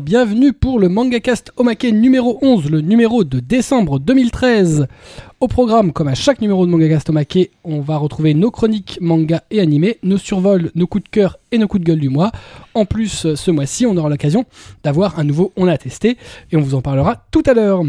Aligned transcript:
Bienvenue 0.00 0.52
pour 0.52 0.78
le 0.78 0.88
MangaCast 0.88 1.52
Omake 1.56 1.84
numéro 1.84 2.38
11, 2.42 2.70
le 2.70 2.80
numéro 2.80 3.24
de 3.24 3.40
décembre 3.40 3.98
2013. 3.98 4.88
Au 5.40 5.48
programme, 5.48 5.92
comme 5.92 6.08
à 6.08 6.14
chaque 6.14 6.40
numéro 6.40 6.66
de 6.66 6.70
MangaCast 6.70 7.10
Omake, 7.10 7.50
on 7.64 7.80
va 7.80 7.96
retrouver 7.96 8.34
nos 8.34 8.50
chroniques 8.50 8.98
manga 9.00 9.44
et 9.50 9.60
animés, 9.60 9.98
nos 10.02 10.18
survols, 10.18 10.70
nos 10.74 10.86
coups 10.86 11.04
de 11.04 11.08
cœur 11.08 11.38
et 11.52 11.58
nos 11.58 11.68
coups 11.68 11.82
de 11.82 11.86
gueule 11.86 12.00
du 12.00 12.08
mois. 12.08 12.32
En 12.74 12.84
plus, 12.84 13.34
ce 13.34 13.50
mois-ci, 13.50 13.86
on 13.86 13.96
aura 13.96 14.08
l'occasion 14.08 14.44
d'avoir 14.82 15.18
un 15.18 15.24
nouveau 15.24 15.52
On 15.56 15.68
a 15.68 15.78
testé 15.78 16.16
et 16.50 16.56
on 16.56 16.60
vous 16.60 16.74
en 16.74 16.82
parlera 16.82 17.24
tout 17.30 17.42
à 17.46 17.54
l'heure. 17.54 17.82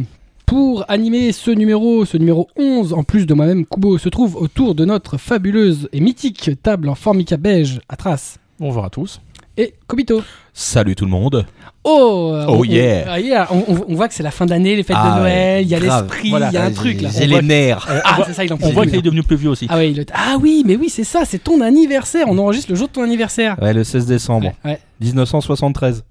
Pour 0.45 0.85
animer 0.89 1.31
ce 1.31 1.51
numéro, 1.51 2.05
ce 2.05 2.17
numéro 2.17 2.47
11, 2.57 2.93
en 2.93 3.03
plus 3.03 3.25
de 3.25 3.33
moi-même, 3.33 3.65
Kubo 3.65 3.97
se 3.97 4.09
trouve 4.09 4.35
autour 4.35 4.75
de 4.75 4.85
notre 4.85 5.17
fabuleuse 5.17 5.89
et 5.91 5.99
mythique 5.99 6.51
table 6.61 6.89
en 6.89 6.95
formica 6.95 7.37
beige 7.37 7.81
à 7.89 7.95
traces. 7.95 8.39
Bonjour 8.59 8.85
à 8.85 8.89
tous. 8.89 9.19
Et 9.57 9.73
Kobito. 9.87 10.21
Salut 10.53 10.95
tout 10.95 11.05
le 11.05 11.11
monde. 11.11 11.45
Oh, 11.83 12.35
Oh 12.47 12.57
on- 12.59 12.63
yeah. 12.63 13.05
ah, 13.09 13.19
yeah. 13.19 13.47
On, 13.51 13.63
on- 13.67 13.85
on 13.87 13.95
voit 13.95 14.07
que 14.07 14.13
c'est 14.13 14.21
la 14.23 14.29
fin 14.31 14.45
d'année, 14.45 14.75
les 14.75 14.83
fêtes 14.83 14.95
Ah 14.99 15.15
de 15.15 15.19
Noël, 15.21 15.63
il 15.63 15.69
y 15.69 15.73
a 15.75 15.79
l'esprit, 15.79 16.27
il 16.27 16.29
Voilà. 16.31 16.51
y 16.51 16.57
a 16.57 16.65
un 16.65 16.71
truc 16.71 17.01
là. 17.01 17.09
J'ai 17.15 17.25
les 17.27 17.41
nerfs. 17.41 17.87
Ah, 18.03 18.19
c'est 18.25 18.33
ça, 18.33 18.43
il 18.45 18.53
en 18.53 18.57
On 18.61 18.69
voit 18.71 18.85
qu'il 18.85 18.95
est 18.95 19.01
devenu 19.01 19.23
plus 19.23 19.35
vieux 19.35 19.49
aussi. 19.49 19.65
Ah, 19.69 19.77
oui, 19.77 19.93
le- 19.93 20.05
ah 20.13 20.37
oui, 20.39 20.63
mais 20.65 20.75
oui, 20.75 20.89
c'est 20.89 21.03
ça, 21.03 21.23
c'est 21.25 21.39
ton 21.43 21.61
anniversaire. 21.61 22.25
On 22.27 22.37
enregistre 22.37 22.69
le 22.71 22.75
jour 22.77 22.87
de 22.87 22.93
ton 22.93 23.03
anniversaire. 23.03 23.57
Ouais, 23.61 23.73
le 23.73 23.83
16 23.83 24.05
décembre 24.05 24.51
Ouais, 24.65 24.71
ouais. 24.71 24.79
1973. 25.01 26.03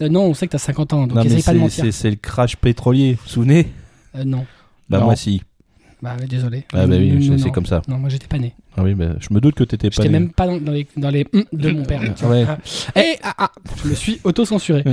Euh, 0.00 0.08
non, 0.08 0.22
on 0.22 0.34
sait 0.34 0.46
que 0.46 0.52
t'as 0.52 0.58
50 0.58 0.92
ans, 0.92 1.06
donc 1.06 1.16
non, 1.16 1.24
mais 1.24 1.42
pas 1.42 1.52
de 1.52 1.58
mentir. 1.58 1.84
c'est 1.92 2.10
le 2.10 2.16
crash 2.16 2.56
pétrolier, 2.56 3.12
vous 3.14 3.20
vous 3.24 3.28
souvenez? 3.28 3.68
Euh, 4.16 4.24
non, 4.24 4.46
Bah 4.88 4.98
Non. 5.00 5.04
moi 5.06 5.16
si. 5.16 5.42
bah 6.00 6.16
désolé. 6.28 6.64
Ah 6.72 6.86
bah 6.86 6.96
oui, 6.98 7.32
c'est 7.42 7.50
comme 7.50 7.66
ça. 7.66 7.82
Non, 7.88 7.98
moi 7.98 8.08
j'étais 8.08 8.28
pas 8.28 8.38
né. 8.38 8.54
Ah 8.78 8.82
oui, 8.84 8.94
bah, 8.94 9.06
je 9.18 9.34
me 9.34 9.40
doute 9.40 9.54
que 9.54 9.64
t'étais 9.64 9.90
pas 9.90 9.96
J'étais 9.96 10.08
né. 10.08 10.18
même 10.20 10.30
pas 10.30 10.46
dans, 10.46 10.58
dans 10.58 10.72
les, 10.72 10.86
dans 10.96 11.10
les 11.10 11.26
hum 11.32 11.44
de 11.52 11.70
mon 11.70 11.84
père. 11.84 12.00
tu 12.14 12.24
vois. 12.24 12.34
Ouais. 12.34 12.46
Ah. 12.48 13.00
Et 13.00 13.16
ah, 13.22 13.34
ah, 13.38 13.50
je 13.82 13.88
me 13.88 13.94
suis 13.94 14.20
auto-censuré. 14.24 14.84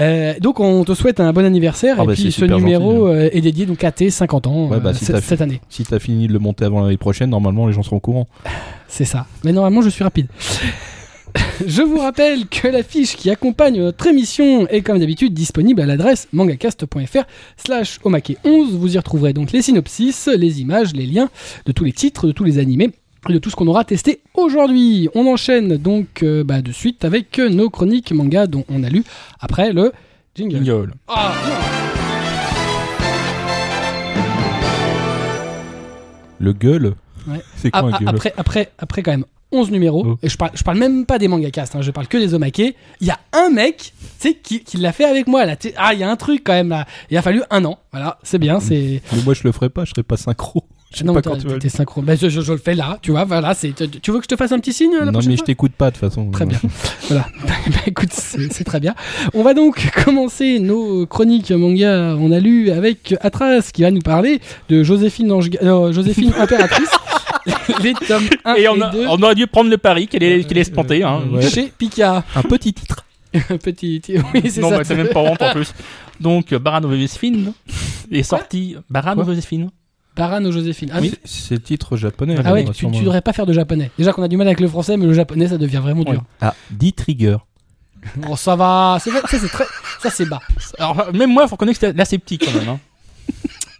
Euh, 0.00 0.34
donc 0.40 0.58
on 0.58 0.82
te 0.84 0.92
souhaite 0.92 1.20
un 1.20 1.32
bon 1.32 1.44
anniversaire 1.44 1.96
Ah 2.00 2.02
et 2.02 2.06
bah, 2.06 2.12
puis 2.14 2.22
c'est 2.22 2.30
ce 2.32 2.40
super 2.40 2.56
numéro 2.58 3.06
gentil, 3.06 3.16
euh, 3.16 3.30
est 3.32 3.40
dédié 3.40 3.64
donc 3.64 3.84
à 3.84 3.92
tes 3.92 4.10
50 4.10 4.48
ans 4.48 4.66
Ouais, 4.66 4.80
bah, 4.80 4.90
euh, 4.90 4.92
si 4.92 5.04
cette, 5.04 5.14
t'as 5.14 5.22
cette 5.22 5.40
année. 5.40 5.60
Si 5.68 5.84
t'as 5.84 6.00
fini 6.00 6.26
de 6.26 6.32
le 6.32 6.40
monter 6.40 6.64
avant 6.64 6.82
l'année 6.82 6.96
prochaine, 6.96 7.30
normalement 7.30 7.68
les 7.68 7.72
gens 7.72 7.84
seront 7.84 7.98
au 7.98 8.00
courant. 8.00 8.26
C'est 8.88 9.04
ça. 9.04 9.26
Mais 9.44 9.52
normalement, 9.52 9.82
je 9.82 9.88
suis 9.88 10.02
rapide. 10.04 10.26
je 11.66 11.82
vous 11.82 11.98
rappelle 11.98 12.46
que 12.46 12.68
la 12.68 12.82
fiche 12.82 13.16
qui 13.16 13.30
accompagne 13.30 13.78
notre 13.80 14.06
émission 14.06 14.66
est 14.68 14.82
comme 14.82 14.98
d'habitude 14.98 15.34
disponible 15.34 15.80
à 15.80 15.86
l'adresse 15.86 16.28
mangacast.fr 16.32 17.24
slash 17.56 17.98
omake11. 18.04 18.70
Vous 18.70 18.94
y 18.94 18.98
retrouverez 18.98 19.32
donc 19.32 19.52
les 19.52 19.62
synopsis, 19.62 20.28
les 20.28 20.60
images, 20.60 20.92
les 20.94 21.06
liens 21.06 21.28
de 21.66 21.72
tous 21.72 21.84
les 21.84 21.92
titres, 21.92 22.26
de 22.26 22.32
tous 22.32 22.44
les 22.44 22.58
animés 22.58 22.90
de 23.28 23.38
tout 23.38 23.48
ce 23.48 23.56
qu'on 23.56 23.66
aura 23.68 23.84
testé 23.84 24.20
aujourd'hui. 24.34 25.08
On 25.14 25.26
enchaîne 25.26 25.78
donc 25.78 26.22
euh, 26.22 26.44
bah, 26.44 26.60
de 26.60 26.72
suite 26.72 27.06
avec 27.06 27.38
nos 27.38 27.70
chroniques 27.70 28.12
manga 28.12 28.46
dont 28.46 28.66
on 28.68 28.84
a 28.84 28.90
lu 28.90 29.02
après 29.40 29.72
le 29.72 29.92
jingle. 30.34 30.56
Jingle. 30.62 30.92
Ah, 31.08 31.32
Le 36.38 36.52
gueule 36.52 36.94
Ouais. 37.26 37.40
C'est 37.56 37.70
Ah, 37.72 37.80
quoi 37.80 37.90
ah, 37.92 37.96
un 37.96 37.98
gueule? 38.00 38.08
après, 38.10 38.34
après, 38.36 38.72
après, 38.78 39.02
quand 39.02 39.12
même 39.12 39.24
11 39.54 39.70
numéros, 39.70 40.02
Oh. 40.06 40.18
et 40.22 40.28
je 40.28 40.36
parle, 40.36 40.50
je 40.54 40.62
parle 40.62 40.78
même 40.78 41.06
pas 41.06 41.18
des 41.18 41.28
mangacast, 41.28 41.74
hein, 41.76 41.80
je 41.82 41.90
parle 41.90 42.06
que 42.08 42.18
des 42.18 42.34
omake. 42.34 42.58
Il 42.58 42.74
y 43.06 43.10
a 43.10 43.18
un 43.32 43.50
mec, 43.50 43.92
tu 44.20 44.28
sais, 44.28 44.34
qui, 44.34 44.60
qui 44.60 44.76
l'a 44.76 44.92
fait 44.92 45.04
avec 45.04 45.26
moi 45.26 45.46
là. 45.46 45.56
Ah, 45.76 45.94
il 45.94 46.00
y 46.00 46.02
a 46.02 46.10
un 46.10 46.16
truc 46.16 46.42
quand 46.44 46.52
même 46.54 46.68
là. 46.70 46.86
Il 47.10 47.16
a 47.16 47.22
fallu 47.22 47.42
un 47.50 47.64
an. 47.64 47.78
Voilà, 47.92 48.18
c'est 48.22 48.38
bien, 48.38 48.60
c'est. 48.60 49.00
Mais 49.12 49.22
moi 49.24 49.34
je 49.34 49.42
le 49.44 49.52
ferai 49.52 49.68
pas, 49.70 49.84
je 49.84 49.90
serai 49.90 50.02
pas 50.02 50.16
synchro. 50.16 50.64
Je 50.92 50.98
sais 51.00 51.04
non, 51.04 51.12
pas 51.14 51.22
quand 51.22 51.36
tu 51.36 51.48
vas 51.48 51.58
synchro. 51.68 52.02
Ben, 52.02 52.16
je, 52.16 52.28
je- 52.28 52.40
je 52.40 52.52
le 52.52 52.58
fais 52.58 52.74
là, 52.76 52.98
tu 53.02 53.10
vois. 53.10 53.24
Voilà, 53.24 53.52
c'est. 53.54 53.72
Tu 53.74 53.88
tu 53.88 54.12
veux 54.12 54.18
que 54.18 54.24
je 54.24 54.28
te 54.28 54.36
fasse 54.36 54.52
un 54.52 54.60
petit 54.60 54.72
signe 54.72 54.92
la 54.96 55.06
Non 55.10 55.18
mais 55.26 55.36
je 55.36 55.42
t'écoute 55.42 55.72
pas 55.72 55.90
de 55.90 55.96
toute 55.96 56.08
façon. 56.08 56.30
Très 56.30 56.46
bien. 56.46 56.58
voilà. 57.08 57.26
Ben, 57.66 57.80
écoute, 57.86 58.10
c'est 58.12 58.52
c'est 58.52 58.62
très 58.64 58.78
bien. 58.78 58.94
On 59.32 59.42
va 59.42 59.54
donc 59.54 59.90
commencer 60.04 60.60
nos 60.60 61.04
chroniques 61.06 61.50
manga. 61.50 62.14
On 62.20 62.30
a 62.30 62.38
lu 62.38 62.70
avec 62.70 63.14
Atras 63.22 63.70
qui 63.72 63.82
va 63.82 63.90
nous 63.90 64.02
parler 64.02 64.40
de 64.68 64.82
Joséphine, 64.84 65.32
Ange... 65.32 65.50
euh, 65.62 65.92
Joséphine 65.92 66.32
impératrice, 66.38 66.90
les 67.82 67.92
tomes 67.94 68.28
1 68.44 68.54
et, 68.54 68.62
Et 68.62 68.68
on, 68.68 68.80
a- 68.80 68.90
2 68.90 69.06
on 69.08 69.22
aurait 69.22 69.34
dû 69.34 69.46
prendre 69.46 69.70
le 69.70 69.78
pari 69.78 70.06
qu'elle 70.08 70.22
est, 70.22 70.44
qu'elle 70.44 70.58
est 70.58 70.72
planter. 70.72 71.02
Hein. 71.02 71.22
Ouais. 71.30 71.48
chez 71.48 71.72
Pika. 71.76 72.24
Un 72.34 72.42
petit 72.42 72.72
titre. 72.72 73.04
Petit, 73.64 74.00
oui, 74.32 74.48
c'est 74.48 74.60
non, 74.60 74.70
ça. 74.70 74.78
mais 74.78 74.84
c'est 74.84 74.94
même 74.94 75.08
pas 75.08 75.18
honte 75.20 75.42
en 75.42 75.50
plus. 75.50 75.74
Donc, 76.20 76.54
Baran 76.54 76.82
Joséphine 76.82 77.52
est 78.12 78.22
sorti. 78.22 78.76
Baran 78.88 79.14
Quoi 79.14 79.24
Joséphine 79.24 79.70
Barano 80.16 80.52
Joséphine. 80.52 80.90
Ah, 80.94 80.98
Oui, 81.00 81.12
c'est 81.24 81.54
le 81.56 81.60
titre 81.60 81.96
japonais. 81.96 82.36
ah 82.44 82.52
ouais, 82.52 82.64
tu, 82.66 82.72
sûrement. 82.74 82.96
tu 82.96 83.02
devrais 83.02 83.20
pas 83.22 83.32
faire 83.32 83.46
de 83.46 83.52
japonais. 83.52 83.90
Déjà 83.98 84.12
qu'on 84.12 84.22
a 84.22 84.28
du 84.28 84.36
mal 84.36 84.46
avec 84.46 84.60
le 84.60 84.68
français, 84.68 84.96
mais 84.96 85.06
le 85.06 85.12
japonais 85.12 85.48
ça 85.48 85.58
devient 85.58 85.80
vraiment 85.82 86.04
dur. 86.04 86.22
Ah, 86.40 86.54
dit 86.70 86.92
Trigger. 86.92 87.38
Oh, 88.28 88.36
ça 88.36 88.54
va, 88.54 88.98
c'est 89.02 89.10
ça 89.10 89.20
c'est 89.26 89.48
très, 89.48 89.64
ça 90.00 90.10
c'est 90.10 90.26
bas. 90.26 90.38
Alors, 90.78 91.12
même 91.12 91.30
moi, 91.32 91.42
il 91.46 91.48
faut 91.48 91.56
connaître 91.56 91.80
que 91.80 91.86
c'est 91.88 91.96
la 91.96 92.04
sceptique 92.04 92.44
quand 92.46 92.56
même. 92.60 92.68
Hein. 92.68 92.78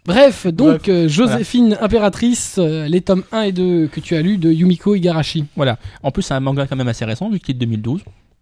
Bref, 0.05 0.45
donc 0.47 0.87
euh, 0.87 1.07
Joséphine 1.07 1.77
impératrice, 1.81 2.57
euh, 2.59 2.87
les 2.87 3.01
tomes 3.01 3.23
1 3.31 3.41
et 3.43 3.51
2 3.51 3.87
que 3.87 3.99
tu 3.99 4.15
as 4.15 4.21
lus 4.21 4.37
de 4.37 4.51
Yumiko 4.51 4.93
Igarashi. 4.95 5.45
Voilà. 5.55 5.79
En 6.03 6.11
plus, 6.11 6.21
c'est 6.21 6.33
un 6.35 6.39
manga 6.39 6.67
quand 6.67 6.75
même 6.75 6.87
assez 6.87 7.05
récent, 7.05 7.29
vu 7.29 7.39
qu'il 7.39 7.55
est 7.55 7.59
de 7.59 7.65
2012. 7.65 8.01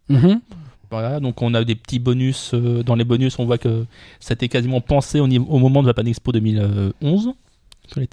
Mhm. 0.09 0.41
Voilà, 0.91 1.19
donc 1.19 1.41
on 1.41 1.53
a 1.53 1.63
des 1.63 1.75
petits 1.75 1.99
bonus. 1.99 2.51
euh, 2.53 2.83
dans 2.83 2.95
les 2.95 3.05
bonus, 3.05 3.39
on 3.39 3.45
voit 3.45 3.57
que 3.57 3.85
ça 4.19 4.33
a 4.33 4.35
été 4.35 4.47
quasiment 4.49 4.81
pensé 4.81 5.19
au, 5.19 5.27
niveau- 5.27 5.47
au 5.49 5.57
moment 5.57 5.81
de 5.81 5.87
la 5.87 5.93
Pan 5.93 6.03
Expo 6.05 6.31
2011. 6.33 7.31
Sur 7.87 7.99
les- 7.99 8.09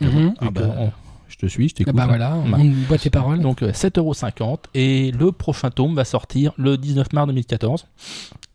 Mhm. 0.00 0.10
vu 0.28 0.30
Ah 0.40 0.50
bah, 0.50 0.74
on- 0.78 0.90
te 1.40 1.46
suis, 1.46 1.68
je 1.68 1.74
t'écoute. 1.74 1.94
bah 1.94 2.06
voilà, 2.06 2.34
Ouais. 2.36 2.58
on 2.58 2.64
boit 2.88 2.98
tes 2.98 3.10
paroles. 3.10 3.40
Donc 3.40 3.62
euh, 3.62 3.72
7,50€ 3.72 4.58
et 4.74 5.12
le 5.18 5.32
prochain 5.32 5.70
tome 5.70 5.94
va 5.94 6.04
sortir 6.04 6.52
le 6.56 6.76
19 6.76 7.12
mars 7.12 7.26
2014. 7.28 7.86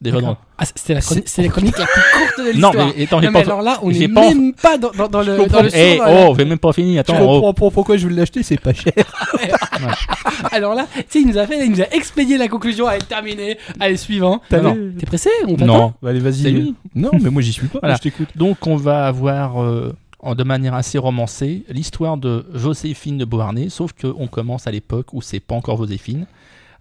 Déjà 0.01 0.19
dans... 0.21 0.37
Ah, 0.57 0.65
c'était 0.65 0.93
la, 0.93 1.01
chronique- 1.01 1.23
c'est 1.27 1.41
la 1.41 1.47
chronique 1.49 1.77
la 1.77 1.85
plus 1.85 2.01
courte 2.13 2.37
de 2.37 2.59
Non 2.59 2.69
l'histoire. 2.69 2.93
mais 2.95 3.03
attends, 3.03 3.19
j'ai 3.21 3.25
Non, 3.27 3.31
mais 3.31 3.43
pas... 3.43 3.51
alors 3.51 3.61
là, 3.61 3.79
on 3.81 3.91
j'ai 3.91 4.03
est 4.03 4.07
pas- 4.09 4.21
même 4.29 4.53
pas 4.53 4.77
dans, 4.77 4.91
dans, 4.91 5.07
dans 5.07 5.19
le, 5.21 5.37
Je 5.43 5.49
dans 5.49 5.61
le 5.61 5.69
Eh, 5.75 5.97
dans 5.97 6.03
la- 6.05 6.29
oh, 6.29 6.35
j'ai 6.37 6.45
même 6.45 6.59
pas 6.59 6.73
fini, 6.73 6.93
Tu 6.93 6.99
attends. 6.99 7.15
oh. 7.21 7.25
comprends 7.27 7.53
pour- 7.53 7.71
pourquoi 7.71 7.97
je 7.97 8.03
voulais 8.03 8.17
l'acheter, 8.17 8.43
c'est 8.43 8.59
pas 8.59 8.73
cher. 8.73 8.93
Alors 10.51 10.75
là, 10.75 10.85
tu 10.95 11.03
sais, 11.09 11.21
il 11.21 11.27
nous 11.27 11.37
a 11.37 11.47
fait, 11.47 11.65
il 11.65 11.71
nous 11.71 11.81
a 11.81 11.89
expédié 11.93 12.37
la 12.37 12.47
conclusion. 12.47 12.87
Allez, 12.87 13.03
terminé. 13.05 13.57
Allez, 13.79 13.97
suivant. 13.97 14.41
Non, 14.51 14.61
non. 14.61 14.77
T'es 14.97 15.05
pressé 15.05 15.29
On 15.47 15.55
Non. 15.65 15.93
Allez, 16.05 16.19
C'est 16.19 16.25
vas-y. 16.51 16.73
Non, 16.93 17.11
mais 17.21 17.29
moi 17.29 17.41
j'y 17.41 17.51
suis 17.53 17.67
pas. 17.67 17.79
Voilà. 17.81 17.95
Je 17.95 18.01
t'écoute. 18.01 18.29
Donc 18.35 18.65
on 18.67 18.75
va 18.75 19.05
avoir 19.07 19.61
euh, 19.63 19.93
de 20.33 20.43
manière 20.43 20.73
assez 20.73 20.97
romancée 20.97 21.63
l'histoire 21.69 22.17
de 22.17 22.45
Joséphine 22.55 23.17
de 23.19 23.25
Beauharnais, 23.25 23.69
sauf 23.69 23.91
qu'on 23.93 24.25
commence 24.27 24.65
à 24.65 24.71
l'époque 24.71 25.13
où 25.13 25.21
c'est 25.21 25.39
pas 25.39 25.53
encore 25.53 25.77
Joséphine. 25.77 26.25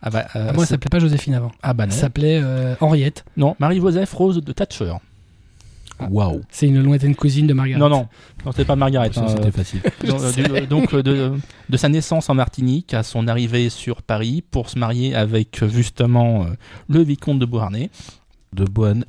Ah 0.01 0.11
bah, 0.11 0.27
euh, 0.37 0.47
Ah, 0.49 0.53
moi, 0.55 0.65
ça 0.65 0.71
s'appelait 0.71 0.89
pas 0.91 0.99
Joséphine 0.99 1.35
avant. 1.35 1.51
ah 1.63 1.75
bah 1.75 1.87
non. 1.87 1.93
Ça 1.93 2.01
s'appelait 2.03 2.41
euh, 2.43 2.75
Henriette. 2.81 3.25
Non, 3.37 3.57
Marie-Joseph 3.59 4.13
Rose 4.15 4.41
de 4.43 4.53
Thatcher. 4.53 4.95
Waouh. 6.11 6.43
C'est 6.51 6.67
une 6.67 6.83
lointaine 6.83 7.15
cousine 7.15 7.47
de 7.47 7.55
Margaret. 7.55 7.79
Non, 7.79 7.89
non, 7.89 8.09
non 8.45 8.51
c'était 8.51 8.65
pas 8.65 8.75
Margaret. 8.77 9.11
Hein, 9.17 9.27
c'était 9.29 9.53
facile. 9.53 9.81
Donc, 10.07 10.21
euh, 10.21 10.33
du- 10.61 10.67
donc, 10.67 10.93
euh, 10.93 11.03
de, 11.05 11.33
de 11.69 11.77
sa 11.77 11.89
naissance 11.89 12.29
en 12.29 12.35
Martinique 12.35 12.93
à 12.95 13.03
son 13.05 13.29
arrivée 13.29 13.71
sur 13.71 14.03
Paris 14.03 14.43
pour 14.51 14.69
se 14.71 14.79
marier 14.79 15.15
avec 15.15 15.63
euh, 15.63 15.69
justement 15.69 16.43
euh, 16.43 16.47
le 16.89 17.01
vicomte 17.03 17.39
de 17.39 17.47
Beauharnais. 17.47 17.91
De 18.53 18.65
Beauharnais. 18.65 19.05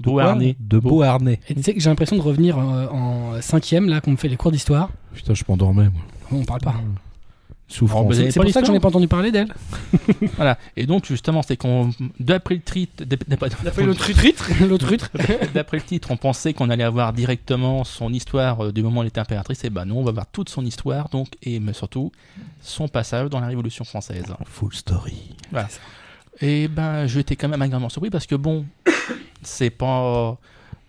Beauharnais. 0.00 0.56
De 0.58 0.78
Beauharnais. 0.78 1.40
Et 1.48 1.54
tu 1.54 1.62
sais 1.62 1.74
que 1.74 1.80
j'ai 1.80 1.90
l'impression 1.90 2.16
de 2.16 2.22
revenir 2.22 2.58
euh, 2.58 2.88
en 2.88 3.40
cinquième, 3.40 3.88
là, 3.88 4.00
qu'on 4.00 4.12
me 4.12 4.16
fait 4.16 4.28
les 4.28 4.36
cours 4.36 4.52
d'histoire. 4.52 4.90
Putain, 5.14 5.34
je 5.34 5.44
m'endormais, 5.48 5.84
moi. 5.84 6.02
On 6.32 6.44
parle 6.44 6.60
pas. 6.60 6.74
Souffrance. 7.70 8.04
Oh, 8.04 8.08
bah, 8.08 8.14
C'est 8.16 8.40
pour 8.40 8.50
ça 8.50 8.60
que 8.60 8.66
j'en 8.66 8.74
ai 8.74 8.80
pas 8.80 8.88
entendu 8.88 9.06
parler 9.06 9.30
d'elle. 9.30 9.54
Voilà. 10.36 10.58
Et 10.76 10.86
donc 10.86 11.06
justement, 11.06 11.42
c'est 11.42 11.56
qu'on 11.56 11.90
d'après 12.18 12.56
le 12.56 12.62
titre, 12.62 13.04
d'après. 13.04 13.84
L'autre 13.84 14.86
trutre. 14.86 15.10
d'après 15.54 15.76
le 15.76 15.82
titre, 15.82 16.10
on 16.10 16.16
pensait 16.16 16.52
qu'on 16.52 16.68
allait 16.68 16.84
avoir 16.84 17.12
directement 17.12 17.84
son 17.84 18.12
histoire 18.12 18.66
euh, 18.66 18.72
du 18.72 18.82
moment 18.82 19.00
où 19.00 19.02
elle 19.02 19.08
était 19.08 19.20
impératrice. 19.20 19.62
Et 19.64 19.70
ben 19.70 19.84
non, 19.84 19.98
on 19.98 20.04
va 20.04 20.10
voir 20.10 20.26
toute 20.26 20.48
son 20.48 20.64
histoire, 20.64 21.08
donc 21.10 21.28
et 21.42 21.60
mais 21.60 21.72
surtout 21.72 22.10
son 22.60 22.88
passage 22.88 23.30
dans 23.30 23.40
la 23.40 23.46
Révolution 23.46 23.84
française. 23.84 24.24
Full 24.46 24.74
story. 24.74 25.36
Et 26.40 26.68
ben, 26.68 27.06
j'étais 27.06 27.36
quand 27.36 27.48
même 27.48 27.60
agréablement 27.62 27.88
surpris 27.90 28.10
parce 28.10 28.26
que 28.26 28.34
bon, 28.34 28.64
c'est 29.42 29.70
pas 29.70 30.38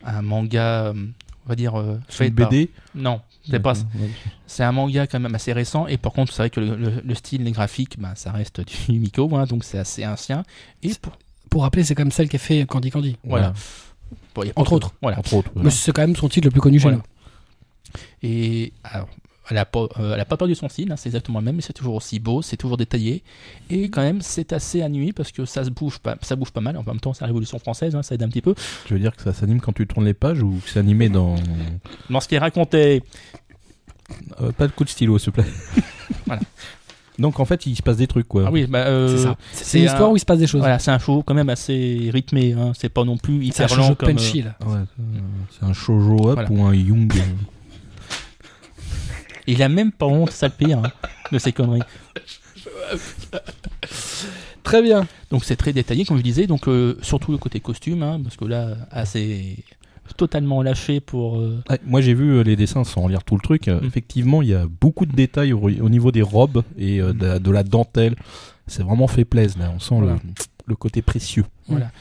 un 0.06 0.22
manga, 0.22 0.94
on 0.96 1.50
va 1.50 1.56
dire, 1.56 1.78
euh, 1.80 1.98
fait 2.08 2.28
une 2.30 2.36
par- 2.36 2.50
BD 2.50 2.70
Non, 2.96 3.22
c'est 3.50 3.60
pas. 3.60 3.74
C'est 4.48 4.64
un 4.64 4.72
manga 4.72 5.08
quand 5.08 5.20
même 5.20 5.36
assez 5.36 5.52
récent. 5.54 5.88
Et 5.88 5.98
par 5.98 6.14
contre, 6.14 6.32
c'est 6.34 6.42
vrai 6.44 6.50
que 6.50 6.60
le, 6.60 6.76
le- 6.76 7.02
le 7.04 7.16
style, 7.16 7.44
les 7.44 7.52
graphiques, 7.52 8.00
ben, 8.00 8.14
ça 8.16 8.32
reste 8.32 8.62
du 8.62 8.76
Miko, 9.00 9.30
hein, 9.36 9.46
donc 9.46 9.64
c'est 9.64 9.78
assez 9.78 10.06
ancien. 10.08 10.44
Et 10.84 10.92
pour- 11.02 11.18
Pour 11.50 11.64
rappeler, 11.64 11.84
c'est 11.84 11.96
comme 11.96 12.12
celle 12.12 12.30
qui 12.30 12.38
a 12.38 12.40
fait 12.40 12.66
Candy 12.66 12.90
Candy. 12.92 13.18
voilà. 13.24 13.54
Bon, 14.34 14.44
Entre 14.56 14.74
autres. 14.74 14.94
Voilà. 15.02 15.20
Entre 15.20 15.34
autres. 15.34 15.52
Mais 15.56 15.70
c'est 15.70 15.92
quand 15.92 16.02
même 16.02 16.16
son 16.16 16.30
titre 16.30 16.48
le 16.48 16.52
plus 16.52 16.62
connu 16.62 16.80
chez 16.80 16.92
nous. 16.92 17.02
Et 18.24 18.72
alors, 18.84 19.10
elle 19.52 19.58
a 19.60 19.66
pas, 19.66 19.88
euh, 20.00 20.14
elle 20.16 20.20
a 20.20 20.26
pas 20.26 20.38
perdu 20.38 20.56
son 20.56 20.68
style, 20.70 20.92
hein, 20.92 20.96
c'est 20.98 21.10
exactement 21.10 21.40
le 21.40 21.46
même, 21.46 21.56
mais 21.58 21.62
c'est 21.62 21.74
toujours 21.74 21.96
aussi 21.96 22.20
beau, 22.20 22.42
c'est 22.42 22.58
toujours 22.58 22.78
détaillé. 22.78 23.24
Et 23.70 23.90
quand 23.90 24.02
même, 24.02 24.22
c'est 24.22 24.54
assez 24.54 24.82
ennuyé 24.84 25.14
parce 25.14 25.32
que 25.32 25.46
ça 25.46 25.64
se 25.64 25.70
bouge 25.70 26.00
pas, 26.00 26.16
ça 26.22 26.36
bouge 26.36 26.52
pas 26.52 26.62
mal. 26.62 26.78
En 26.78 26.84
même 26.84 27.00
temps, 27.00 27.14
c'est 27.14 27.22
la 27.22 27.28
Révolution 27.28 27.60
française, 27.60 27.96
hein, 27.96 28.02
ça 28.04 28.16
aide 28.16 28.24
un 28.24 28.30
petit 28.30 28.42
peu. 28.42 28.56
Tu 28.86 28.94
veux 28.94 29.00
dire 29.00 29.16
que 29.16 29.22
ça 29.22 29.34
s'anime 29.34 29.62
quand 29.62 29.74
tu 29.74 29.86
tournes 29.86 30.06
les 30.06 30.14
pages 30.14 30.42
ou 30.42 30.60
que 30.64 30.70
c'est 30.70 30.80
animé 30.80 31.10
dans. 31.10 31.36
Dans 32.10 32.20
ce 32.20 32.28
qui 32.28 32.36
est 32.36 32.40
raconté, 32.40 33.04
Euh, 34.42 34.52
pas 34.52 34.68
de 34.68 34.74
coup 34.74 34.84
de 34.84 34.90
stylo, 34.90 35.18
s'il 35.20 35.32
te 35.32 35.42
plaît. 35.42 35.50
Donc 37.20 37.40
en 37.40 37.46
fait, 37.46 37.66
il 37.66 37.76
se 37.76 37.84
passe 37.84 37.98
des 37.98 38.08
trucs 38.08 38.28
quoi. 38.28 38.46
Ah 38.48 38.52
oui, 38.52 38.66
bah, 38.68 38.80
euh, 38.88 39.16
C'est 39.16 39.24
ça. 39.24 39.36
c'est 39.52 39.64
C'est 39.66 39.78
une 39.80 39.86
histoire 39.86 40.10
un- 40.10 40.14
où 40.14 40.16
il 40.16 40.20
se 40.20 40.26
passe 40.26 40.40
des 40.40 40.48
choses. 40.48 40.62
Voilà, 40.62 40.80
c'est 40.80 40.92
un 40.92 40.98
show 40.98 41.22
quand 41.24 41.34
même 41.36 41.50
assez 41.50 42.10
rythmé. 42.12 42.54
Hein. 42.54 42.72
C'est 42.76 42.90
pas 42.90 43.04
non 43.04 43.18
plus 43.18 43.52
C'est 43.52 43.64
un 43.64 43.66
hyper 43.68 43.78
lent 43.78 43.84
shoujo 43.84 43.96
comme. 43.96 44.10
euh, 44.10 44.14
punchy, 44.14 44.42
là. 44.42 44.56
Ouais, 44.66 44.80
c'est 45.52 45.66
un 45.66 45.74
shoujo 45.74 46.30
up 46.30 46.34
Voilà. 46.36 46.52
ou 46.52 46.64
un 46.64 46.74
young. 46.74 47.14
Il 49.48 49.62
a 49.64 49.70
même 49.70 49.92
pas 49.92 50.06
honte, 50.06 50.32
ça 50.32 50.48
le 50.48 50.54
pire, 50.54 50.80
hein, 50.80 50.92
de 51.32 51.38
ces 51.40 51.52
conneries. 51.52 51.82
Très 54.64 54.82
bien. 54.82 55.08
Donc 55.32 55.44
c'est 55.44 55.56
très 55.56 55.74
détaillé, 55.74 56.06
comme 56.06 56.18
je 56.18 56.24
disais. 56.24 56.48
Donc 56.48 56.68
euh, 56.68 56.98
surtout 57.02 57.32
le 57.32 57.38
côté 57.38 57.60
costume, 57.60 58.04
hein, 58.04 58.20
parce 58.24 58.38
que 58.38 58.46
là, 58.46 58.76
assez 58.92 59.58
totalement 60.18 60.62
lâché 60.62 61.00
pour. 61.00 61.40
euh, 61.40 61.64
Ouais, 61.70 61.80
moi 61.86 62.02
j'ai 62.02 62.14
vu 62.14 62.32
euh, 62.32 62.44
les 62.44 62.56
dessins 62.56 62.84
sans 62.84 63.08
lire 63.08 63.24
tout 63.24 63.36
le 63.36 63.42
truc. 63.42 63.68
Mm. 63.68 63.80
Effectivement, 63.84 64.42
il 64.42 64.50
y 64.50 64.54
a 64.54 64.66
beaucoup 64.68 65.06
de 65.06 65.14
détails 65.16 65.54
au, 65.54 65.60
au 65.62 65.90
niveau 65.90 66.12
des 66.12 66.22
robes 66.22 66.64
et 66.78 67.00
euh, 67.02 67.14
de, 67.14 67.26
la- 67.26 67.40
de 67.40 67.52
la 67.52 67.64
dentelle. 67.64 68.16
C'est 68.68 68.84
vraiment 68.84 69.08
fait 69.08 69.26
plaisir 69.26 69.60
là. 69.60 69.72
On 69.76 69.80
sent 69.80 69.96
Voilà. 69.98 70.14
le, 70.14 70.20
le 70.68 70.76
côté 70.76 71.02
précieux. 71.02 71.46
Voilà. 71.68 71.92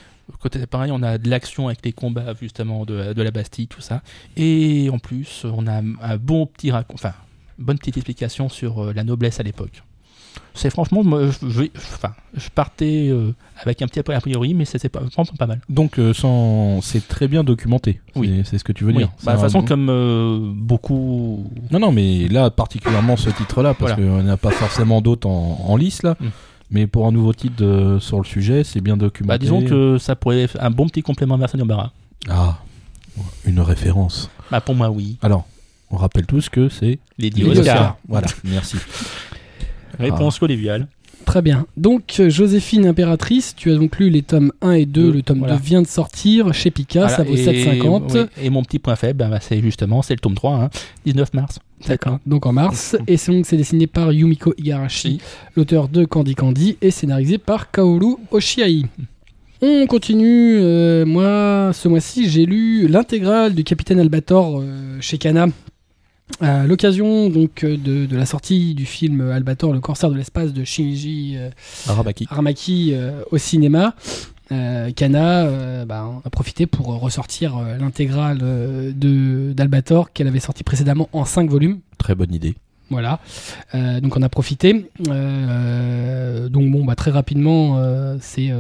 Côté 0.41 0.65
pareil, 0.67 0.93
on 0.93 1.03
a 1.03 1.19
de 1.19 1.29
l'action 1.29 1.67
avec 1.69 1.85
les 1.85 1.93
combats 1.93 2.35
justement 2.41 2.85
de, 2.85 3.13
de 3.13 3.23
la 3.23 3.31
Bastille, 3.33 3.67
tout 3.67 3.81
ça. 3.81 4.03
Et 4.37 4.89
en 4.93 4.99
plus, 4.99 5.45
on 5.45 5.67
a 5.67 5.81
un 5.81 6.17
bon 6.19 6.47
petit 6.47 6.71
racon- 6.71 6.95
enfin, 6.95 7.13
bonne 7.61 7.79
petite 7.79 7.97
explication 7.97 8.49
sur 8.49 8.83
euh, 8.83 8.93
la 8.93 9.05
noblesse 9.05 9.39
à 9.41 9.43
l'époque. 9.43 9.83
C'est 10.55 10.71
franchement, 10.71 11.03
moi, 11.05 11.29
je, 11.31 11.63
enfin, 11.77 12.13
je 12.35 12.49
partais 12.51 13.09
euh, 13.11 13.33
avec 13.61 13.83
un 13.83 13.87
petit 13.87 13.99
a 14.01 14.03
priori, 14.21 14.55
mais 14.55 14.65
c'était 14.65 14.89
pas, 14.89 15.01
vraiment 15.01 15.25
pas 15.39 15.47
mal. 15.47 15.61
Donc 15.69 15.99
euh, 15.99 16.13
sans... 16.13 16.81
c'est 16.83 17.07
très 17.07 17.29
bien 17.29 17.45
documenté. 17.45 18.01
Oui. 18.17 18.43
C'est- 18.45 18.59
ce 18.59 18.65
que 18.65 18.73
tu 18.73 18.85
veux 18.85 18.93
Oui. 18.93 18.99
dire. 18.99 19.11
Bah, 19.25 19.33
de 19.33 19.37
toute 19.37 19.45
un- 19.45 19.49
façon, 19.49 19.63
comme 19.65 19.89
euh, 19.91 20.39
beaucoup. 20.55 21.51
Non, 21.71 21.79
non, 21.81 21.93
mais 21.93 22.29
là, 22.29 22.51
particulièrement 22.51 23.17
ce 23.17 23.31
titre-là, 23.31 23.75
parce 23.75 23.93
Voilà. 23.93 24.09
qu'on 24.11 24.23
n'a 24.23 24.37
pas 24.37 24.51
forcément 24.51 25.01
d'autres 25.01 25.29
en, 25.29 25.65
en 25.69 25.77
lice, 25.77 26.03
là. 26.03 26.17
Mm. 26.21 26.27
Mais 26.73 26.87
pour 26.87 27.07
un 27.07 27.13
nouveau 27.13 27.33
titre 27.33 27.99
sur 28.01 28.19
le 28.19 28.25
sujet, 28.25 28.63
c'est 28.63 28.81
bien 28.81 28.97
documenté. 28.97 29.29
Bah, 29.29 29.39
disons 29.39 29.63
que 29.63 29.99
ça 29.99 30.15
pourrait 30.15 30.43
être 30.43 30.57
un 30.61 30.71
bon 30.71 30.87
petit 30.89 31.03
complément 31.03 31.35
à 31.35 31.65
Barra. 31.65 31.93
Ah, 32.29 32.59
une 33.45 33.61
référence. 33.61 34.31
Bah, 34.51 34.61
pour 34.61 34.75
moi, 34.77 34.91
oui. 34.91 35.17
Alors, 35.23 35.47
on 35.91 35.97
rappelle 35.97 36.27
tous 36.27 36.49
que 36.49 36.69
c'est... 36.69 36.99
Les 37.19 37.29
Les 37.29 37.31
dix 37.31 37.45
Oscars. 37.45 37.61
Oscars. 37.61 37.97
Voilà, 38.09 38.27
merci. 38.45 38.77
Réponse 39.99 40.39
collégiale. 40.39 40.87
Très 41.27 41.43
bien. 41.43 41.67
Donc, 41.77 42.21
Joséphine 42.29 42.87
Impératrice, 42.87 43.55
tu 43.55 43.71
as 43.71 43.75
donc 43.77 43.99
lu 43.99 44.09
les 44.09 44.23
tomes 44.23 44.53
1 44.63 44.73
et 44.73 44.87
2. 44.87 45.03
Deux, 45.03 45.13
Le 45.13 45.23
tome 45.23 45.39
voilà. 45.41 45.57
2 45.57 45.63
vient 45.63 45.83
de 45.83 45.87
sortir 45.87 46.53
chez 46.55 46.71
Pika, 46.71 47.09
ça 47.09 47.23
vaut 47.23 47.35
et- 47.35 47.45
7,50. 47.45 48.15
oui, 48.15 48.27
Et 48.43 48.51
mon 48.51 48.63
petit 48.63 48.79
point 48.79 48.97
faible, 48.97 49.19
bah, 49.31 49.39
c'est 49.41 49.61
justement, 49.61 50.01
c'est 50.03 50.15
le 50.15 50.21
tome 50.21 50.35
3, 50.35 50.55
hein, 50.57 50.71
19 51.05 51.35
mars. 51.35 51.59
D'accord. 51.87 52.19
Donc 52.27 52.47
en 52.47 52.53
mars. 52.53 52.97
Et 53.07 53.17
c'est 53.17 53.33
donc 53.33 53.47
c'est 53.47 53.57
dessiné 53.57 53.87
par 53.87 54.13
Yumiko 54.13 54.55
Igarashi, 54.59 55.21
l'auteur 55.57 55.89
de 55.89 56.05
Candy 56.05 56.35
Candy, 56.35 56.77
et 56.83 56.91
scénarisé 56.91 57.39
par 57.39 57.71
Kaoru 57.71 58.17
Oshiai. 58.31 58.85
On 59.63 59.87
continue. 59.87 60.57
euh, 60.59 61.05
moi, 61.07 61.71
ce 61.75 61.87
mois-ci, 61.89 62.29
j'ai 62.31 62.45
lu 62.47 62.89
l'intégrale 62.89 63.55
du 63.55 63.63
Capitaine 63.63 64.01
Albator 64.01 64.61
euh, 64.63 64.97
chez 65.01 65.17
Kana. 65.19 65.47
À 66.41 66.67
l'occasion 66.67 67.29
donc 67.29 67.65
euh, 67.65 67.77
de, 67.77 68.07
de 68.07 68.17
la 68.17 68.25
sortie 68.25 68.75
du 68.75 68.87
film 68.87 69.21
Albator, 69.31 69.73
le 69.73 69.81
corsaire 69.81 70.11
de 70.11 70.17
l'espace 70.17 70.53
de 70.53 70.65
Shinji 70.65 71.35
euh. 71.37 71.51
Aramaki 72.31 72.93
euh, 72.93 73.23
au 73.31 73.39
cinéma. 73.39 73.95
Euh, 74.53 74.91
Kana 74.91 75.85
bah, 75.85 76.11
a 76.25 76.31
profité 76.31 76.67
pour 76.67 76.87
ressortir 76.87 77.61
l'intégrale 77.79 78.39
de 78.39 79.53
d'Albator 79.53 80.13
qu'elle 80.13 80.27
avait 80.27 80.41
sorti 80.41 80.65
précédemment 80.65 81.09
en 81.13 81.25
5 81.25 81.49
volumes. 81.49 81.79
Très 81.99 82.15
bonne 82.15 82.35
idée. 82.35 82.55
Voilà. 82.91 83.21
Donc 83.73 84.17
on 84.17 84.23
a 84.23 84.29
profité. 84.29 84.91
Donc 85.07 86.71
bon, 86.73 86.85
bah, 86.85 86.97
très 86.97 87.13
rapidement, 87.13 87.81
c'est 88.21 88.51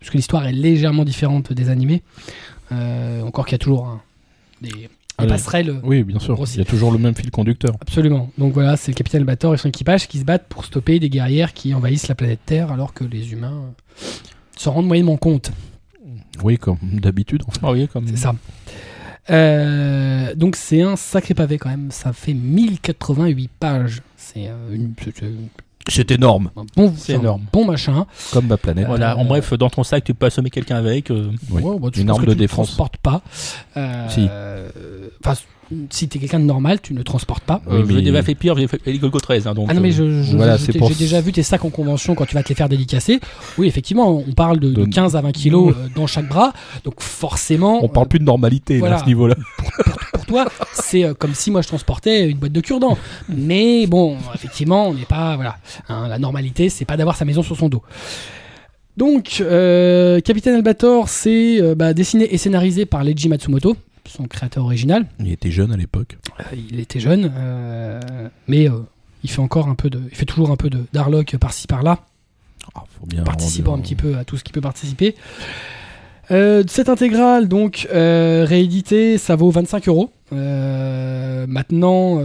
parce 0.00 0.10
que 0.10 0.16
l'histoire 0.16 0.48
est 0.48 0.52
légèrement 0.52 1.04
différente 1.04 1.52
des 1.52 1.68
animés. 1.68 2.02
Encore 2.72 3.46
qu'il 3.46 3.52
y 3.52 3.54
a 3.54 3.58
toujours 3.58 3.86
hein, 3.86 4.00
des, 4.62 4.88
Ah, 5.24 5.26
passerelles. 5.28 5.80
Oui, 5.82 6.02
bien 6.02 6.18
sûr. 6.18 6.34
Grossi. 6.34 6.56
Il 6.56 6.58
y 6.58 6.62
a 6.62 6.64
toujours 6.64 6.92
le 6.92 6.98
même 6.98 7.14
fil 7.14 7.30
conducteur. 7.30 7.76
Absolument. 7.80 8.30
Donc 8.38 8.52
voilà, 8.52 8.76
c'est 8.76 8.90
le 8.92 8.96
capitaine 8.96 9.20
Albator 9.22 9.54
et 9.54 9.56
son 9.58 9.68
équipage 9.68 10.08
qui 10.08 10.18
se 10.18 10.24
battent 10.24 10.46
pour 10.48 10.64
stopper 10.64 10.98
des 10.98 11.08
guerrières 11.10 11.52
qui 11.52 11.74
envahissent 11.74 12.08
la 12.08 12.14
planète 12.14 12.40
Terre 12.46 12.70
alors 12.72 12.92
que 12.94 13.04
les 13.04 13.32
humains 13.32 13.72
s'en 14.56 14.72
rendent 14.72 14.86
moyennement 14.88 15.16
compte. 15.16 15.50
Oui, 16.42 16.56
comme 16.58 16.78
d'habitude. 16.82 17.42
En 17.46 17.50
fait. 17.50 17.60
Ah 17.62 17.72
oui, 17.72 17.88
comme 17.88 18.06
C'est 18.08 18.16
ça. 18.16 18.34
Euh, 19.28 20.34
donc 20.34 20.56
c'est 20.56 20.82
un 20.82 20.96
sacré 20.96 21.34
pavé 21.34 21.58
quand 21.58 21.68
même. 21.68 21.90
Ça 21.90 22.12
fait 22.12 22.34
1088 22.34 23.50
pages. 23.60 24.02
C'est 24.16 24.48
euh, 24.48 24.74
une- 24.74 24.94
c'est 25.88 26.10
énorme. 26.10 26.50
un 26.56 26.64
bon, 26.76 26.92
C'est 26.96 27.14
énorme. 27.14 27.42
bon 27.52 27.64
machin. 27.64 28.06
Comme 28.32 28.46
ma 28.46 28.56
planète. 28.56 28.86
Voilà, 28.86 29.16
en 29.16 29.22
Euh, 29.22 29.28
bref, 29.28 29.52
dans 29.54 29.70
ton 29.70 29.82
sac, 29.82 30.04
tu 30.04 30.14
peux 30.14 30.26
assommer 30.26 30.50
quelqu'un 30.50 30.76
avec. 30.76 31.10
euh, 31.10 31.30
Oui. 31.50 31.62
Ouais, 31.62 31.78
bah, 31.78 31.88
Une 31.96 32.10
arme 32.10 32.24
de 32.24 32.32
tu 32.32 32.36
défense. 32.38 32.58
Ne 32.70 32.74
transportes 32.76 32.96
pas. 32.98 33.22
Euh, 33.76 34.08
Si. 34.08 34.26
euh, 34.30 34.68
Enfin, 35.24 35.40
si 35.90 36.08
t'es 36.08 36.18
quelqu'un 36.18 36.40
de 36.40 36.44
normal, 36.44 36.80
tu 36.82 36.94
ne 36.94 37.02
transportes 37.02 37.44
pas. 37.44 37.62
Oui, 37.66 37.76
euh, 37.76 37.84
J'ai 37.88 37.94
mais- 37.94 38.02
déjà 38.02 38.22
fait 38.22 38.34
pire, 38.34 38.56
j'ai 38.56 38.66
fait 38.66 38.80
Golgo 38.98 39.20
13. 39.20 39.46
hein, 39.46 39.54
donc, 39.54 39.66
Ah 39.70 39.74
non 39.74 39.80
mais 39.80 39.92
je, 39.92 40.22
je- 40.22 40.36
voilà, 40.36 40.56
je- 40.56 40.64
c'est 40.64 40.72
j'ai 40.72 40.78
pour- 40.78 40.88
j'ai 40.88 40.94
déjà 40.96 41.20
vu 41.20 41.32
tes 41.32 41.42
sacs 41.42 41.64
en 41.64 41.70
convention 41.70 42.14
quand 42.14 42.26
tu 42.26 42.34
vas 42.34 42.42
te 42.42 42.48
les 42.48 42.54
faire 42.54 42.68
dédicacer. 42.68 43.20
Oui 43.58 43.68
effectivement 43.68 44.10
on 44.26 44.32
parle 44.32 44.58
de, 44.58 44.70
de 44.70 44.84
De- 44.84 44.90
15 44.90 45.14
à 45.16 45.20
20 45.20 45.32
kilos 45.32 45.74
euh, 45.76 45.88
dans 45.94 46.06
chaque 46.06 46.28
bras. 46.28 46.52
Donc 46.84 47.00
forcément 47.00 47.84
On 47.84 47.88
parle 47.88 48.06
euh, 48.06 48.08
plus 48.08 48.18
de 48.18 48.24
normalité 48.24 48.78
voilà. 48.78 48.96
à 48.96 48.98
ce 49.00 49.06
niveau-là. 49.06 49.36
pour 50.12 50.26
toi 50.26 50.46
c'est 50.74 51.04
euh, 51.04 51.14
comme 51.14 51.34
si 51.34 51.50
moi 51.50 51.62
je 51.62 51.68
transportais 51.68 52.28
une 52.28 52.38
boîte 52.38 52.52
de 52.52 52.60
cure-dents. 52.60 52.98
Mais 53.28 53.86
bon 53.86 54.16
effectivement 54.34 54.88
on 54.88 54.94
n'est 54.94 55.04
pas 55.04 55.36
voilà 55.36 55.56
hein, 55.88 56.08
la 56.08 56.18
normalité 56.18 56.68
c'est 56.68 56.84
pas 56.84 56.96
d'avoir 56.96 57.16
sa 57.16 57.24
maison 57.24 57.42
sur 57.42 57.56
son 57.56 57.68
dos. 57.68 57.82
Donc 58.96 59.38
euh, 59.40 60.20
Capitaine 60.20 60.56
Albator 60.56 61.08
c'est 61.08 61.60
euh, 61.62 61.74
bah, 61.74 61.94
dessiné 61.94 62.32
et 62.34 62.38
scénarisé 62.38 62.86
par 62.86 63.04
Leiji 63.04 63.28
Matsumoto 63.28 63.76
son 64.10 64.24
créateur 64.24 64.64
original. 64.64 65.06
Il 65.20 65.30
était 65.32 65.50
jeune 65.50 65.72
à 65.72 65.76
l'époque. 65.76 66.18
Euh, 66.40 66.56
il 66.70 66.80
était 66.80 67.00
jeune, 67.00 67.32
euh, 67.36 68.00
mais 68.48 68.68
euh, 68.68 68.80
il 69.24 69.30
fait 69.30 69.40
encore 69.40 69.68
un 69.68 69.74
peu 69.74 69.90
de, 69.90 70.00
il 70.10 70.14
fait 70.16 70.26
toujours 70.26 70.50
un 70.50 70.56
peu 70.56 70.70
de 70.70 70.84
d'arlock 70.92 71.36
par-ci 71.38 71.66
par-là, 71.66 72.00
Ah, 72.74 72.84
faut 73.00 73.06
bien 73.06 73.22
participant 73.24 73.70
rendre- 73.72 73.80
un 73.80 73.82
petit 73.84 73.94
peu 73.96 74.16
à 74.16 74.24
tout 74.24 74.36
ce 74.36 74.44
qui 74.44 74.52
peut 74.52 74.60
participer. 74.60 75.14
Euh, 76.30 76.62
cette 76.68 76.88
intégrale, 76.88 77.48
donc 77.48 77.88
euh, 77.92 78.44
rééditée, 78.46 79.18
ça 79.18 79.34
vaut 79.36 79.50
25 79.50 79.88
euros. 79.88 80.12
Euh, 80.32 81.46
Maintenant, 81.48 82.18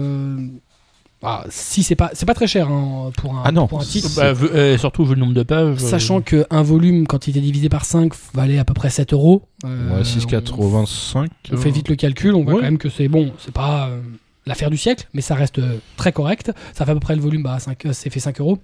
ah, 1.25 1.43
si 1.49 1.81
c'est 1.83 1.95
pas, 1.95 2.11
c'est 2.13 2.25
pas 2.25 2.33
très 2.33 2.47
cher 2.47 2.69
hein, 2.69 3.11
pour 3.17 3.35
un, 3.35 3.41
Ah 3.45 3.51
non, 3.51 3.67
pour 3.67 3.81
un 3.81 3.83
titre. 3.83 4.09
bah, 4.15 4.33
vu- 4.33 4.47
euh, 4.53 4.77
surtout 4.77 5.03
vu 5.05 5.15
le 5.15 5.19
nombre 5.21 5.33
de 5.33 5.43
pages. 5.43 5.75
euh, 5.75 5.87
Sachant 5.87 6.21
qu'un 6.21 6.61
volume, 6.61 7.07
quand 7.07 7.27
il 7.27 7.31
était 7.31 7.41
divisé 7.41 7.67
par 7.69 7.85
5, 7.85 8.13
valait 8.33 8.57
à 8.59 8.65
peu 8.65 8.73
près 8.73 8.89
7 8.89 9.13
euros. 9.13 9.43
Euh, 9.65 9.97
Ouais, 9.97 10.03
6,85. 10.03 11.27
on 11.51 11.57
fait 11.57 11.71
vite 11.71 11.89
le 11.89 11.95
calcul, 11.95 12.35
on 12.35 12.43
voit 12.43 12.53
Ouais. 12.53 12.59
quand 12.59 12.65
même 12.65 12.77
que 12.77 12.89
c'est 12.89 13.07
bon, 13.07 13.31
c'est 13.39 13.53
pas 13.53 13.87
euh, 13.89 13.99
l'affaire 14.45 14.69
du 14.69 14.77
siècle, 14.77 15.07
mais 15.13 15.21
ça 15.21 15.35
reste 15.35 15.59
euh, 15.59 15.77
très 15.97 16.11
correct. 16.11 16.51
Ça 16.73 16.85
fait 16.85 16.91
à 16.91 16.93
peu 16.93 16.99
près 16.99 17.15
le 17.15 17.21
volume, 17.21 17.43
bah, 17.43 17.57
5, 17.59 17.85
euh, 17.85 17.89
c'est 17.93 18.09
fait 18.09 18.19
5 18.19 18.39
euros. 18.39 18.59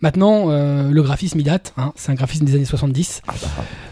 Maintenant, 0.00 0.46
euh, 0.50 0.90
le 0.90 1.02
graphisme 1.02 1.38
il 1.40 1.44
date, 1.44 1.72
hein, 1.76 1.92
c'est 1.96 2.12
un 2.12 2.14
graphisme 2.14 2.44
des 2.44 2.54
années 2.54 2.64
70. 2.64 3.22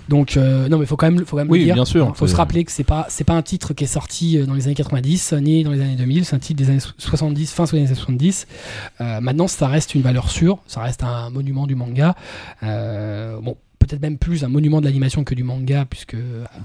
Donc, 0.08 0.36
euh, 0.36 0.68
non, 0.68 0.78
mais 0.78 0.86
faut 0.86 0.96
quand 0.96 1.10
même, 1.10 1.24
faut 1.24 1.36
quand 1.36 1.42
même 1.42 1.50
Oui, 1.50 1.60
le 1.60 1.64
dire. 1.66 1.74
bien 1.74 1.84
sûr. 1.84 2.10
Il 2.14 2.18
faut 2.18 2.26
se 2.26 2.32
C'est- 2.32 2.36
rappeler 2.36 2.64
que 2.64 2.72
c'est 2.72 2.84
pas, 2.84 3.06
c'est 3.08 3.24
pas 3.24 3.34
un 3.34 3.42
titre 3.42 3.72
qui 3.72 3.84
est 3.84 3.86
sorti 3.86 4.36
euh, 4.38 4.46
dans 4.46 4.54
les 4.54 4.66
années 4.66 4.74
90, 4.74 5.32
ni 5.34 5.64
dans 5.64 5.70
les 5.70 5.80
années 5.80 5.96
2000. 5.96 6.24
C'est 6.24 6.36
un 6.36 6.40
titre 6.40 6.58
des 6.62 6.70
années 6.70 6.80
70, 6.98 7.52
fin 7.52 7.64
des 7.64 7.76
années 7.78 7.86
70. 7.86 8.46
Euh, 9.00 9.20
maintenant, 9.20 9.46
ça 9.48 9.68
reste 9.68 9.94
une 9.94 10.02
valeur 10.02 10.30
sûre. 10.30 10.58
Ça 10.66 10.80
reste 10.80 11.02
un 11.04 11.30
monument 11.30 11.66
du 11.66 11.74
manga. 11.76 12.14
Euh, 12.62 13.38
bon, 13.40 13.56
peut-être 13.86 14.02
même 14.02 14.18
plus 14.18 14.44
un 14.44 14.48
monument 14.48 14.80
de 14.80 14.86
l'animation 14.86 15.24
que 15.24 15.34
du 15.34 15.44
manga, 15.44 15.84
puisque 15.84 16.16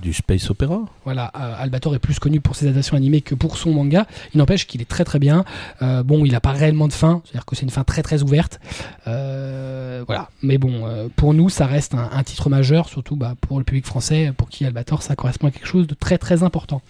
Du 0.02 0.14
space 0.14 0.50
opéra. 0.50 0.82
voilà, 1.04 1.32
euh, 1.36 1.56
Albator 1.64 1.96
est 1.96 2.00
plus 2.00 2.20
connu 2.20 2.40
pour 2.42 2.56
ses 2.56 2.66
adaptations 2.68 2.96
animées 2.98 3.22
que 3.22 3.36
pour 3.36 3.58
son 3.58 3.72
manga. 3.72 4.06
Il 4.34 4.38
n'empêche 4.38 4.68
qu'il 4.68 4.82
est 4.82 4.86
très 4.90 5.04
très 5.04 5.20
bien. 5.20 5.44
Euh, 5.82 6.04
bon, 6.04 6.26
il 6.26 6.32
n'a 6.32 6.40
pas 6.40 6.52
réellement 6.52 6.88
de 6.88 6.94
fin, 6.94 7.22
c'est-à-dire 7.26 7.46
que 7.46 7.56
c'est 7.56 7.64
une 7.64 7.70
fin 7.72 7.84
très 7.84 8.04
très 8.04 8.24
ouverte. 8.24 8.60
Euh, 9.08 10.04
voilà, 10.06 10.30
mais 10.42 10.58
bon, 10.58 10.86
euh, 10.86 11.08
pour 11.16 11.34
nous, 11.34 11.50
ça 11.50 11.66
reste 11.66 11.94
un, 11.96 12.10
un 12.12 12.24
titre 12.24 12.50
majeur, 12.50 12.88
surtout 12.90 13.16
bah, 13.16 13.36
pour 13.42 13.58
le 13.58 13.64
public 13.64 13.86
français, 13.86 14.32
pour 14.38 14.50
qui 14.50 14.66
Albator, 14.66 15.02
ça 15.02 15.16
correspond 15.16 15.48
à 15.48 15.52
quelque 15.52 15.68
chose 15.68 15.88
de 15.88 15.96
très 15.96 16.18
très 16.18 16.44
important. 16.44 16.82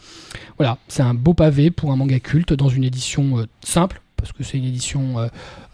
Voilà, 0.58 0.78
c'est 0.88 1.04
un 1.04 1.14
beau 1.14 1.34
pavé 1.34 1.72
pour 1.72 1.92
un 1.92 1.96
manga 1.96 2.20
culte 2.20 2.54
dans 2.54 2.70
une 2.70 2.84
édition 2.84 3.40
euh, 3.40 3.46
simple, 3.64 4.02
parce 4.18 4.32
que 4.32 4.44
c'est 4.44 4.58
une 4.58 4.66
édition 4.66 5.20
euh, 5.20 5.28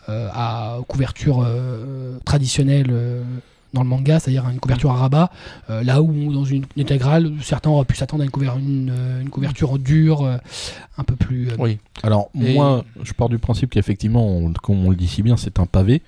euh, 0.09 0.27
à 0.33 0.79
couverture 0.87 1.43
euh, 1.45 2.17
traditionnelle. 2.25 2.93
Dans 3.73 3.81
le 3.83 3.89
manga, 3.89 4.19
c'est-à-dire 4.19 4.47
une 4.49 4.59
couverture 4.59 4.91
à 4.91 4.95
rabat, 4.95 5.31
euh, 5.69 5.83
là 5.83 6.01
où 6.01 6.31
dans 6.31 6.45
une 6.45 6.65
intégrale, 6.77 7.33
certains 7.41 7.69
auraient 7.71 7.85
pu 7.85 7.95
s'attendre 7.95 8.21
à 8.21 8.25
une, 8.25 8.31
couver- 8.31 8.47
une, 8.59 8.93
une 9.21 9.29
couverture 9.29 9.79
dure, 9.79 10.21
euh, 10.23 10.37
un 10.97 11.03
peu 11.03 11.15
plus. 11.15 11.49
euh, 11.49 11.55
Oui. 11.59 11.79
Alors, 12.03 12.29
Et- 12.39 12.53
moi, 12.53 12.83
je 13.03 13.13
pars 13.13 13.29
du 13.29 13.39
principe 13.39 13.71
qu'effectivement, 13.71 14.27
on- 14.27 14.53
comme 14.53 14.85
on 14.85 14.89
le 14.89 14.95
dit 14.95 15.07
si 15.07 15.23
bien, 15.23 15.37
c'est 15.37 15.59
un 15.59 15.65
pavé. 15.65 16.01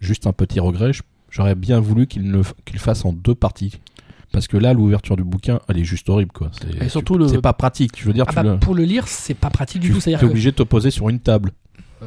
Juste 0.00 0.26
un 0.26 0.32
petit 0.32 0.60
regret. 0.60 0.90
J'aurais 1.30 1.54
bien 1.54 1.80
voulu 1.80 2.06
qu'il 2.06 2.30
le, 2.30 2.42
qu'il 2.66 2.78
fasse 2.78 3.04
en 3.06 3.12
deux 3.12 3.34
parties. 3.34 3.80
Parce 4.32 4.48
que 4.48 4.58
là, 4.58 4.74
l'ouverture 4.74 5.16
du 5.16 5.24
bouquin, 5.24 5.60
elle 5.68 5.78
est 5.78 5.84
juste 5.84 6.10
horrible, 6.10 6.32
quoi. 6.32 6.50
C'est- 6.52 6.84
Et 6.84 6.88
surtout 6.90 7.14
tu- 7.14 7.20
le- 7.20 7.28
C'est 7.28 7.40
pas 7.40 7.54
pratique. 7.54 7.92
Je 7.98 8.04
veux 8.04 8.12
dire, 8.12 8.24
Ah 8.26 8.30
tu 8.30 8.36
bah, 8.36 8.42
le- 8.42 8.58
pour 8.58 8.74
le 8.74 8.82
lire, 8.84 9.08
c'est 9.08 9.32
pas 9.34 9.48
pratique 9.48 9.80
du 9.80 9.88
tu 9.88 9.94
tout. 9.94 10.00
C'est-à-dire 10.00 10.18
es 10.18 10.26
que 10.26 10.30
obligé 10.30 10.50
de 10.50 10.56
te 10.56 10.62
poser 10.64 10.90
sur 10.90 11.08
une 11.08 11.20
table. 11.20 11.52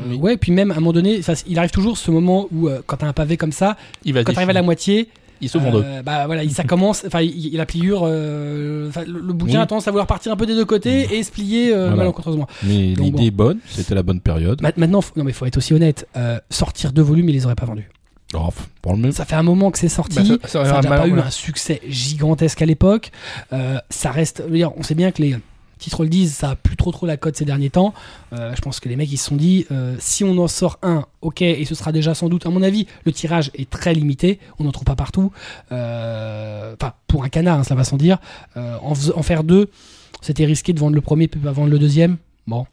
Euh, 0.07 0.15
Ouais, 0.15 0.37
puis 0.37 0.51
même 0.51 0.71
à 0.71 0.75
un 0.75 0.79
moment 0.79 0.93
donné, 0.93 1.21
ça, 1.21 1.33
il 1.47 1.57
arrive 1.59 1.71
toujours 1.71 1.97
ce 1.97 2.11
moment 2.11 2.47
où 2.51 2.67
euh, 2.67 2.81
quand 2.85 2.97
t'as 2.97 3.07
un 3.07 3.13
pavé 3.13 3.37
comme 3.37 3.51
ça, 3.51 3.77
Il 4.05 4.13
va 4.13 4.23
quand 4.23 4.33
t'arrives 4.33 4.49
à 4.49 4.53
la 4.53 4.61
moitié, 4.61 5.09
Ils 5.41 5.49
se 5.49 5.57
font 5.57 5.71
deux. 5.71 5.83
euh, 5.85 6.01
bah 6.01 6.25
voilà, 6.25 6.43
il- 6.43 6.51
ça 6.51 6.63
commence, 6.63 7.03
enfin, 7.07 7.21
il, 7.21 7.45
il- 7.53 7.57
la 7.57 7.65
pliure, 7.65 8.01
euh, 8.03 8.89
le, 9.07 9.19
le 9.19 9.33
bouquin 9.33 9.53
Oui. 9.53 9.61
a 9.61 9.65
tendance 9.65 9.87
à 9.87 9.91
vouloir 9.91 10.07
partir 10.07 10.31
un 10.31 10.35
peu 10.35 10.45
des 10.45 10.55
deux 10.55 10.65
côtés 10.65 11.15
et 11.17 11.23
se 11.23 11.31
plier 11.31 11.71
euh, 11.73 11.81
Voilà. 11.87 11.95
malencontreusement. 11.95 12.47
Mais 12.63 12.93
l'idée 12.93 13.11
bon. 13.11 13.23
est 13.23 13.31
bonne, 13.31 13.59
c'était 13.69 13.95
la 13.95 14.03
bonne 14.03 14.19
période. 14.19 14.61
Ma- 14.61 14.71
Maintenant, 14.75 15.01
non 15.15 15.23
mais 15.23 15.31
faut 15.31 15.45
être 15.45 15.57
aussi 15.57 15.73
honnête, 15.73 16.07
euh, 16.17 16.39
sortir 16.49 16.91
deux 16.91 17.01
volumes, 17.01 17.29
ils 17.29 17.33
les 17.33 17.45
auraient 17.45 17.55
pas 17.55 17.65
vendus. 17.65 17.89
Oh, 18.35 18.49
pour 18.83 18.93
le 18.93 18.99
même. 18.99 19.11
Ça 19.11 19.25
fait 19.25 19.35
un 19.35 19.41
moment 19.43 19.71
que 19.71 19.79
c'est 19.79 19.89
sorti. 19.89 20.19
Bah, 20.19 20.37
ça- 20.43 20.47
ça 20.49 20.59
aurait 20.59 20.69
ça 20.69 20.81
n'a 20.81 20.97
pas 20.97 21.07
eu 21.07 21.11
voilà. 21.11 21.25
un 21.25 21.29
succès 21.31 21.81
gigantesque 21.87 22.61
à 22.61 22.65
l'époque. 22.65 23.11
Euh, 23.53 23.79
ça 23.89 24.11
reste. 24.11 24.43
on 24.77 24.83
sait 24.83 24.93
bien 24.93 25.09
que 25.11 25.21
les 25.23 25.35
titres 25.79 26.03
le 26.03 26.09
disent, 26.09 26.33
ça 26.33 26.51
a 26.51 26.55
plus 26.55 26.77
trop 26.77 26.91
trop 26.91 27.05
la 27.05 27.17
cote 27.17 27.35
ces 27.35 27.45
derniers 27.45 27.69
temps. 27.69 27.93
Euh, 28.33 28.53
je 28.55 28.61
pense 28.61 28.79
que 28.79 28.89
les 28.89 28.95
mecs 28.95 29.11
ils 29.11 29.17
se 29.17 29.25
sont 29.25 29.35
dit, 29.35 29.65
euh, 29.71 29.95
si 29.99 30.23
on 30.23 30.37
en 30.37 30.47
sort 30.47 30.77
un, 30.83 31.05
ok, 31.21 31.41
et 31.41 31.65
ce 31.65 31.75
sera 31.75 31.91
déjà 31.91 32.13
sans 32.13 32.29
doute, 32.29 32.45
à 32.45 32.49
mon 32.49 32.61
avis, 32.61 32.85
le 33.05 33.11
tirage 33.11 33.51
est 33.55 33.69
très 33.69 33.93
limité. 33.93 34.39
On 34.59 34.63
n'en 34.63 34.71
trouve 34.71 34.85
pas 34.85 34.95
partout. 34.95 35.31
Euh, 35.71 36.75
Enfin, 36.79 36.93
pour 37.07 37.23
un 37.23 37.29
canard, 37.29 37.59
hein, 37.59 37.63
ça 37.63 37.75
va 37.75 37.83
sans 37.83 37.97
dire. 37.97 38.19
En, 38.55 38.93
faire 38.93 39.43
deux, 39.43 39.69
c'était 40.21 40.45
risqué 40.45 40.71
de 40.71 40.79
vendre 40.79 40.95
le 40.95 41.01
premier 41.01 41.27
puis 41.27 41.39
pas 41.39 41.51
vendre 41.51 41.69
le 41.69 41.79
deuxième. 41.79 42.17
Bon. 42.47 42.65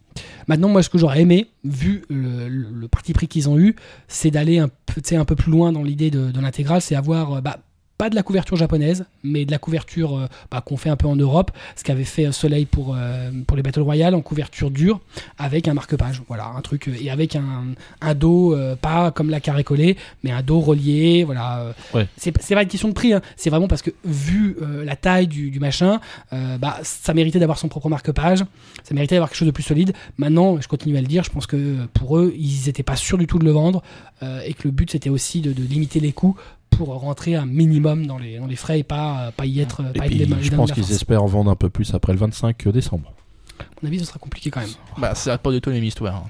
Maintenant, 0.48 0.68
moi, 0.68 0.82
ce 0.82 0.90
que 0.90 0.98
j'aurais 0.98 1.22
aimé, 1.22 1.48
vu 1.64 2.04
le, 2.08 2.86
parti 2.88 3.12
pris 3.12 3.26
qu'ils 3.28 3.48
ont 3.48 3.58
eu, 3.58 3.74
c'est 4.08 4.30
d'aller 4.30 4.58
un, 4.58 4.68
peu- 4.68 5.34
plus 5.34 5.50
loin 5.50 5.72
dans 5.72 5.82
l'idée 5.82 6.10
de, 6.10 6.30
l'intégrale, 6.40 6.80
c'est 6.80 6.94
avoir 6.94 7.42
bah, 7.42 7.58
pas 7.98 8.10
de 8.10 8.14
la 8.14 8.22
couverture 8.22 8.56
japonaise, 8.56 9.06
mais 9.22 9.44
de 9.44 9.50
la 9.50 9.58
couverture 9.58 10.18
euh, 10.18 10.26
bah, 10.50 10.62
qu'on 10.64 10.76
fait 10.76 10.90
un 10.90 10.96
peu 10.96 11.06
en 11.06 11.16
Europe, 11.16 11.50
ce 11.76 11.84
qu'avait 11.84 12.04
fait 12.04 12.26
euh, 12.26 12.32
Soleil 12.32 12.66
pour, 12.66 12.94
euh, 12.96 13.30
pour 13.46 13.56
les 13.56 13.62
Battle 13.62 13.80
Royale 13.80 14.14
en 14.14 14.20
couverture 14.20 14.70
dure, 14.70 15.00
avec 15.38 15.66
un 15.68 15.74
marque-page, 15.74 16.22
voilà, 16.28 16.46
un 16.46 16.60
truc, 16.60 16.88
et 16.88 17.10
avec 17.10 17.36
un, 17.36 17.66
un 18.00 18.14
dos, 18.14 18.54
euh, 18.54 18.76
pas 18.76 19.10
comme 19.10 19.30
la 19.30 19.40
carré 19.40 19.64
collé, 19.64 19.96
mais 20.22 20.30
un 20.30 20.42
dos 20.42 20.60
relié, 20.60 21.24
voilà. 21.24 21.74
Ouais. 21.94 22.06
C'est 22.16 22.32
pas 22.32 22.62
une 22.62 22.68
question 22.68 22.88
de 22.88 22.94
prix, 22.94 23.12
hein, 23.12 23.22
c'est 23.36 23.50
vraiment 23.50 23.68
parce 23.68 23.82
que 23.82 23.90
vu 24.04 24.56
la 24.84 24.96
taille 24.96 25.26
du, 25.26 25.50
du 25.50 25.60
machin, 25.60 26.00
bah, 26.32 26.78
ça 26.82 27.14
méritait 27.14 27.38
d'avoir 27.38 27.58
son 27.58 27.68
propre 27.68 27.88
marque-page, 27.88 28.44
ça 28.84 28.94
méritait 28.94 29.14
d'avoir 29.14 29.30
quelque 29.30 29.38
chose 29.38 29.46
de 29.46 29.52
plus 29.52 29.62
solide. 29.62 29.92
Maintenant, 30.18 30.60
je 30.60 30.68
continue 30.68 30.96
à 30.96 31.00
le 31.00 31.06
dire, 31.06 31.24
je 31.24 31.30
pense 31.30 31.46
que 31.46 31.76
pour 31.94 32.18
eux, 32.18 32.34
ils 32.36 32.66
n'étaient 32.66 32.82
pas 32.82 32.96
sûrs 32.96 33.18
du 33.18 33.26
tout 33.26 33.38
de 33.38 33.44
le 33.44 33.50
vendre, 33.50 33.82
et 34.22 34.54
que 34.54 34.62
le 34.64 34.70
but 34.70 34.90
c'était 34.90 35.10
aussi 35.10 35.40
de, 35.40 35.52
de 35.52 35.62
limiter 35.62 36.00
les 36.00 36.12
coûts 36.12 36.36
pour 36.70 36.88
rentrer 36.88 37.34
un 37.34 37.46
minimum 37.46 38.06
dans 38.06 38.18
les, 38.18 38.38
dans 38.38 38.46
les 38.46 38.56
frais 38.56 38.80
et 38.80 38.84
pas, 38.84 39.32
pas 39.36 39.46
y 39.46 39.60
être. 39.60 39.82
Et 39.94 39.98
pas 39.98 40.06
être 40.06 40.10
puis, 40.10 40.24
les 40.24 40.42
je 40.42 40.54
pense 40.54 40.72
qu'ils 40.72 40.92
espèrent 40.92 41.22
en 41.22 41.26
vendre 41.26 41.50
un 41.50 41.56
peu 41.56 41.70
plus 41.70 41.94
après 41.94 42.12
le 42.12 42.18
25 42.18 42.68
décembre. 42.68 43.15
À 43.60 43.64
mon 43.82 43.88
avis, 43.88 43.98
ce 43.98 44.04
sera 44.06 44.18
compliqué 44.18 44.50
quand 44.50 44.60
même. 44.60 44.70
Bah, 44.98 45.12
c'est 45.14 45.36
pas 45.38 45.50
du 45.50 45.60
tout 45.60 45.70
la 45.70 45.76
même 45.76 45.84
histoire. 45.84 46.14
hein. 46.16 46.22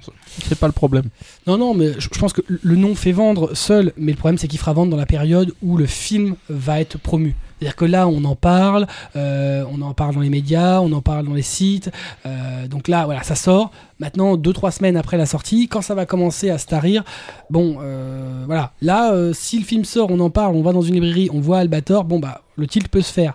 C'est 0.44 0.58
pas 0.58 0.66
le 0.66 0.72
problème. 0.72 1.04
Non, 1.46 1.56
non, 1.58 1.74
mais 1.74 1.92
je 1.98 2.08
je 2.12 2.18
pense 2.18 2.32
que 2.32 2.40
le 2.48 2.76
nom 2.76 2.94
fait 2.94 3.12
vendre 3.12 3.54
seul, 3.54 3.92
mais 3.98 4.12
le 4.12 4.18
problème 4.18 4.38
c'est 4.38 4.48
qu'il 4.48 4.58
fera 4.58 4.72
vendre 4.72 4.90
dans 4.90 4.96
la 4.96 5.06
période 5.06 5.52
où 5.62 5.76
le 5.76 5.86
film 5.86 6.34
va 6.48 6.80
être 6.80 6.98
promu. 6.98 7.34
C'est-à-dire 7.58 7.76
que 7.76 7.84
là, 7.86 8.06
on 8.08 8.22
en 8.24 8.34
parle, 8.36 8.86
euh, 9.16 9.64
on 9.70 9.80
en 9.80 9.94
parle 9.94 10.14
dans 10.14 10.20
les 10.20 10.28
médias, 10.28 10.80
on 10.80 10.92
en 10.92 11.00
parle 11.00 11.24
dans 11.26 11.32
les 11.34 11.40
sites. 11.42 11.90
euh, 12.26 12.66
donc 12.68 12.86
là, 12.88 13.04
voilà, 13.06 13.22
ça 13.22 13.34
sort. 13.34 13.70
Maintenant, 13.98 14.36
deux 14.36 14.52
trois 14.52 14.70
semaines 14.70 14.96
après 14.96 15.16
la 15.16 15.24
sortie, 15.26 15.66
quand 15.68 15.80
ça 15.82 15.94
va 15.94 16.04
commencer 16.04 16.50
à 16.50 16.58
se 16.58 16.66
tarir, 16.66 17.02
bon, 17.48 17.78
euh, 17.80 18.44
voilà. 18.46 18.72
Là, 18.82 19.14
si 19.32 19.58
le 19.58 19.64
film 19.64 19.84
sort, 19.84 20.08
on 20.10 20.20
en 20.20 20.28
parle, 20.30 20.54
on 20.54 20.62
va 20.62 20.72
dans 20.72 20.82
une 20.82 20.94
librairie, 20.94 21.28
on 21.32 21.40
voit 21.40 21.58
Albator, 21.58 22.04
bon 22.04 22.18
bah, 22.18 22.42
le 22.56 22.66
tilt 22.66 22.88
peut 22.88 23.00
se 23.02 23.12
faire. 23.12 23.34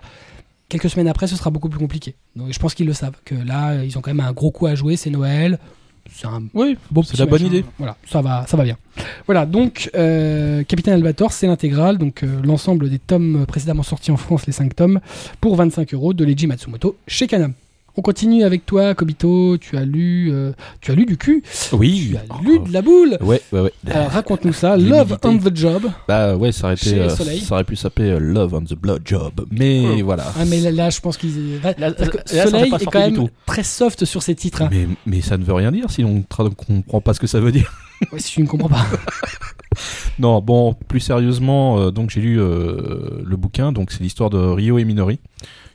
Quelques 0.72 0.88
semaines 0.88 1.08
après, 1.08 1.26
ce 1.26 1.36
sera 1.36 1.50
beaucoup 1.50 1.68
plus 1.68 1.78
compliqué. 1.78 2.14
Donc, 2.34 2.50
je 2.50 2.58
pense 2.58 2.72
qu'ils 2.72 2.86
le 2.86 2.94
savent. 2.94 3.16
Que 3.26 3.34
là, 3.34 3.84
ils 3.84 3.98
ont 3.98 4.00
quand 4.00 4.08
même 4.14 4.24
un 4.26 4.32
gros 4.32 4.50
coup 4.50 4.64
à 4.64 4.74
jouer. 4.74 4.96
C'est 4.96 5.10
Noël. 5.10 5.58
C'est 6.10 6.26
un 6.26 6.44
Oui, 6.54 6.78
Bon, 6.90 7.02
c'est 7.02 7.18
la 7.18 7.26
bonne 7.26 7.44
idée. 7.44 7.62
Voilà, 7.76 7.98
ça 8.10 8.22
va, 8.22 8.46
ça 8.48 8.56
va 8.56 8.64
bien. 8.64 8.78
Voilà, 9.26 9.44
donc 9.44 9.90
euh, 9.94 10.62
Capitaine 10.64 10.94
Albator, 10.94 11.30
c'est 11.30 11.46
l'intégrale, 11.46 11.98
donc 11.98 12.22
euh, 12.22 12.40
l'ensemble 12.42 12.88
des 12.88 12.98
tomes 12.98 13.44
précédemment 13.46 13.82
sortis 13.82 14.12
en 14.12 14.16
France, 14.16 14.46
les 14.46 14.54
5 14.54 14.74
tomes, 14.74 15.00
pour 15.42 15.56
25 15.56 15.92
euros 15.92 16.14
de 16.14 16.24
Leiji 16.24 16.46
Matsumoto 16.46 16.96
chez 17.06 17.26
Kana. 17.26 17.50
On 17.96 18.00
continue 18.02 18.42
avec 18.42 18.64
toi, 18.64 18.94
Kobito. 18.94 19.58
Tu 19.58 19.76
as 19.76 19.84
lu, 19.84 20.30
euh, 20.32 20.52
tu 20.80 20.90
as 20.90 20.94
lu 20.94 21.04
du 21.04 21.18
cul. 21.18 21.42
Oui. 21.72 22.10
Tu 22.12 22.16
as 22.16 22.42
lu 22.42 22.58
de 22.60 22.72
la 22.72 22.80
boule. 22.80 23.18
Ouais, 23.20 23.40
ouais, 23.52 23.60
ouais. 23.60 23.72
Alors 23.90 24.08
raconte-nous 24.10 24.54
ça. 24.54 24.76
Love 24.78 25.18
on 25.24 25.36
the 25.38 25.54
job. 25.54 25.82
Bah 26.08 26.34
ouais, 26.36 26.52
ça 26.52 26.68
aurait, 26.68 26.74
été, 26.74 26.98
euh, 26.98 27.08
ça 27.10 27.54
aurait 27.54 27.64
pu 27.64 27.76
s'appeler 27.76 28.10
euh, 28.10 28.18
Love 28.18 28.54
on 28.54 28.62
the 28.62 28.74
Blood 28.74 29.02
Job. 29.04 29.44
Mais 29.50 29.82
Oh. 30.00 30.04
voilà. 30.04 30.24
Ah 30.38 30.44
mais 30.46 30.60
là, 30.60 30.70
là, 30.70 30.90
je 30.90 31.00
pense 31.00 31.16
qu'ils. 31.18 31.60
Là, 31.62 31.74
là, 31.76 31.90
Soleil 32.26 32.70
pas 32.70 32.78
est 32.78 32.84
quand 32.86 33.10
même 33.10 33.28
très 33.46 33.62
soft 33.62 34.04
sur 34.06 34.22
ses 34.22 34.34
titres. 34.34 34.62
hein. 34.62 34.68
Mais, 34.72 34.86
mais 35.04 35.20
ça 35.20 35.36
ne 35.36 35.44
veut 35.44 35.52
rien 35.54 35.70
dire 35.70 35.90
si 35.90 36.02
on 36.02 36.14
ne 36.14 36.48
comprend 36.48 37.00
pas 37.02 37.12
ce 37.12 37.20
que 37.20 37.26
ça 37.26 37.40
veut 37.40 37.52
dire. 37.52 37.70
Ouais, 38.10 38.18
si 38.18 38.32
tu 38.32 38.42
ne 38.42 38.46
comprends 38.46 38.68
pas. 38.70 38.86
Non, 40.18 40.40
bon, 40.42 40.74
plus 40.88 41.00
sérieusement, 41.00 41.78
euh, 41.78 41.90
donc 41.90 42.10
j'ai 42.10 42.20
lu 42.20 42.38
euh, 42.40 43.22
le 43.24 43.36
bouquin, 43.36 43.72
donc 43.72 43.90
c'est 43.90 44.02
l'histoire 44.02 44.28
de 44.28 44.36
Rio 44.38 44.76
et 44.78 44.84
Minori. 44.84 45.18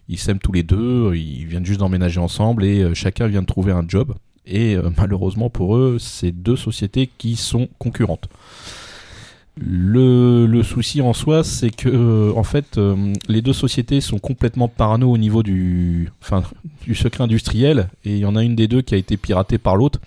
Ils 0.09 0.17
s'aiment 0.17 0.39
tous 0.39 0.51
les 0.51 0.63
deux, 0.63 1.15
ils 1.15 1.45
viennent 1.45 1.65
juste 1.65 1.79
d'emménager 1.79 2.19
ensemble 2.19 2.63
et 2.63 2.81
euh, 2.81 2.93
chacun 2.93 3.27
vient 3.27 3.41
de 3.41 3.47
trouver 3.47 3.71
un 3.71 3.85
job. 3.87 4.13
Et 4.45 4.75
euh, 4.75 4.89
malheureusement 4.97 5.49
pour 5.49 5.75
eux, 5.75 5.97
c'est 5.99 6.31
deux 6.31 6.55
sociétés 6.55 7.09
qui 7.17 7.35
sont 7.35 7.67
concurrentes. 7.77 8.29
Le, 9.59 10.61
souci 10.61 11.01
en 11.01 11.13
soi, 11.13 11.43
c'est 11.43 11.71
que 11.71 11.89
euh, 11.89 12.31
en 12.35 12.43
fait, 12.43 12.79
les 13.27 13.41
deux 13.41 13.53
sociétés 13.53 14.01
sont 14.01 14.19
complètement 14.19 14.67
parano 14.67 15.11
au 15.11 15.17
niveau 15.17 15.41
du, 15.41 16.11
enfin, 16.21 16.43
du 16.83 16.93
secret 16.93 17.23
industriel, 17.23 17.89
et 18.05 18.13
il 18.13 18.19
y 18.19 18.25
en 18.25 18.35
a 18.35 18.43
une 18.43 18.55
des 18.55 18.67
deux 18.67 18.83
qui 18.83 18.93
a 18.93 18.97
été 18.97 19.17
piratée 19.17 19.57
par 19.57 19.75
l'autre. 19.75 19.99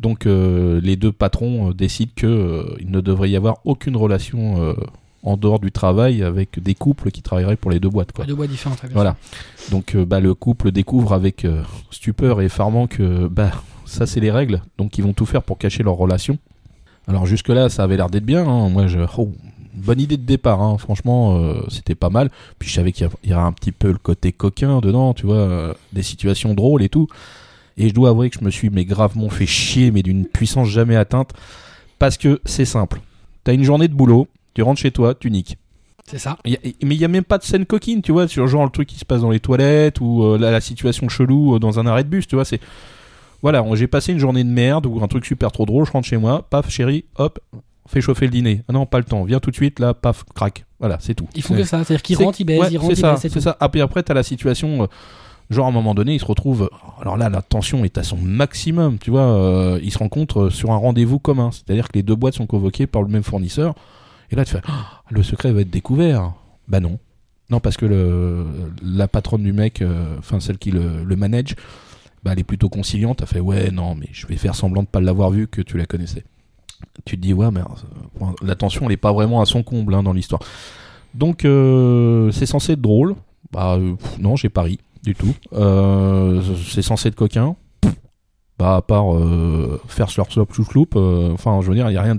Donc 0.00 0.24
les 0.24 0.96
deux 0.96 1.12
patrons 1.12 1.72
décident 1.72 2.12
que 2.16 2.26
euh, 2.26 2.76
il 2.80 2.90
ne 2.90 3.00
devrait 3.00 3.30
y 3.30 3.36
avoir 3.36 3.58
aucune 3.64 3.96
relation 3.96 4.74
en 5.22 5.36
dehors 5.36 5.58
du 5.60 5.70
travail 5.70 6.22
avec 6.22 6.62
des 6.62 6.74
couples 6.74 7.10
qui 7.10 7.22
travailleraient 7.22 7.56
pour 7.56 7.70
les 7.70 7.80
deux 7.80 7.90
boîtes. 7.90 8.12
Quoi. 8.12 8.24
Deux 8.24 8.34
très 8.36 8.88
bien. 8.88 8.94
Voilà. 8.94 9.16
Donc 9.70 9.94
euh, 9.94 10.04
bah, 10.04 10.20
le 10.20 10.34
couple 10.34 10.70
découvre 10.70 11.12
avec 11.12 11.44
euh, 11.44 11.62
stupeur 11.90 12.40
et 12.40 12.46
effarement 12.46 12.86
que 12.86 13.28
bah, 13.28 13.50
ça 13.84 14.06
c'est 14.06 14.20
les 14.20 14.30
règles, 14.30 14.62
donc 14.78 14.96
ils 14.98 15.04
vont 15.04 15.12
tout 15.12 15.26
faire 15.26 15.42
pour 15.42 15.58
cacher 15.58 15.82
leur 15.82 15.94
relation. 15.94 16.38
Alors 17.06 17.26
jusque-là 17.26 17.68
ça 17.68 17.84
avait 17.84 17.96
l'air 17.96 18.08
d'être 18.08 18.24
bien, 18.24 18.46
hein. 18.46 18.68
moi 18.70 18.86
je... 18.86 19.00
oh, 19.18 19.32
bonne 19.74 20.00
idée 20.00 20.16
de 20.16 20.22
départ, 20.24 20.62
hein. 20.62 20.78
franchement 20.78 21.36
euh, 21.36 21.62
c'était 21.68 21.94
pas 21.94 22.10
mal. 22.10 22.30
Puis 22.58 22.68
je 22.68 22.74
savais 22.74 22.92
qu'il 22.92 23.08
y 23.24 23.32
a- 23.32 23.40
un 23.40 23.52
petit 23.52 23.72
peu 23.72 23.88
le 23.92 23.98
côté 23.98 24.32
coquin 24.32 24.80
dedans, 24.80 25.12
tu 25.12 25.26
vois, 25.26 25.74
des 25.92 26.02
situations 26.02 26.54
drôles 26.54 26.82
et 26.82 26.88
tout. 26.88 27.08
Et 27.76 27.88
je 27.88 27.94
dois 27.94 28.10
avouer 28.10 28.30
que 28.30 28.38
je 28.38 28.44
me 28.44 28.50
suis 28.50 28.70
mais 28.70 28.84
gravement 28.84 29.28
fait 29.30 29.46
chier, 29.46 29.90
mais 29.90 30.02
d'une 30.02 30.26
puissance 30.26 30.68
jamais 30.68 30.96
atteinte, 30.96 31.32
parce 31.98 32.16
que 32.16 32.40
c'est 32.44 32.64
simple. 32.64 33.00
T'as 33.42 33.54
une 33.54 33.64
journée 33.64 33.88
de 33.88 33.94
boulot, 33.94 34.28
tu 34.54 34.62
rentres 34.62 34.80
chez 34.80 34.90
toi, 34.90 35.14
tu 35.14 35.30
niques. 35.30 35.58
C'est 36.06 36.18
ça. 36.18 36.38
Y 36.44 36.54
a- 36.54 36.58
mais 36.82 36.94
il 36.94 36.98
n'y 36.98 37.04
a 37.04 37.08
même 37.08 37.24
pas 37.24 37.38
de 37.38 37.44
scène 37.44 37.66
coquine, 37.66 38.02
tu 38.02 38.10
vois, 38.12 38.26
sur 38.26 38.46
genre 38.48 38.64
le 38.64 38.70
truc 38.70 38.88
qui 38.88 38.98
se 38.98 39.04
passe 39.04 39.20
dans 39.20 39.30
les 39.30 39.38
toilettes 39.40 40.00
ou 40.00 40.24
euh, 40.24 40.38
la, 40.38 40.50
la 40.50 40.60
situation 40.60 41.08
chelou 41.08 41.54
euh, 41.54 41.58
dans 41.58 41.78
un 41.78 41.86
arrêt 41.86 42.02
de 42.04 42.08
bus, 42.08 42.26
tu 42.26 42.34
vois, 42.34 42.44
c'est... 42.44 42.60
Voilà, 43.42 43.64
j'ai 43.74 43.86
passé 43.86 44.12
une 44.12 44.18
journée 44.18 44.44
de 44.44 44.48
merde 44.50 44.84
ou 44.86 45.02
un 45.02 45.08
truc 45.08 45.24
super 45.24 45.50
trop 45.50 45.64
drôle, 45.64 45.86
je 45.86 45.92
rentre 45.92 46.06
chez 46.06 46.16
moi, 46.18 46.46
paf, 46.50 46.68
chérie, 46.68 47.04
hop, 47.16 47.38
fais 47.88 48.00
chauffer 48.02 48.26
le 48.26 48.32
dîner. 48.32 48.62
Ah 48.68 48.72
non, 48.74 48.84
pas 48.86 48.98
le 48.98 49.04
temps, 49.04 49.24
viens 49.24 49.40
tout 49.40 49.50
de 49.50 49.56
suite, 49.56 49.78
là, 49.78 49.94
paf, 49.94 50.24
crac. 50.34 50.66
Voilà, 50.78 50.98
c'est 51.00 51.14
tout. 51.14 51.26
Ils 51.34 51.42
font 51.42 51.54
C'est- 51.54 51.60
que 51.60 51.66
ça. 51.66 51.78
C'est-à-dire 51.84 52.02
qu'ils 52.02 52.16
c'est- 52.16 52.24
rentrent, 52.24 52.40
ils 52.40 52.44
baisent, 52.44 52.60
ouais, 52.60 52.68
ils 52.70 52.76
rentrent, 52.78 52.94
c'est 52.94 52.98
ils 52.98 53.02
ça, 53.02 53.12
baissent. 53.14 53.32
c'est 53.32 53.40
ça. 53.40 53.56
Puis 53.72 53.80
après, 53.80 54.02
t'as 54.02 54.12
la 54.14 54.22
situation, 54.22 54.82
euh, 54.82 54.86
genre 55.48 55.66
à 55.66 55.68
un 55.70 55.72
moment 55.72 55.94
donné, 55.94 56.14
ils 56.14 56.20
se 56.20 56.24
retrouvent, 56.26 56.64
euh, 56.64 57.00
alors 57.00 57.16
là, 57.16 57.30
la 57.30 57.40
tension 57.40 57.82
est 57.84 57.96
à 57.96 58.02
son 58.02 58.18
maximum, 58.18 58.98
tu 58.98 59.10
vois, 59.10 59.78
ils 59.82 59.90
se 59.90 59.98
rencontrent 59.98 60.42
euh, 60.46 60.50
sur 60.50 60.70
un 60.72 60.76
rendez-vous 60.76 61.18
commun, 61.18 61.50
c'est-à-dire 61.50 61.88
que 61.88 61.92
les 61.94 62.02
deux 62.02 62.16
boîtes 62.16 62.34
sont 62.34 62.46
convoquées 62.46 62.86
par 62.86 63.00
le 63.02 63.08
même 63.08 63.22
fournisseur, 63.22 63.74
et 64.30 64.36
là, 64.36 64.44
tu 64.44 64.52
fais, 64.52 64.62
Ah, 64.66 65.02
le 65.10 65.22
secret 65.22 65.52
va 65.52 65.60
être 65.62 65.70
découvert. 65.70 66.32
Bah 66.68 66.80
non. 66.80 66.98
Non, 67.50 67.58
parce 67.58 67.76
que 67.76 68.46
la 68.82 69.08
patronne 69.08 69.42
du 69.42 69.52
mec, 69.52 69.82
euh, 69.82 70.16
enfin 70.18 70.38
celle 70.38 70.56
qui 70.56 70.70
le, 70.70 71.16
manage, 71.16 71.56
bah, 72.22 72.32
elle 72.32 72.38
est 72.38 72.44
plutôt 72.44 72.68
conciliante. 72.68 73.18
T'as 73.18 73.26
fait 73.26 73.40
ouais, 73.40 73.72
non, 73.72 73.96
mais 73.96 74.08
je 74.12 74.26
vais 74.28 74.36
faire 74.36 74.54
semblant 74.54 74.82
de 74.82 74.88
pas 74.88 75.00
l'avoir 75.00 75.30
vu 75.30 75.48
que 75.48 75.60
tu 75.60 75.76
la 75.76 75.86
connaissais. 75.86 76.24
Tu 77.04 77.16
te 77.16 77.20
dis 77.20 77.34
ouais, 77.34 77.50
mais 77.50 77.60
euh, 77.60 78.26
la 78.42 78.54
tension 78.54 78.86
elle 78.86 78.92
est 78.92 78.96
pas 78.96 79.12
vraiment 79.12 79.42
à 79.42 79.46
son 79.46 79.62
comble 79.62 79.94
hein, 79.94 80.02
dans 80.02 80.12
l'histoire. 80.12 80.40
Donc 81.12 81.44
euh, 81.44 82.30
c'est 82.30 82.46
censé 82.46 82.72
être 82.72 82.80
drôle. 82.80 83.16
Bah 83.52 83.78
non, 84.20 84.36
j'ai 84.36 84.48
pas 84.48 84.62
ri 84.62 84.78
du 85.02 85.16
tout. 85.16 85.34
C'est 86.70 86.82
censé 86.82 87.08
être 87.08 87.16
coquin. 87.16 87.56
Bah 88.58 88.76
à 88.76 88.82
part 88.82 89.06
faire 89.88 90.08
slurp 90.08 90.30
slop 90.30 90.52
chouchloup, 90.52 90.86
enfin 90.94 91.60
je 91.62 91.68
veux 91.68 91.74
dire, 91.74 91.90
il 91.90 91.94
y 91.94 91.96
a 91.96 92.02
rien 92.02 92.14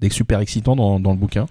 d'ex- 0.00 0.14
super 0.14 0.40
excitant 0.40 0.76
dans, 0.76 0.98
dans 1.00 1.10
le 1.12 1.16
bouquin. 1.18 1.46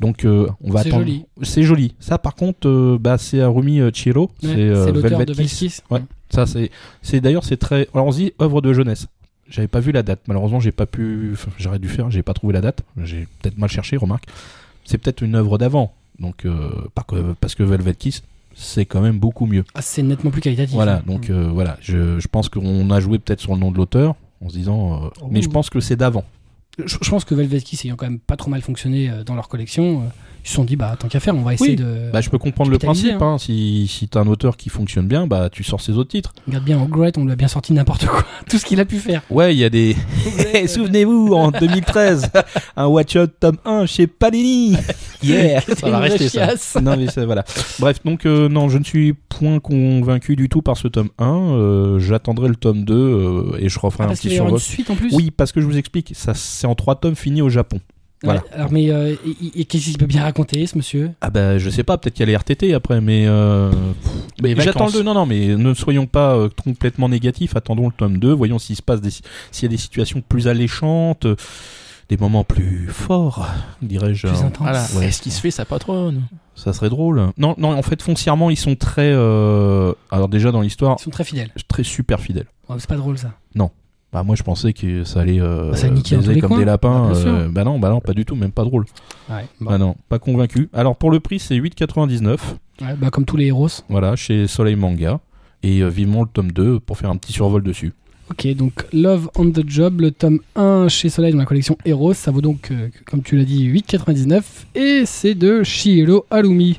Donc 0.00 0.24
euh, 0.24 0.48
on 0.62 0.70
va 0.72 0.82
C'est 0.82 0.88
attendre. 0.88 1.04
joli. 1.04 1.24
C'est 1.42 1.62
joli. 1.62 1.94
Ça 2.00 2.18
par 2.18 2.34
contre, 2.34 2.68
euh, 2.68 2.98
bah 3.00 3.18
c'est 3.18 3.40
Harumi 3.40 3.80
euh, 3.80 3.90
Chiro, 3.92 4.30
Ouais, 4.42 4.48
c'est 4.48 4.58
euh, 4.58 4.90
Velvet 4.92 5.26
de 5.26 5.34
Kiss. 5.34 5.82
Ouais. 5.90 6.00
Ça 6.30 6.46
c'est 6.46 6.70
c'est 7.02 7.20
d'ailleurs 7.20 7.44
c'est 7.44 7.56
très 7.56 7.88
alors 7.94 8.06
on 8.06 8.12
se 8.12 8.18
dit 8.18 8.32
œuvre 8.40 8.60
de 8.60 8.72
jeunesse. 8.72 9.06
J'avais 9.48 9.68
pas 9.68 9.80
vu 9.80 9.92
la 9.92 10.02
date. 10.02 10.20
Malheureusement, 10.28 10.60
j'ai 10.60 10.72
pas 10.72 10.86
pu 10.86 11.30
enfin, 11.34 11.50
j'aurais 11.58 11.78
dû 11.78 11.88
faire, 11.88 12.10
j'ai 12.10 12.22
pas 12.22 12.32
trouvé 12.32 12.54
la 12.54 12.62
date. 12.62 12.82
J'ai 13.04 13.28
peut-être 13.40 13.58
mal 13.58 13.68
cherché, 13.68 13.96
remarque. 13.96 14.24
C'est 14.84 14.98
peut-être 14.98 15.20
une 15.22 15.34
œuvre 15.34 15.58
d'avant. 15.58 15.92
Donc 16.18 16.46
parce 17.40 17.54
que 17.54 17.62
Velvet 17.62 17.94
Kiss 17.94 18.22
c'est 18.54 18.84
quand 18.84 19.00
même 19.00 19.18
beaucoup 19.18 19.46
mieux. 19.46 19.64
Ah, 19.74 19.80
c'est 19.82 20.02
nettement 20.02 20.30
plus 20.30 20.42
qualitatif. 20.42 20.74
Voilà, 20.74 20.96
hein. 20.96 21.02
donc 21.06 21.30
euh, 21.30 21.48
voilà, 21.50 21.78
je, 21.80 22.18
je 22.20 22.28
pense 22.28 22.50
qu'on 22.50 22.90
a 22.90 23.00
joué 23.00 23.18
peut-être 23.18 23.40
sur 23.40 23.54
le 23.54 23.60
nom 23.60 23.70
de 23.70 23.78
l'auteur. 23.78 24.14
en 24.44 24.48
se 24.50 24.54
disant. 24.54 25.10
Mais 25.30 25.40
je 25.42 25.48
pense 25.48 25.70
que 25.70 25.80
c'est 25.80 25.96
d'avant. 25.96 26.24
Je, 26.78 27.10
pense 27.10 27.24
que 27.24 27.34
Velvet 27.34 27.60
Kiss 27.60 27.84
ayant 27.84 27.96
quand 27.96 28.06
même 28.06 28.18
pas 28.18 28.36
trop 28.36 28.50
mal 28.50 28.62
fonctionné 28.62 29.10
euh, 29.10 29.24
dans 29.24 29.34
leur 29.34 29.48
collection, 29.48 30.02
euh, 30.02 30.06
ils 30.44 30.48
se 30.48 30.54
sont 30.54 30.64
dit 30.64 30.76
bah 30.76 30.96
tant 30.98 31.08
qu'à 31.08 31.20
faire, 31.20 31.36
on 31.36 31.42
va 31.42 31.54
essayer 31.54 31.70
Oui. 31.70 31.76
de 31.76 32.10
Bah, 32.12 32.20
je 32.20 32.28
peux 32.30 32.38
comprendre 32.38 32.70
le 32.70 32.78
principe. 32.78 33.20
Hein. 33.22 33.36
Si, 33.38 33.86
si 33.88 34.08
t'as 34.08 34.20
un 34.20 34.26
auteur 34.26 34.56
qui 34.56 34.68
fonctionne 34.70 35.06
bien, 35.06 35.26
bah 35.26 35.48
tu 35.50 35.62
sors 35.64 35.80
ses 35.80 35.92
autres 35.92 36.10
titres. 36.10 36.32
Regarde 36.46 36.64
bien 36.64 36.82
Ogret, 36.82 37.12
on 37.16 37.24
lui 37.24 37.32
a 37.32 37.36
bien 37.36 37.48
sorti 37.48 37.72
n'importe 37.72 38.06
quoi, 38.06 38.24
tout 38.50 38.58
ce 38.58 38.64
qu'il 38.66 38.80
a 38.80 38.84
pu 38.84 38.98
faire. 38.98 39.22
Ouais, 39.30 39.54
il 39.54 39.58
y 39.58 39.64
a 39.64 39.70
des. 39.70 39.94
Souvenez-vous, 40.66 41.32
en 41.34 41.50
2013, 41.50 42.30
un 42.76 42.86
Watch 42.86 43.16
Out 43.16 43.30
tome 43.40 43.56
1 43.64 43.86
chez 43.86 44.06
Panini. 44.06 44.76
Yeah. 45.22 45.60
Ça 45.60 45.90
va 45.90 45.98
rester 46.00 46.28
ça. 46.28 46.80
non 46.80 46.96
mais 46.96 47.06
ça, 47.08 47.24
voilà. 47.24 47.44
Bref, 47.78 48.00
donc 48.04 48.26
euh, 48.26 48.48
non, 48.48 48.68
je 48.68 48.78
ne 48.78 48.84
suis 48.84 49.12
point 49.14 49.60
convaincu 49.60 50.34
du 50.36 50.48
tout 50.48 50.62
par 50.62 50.76
ce 50.76 50.88
tome 50.88 51.10
1. 51.18 51.24
Euh, 51.26 51.98
J'attendrai 52.00 52.48
le 52.48 52.56
tome 52.56 52.84
2 52.84 52.94
euh, 52.94 53.56
et 53.58 53.68
je 53.68 53.78
referai 53.78 54.02
Ah, 54.02 54.06
un 54.06 54.08
parce 54.08 54.20
petit 54.20 54.34
survol. 54.34 54.58
suite 54.58 54.90
en 54.90 54.94
plus. 54.96 55.14
Oui, 55.14 55.30
parce 55.30 55.52
que 55.52 55.60
je 55.60 55.66
vous 55.66 55.76
explique, 55.78 56.12
ça 56.14 56.34
c'est 56.34 56.66
en 56.66 56.74
trois 56.74 56.96
tomes 56.96 57.14
finis 57.14 57.42
au 57.42 57.48
Japon. 57.48 57.78
Voilà. 58.22 58.40
Ouais, 58.40 58.46
alors 58.52 58.72
mais 58.72 58.90
euh, 58.90 59.14
et- 59.26 59.60
et 59.60 59.64
qu'est-ce 59.64 59.84
qu'il 59.86 59.98
peut 59.98 60.06
bien 60.06 60.22
raconter 60.22 60.66
ce 60.66 60.76
monsieur? 60.76 61.10
Ah 61.20 61.30
bah 61.30 61.58
je 61.58 61.70
sais 61.70 61.82
pas, 61.82 61.98
peut-être 61.98 62.14
qu'il 62.14 62.20
y 62.22 62.28
a 62.28 62.32
les 62.32 62.36
RTT 62.36 62.74
après, 62.74 63.00
mais 63.00 63.24
euh, 63.26 63.70
Mais 64.42 64.50
j'attends 64.56 64.60
le 64.60 64.72
vacances. 64.72 64.92
2. 64.94 65.02
Non 65.02 65.14
non, 65.14 65.26
mais 65.26 65.56
ne 65.56 65.74
soyons 65.74 66.06
pas 66.06 66.34
euh, 66.36 66.48
complètement 66.64 67.08
négatifs. 67.08 67.56
Attendons 67.56 67.86
le 67.86 67.92
tome 67.92 68.18
2, 68.18 68.32
voyons 68.32 68.58
s'il 68.58 68.76
se 68.76 68.82
passe 68.82 69.00
des 69.00 69.10
s'il 69.10 69.24
y 69.62 69.66
a 69.66 69.68
des 69.68 69.76
situations 69.76 70.22
plus 70.26 70.48
alléchantes, 70.48 71.26
euh, 71.26 71.36
des 72.08 72.16
moments 72.16 72.44
plus 72.44 72.88
forts, 72.88 73.48
dirais-je. 73.80 74.26
Plus 74.26 74.36
hein. 74.38 74.46
intense. 74.46 74.58
Voilà. 74.68 74.84
Ouais. 74.96 75.06
Est-ce 75.06 75.22
qu'il 75.22 75.32
se 75.32 75.40
fait 75.40 75.50
sa 75.50 75.64
patronne? 75.64 76.22
Ça 76.54 76.72
serait 76.72 76.90
drôle. 76.90 77.28
Non 77.38 77.54
non, 77.58 77.72
en 77.72 77.82
fait 77.82 78.02
foncièrement 78.02 78.50
ils 78.50 78.56
sont 78.58 78.74
très 78.76 79.10
euh, 79.12 79.92
alors 80.10 80.28
déjà 80.28 80.52
dans 80.52 80.60
l'histoire 80.60 80.96
Ils 81.00 81.02
sont 81.04 81.10
très 81.10 81.24
fidèles. 81.24 81.50
très 81.68 81.82
super 81.82 82.20
fidèles. 82.20 82.46
Oh, 82.68 82.74
c'est 82.78 82.88
pas 82.88 82.96
drôle 82.96 83.16
ça. 83.18 83.32
Bah 84.12 84.22
moi 84.22 84.36
je 84.36 84.42
pensais 84.42 84.72
que 84.74 85.04
ça 85.04 85.20
allait 85.20 85.40
euh, 85.40 85.70
Bah, 85.70 85.76
ça 85.76 85.88
baiser 85.88 86.40
comme 86.40 86.50
coins. 86.50 86.58
des 86.58 86.64
lapins. 86.66 87.08
Bah, 87.08 87.14
sûr. 87.14 87.28
euh, 87.32 87.48
bah 87.50 87.64
non, 87.64 87.78
bah 87.78 87.88
non, 87.88 88.00
pas 88.00 88.12
du 88.12 88.24
tout, 88.26 88.34
même 88.34 88.52
pas 88.52 88.64
drôle. 88.64 88.84
Ouais. 89.30 89.46
Bah 89.60 89.78
non, 89.78 89.96
pas 90.08 90.18
convaincu. 90.18 90.68
Alors 90.74 90.96
pour 90.96 91.10
le 91.10 91.20
prix 91.20 91.38
c'est 91.38 91.56
8,99. 91.56 92.36
Ouais, 92.82 92.94
bah 92.98 93.10
comme 93.10 93.24
tous 93.24 93.36
les 93.36 93.46
héros. 93.46 93.68
Voilà, 93.88 94.14
chez 94.16 94.46
Soleil 94.46 94.76
Manga. 94.76 95.20
Et 95.62 95.80
euh, 95.80 95.88
vivement 95.88 96.22
le 96.22 96.28
tome 96.32 96.50
2 96.52 96.80
pour 96.80 96.98
faire 96.98 97.08
un 97.10 97.16
petit 97.16 97.32
survol 97.32 97.62
dessus. 97.62 97.92
Ok, 98.30 98.46
donc 98.54 98.84
Love 98.92 99.30
on 99.36 99.50
the 99.50 99.62
Job, 99.66 100.00
le 100.00 100.10
tome 100.10 100.40
1 100.56 100.88
chez 100.88 101.08
Soleil 101.08 101.32
dans 101.32 101.38
la 101.38 101.44
collection 101.44 101.76
Heroes, 101.84 102.14
ça 102.14 102.30
vaut 102.30 102.40
donc, 102.40 102.70
euh, 102.70 102.88
comme 103.06 103.22
tu 103.22 103.36
l'as 103.36 103.44
dit, 103.44 103.66
8,99 103.68 104.42
et 104.74 105.02
c'est 105.06 105.34
de 105.34 105.62
Shielo 105.62 106.24
Alumi. 106.30 106.78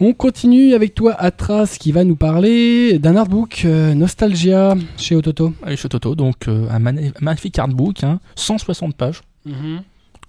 On 0.00 0.12
continue 0.12 0.74
avec 0.74 0.94
toi, 0.94 1.14
Atras, 1.18 1.76
qui 1.78 1.90
va 1.90 2.04
nous 2.04 2.14
parler 2.14 2.98
d'un 3.00 3.16
artbook 3.16 3.62
euh, 3.64 3.94
Nostalgia 3.94 4.76
chez 4.96 5.16
Ototo. 5.16 5.52
Allez, 5.64 5.76
chez 5.76 5.88
Toto, 5.88 6.14
donc 6.14 6.46
euh, 6.46 6.68
un 6.70 6.78
magnifique 6.78 7.58
artbook, 7.58 8.04
hein, 8.04 8.20
160 8.36 8.94
pages. 8.94 9.20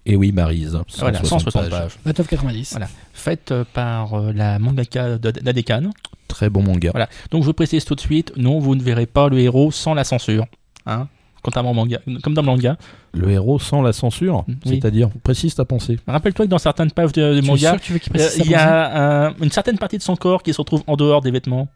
Et 0.07 0.15
oui, 0.15 0.31
Marise. 0.31 0.79
Voilà, 0.97 1.23
160 1.23 1.69
pages. 1.69 1.99
29,90. 2.07 2.71
Voilà. 2.71 2.87
Faite 3.13 3.51
euh, 3.51 3.63
par 3.71 4.15
euh, 4.15 4.31
la 4.33 4.57
mangaka 4.57 5.17
de- 5.19 5.29
d'Adekan. 5.31 5.91
Très 6.27 6.49
bon 6.49 6.63
manga. 6.63 6.89
Voilà. 6.91 7.09
Donc 7.29 7.43
je 7.43 7.51
précise 7.51 7.85
tout 7.85 7.95
de 7.95 7.99
suite, 7.99 8.33
non, 8.37 8.59
vous 8.59 8.75
ne 8.75 8.81
verrez 8.81 9.05
pas 9.05 9.29
le 9.29 9.37
héros 9.39 9.71
sans 9.71 9.93
la 9.93 10.03
censure. 10.03 10.45
Hein 10.87 11.07
Contrairement 11.41 11.71
au 11.71 11.73
manga, 11.73 11.99
comme 12.23 12.33
dans 12.33 12.41
le 12.41 12.47
manga. 12.47 12.77
Le 13.13 13.29
héros 13.31 13.59
sans 13.59 13.81
la 13.81 13.93
censure, 13.93 14.43
Oui. 14.47 14.55
c'est-à-dire, 14.65 15.09
précise 15.23 15.55
ta 15.55 15.63
pensée. 15.65 15.97
Rappelle-toi 16.07 16.45
que 16.45 16.49
dans 16.51 16.57
certaines 16.57 16.91
pages 16.91 17.13
de, 17.13 17.39
manga, 17.41 17.75
euh, 17.75 18.29
il 18.39 18.49
y 18.51 18.55
a 18.55 19.27
un- 19.27 19.33
une 19.41 19.51
certaine 19.51 19.77
partie 19.77 19.97
de 19.97 20.03
son 20.03 20.15
corps 20.15 20.43
qui 20.43 20.53
se 20.53 20.57
retrouve 20.59 20.83
en 20.87 20.95
dehors 20.97 21.21
des 21.21 21.31
vêtements. 21.31 21.67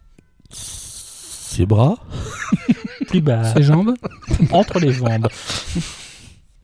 Ses 0.52 1.66
bras 1.66 1.96
Plus 3.08 3.22
bas, 3.22 3.54
Ses 3.54 3.64
jambes 3.64 3.94
entre 4.52 4.80
les 4.80 4.92
jambes. 4.92 5.28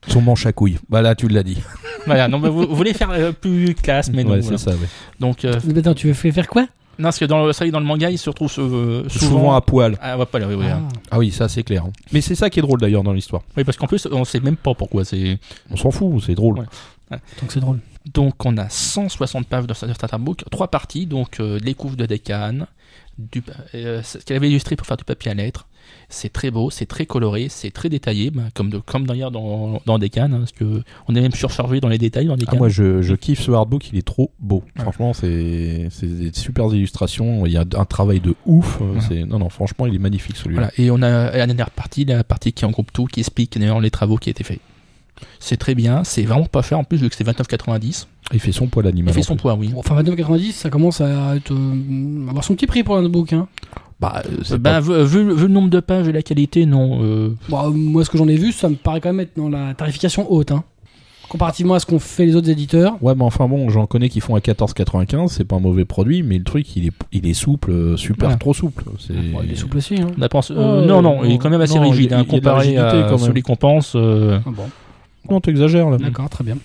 Son 0.08 0.22
manche 0.22 0.46
à 0.46 0.52
couilles. 0.54 0.78
Voilà, 0.90 1.14
tu 1.16 1.28
l'as 1.28 1.44
dit. 1.44 1.58
Voilà, 2.06 2.28
non, 2.28 2.40
mais 2.40 2.50
vous, 2.50 2.66
vous 2.66 2.76
voulez 2.76 2.94
faire 2.94 3.12
euh, 3.12 3.32
plus 3.32 3.76
classe, 3.76 4.10
mais 4.12 4.24
non. 4.24 4.32
ouais, 4.32 4.40
voilà. 4.40 4.58
c'est 4.58 4.64
ça, 4.70 4.76
ouais. 4.76 4.88
Donc, 5.20 5.46
euh, 5.46 5.54
Mais 5.66 5.78
Attends, 5.80 5.94
tu 5.94 6.08
veux 6.08 6.14
faire 6.14 6.48
quoi? 6.48 6.66
Non, 7.00 7.06
parce 7.06 7.18
que 7.20 7.26
dans 7.26 7.46
le, 7.46 7.54
ça 7.54 7.66
dans 7.70 7.80
le 7.80 7.86
manga, 7.86 8.10
il 8.10 8.18
se 8.18 8.30
retrouve 8.30 8.54
euh, 8.58 9.08
souvent, 9.08 9.28
Souvent 9.30 9.56
à 9.56 9.62
poil. 9.62 9.98
Ah, 10.02 10.18
ouais, 10.18 10.26
pas 10.26 10.38
là, 10.38 10.48
oui, 10.48 10.56
oui, 10.56 10.68
hein. 10.68 10.84
Ah. 10.92 11.00
Ah 11.12 11.18
oui, 11.18 11.32
ça 11.32 11.48
c'est 11.48 11.64
clair. 11.64 11.86
Mais 12.12 12.20
c'est 12.20 12.36
ça 12.36 12.50
qui 12.50 12.60
est 12.60 12.62
drôle 12.62 12.82
d'ailleurs 12.82 13.04
dans 13.04 13.14
l'histoire. 13.14 13.42
Oui, 13.56 13.64
parce 13.64 13.78
qu'en 13.78 13.88
plus, 13.88 14.06
on 14.12 14.26
sait 14.26 14.42
même 14.42 14.58
pas 14.58 14.74
pourquoi 14.74 15.06
c'est. 15.06 15.40
On 15.72 15.78
s'en 15.78 15.92
fout, 15.92 16.22
c'est 16.26 16.36
drôle. 16.36 16.60
Ouais. 16.60 17.18
Donc 17.42 17.52
c'est 17.52 17.62
drôle. 17.62 17.80
Donc, 18.14 18.46
on 18.46 18.58
a 18.58 18.70
160 18.70 19.48
pages 19.48 19.68
de 19.68 19.74
Starter 19.74 20.18
Book, 20.20 20.44
trois 20.52 20.68
parties, 20.68 21.06
donc 21.06 21.40
euh, 21.40 21.60
les 21.62 21.74
couves 21.74 21.96
de 21.96 22.06
Decan, 22.06 22.66
du, 23.18 23.44
euh, 23.76 24.02
ce 24.04 24.18
qu'elle 24.20 24.38
avait 24.38 24.50
illustré 24.50 24.76
pour 24.76 24.88
faire 24.88 24.98
du 24.98 25.04
papier 25.04 25.32
à 25.32 25.34
lettres. 25.34 25.68
C'est 26.12 26.34
très 26.34 26.50
beau, 26.50 26.72
c'est 26.72 26.88
très 26.88 27.06
coloré, 27.06 27.48
c'est 27.50 27.70
très 27.70 27.88
détaillé, 27.88 28.32
bah, 28.32 28.42
comme, 28.56 28.72
de, 28.72 28.80
comme 28.80 29.06
d'ailleurs 29.06 29.30
dans, 29.30 29.80
dans 29.86 30.00
Decan, 30.00 30.24
hein, 30.32 30.40
parce 30.40 30.52
que 30.54 30.82
on 31.08 31.16
est 31.16 31.22
même 31.22 31.34
surchargé 31.34 31.80
dans 31.80 31.88
les 31.88 32.00
détails 32.00 32.26
dans 32.26 32.36
Decan. 32.36 32.54
Ah, 32.56 32.58
moi 32.58 32.68
je, 32.70 33.02
je 33.04 33.14
kiffe 33.14 33.42
ce 33.42 33.52
hardbook, 33.52 33.90
il 33.92 33.98
est 34.00 34.06
trop 34.06 34.32
beau. 34.40 34.64
Ouais. 34.76 34.82
Franchement, 34.82 35.14
c'est 35.14 35.88
c'est 35.92 36.08
des 36.08 36.32
super 36.34 36.66
illustrations, 36.74 37.46
il 37.46 37.52
y 37.52 37.58
a 37.58 37.62
un 37.76 37.86
travail 37.86 38.20
de 38.22 38.34
ouf. 38.48 38.80
euh, 38.82 38.96
Ouais. 38.96 39.02
c'est 39.08 39.24
Non, 39.26 39.38
non, 39.38 39.50
franchement, 39.50 39.86
il 39.86 39.94
est 39.94 40.00
magnifique 40.00 40.36
celui-là. 40.36 40.62
Voilà. 40.62 40.74
Et 40.80 40.90
on 40.90 41.02
a 41.04 41.30
la 41.38 41.46
dernière 41.46 41.70
partie, 41.70 42.06
la 42.06 42.24
partie 42.24 42.54
qui 42.54 42.66
regroupe 42.66 42.92
tout, 42.92 43.06
qui 43.06 43.20
explique 43.20 43.60
d'ailleurs 43.60 43.80
les 43.80 43.92
travaux 43.92 44.18
qui 44.18 44.30
ont 44.30 44.32
été 44.32 44.44
faits. 44.44 44.60
C'est 45.40 45.58
très 45.58 45.76
bien, 45.76 46.04
c'est 46.06 46.24
vraiment 46.24 46.46
pas 46.46 46.62
cher 46.62 46.80
en 46.80 46.84
plus 46.86 46.98
vu 46.98 47.10
que 47.10 47.16
c'est 47.16 47.28
29,90. 47.28 48.08
Il 48.34 48.40
fait 48.40 48.52
son 48.52 48.68
poids 48.68 48.84
Il 48.84 48.86
l'animal. 48.88 49.14
fait 49.14 49.20
en 49.22 49.24
son 49.24 49.36
plus. 49.36 49.42
poids, 49.42 49.56
oui. 49.60 49.72
Enfin 49.76 50.02
29,90, 50.02 50.52
ça 50.54 50.70
commence 50.70 51.02
à 51.02 51.36
être, 51.36 51.52
euh, 51.54 52.28
avoir 52.30 52.44
son 52.44 52.54
petit 52.56 52.68
prix 52.68 52.84
pour 52.84 52.96
un 52.98 53.04
artbook. 53.04 53.34
Hein. 53.34 53.48
Bah, 54.00 54.22
euh, 54.26 54.38
Euh, 54.52 54.58
bah, 54.58 54.74
pas- 54.74 54.80
vu, 54.82 55.04
vu- 55.06 55.34
vu 55.36 55.42
le 55.44 55.48
nombre 55.48 55.70
de 55.70 55.80
pages 55.80 56.08
et 56.08 56.12
la 56.12 56.22
qualité, 56.22 56.66
non. 56.66 57.00
euh, 57.04 57.30
euh, 57.52 57.70
moi, 57.72 58.06
ce 58.06 58.10
que 58.10 58.18
j'en 58.18 58.28
ai 58.28 58.36
vu, 58.38 58.52
ça 58.52 58.70
me 58.70 58.76
paraît 58.76 59.02
quand 59.02 59.10
même 59.10 59.20
être 59.20 59.36
dans 59.36 59.50
la 59.50 59.74
tarification 59.74 60.32
haute. 60.32 60.52
Hein. 60.52 60.64
Comparativement 61.28 61.76
à 61.76 61.80
ce 61.80 61.86
qu'ont 61.86 62.00
fait 62.00 62.26
les 62.26 62.36
autres 62.36 62.50
éditeurs. 62.50 62.98
Ouais, 63.04 63.14
mais 63.14 63.24
enfin 63.24 63.48
bon, 63.48 63.70
j'en 63.70 63.86
connais 63.86 64.10
qui 64.10 64.20
font 64.20 64.34
à 64.34 64.40
14,95, 64.40 65.28
c'est 65.32 65.44
pas 65.44 65.58
un 65.58 65.60
mauvais 65.60 65.86
produit, 65.86 66.24
mais 66.24 66.40
le 66.40 66.44
truc, 66.44 66.76
il 66.76 66.88
est, 66.88 66.92
il 67.12 67.28
est 67.28 67.36
souple, 67.36 67.70
euh, 67.72 67.98
super 67.98 68.36
trop 68.40 68.52
souple. 68.54 68.84
Bon, 68.86 69.42
il 69.44 69.52
est 69.52 69.56
souple 69.56 69.78
aussi. 69.78 69.96
Hein. 70.02 70.08
pensé- 70.28 70.54
euh, 70.58 70.88
non, 70.88 71.04
non, 71.04 71.24
il 71.24 71.34
est 71.34 71.38
quand 71.38 71.52
même 71.52 71.62
assez 71.62 71.76
non, 71.76 71.84
il 71.86 71.92
rigide, 71.92 72.14
hein, 72.14 72.22
il 72.24 72.28
comparé 72.28 72.78
à 72.78 73.16
celui 73.18 73.44
qu'on 73.44 73.56
pense. 73.58 73.94
euh, 73.96 74.40
Ah 74.44 74.50
bon. 74.50 74.64
Non, 75.30 75.40
t'exagères 75.40 75.90
là. 75.92 75.98
D'accord, 75.98 76.30
très 76.30 76.44
bien. 76.44 76.58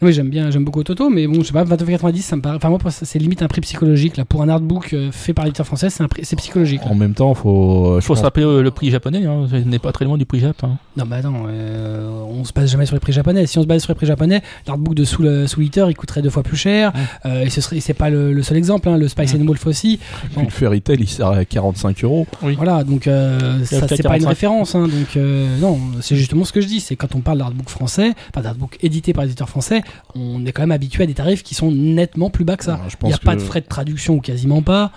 Oui, 0.00 0.12
j'aime 0.12 0.28
bien, 0.28 0.50
j'aime 0.50 0.64
beaucoup 0.64 0.84
Toto, 0.84 1.10
mais 1.10 1.26
bon, 1.26 1.40
je 1.40 1.46
sais 1.48 1.52
pas, 1.52 1.64
29,90, 1.64 2.20
ça 2.22 2.36
me 2.36 2.40
paraît. 2.42 2.56
Enfin, 2.56 2.68
moi, 2.68 2.78
c'est 2.90 3.18
limite 3.18 3.42
un 3.42 3.48
prix 3.48 3.60
psychologique. 3.62 4.16
Là, 4.16 4.24
pour 4.24 4.42
un 4.42 4.48
artbook 4.48 4.92
euh, 4.92 5.10
fait 5.10 5.32
par 5.34 5.44
l'éditeur 5.44 5.66
français, 5.66 5.90
c'est 5.90 6.02
un 6.04 6.08
prix, 6.08 6.24
c'est 6.24 6.36
psychologique. 6.36 6.82
là. 6.84 6.90
En 6.92 6.94
même 6.94 7.14
temps, 7.14 7.34
faut. 7.34 7.94
euh, 7.96 8.00
je 8.00 8.06
faut 8.06 8.14
se 8.14 8.20
pense- 8.20 8.24
rappeler 8.24 8.44
euh, 8.44 8.62
le 8.62 8.70
prix 8.70 8.90
japonais, 8.90 9.26
hein, 9.26 9.46
ce 9.50 9.56
n'est 9.56 9.80
pas 9.80 9.90
très 9.90 10.04
loin 10.04 10.16
du 10.16 10.24
prix 10.24 10.38
japonais. 10.38 10.74
Non, 10.96 11.04
bah 11.06 11.20
non, 11.22 11.44
euh, 11.48 12.08
on 12.30 12.44
se 12.44 12.52
base 12.52 12.70
jamais 12.70 12.86
sur 12.86 12.94
les 12.94 13.00
prix 13.00 13.12
japonais. 13.12 13.46
Si 13.46 13.58
on 13.58 13.62
se 13.62 13.66
base 13.66 13.82
sur 13.82 13.90
les 13.90 13.96
prix 13.96 14.06
japonais, 14.06 14.40
l'artbook 14.68 14.94
de 14.94 15.04
Soul, 15.04 15.48
Soul 15.48 15.64
Eater, 15.64 15.90
il 15.90 15.94
coûterait 15.96 16.22
deux 16.22 16.30
fois 16.30 16.42
plus 16.44 16.56
cher. 16.56 16.92
Ouais. 16.94 17.00
Euh, 17.30 17.44
et 17.44 17.50
ce 17.50 17.60
serait, 17.60 17.80
c'est 17.80 17.94
pas 17.94 18.08
le, 18.10 18.32
le 18.32 18.42
seul 18.44 18.56
exemple. 18.56 18.88
Hein, 18.88 18.98
le 18.98 19.08
Spice 19.08 19.32
Ouais. 19.34 19.40
and 19.40 19.46
Wolf 19.46 19.66
aussi. 19.66 19.98
Puis 20.36 20.44
le 20.44 20.50
Fairy 20.50 20.80
Tail, 20.80 20.98
il 21.00 21.08
sert 21.08 21.26
à 21.28 21.44
45 21.44 22.04
euros. 22.04 22.26
Voilà, 22.40 22.84
donc 22.84 23.06
euh, 23.08 23.64
ça 23.64 23.88
c'est 23.88 24.02
pas 24.04 24.16
une 24.16 24.22
45. 24.24 24.28
référence. 24.28 24.74
Hein, 24.76 24.82
donc 24.84 25.16
euh, 25.16 25.58
non, 25.58 25.78
c'est 26.00 26.14
justement 26.14 26.44
ce 26.44 26.52
que 26.52 26.60
je 26.60 26.66
dis. 26.68 26.78
C'est 26.80 26.94
quand 26.94 27.16
on 27.16 27.20
parle 27.20 27.38
d'artbook 27.38 27.68
français, 27.68 28.12
enfin 28.32 28.42
d'artbook 28.42 28.78
édité 28.82 29.12
par 29.12 29.24
l'éditeur 29.24 29.48
français, 29.48 29.82
on 30.14 30.44
est 30.46 30.52
quand 30.52 30.62
même 30.62 30.72
habitué 30.72 31.04
à 31.04 31.06
des 31.06 31.14
tarifs 31.14 31.42
qui 31.42 31.54
sont 31.54 31.70
nettement 31.70 32.30
plus 32.30 32.44
bas 32.44 32.56
que 32.56 32.64
ça. 32.64 32.80
Il 33.02 33.08
n'y 33.08 33.14
a 33.14 33.18
pas 33.18 33.34
de 33.36 33.40
frais 33.40 33.60
de 33.60 33.66
traduction 33.66 34.14
ou 34.16 34.20
quasiment 34.20 34.62
pas. 34.62 34.92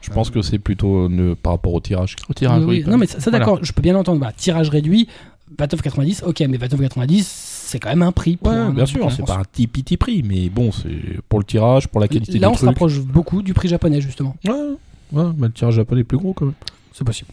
Je 0.00 0.10
pense 0.10 0.28
que 0.30 0.42
c'est 0.42 0.58
plutôt 0.58 1.08
euh, 1.08 1.34
par 1.40 1.52
rapport 1.54 1.72
au 1.72 1.80
tirage. 1.80 2.16
Au 2.28 2.34
tirage, 2.34 2.62
Oui, 2.64 2.82
oui, 2.84 2.90
non, 2.90 2.98
mais 2.98 3.06
ça, 3.06 3.20
ça, 3.20 3.30
Voilà. 3.30 3.38
d'accord, 3.38 3.58
je 3.64 3.72
peux 3.72 3.80
bien 3.80 3.94
l'entendre. 3.94 4.18
Voilà, 4.18 4.32
tirage 4.34 4.68
réduit, 4.68 5.08
29,90, 5.56 6.24
ok, 6.24 6.40
mais 6.48 6.58
29,90, 6.58 7.22
c'est 7.24 7.78
quand 7.78 7.88
même 7.88 8.02
un 8.02 8.12
prix. 8.12 8.36
pour 8.36 8.52
Ouais, 8.52 8.58
un 8.58 8.70
bien 8.70 8.84
sûr, 8.84 9.06
en 9.06 9.10
c'est 9.10 9.24
pas 9.24 9.38
un 9.38 9.44
petit 9.44 9.66
petit 9.66 9.96
prix, 9.96 10.22
mais 10.22 10.50
bon, 10.50 10.72
c'est 10.72 11.20
pour 11.28 11.38
le 11.38 11.44
tirage, 11.46 11.88
pour 11.88 12.00
la 12.00 12.08
qualité 12.08 12.38
Là, 12.38 12.48
du 12.48 12.54
on 12.54 12.56
se 12.56 12.66
rapproche 12.66 13.00
beaucoup 13.00 13.40
du 13.42 13.54
prix 13.54 13.68
japonais, 13.68 14.02
justement. 14.02 14.36
Ouais, 14.44 14.52
ouais, 15.12 15.30
mais 15.38 15.46
le 15.46 15.52
tirage 15.52 15.74
japonais 15.74 16.02
est 16.02 16.04
plus 16.04 16.18
gros 16.18 16.34
quand 16.34 16.44
même. 16.46 16.54
C'est 16.92 17.04
possible. 17.04 17.30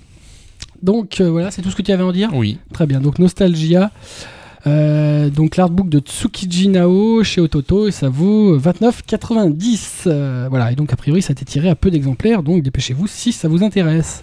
Donc 0.81 1.19
euh, 1.21 1.29
voilà, 1.29 1.51
c'est 1.51 1.61
tout 1.61 1.69
ce 1.69 1.75
que 1.75 1.81
tu 1.81 1.91
avais 1.91 2.03
à 2.03 2.05
en 2.05 2.11
dire? 2.11 2.29
Oui. 2.33 2.57
Très 2.73 2.87
bien, 2.87 3.01
donc 3.01 3.19
Nostalgia. 3.19 3.91
Euh, 4.67 5.29
donc 5.29 5.57
l'artbook 5.57 5.89
de 5.89 5.99
Tsukiji 5.99 6.67
Nao 6.67 7.23
chez 7.23 7.41
Ototo 7.41 7.87
et 7.87 7.91
ça 7.91 8.09
vaut 8.09 8.57
29,90. 8.57 10.03
Euh, 10.07 10.47
voilà, 10.49 10.71
et 10.71 10.75
donc 10.75 10.93
a 10.93 10.95
priori 10.95 11.21
ça 11.21 11.31
a 11.31 11.33
été 11.33 11.45
tiré 11.45 11.69
à 11.69 11.75
peu 11.75 11.89
d'exemplaires, 11.89 12.43
donc 12.43 12.61
dépêchez-vous 12.61 13.07
si 13.07 13.31
ça 13.31 13.47
vous 13.47 13.63
intéresse. 13.63 14.21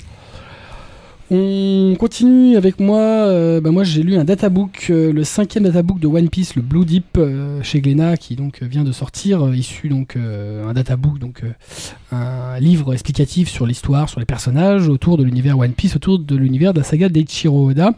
On 1.30 1.94
continue 1.98 2.56
avec 2.56 2.80
moi. 2.80 3.00
euh, 3.00 3.60
bah 3.60 3.70
moi 3.70 3.84
j'ai 3.84 4.02
lu 4.02 4.16
un 4.16 4.24
databook, 4.24 4.86
le 4.88 5.24
cinquième 5.24 5.64
databook 5.64 5.98
de 5.98 6.06
One 6.06 6.30
Piece, 6.30 6.54
le 6.54 6.62
Blue 6.62 6.86
Deep 6.86 7.18
chez 7.62 7.80
Glénat, 7.80 8.16
qui 8.16 8.34
donc 8.34 8.62
vient 8.62 8.84
de 8.84 8.92
sortir, 8.92 9.52
issu 9.54 9.88
donc 9.88 10.16
un 10.16 10.72
databook, 10.72 11.18
donc 11.18 11.42
un 12.12 12.58
livre 12.60 12.94
explicatif 12.94 13.50
sur 13.50 13.66
l'histoire, 13.66 14.08
sur 14.08 14.20
les 14.20 14.26
personnages 14.26 14.88
autour 14.88 15.18
de 15.18 15.24
l'univers 15.24 15.58
One 15.58 15.72
Piece, 15.72 15.96
autour 15.96 16.18
de 16.18 16.36
l'univers 16.36 16.72
de 16.72 16.78
la 16.78 16.84
saga 16.84 17.08
d'Eiichiro 17.10 17.70
Oda. 17.70 17.92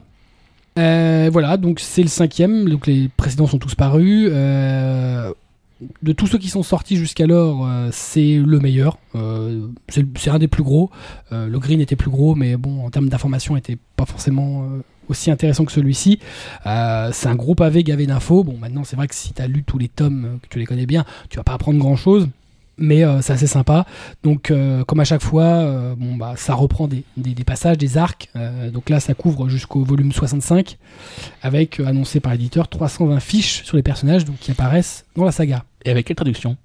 Euh, 0.78 1.28
voilà, 1.32 1.56
donc 1.56 1.80
c'est 1.80 2.02
le 2.02 2.08
cinquième, 2.08 2.68
donc 2.68 2.86
les 2.86 3.08
précédents 3.16 3.46
sont 3.46 3.58
tous 3.58 3.74
parus. 3.74 4.28
Euh, 4.32 5.32
de 6.02 6.12
tous 6.12 6.26
ceux 6.26 6.38
qui 6.38 6.48
sont 6.48 6.62
sortis 6.62 6.96
jusqu'alors, 6.96 7.66
euh, 7.66 7.88
c'est 7.92 8.36
le 8.36 8.60
meilleur. 8.60 8.98
C'est 9.88 10.30
un 10.30 10.38
des 10.38 10.48
plus 10.48 10.62
gros. 10.62 10.90
Le 11.30 11.58
green 11.58 11.80
était 11.80 11.96
plus 11.96 12.10
gros, 12.10 12.34
mais 12.34 12.56
bon, 12.56 12.84
en 12.84 12.90
termes 12.90 13.08
d'information, 13.08 13.56
était 13.56 13.78
pas 13.96 14.04
forcément 14.04 14.68
aussi 15.08 15.30
intéressant 15.30 15.64
que 15.64 15.72
celui-ci. 15.72 16.20
C'est 16.64 17.26
un 17.26 17.34
gros 17.34 17.54
pavé 17.54 17.82
gavé 17.82 18.06
d'infos. 18.06 18.44
Bon, 18.44 18.58
maintenant, 18.58 18.84
c'est 18.84 18.96
vrai 18.96 19.08
que 19.08 19.14
si 19.14 19.32
tu 19.32 19.40
as 19.40 19.46
lu 19.46 19.64
tous 19.64 19.78
les 19.78 19.88
tomes, 19.88 20.38
que 20.42 20.48
tu 20.48 20.58
les 20.58 20.66
connais 20.66 20.86
bien, 20.86 21.04
tu 21.30 21.38
vas 21.38 21.44
pas 21.44 21.54
apprendre 21.54 21.78
grand-chose. 21.78 22.28
Mais 22.82 23.04
euh, 23.04 23.20
c'est 23.20 23.34
assez 23.34 23.46
sympa. 23.46 23.84
Donc, 24.22 24.50
euh, 24.50 24.84
comme 24.84 25.00
à 25.00 25.04
chaque 25.04 25.22
fois, 25.22 25.44
euh, 25.44 25.94
bon, 25.94 26.16
bah, 26.16 26.32
ça 26.36 26.54
reprend 26.54 26.88
des, 26.88 27.04
des- 27.18 27.34
des 27.34 27.44
passages, 27.44 27.76
des 27.76 27.98
arcs. 27.98 28.30
Donc 28.72 28.88
là, 28.88 29.00
ça 29.00 29.12
couvre 29.14 29.48
jusqu'au 29.48 29.84
volume 29.84 30.12
65, 30.12 30.78
avec, 31.42 31.78
annoncé 31.80 32.20
par 32.20 32.32
l'éditeur, 32.32 32.68
320 32.68 33.20
fiches 33.20 33.64
sur 33.64 33.76
les 33.76 33.82
personnages 33.82 34.24
donc, 34.24 34.38
qui 34.38 34.50
apparaissent 34.50 35.04
dans 35.14 35.24
la 35.26 35.32
saga. 35.32 35.64
Et 35.84 35.90
avec 35.90 36.06
quelle 36.06 36.16
traduction? 36.16 36.56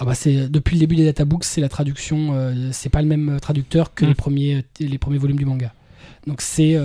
Ah 0.00 0.04
bah 0.04 0.14
c'est 0.14 0.48
depuis 0.48 0.74
le 0.76 0.80
début 0.80 0.94
des 0.94 1.04
databooks, 1.04 1.42
c'est 1.42 1.60
la 1.60 1.68
traduction, 1.68 2.32
c'est 2.70 2.88
pas 2.88 3.02
le 3.02 3.08
même 3.08 3.38
traducteur 3.40 3.94
que 3.94 4.04
les 4.06 4.14
premiers 4.14 4.64
les 4.78 4.96
premiers 4.96 5.18
volumes 5.18 5.38
du 5.38 5.44
manga. 5.44 5.72
Donc 6.28 6.40
c'est 6.40 6.76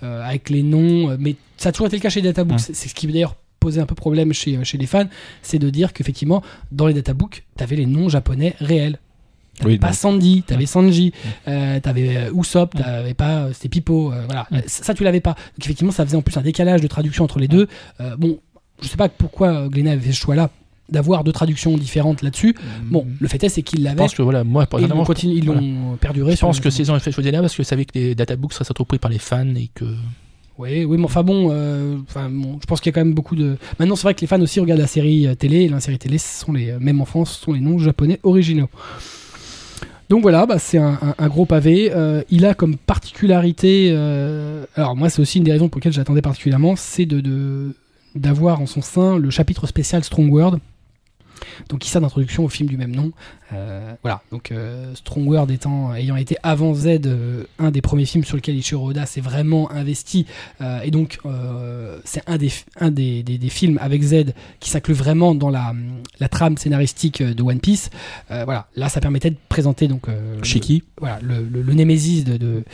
avec 0.00 0.48
les 0.48 0.62
noms, 0.62 1.14
mais 1.18 1.36
ça 1.58 1.68
a 1.68 1.72
toujours 1.72 1.88
été 1.88 1.96
le 1.96 2.00
cas 2.02 2.08
chez 2.08 2.22
les 2.22 2.28
databooks. 2.32 2.54
Mm. 2.56 2.58
C'est 2.58 2.74
c'est 2.74 2.88
ce 2.88 2.94
qui 2.94 3.06
d'ailleurs 3.08 3.36
posait 3.62 3.80
un 3.80 3.86
peu 3.86 3.94
problème 3.94 4.32
chez 4.32 4.56
euh, 4.56 4.64
chez 4.64 4.78
les 4.78 4.86
fans, 4.86 5.08
c'est 5.42 5.58
de 5.58 5.70
dire 5.70 5.92
qu'effectivement 5.92 6.42
dans 6.72 6.86
les 6.86 6.94
databooks, 6.94 7.44
t'avais 7.56 7.76
les 7.76 7.86
noms 7.86 8.08
japonais 8.08 8.54
réels. 8.60 8.98
T'avais 9.58 9.72
Oui, 9.74 9.78
pas 9.78 9.88
donc- 9.88 9.96
Sandy, 9.96 10.42
t'avais 10.46 10.66
Sanji, 10.66 11.12
Mm. 11.12 11.28
euh, 11.48 11.80
t'avais 11.80 12.16
euh, 12.16 12.32
Usopp, 12.40 12.74
t'avais 12.74 13.14
pas 13.14 13.34
euh, 13.44 13.50
c'était 13.52 13.68
Pipo, 13.68 14.10
euh, 14.12 14.22
voilà. 14.26 14.46
Mm. 14.50 14.60
Ça, 14.66 14.82
ça, 14.84 14.94
tu 14.94 15.04
l'avais 15.04 15.20
pas. 15.20 15.34
Donc 15.34 15.64
effectivement 15.66 15.92
ça 15.92 16.04
faisait 16.06 16.16
en 16.16 16.22
plus 16.22 16.36
un 16.38 16.42
décalage 16.42 16.80
de 16.80 16.86
traduction 16.88 17.24
entre 17.24 17.38
les 17.38 17.48
deux. 17.48 17.68
Euh, 18.00 18.16
bon, 18.16 18.38
je 18.82 18.88
sais 18.88 18.96
pas 18.96 19.08
pourquoi 19.10 19.68
Glénat 19.68 19.92
avait 19.92 20.00
fait 20.00 20.12
ce 20.12 20.18
choix-là 20.20 20.50
d'avoir 20.88 21.22
deux 21.24 21.32
traductions 21.32 21.76
différentes 21.78 22.22
là-dessus. 22.22 22.54
Bon, 22.90 23.06
le 23.20 23.28
fait 23.28 23.42
est 23.44 23.48
c'est 23.50 23.62
qu'il 23.62 23.78
je 23.80 23.84
l'avait. 23.84 23.96
pense 23.96 24.14
que 24.14 24.22
voilà, 24.22 24.42
moi, 24.42 24.66
ils 24.78 24.88
l'ont 24.88 25.04
je- 25.04 25.12
continu- 25.12 25.40
voilà. 25.44 25.60
perduré. 26.00 26.34
Je 26.34 26.40
pense 26.40 26.60
que 26.60 26.68
ces 26.70 26.90
ont 26.90 26.98
fait 26.98 27.12
choisir 27.12 27.32
là 27.32 27.40
parce 27.40 27.54
que 27.56 27.62
je 27.62 27.68
savais 27.68 27.84
que 27.84 27.92
les 27.94 28.14
databooks 28.14 28.52
seraient 28.54 28.84
pris 28.86 28.98
par 28.98 29.10
les 29.10 29.18
fans 29.18 29.54
et 29.54 29.70
que. 29.74 29.84
Oui, 30.58 30.84
oui, 30.84 30.98
mais 30.98 31.04
enfin 31.04 31.22
bon, 31.22 31.48
euh, 31.50 31.96
enfin, 32.08 32.28
bon, 32.30 32.58
je 32.60 32.66
pense 32.66 32.80
qu'il 32.80 32.90
y 32.90 32.92
a 32.92 32.94
quand 32.94 33.04
même 33.04 33.14
beaucoup 33.14 33.34
de. 33.36 33.56
Maintenant, 33.78 33.96
c'est 33.96 34.02
vrai 34.02 34.14
que 34.14 34.20
les 34.20 34.26
fans 34.26 34.40
aussi 34.40 34.60
regardent 34.60 34.80
la 34.80 34.86
série 34.86 35.26
euh, 35.26 35.34
télé. 35.34 35.62
Et 35.62 35.68
la 35.68 35.80
série 35.80 35.98
télé, 35.98 36.18
ce 36.18 36.40
sont 36.44 36.52
les, 36.52 36.72
même 36.78 37.00
en 37.00 37.04
France, 37.06 37.36
ce 37.38 37.44
sont 37.44 37.52
les 37.52 37.60
noms 37.60 37.78
japonais 37.78 38.20
originaux. 38.22 38.68
Donc 40.10 40.20
voilà, 40.20 40.44
bah, 40.44 40.58
c'est 40.58 40.76
un, 40.76 40.98
gros 41.28 41.46
pavé. 41.46 41.90
Euh, 41.94 42.22
il 42.28 42.44
a 42.44 42.52
comme 42.52 42.76
particularité, 42.76 43.88
euh, 43.92 44.66
alors 44.76 44.94
moi, 44.94 45.08
c'est 45.08 45.22
aussi 45.22 45.38
une 45.38 45.44
des 45.44 45.52
raisons 45.52 45.70
pour 45.70 45.78
lesquelles 45.78 45.94
j'attendais 45.94 46.20
particulièrement, 46.20 46.76
c'est 46.76 47.06
de- 47.06 47.74
d'avoir 48.14 48.60
en 48.60 48.66
son 48.66 48.82
sein 48.82 49.16
le 49.16 49.30
chapitre 49.30 49.66
spécial 49.66 50.04
Strong 50.04 50.30
World. 50.30 50.58
Donc 51.68 51.80
qui 51.80 51.90
sert 51.90 52.00
d'introduction 52.00 52.44
au 52.44 52.48
film 52.48 52.68
du 52.68 52.76
même 52.76 52.94
nom. 52.94 53.12
Euh, 53.52 53.92
voilà, 54.02 54.22
donc 54.30 54.50
euh, 54.50 54.94
Strong 54.94 55.28
World 55.28 55.50
étant, 55.50 55.94
ayant 55.94 56.16
été 56.16 56.36
avant 56.42 56.72
Z 56.74 56.86
euh, 57.04 57.44
un 57.58 57.70
des 57.70 57.82
premiers 57.82 58.06
films 58.06 58.24
sur 58.24 58.36
lequel 58.36 58.56
Ichiro 58.56 58.88
Oda 58.88 59.04
s'est 59.04 59.20
vraiment 59.20 59.70
investi, 59.70 60.24
euh, 60.62 60.80
et 60.80 60.90
donc 60.90 61.18
euh, 61.26 61.98
c'est 62.04 62.22
un, 62.26 62.38
des, 62.38 62.50
un 62.80 62.90
des, 62.90 63.22
des- 63.22 63.36
des 63.36 63.48
films 63.50 63.78
avec 63.82 64.02
Z 64.02 64.32
qui 64.58 64.70
s'inclut 64.70 64.94
vraiment 64.94 65.34
dans 65.34 65.50
la, 65.50 65.74
la 66.18 66.28
trame 66.30 66.56
scénaristique 66.56 67.20
euh, 67.20 67.34
de 67.34 67.42
One 67.42 67.60
Piece. 67.60 67.90
Euh, 68.30 68.44
voilà, 68.46 68.68
là 68.74 68.88
ça 68.88 69.00
permettait 69.02 69.30
de 69.30 69.36
présenter 69.50 69.86
donc 69.86 70.08
euh, 70.08 70.38
le- 70.38 70.44
Shiki. 70.44 70.82
voilà, 70.98 71.18
le, 71.22 71.44
le, 71.44 71.60
le 71.60 71.74
némésis 71.74 72.24
de, 72.24 72.38
de- 72.38 72.64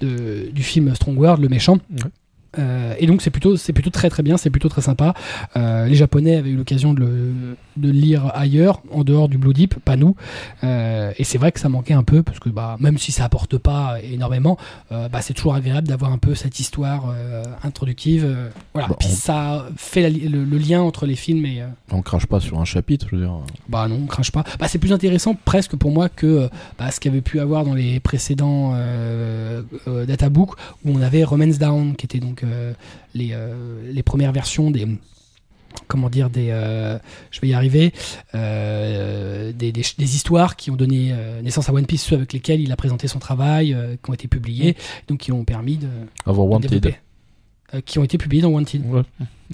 de- 0.00 0.50
du 0.52 0.62
film 0.64 0.92
Strong 0.94 1.18
World, 1.18 1.40
le 1.40 1.48
méchant. 1.48 1.74
Ouais. 1.90 2.10
Euh, 2.58 2.94
et 2.98 3.06
donc 3.06 3.22
c'est 3.22 3.30
plutôt 3.30 3.56
c'est 3.56 3.72
plutôt 3.72 3.90
très 3.90 4.08
très 4.10 4.22
bien, 4.22 4.36
c'est 4.36 4.50
plutôt 4.50 4.68
très 4.68 4.82
sympa. 4.82 5.14
Euh, 5.56 5.86
les 5.86 5.94
Japonais 5.94 6.36
avaient 6.36 6.50
eu 6.50 6.56
l'occasion 6.56 6.94
de 6.94 7.00
le, 7.00 7.32
de 7.76 7.90
lire 7.90 8.30
ailleurs, 8.34 8.80
en 8.90 9.04
dehors 9.04 9.28
du 9.28 9.38
Blue 9.38 9.52
Deep, 9.52 9.74
pas 9.84 9.96
nous. 9.96 10.16
Euh, 10.64 11.12
et 11.18 11.24
c'est 11.24 11.38
vrai 11.38 11.52
que 11.52 11.60
ça 11.60 11.68
manquait 11.68 11.94
un 11.94 12.02
peu 12.02 12.22
parce 12.22 12.38
que 12.38 12.48
bah 12.48 12.76
même 12.80 12.98
si 12.98 13.12
ça 13.12 13.24
apporte 13.24 13.58
pas 13.58 13.96
énormément, 14.02 14.56
bah, 14.90 15.20
c'est 15.20 15.34
toujours 15.34 15.54
agréable 15.54 15.86
d'avoir 15.88 16.12
un 16.12 16.18
peu 16.18 16.34
cette 16.34 16.58
histoire 16.60 17.14
introductive. 17.62 18.26
voilà. 18.72 18.88
Bah, 18.88 18.96
Puis 18.98 19.08
on- 19.10 19.14
ça 19.14 19.66
fait 19.76 20.02
la 20.02 20.08
le, 20.10 20.44
le 20.44 20.58
lien 20.58 20.80
entre 20.82 21.06
les 21.06 21.16
films 21.16 21.44
et 21.46 21.62
On 21.92 22.02
crache 22.02 22.26
pas 22.26 22.40
sur 22.40 22.58
un 22.60 22.64
chapitre, 22.64 23.06
je 23.10 23.16
veux 23.16 23.22
dire. 23.22 23.32
bah 23.68 23.86
non, 23.88 24.00
on 24.04 24.06
crache 24.06 24.32
pas. 24.32 24.44
Bah, 24.58 24.66
c'est 24.68 24.78
plus 24.78 24.92
intéressant 24.92 25.34
presque 25.44 25.76
pour 25.76 25.90
moi 25.90 26.08
que 26.08 26.48
bah, 26.78 26.90
ce 26.90 27.00
qu'il 27.00 27.10
y 27.10 27.14
avait 27.14 27.22
pu 27.22 27.40
avoir 27.40 27.64
dans 27.64 27.74
les 27.74 28.00
précédents 28.00 28.74
databooks 30.06 30.52
où 30.84 30.90
on 30.92 31.02
avait 31.02 31.24
Romance 31.24 31.58
Down 31.58 31.94
qui 31.96 32.06
était 32.06 32.18
donc 32.18 32.42
les, 33.14 33.30
euh, 33.32 33.92
les 33.92 34.02
premières 34.02 34.32
versions 34.32 34.70
des 34.70 34.86
comment 35.88 36.08
dire 36.08 36.30
des 36.30 36.48
euh, 36.50 36.98
je 37.30 37.40
vais 37.40 37.48
y 37.48 37.54
arriver 37.54 37.92
euh, 38.34 39.52
des, 39.52 39.72
des, 39.72 39.82
des 39.98 40.14
histoires 40.16 40.56
qui 40.56 40.70
ont 40.70 40.76
donné 40.76 41.10
euh, 41.12 41.42
naissance 41.42 41.68
à 41.68 41.72
One 41.72 41.84
Piece 41.86 42.02
ceux 42.02 42.16
avec 42.16 42.32
lesquels 42.32 42.60
il 42.60 42.72
a 42.72 42.76
présenté 42.76 43.08
son 43.08 43.18
travail 43.18 43.74
euh, 43.74 43.96
qui 44.02 44.10
ont 44.10 44.14
été 44.14 44.26
publiés 44.26 44.74
donc 45.06 45.18
qui 45.18 45.32
ont 45.32 45.44
permis 45.44 45.76
de, 45.76 45.88
Avoir 46.24 46.46
de 46.60 46.66
Wanted. 46.66 46.94
Euh, 47.74 47.80
qui 47.80 47.98
ont 47.98 48.04
été 48.04 48.16
publiés 48.16 48.42
dans 48.42 48.50
Wanted 48.50 48.82
Ouais. 48.86 49.02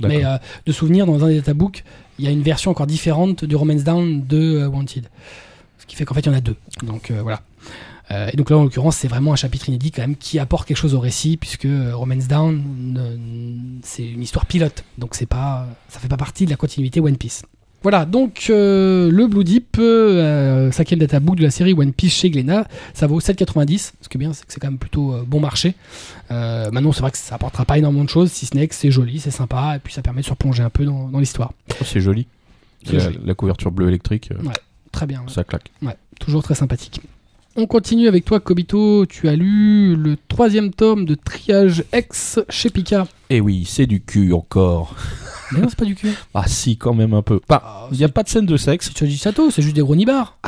Mais 0.01 0.25
euh, 0.25 0.37
de 0.67 0.73
souvenir, 0.73 1.07
dans 1.07 1.25
un 1.25 1.29
des 1.29 1.37
databooks, 1.37 1.85
il 2.19 2.25
y 2.25 2.29
a 2.29 2.31
une 2.31 2.43
version 2.43 2.71
encore 2.71 2.87
différente 2.87 3.45
du 3.45 3.57
Romance 3.57 3.85
Down 3.85 4.27
de 4.27 4.59
euh, 4.59 4.69
Wanted. 4.69 5.09
Ce 5.79 5.87
qui 5.87 5.97
fait 5.97 6.05
qu'en 6.05 6.15
fait, 6.15 6.21
il 6.21 6.27
y 6.27 6.31
en 6.31 6.35
a 6.35 6.41
deux. 6.41 6.57
Donc 6.83 7.11
euh, 7.11 7.23
voilà. 7.23 7.43
Euh, 8.11 8.31
et 8.33 8.37
donc 8.37 8.51
là, 8.51 8.59
en 8.59 8.65
l'occurrence, 8.65 8.97
c'est 8.97 9.09
vraiment 9.09 9.33
un 9.33 9.37
chapitre 9.37 9.69
inédit 9.69 9.91
quand 9.91 10.03
même 10.03 10.17
qui 10.17 10.39
apporte 10.39 10.67
quelque 10.67 10.77
chose 10.77 10.95
au 10.95 11.01
récit, 11.01 11.37
puisque 11.37 11.65
euh, 11.65 11.95
Romance 11.95 12.29
Down, 12.29 13.81
c'est 13.83 14.05
une 14.07 14.23
histoire 14.23 14.47
pilote. 14.47 14.85
Donc 14.99 15.15
c'est 15.15 15.27
pas, 15.27 15.67
ça 15.89 16.01
fait 16.01 16.09
pas 16.09 16.17
partie 16.17 16.45
de 16.45 16.51
la 16.51 16.57
continuité 16.57 17.01
One 17.01 17.17
Piece. 17.17 17.43
Voilà, 17.83 18.05
donc 18.05 18.47
euh, 18.49 19.11
le 19.11 19.27
Blue 19.27 19.43
Deep, 19.43 19.77
cinquième 20.73 21.01
databook 21.01 21.37
de 21.37 21.43
la 21.43 21.51
série 21.51 21.73
One 21.73 21.93
Piece 21.93 22.13
chez 22.13 22.31
Glénat, 22.31 22.69
ça 22.95 23.09
vaut 23.09 23.19
7,90. 23.19 23.93
Ce 24.01 24.09
qui 24.09 24.17
est 24.17 24.21
bien, 24.21 24.33
c'est 24.33 24.47
que 24.47 24.53
c'est 24.53 24.61
quand 24.61 24.69
même 24.69 24.79
plutôt 24.79 25.17
bon 25.27 25.41
marché. 25.41 25.75
Maintenant, 26.31 26.93
c'est 26.93 27.01
vrai 27.01 27.11
que 27.11 27.19
ça 27.19 27.35
apportera 27.35 27.65
pas 27.65 27.79
énormément 27.79 28.05
de 28.05 28.09
choses, 28.09 28.31
si 28.31 28.47
ce 28.47 28.57
n'est 28.57 28.69
que 28.69 28.75
c'est 28.77 28.93
joli, 28.93 29.19
c'est 29.19 29.33
sympa, 29.33 29.75
et 29.77 29.79
puis 29.81 29.93
ça 29.93 30.01
permet 30.03 30.21
de 30.21 30.27
se 30.27 30.31
replonger 30.31 30.63
un 30.63 30.71
peu 30.71 30.85
dans, 30.85 31.09
dans 31.09 31.19
l'histoire. 31.19 31.53
Oh, 31.73 31.85
c'est 31.85 32.01
joli. 32.01 32.27
La, 32.91 32.99
joli. 32.99 33.19
la 33.25 33.35
couverture 33.35 33.71
bleue 33.71 33.89
électrique, 33.89 34.31
euh, 34.33 34.49
Très 34.93 35.07
bien. 35.07 35.21
ouais. 35.21 35.29
ça 35.29 35.45
claque. 35.45 35.71
Ouais, 35.83 35.97
toujours 36.21 36.43
très 36.43 36.55
sympathique. 36.55 37.01
On 37.55 37.67
continue 37.67 38.09
avec 38.09 38.25
toi, 38.25 38.41
Kobito. 38.41 39.05
Tu 39.05 39.29
as 39.29 39.37
lu 39.37 39.95
le 39.95 40.17
troisième 40.29 40.71
tome 40.73 41.05
de 41.05 41.15
Triage 41.15 41.85
X 41.95 42.41
chez 42.49 42.71
Pika. 42.71 43.07
Eh 43.29 43.41
oui, 43.43 43.65
c'est 43.69 43.87
du 43.87 44.01
cul 44.01 44.33
encore. 44.33 44.95
Mais 45.53 45.61
non, 45.61 45.69
c'est 45.69 45.79
pas 45.79 45.85
du 45.85 45.95
cul. 45.95 46.13
Ah 46.35 46.45
si, 46.47 46.79
quand 46.79 46.95
même 46.95 47.13
un 47.13 47.21
peu. 47.21 47.41
Pas. 47.41 47.89
Il 47.93 47.99
n'y 47.99 48.05
a 48.05 48.09
pas 48.09 48.23
de 48.23 48.31
scène 48.31 48.47
de 48.47 48.57
sexe. 48.57 48.89
C'est 48.89 48.99
Choji 48.99 49.19
Sato, 49.19 49.51
c'est 49.51 49.61
juste 49.61 49.77
des 49.77 49.83
gros 49.83 49.95
nibards. 49.97 50.39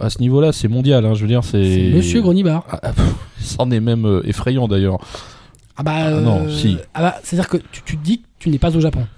À 0.00 0.10
ce 0.10 0.20
niveau-là, 0.20 0.52
c'est 0.52 0.68
mondial. 0.68 1.04
Hein, 1.04 1.14
je 1.14 1.22
veux 1.22 1.28
dire, 1.28 1.42
c'est. 1.42 1.90
Monsieur 1.92 2.20
Gros 2.22 2.32
Nibar. 2.32 2.64
Ah, 2.70 2.80
ah, 2.84 2.92
C'en 3.40 3.72
est 3.72 3.80
même 3.80 4.06
euh, 4.06 4.22
effrayant 4.24 4.68
d'ailleurs. 4.68 4.98
Ah 5.76 5.82
bah. 5.82 5.92
Ah 5.96 6.10
non, 6.20 6.46
euh, 6.46 6.56
si. 6.56 6.76
Ah 6.94 7.00
bah, 7.02 7.16
c'est-à-dire 7.24 7.48
que 7.48 7.56
tu, 7.72 7.82
tu 7.84 7.96
te 7.96 8.04
dis 8.04 8.18
que 8.20 8.26
tu 8.38 8.50
n'es 8.50 8.58
pas 8.58 8.76
au 8.76 8.80
Japon. 8.80 9.08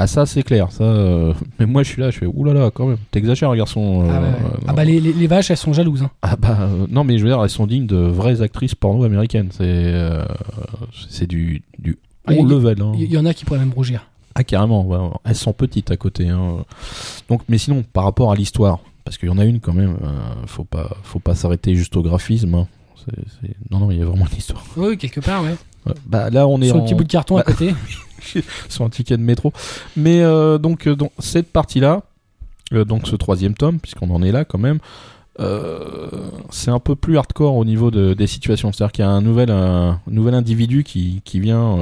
Ah 0.00 0.06
ça, 0.06 0.26
c'est 0.26 0.42
clair. 0.44 0.70
Ça. 0.70 0.84
euh, 0.84 1.34
Mais 1.58 1.66
moi, 1.66 1.82
je 1.82 1.88
suis 1.90 2.00
là, 2.00 2.10
je 2.10 2.18
fais 2.18 2.26
oulala, 2.26 2.70
quand 2.72 2.86
même. 2.86 2.98
T'exagères, 3.10 3.54
garçon. 3.56 4.04
euh, 4.04 4.10
ah, 4.12 4.20
ouais, 4.20 4.26
ouais. 4.28 4.34
euh, 4.54 4.64
Ah 4.68 4.72
bah, 4.72 4.84
les, 4.84 5.00
les- 5.00 5.12
les 5.12 5.26
vaches, 5.26 5.50
elles 5.50 5.56
sont 5.56 5.72
jalouses. 5.72 6.02
hein. 6.02 6.10
Ah 6.22 6.36
bah 6.36 6.68
non 6.90 7.04
mais 7.04 7.18
je 7.18 7.24
veux 7.24 7.30
dire 7.30 7.42
elles 7.42 7.50
sont 7.50 7.66
dignes 7.66 7.86
de 7.86 7.96
vraies 7.96 8.40
actrices 8.42 8.74
porno 8.74 9.04
américaines 9.04 9.48
c'est 9.50 9.92
c'est 11.08 11.26
du 11.26 11.62
du 11.78 11.98
Ah, 12.26 12.32
haut 12.32 12.36
il 12.40 12.46
level 12.46 12.80
hein. 12.82 12.92
Il 12.94 13.02
y, 13.02 13.14
y 13.14 13.18
en 13.18 13.24
a 13.26 13.34
qui 13.34 13.44
pourraient 13.44 13.58
même 13.60 13.72
rougir. 13.72 14.06
ah 14.34 14.44
carrément 14.44 14.84
ouais, 14.86 14.98
elles 15.24 15.34
sont 15.34 15.52
petites 15.52 15.90
à 15.90 15.96
côté 15.96 16.28
hein. 16.28 16.64
donc 17.28 17.42
mais 17.48 17.58
sinon 17.58 17.82
par 17.92 18.04
rapport 18.04 18.30
à 18.32 18.34
l'histoire 18.36 18.80
parce 19.04 19.16
qu'il 19.18 19.28
y 19.28 19.32
en 19.32 19.38
a 19.38 19.44
une 19.44 19.60
quand 19.60 19.72
même 19.72 19.96
faut 20.46 20.64
pas 20.64 20.96
faut 21.02 21.18
pas 21.20 21.34
s'arrêter 21.34 21.74
juste 21.74 21.96
au 21.96 22.02
graphisme 22.02 22.66
non 23.70 23.80
non 23.80 23.90
il 23.90 23.98
y 23.98 24.02
a 24.02 24.04
vraiment 24.04 24.26
une 24.30 24.38
histoire 24.38 24.64
Oui, 24.76 24.98
quelque 24.98 25.20
part, 25.20 25.42
ouais. 25.42 25.56
Ouais. 25.86 25.94
bah 26.06 26.30
là 26.30 26.46
on 26.46 26.60
est 26.60 26.68
Sur 26.68 26.76
un 26.76 26.80
petit 26.80 26.94
bout 26.94 27.04
de 27.04 27.08
carton 27.08 27.36
à 27.36 27.42
bah, 27.42 27.52
côté. 27.52 27.74
sur 28.68 28.84
un 28.84 28.88
ticket 28.90 29.16
de 29.16 29.22
métro. 29.22 29.52
Mais 29.96 30.22
euh, 30.22 30.58
donc, 30.58 30.86
euh, 30.86 30.96
donc 30.96 31.12
cette 31.18 31.52
partie-là, 31.52 32.02
euh, 32.72 32.84
donc 32.84 33.06
ce 33.06 33.16
troisième 33.16 33.54
tome, 33.54 33.80
puisqu'on 33.80 34.10
en 34.10 34.22
est 34.22 34.32
là 34.32 34.44
quand 34.44 34.58
même, 34.58 34.78
c'est 36.50 36.72
un 36.72 36.80
peu 36.80 36.96
plus 36.96 37.16
hardcore 37.16 37.54
au 37.54 37.64
niveau 37.64 37.92
de- 37.92 38.12
des 38.12 38.26
situations. 38.26 38.72
C'est-à-dire 38.72 38.92
qu'il 38.92 39.04
y 39.04 39.08
a 39.08 39.10
un 39.10 39.22
nouvel, 39.22 39.52
un 39.52 40.00
nouvel 40.08 40.34
individu 40.34 40.82
qui, 40.82 41.22
qui 41.24 41.38
vient 41.38 41.78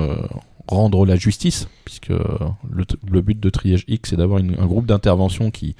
rendre 0.68 1.06
la 1.06 1.16
justice, 1.16 1.66
puisque 1.86 2.10
le, 2.10 3.20
but 3.22 3.40
de 3.40 3.48
Triage 3.48 3.84
X, 3.88 4.10
c'est 4.10 4.16
d'avoir 4.16 4.40
un 4.42 4.66
groupe 4.66 4.84
d'intervention 4.84 5.50
qui, 5.50 5.74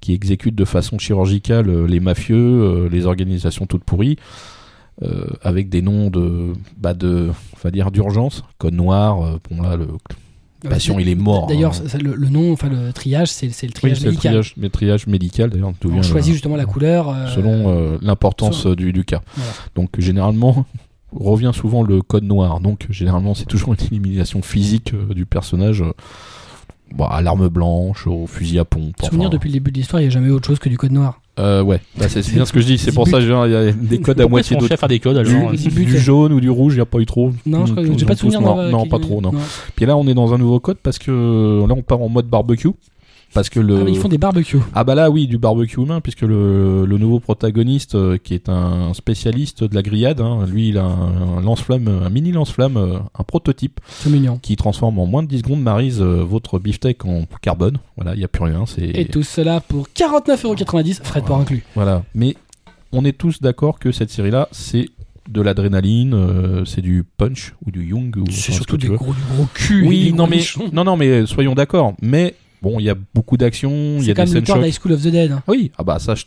qui 0.00 0.14
exécute 0.14 0.54
de 0.54 0.64
façon 0.64 0.98
chirurgicale 0.98 1.84
les 1.84 2.00
mafieux, 2.00 2.88
les 2.90 3.04
organisations 3.04 3.66
toutes 3.66 3.84
pourries. 3.84 4.16
Euh, 5.02 5.26
avec 5.42 5.68
des 5.68 5.82
noms 5.82 6.10
de, 6.10 6.52
bah 6.76 6.94
de, 6.94 7.30
on 7.54 7.58
va 7.62 7.70
dire 7.70 7.90
d'urgence, 7.90 8.42
code 8.58 8.74
noir. 8.74 9.22
euh, 9.24 9.38
bon 9.50 9.62
là, 9.62 9.76
le, 9.76 9.88
Passion, 10.68 10.98
il 10.98 11.08
est 11.08 11.14
mort. 11.14 11.46
D'ailleurs, 11.46 11.72
hein. 11.74 11.98
le, 12.02 12.14
le 12.14 12.28
nom, 12.28 12.52
enfin 12.52 12.68
le 12.68 12.92
triage, 12.92 13.28
c'est 13.28 13.46
le 13.46 13.52
Oui, 13.66 13.70
triage 13.72 13.98
c'est 13.98 14.04
le 14.04 14.10
médical. 14.10 14.70
triage, 14.70 15.06
médical 15.06 15.48
d'ailleurs. 15.48 15.72
On 15.82 15.88
vient 15.88 16.02
choisit 16.02 16.34
justement 16.34 16.56
la 16.56 16.66
couleur. 16.66 17.08
euh, 17.08 17.28
selon 17.28 17.70
euh, 17.70 17.96
l'importance 18.02 18.62
selon- 18.64 18.74
du, 18.74 18.92
du 18.92 19.04
cas. 19.06 19.22
Voilà. 19.36 19.52
Donc 19.74 19.98
généralement 19.98 20.66
revient 21.16 21.52
souvent 21.54 21.82
le 21.82 22.02
code 22.02 22.24
noir. 22.24 22.60
Donc 22.60 22.86
généralement 22.90 23.32
c'est 23.34 23.46
toujours 23.46 23.72
une 23.72 23.80
élimination 23.86 24.42
physique 24.42 24.92
du 25.14 25.24
personnage. 25.24 25.82
bah, 26.94 27.08
à 27.10 27.22
l'arme 27.22 27.48
blanche, 27.48 28.06
au 28.06 28.26
fusil 28.26 28.58
à 28.58 28.66
pompe. 28.66 28.96
Souvenir 29.02 29.28
enfin, 29.28 29.36
depuis 29.36 29.48
le 29.48 29.54
début 29.54 29.70
de 29.72 29.78
l'histoire, 29.78 30.02
il 30.02 30.04
n'y 30.04 30.08
a 30.08 30.12
jamais 30.12 30.28
autre 30.28 30.46
chose 30.48 30.58
que 30.58 30.68
du 30.68 30.76
code 30.76 30.92
noir. 30.92 31.22
Euh, 31.40 31.62
ouais, 31.62 31.80
bah, 31.98 32.06
c'est 32.08 32.28
bien 32.32 32.44
ce 32.44 32.52
que 32.52 32.60
je 32.60 32.66
dis. 32.66 32.78
C'est 32.78 32.92
pour 32.92 33.08
ça 33.08 33.18
qu'il 33.18 33.28
y 33.28 33.32
a 33.32 33.72
des 33.72 33.98
codes 34.02 34.20
à 34.20 34.28
moitié 34.28 34.56
d'autres. 34.56 34.82
a 34.84 34.88
des 34.88 34.98
codes 35.00 35.22
Du, 35.24 35.34
alors 35.36 35.52
du 35.52 35.70
buts. 35.70 35.86
jaune 35.98 36.32
ou 36.32 36.40
du 36.40 36.50
rouge, 36.50 36.74
il 36.74 36.76
n'y 36.76 36.82
a 36.82 36.86
pas 36.86 36.98
eu 36.98 37.06
trop. 37.06 37.32
Non, 37.46 37.66
je 37.66 37.72
crois 37.72 37.82
que 37.84 37.88
Ils 37.90 37.98
j'ai 37.98 38.04
ont 38.04 38.08
pas 38.08 38.14
de 38.14 38.18
souvenir 38.18 38.40
noirs. 38.42 38.56
d'avoir- 38.56 38.72
Non, 38.72 38.86
pas 38.86 38.98
trop, 38.98 39.20
non. 39.20 39.32
non. 39.32 39.38
Puis 39.74 39.86
là, 39.86 39.96
on 39.96 40.06
est 40.06 40.14
dans 40.14 40.34
un 40.34 40.38
nouveau 40.38 40.60
code 40.60 40.76
parce 40.82 40.98
que 40.98 41.10
là, 41.66 41.74
on 41.76 41.82
part 41.82 42.02
en 42.02 42.08
mode 42.08 42.26
barbecue. 42.26 42.68
Parce 43.32 43.48
que 43.48 43.60
le. 43.60 43.78
Ah, 43.80 43.84
mais 43.84 43.92
ils 43.92 43.98
font 43.98 44.08
des 44.08 44.18
barbecues. 44.18 44.58
Ah 44.74 44.82
bah 44.82 44.94
là 44.96 45.08
oui 45.10 45.26
du 45.28 45.38
barbecue 45.38 45.80
humain 45.80 46.00
puisque 46.00 46.22
le, 46.22 46.84
le 46.84 46.98
nouveau 46.98 47.20
protagoniste 47.20 47.94
euh, 47.94 48.18
qui 48.18 48.34
est 48.34 48.48
un 48.48 48.92
spécialiste 48.94 49.62
de 49.62 49.74
la 49.74 49.82
grillade, 49.82 50.20
hein, 50.20 50.44
lui 50.46 50.70
il 50.70 50.78
a 50.78 50.84
un, 50.84 51.38
un 51.38 51.40
lance-flamme, 51.40 51.86
un 51.88 52.10
mini 52.10 52.32
lance-flamme, 52.32 52.76
euh, 52.76 52.98
un 53.18 53.22
prototype 53.22 53.78
C'est 53.88 54.10
mignon. 54.10 54.38
qui 54.42 54.56
transforme 54.56 54.98
en 54.98 55.06
moins 55.06 55.22
de 55.22 55.28
10 55.28 55.38
secondes 55.38 55.62
Marise 55.62 56.00
euh, 56.02 56.24
votre 56.24 56.58
beefsteak 56.58 57.04
en 57.04 57.22
carbone. 57.40 57.78
Voilà, 57.96 58.14
il 58.14 58.18
n'y 58.18 58.24
a 58.24 58.28
plus 58.28 58.42
rien. 58.44 58.64
C'est 58.66 58.82
Et 58.84 59.04
tout 59.04 59.22
cela 59.22 59.60
pour 59.60 59.86
49,90€, 59.94 61.02
frais 61.04 61.20
de 61.20 61.26
port 61.26 61.38
inclus. 61.38 61.62
voilà. 61.74 62.02
Mais 62.14 62.34
on 62.92 63.04
est 63.04 63.16
tous 63.16 63.40
d'accord 63.40 63.78
que 63.78 63.92
cette 63.92 64.10
série-là 64.10 64.48
c'est 64.50 64.88
de 65.28 65.40
l'adrénaline, 65.40 66.12
euh, 66.14 66.64
c'est 66.64 66.80
du 66.82 67.04
punch 67.16 67.54
ou 67.64 67.70
du 67.70 67.84
young 67.84 68.16
ou 68.16 68.24
C'est 68.30 68.50
ce 68.50 68.52
surtout 68.52 68.76
des 68.76 68.88
gros, 68.88 69.12
du 69.12 69.20
gros 69.36 69.46
cul. 69.54 69.86
Oui, 69.86 70.12
non 70.12 70.26
mais 70.26 70.40
non 70.72 70.82
non 70.82 70.96
mais 70.96 71.26
soyons 71.26 71.54
d'accord. 71.54 71.94
Mais 72.02 72.34
bon, 72.62 72.78
il 72.78 72.84
y 72.84 72.90
a 72.90 72.94
beaucoup 73.14 73.36
d'action, 73.36 73.70
il 73.98 74.04
y 74.06 74.10
a 74.10 74.14
comme 74.14 74.24
des 74.26 74.30
le 74.32 74.36
scènes 74.38 74.44
corps 74.46 74.56
chocs. 74.56 74.64
d'High 74.64 74.74
School 74.80 74.92
of 74.92 75.02
the 75.02 75.08
Dead. 75.08 75.32
hein. 75.32 75.42
Oui, 75.48 75.70
ah 75.78 75.82
bah 75.84 75.98
ça, 75.98 76.14
je, 76.14 76.24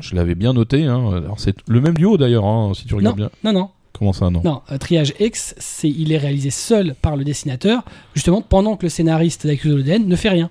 je 0.00 0.14
l'avais 0.14 0.34
bien 0.34 0.52
noté. 0.52 0.84
Hein. 0.84 1.12
Alors 1.16 1.38
c'est 1.40 1.56
le 1.68 1.80
même 1.80 1.94
duo 1.94 2.16
d'ailleurs, 2.16 2.44
hein, 2.44 2.72
si 2.74 2.86
tu 2.86 2.94
regardes 2.94 3.16
bien. 3.16 3.30
Non, 3.44 3.52
non, 3.52 3.70
Comment 3.92 4.12
ça, 4.12 4.28
non? 4.28 4.42
Non. 4.44 4.60
euh, 4.70 4.76
Triage 4.76 5.14
X, 5.18 5.54
c'est, 5.58 5.88
il 5.88 6.12
est 6.12 6.18
réalisé 6.18 6.50
seul 6.50 6.94
par 7.00 7.16
le 7.16 7.24
dessinateur, 7.24 7.82
justement 8.14 8.42
pendant 8.42 8.76
que 8.76 8.84
le 8.84 8.90
scénariste 8.90 9.46
d'High 9.46 9.58
School 9.60 9.72
of 9.72 9.80
the 9.80 9.84
Dead 9.84 10.06
ne 10.06 10.16
fait 10.16 10.28
rien. 10.28 10.50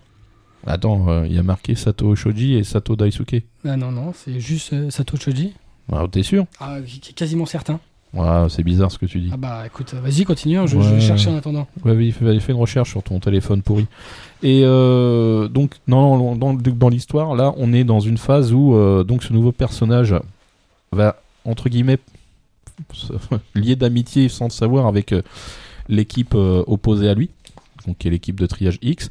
Attends, 0.68 1.08
euh, 1.10 1.28
il 1.28 1.34
y 1.34 1.38
a 1.38 1.44
marqué 1.44 1.76
Sato 1.76 2.16
Shoji 2.16 2.56
et 2.56 2.64
Sato 2.64 2.96
Daisuke. 2.96 3.44
Ah 3.68 3.78
non, 3.78 3.92
non, 3.92 4.14
c'est 4.16 4.40
juste 4.40 4.74
euh, 4.74 4.90
Sato 4.90 5.16
Choji. 5.16 5.54
Ah, 5.92 6.06
T'es 6.12 6.24
sûr? 6.24 6.46
Ah, 6.60 6.78
quasiment 7.16 7.46
certain. 7.46 7.80
Ah, 8.18 8.48
C'est 8.50 8.64
bizarre 8.64 8.92
ce 8.92 8.98
que 8.98 9.06
tu 9.06 9.20
dis. 9.20 9.30
Ah 9.32 9.38
bah 9.38 9.64
écoute, 9.68 9.94
vas-y, 9.94 10.24
continue, 10.24 10.58
je, 10.66 10.68
je 10.68 10.78
Ouais. 10.78 10.96
vais 10.96 11.02
chercher 11.02 11.30
en 11.30 11.36
attendant. 11.36 11.68
Ouais, 11.84 12.12
fais 12.12 12.52
une 12.52 12.58
recherche 12.58 12.90
sur 12.92 13.04
ton 13.04 13.20
téléphone 13.20 13.62
pourri. 13.62 13.86
Et 14.44 14.62
euh, 14.64 15.48
donc, 15.48 15.76
non, 15.88 16.18
non, 16.18 16.36
dans, 16.36 16.54
dans 16.54 16.90
l'histoire, 16.90 17.36
là, 17.36 17.54
on 17.58 17.74
est 17.74 17.84
dans 17.84 18.00
une 18.00 18.18
phase 18.18 18.54
où 18.54 18.76
euh, 18.76 19.04
donc 19.04 19.24
ce 19.24 19.34
nouveau 19.34 19.52
personnage 19.52 20.14
va 20.92 21.18
entre 21.46 21.70
guillemets 21.70 21.98
se- 22.94 23.14
lier 23.56 23.76
d'amitié 23.76 24.30
sans 24.30 24.46
le 24.46 24.52
savoir 24.52 24.86
avec 24.88 25.14
euh, 25.14 25.22
l'équipe 25.90 26.34
opposée 26.36 27.08
à 27.10 27.14
lui, 27.14 27.30
donc 27.88 27.98
qui 28.00 28.08
est 28.08 28.12
l'équipe 28.12 28.40
de 28.40 28.46
triage 28.46 28.78
X. 28.82 29.10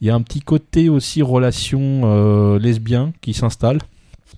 Il 0.00 0.06
y 0.06 0.10
a 0.10 0.14
un 0.14 0.22
petit 0.22 0.40
côté 0.40 0.88
aussi 0.88 1.22
relation 1.22 2.56
lesbien 2.58 3.12
qui 3.20 3.34
s'installe. 3.34 3.78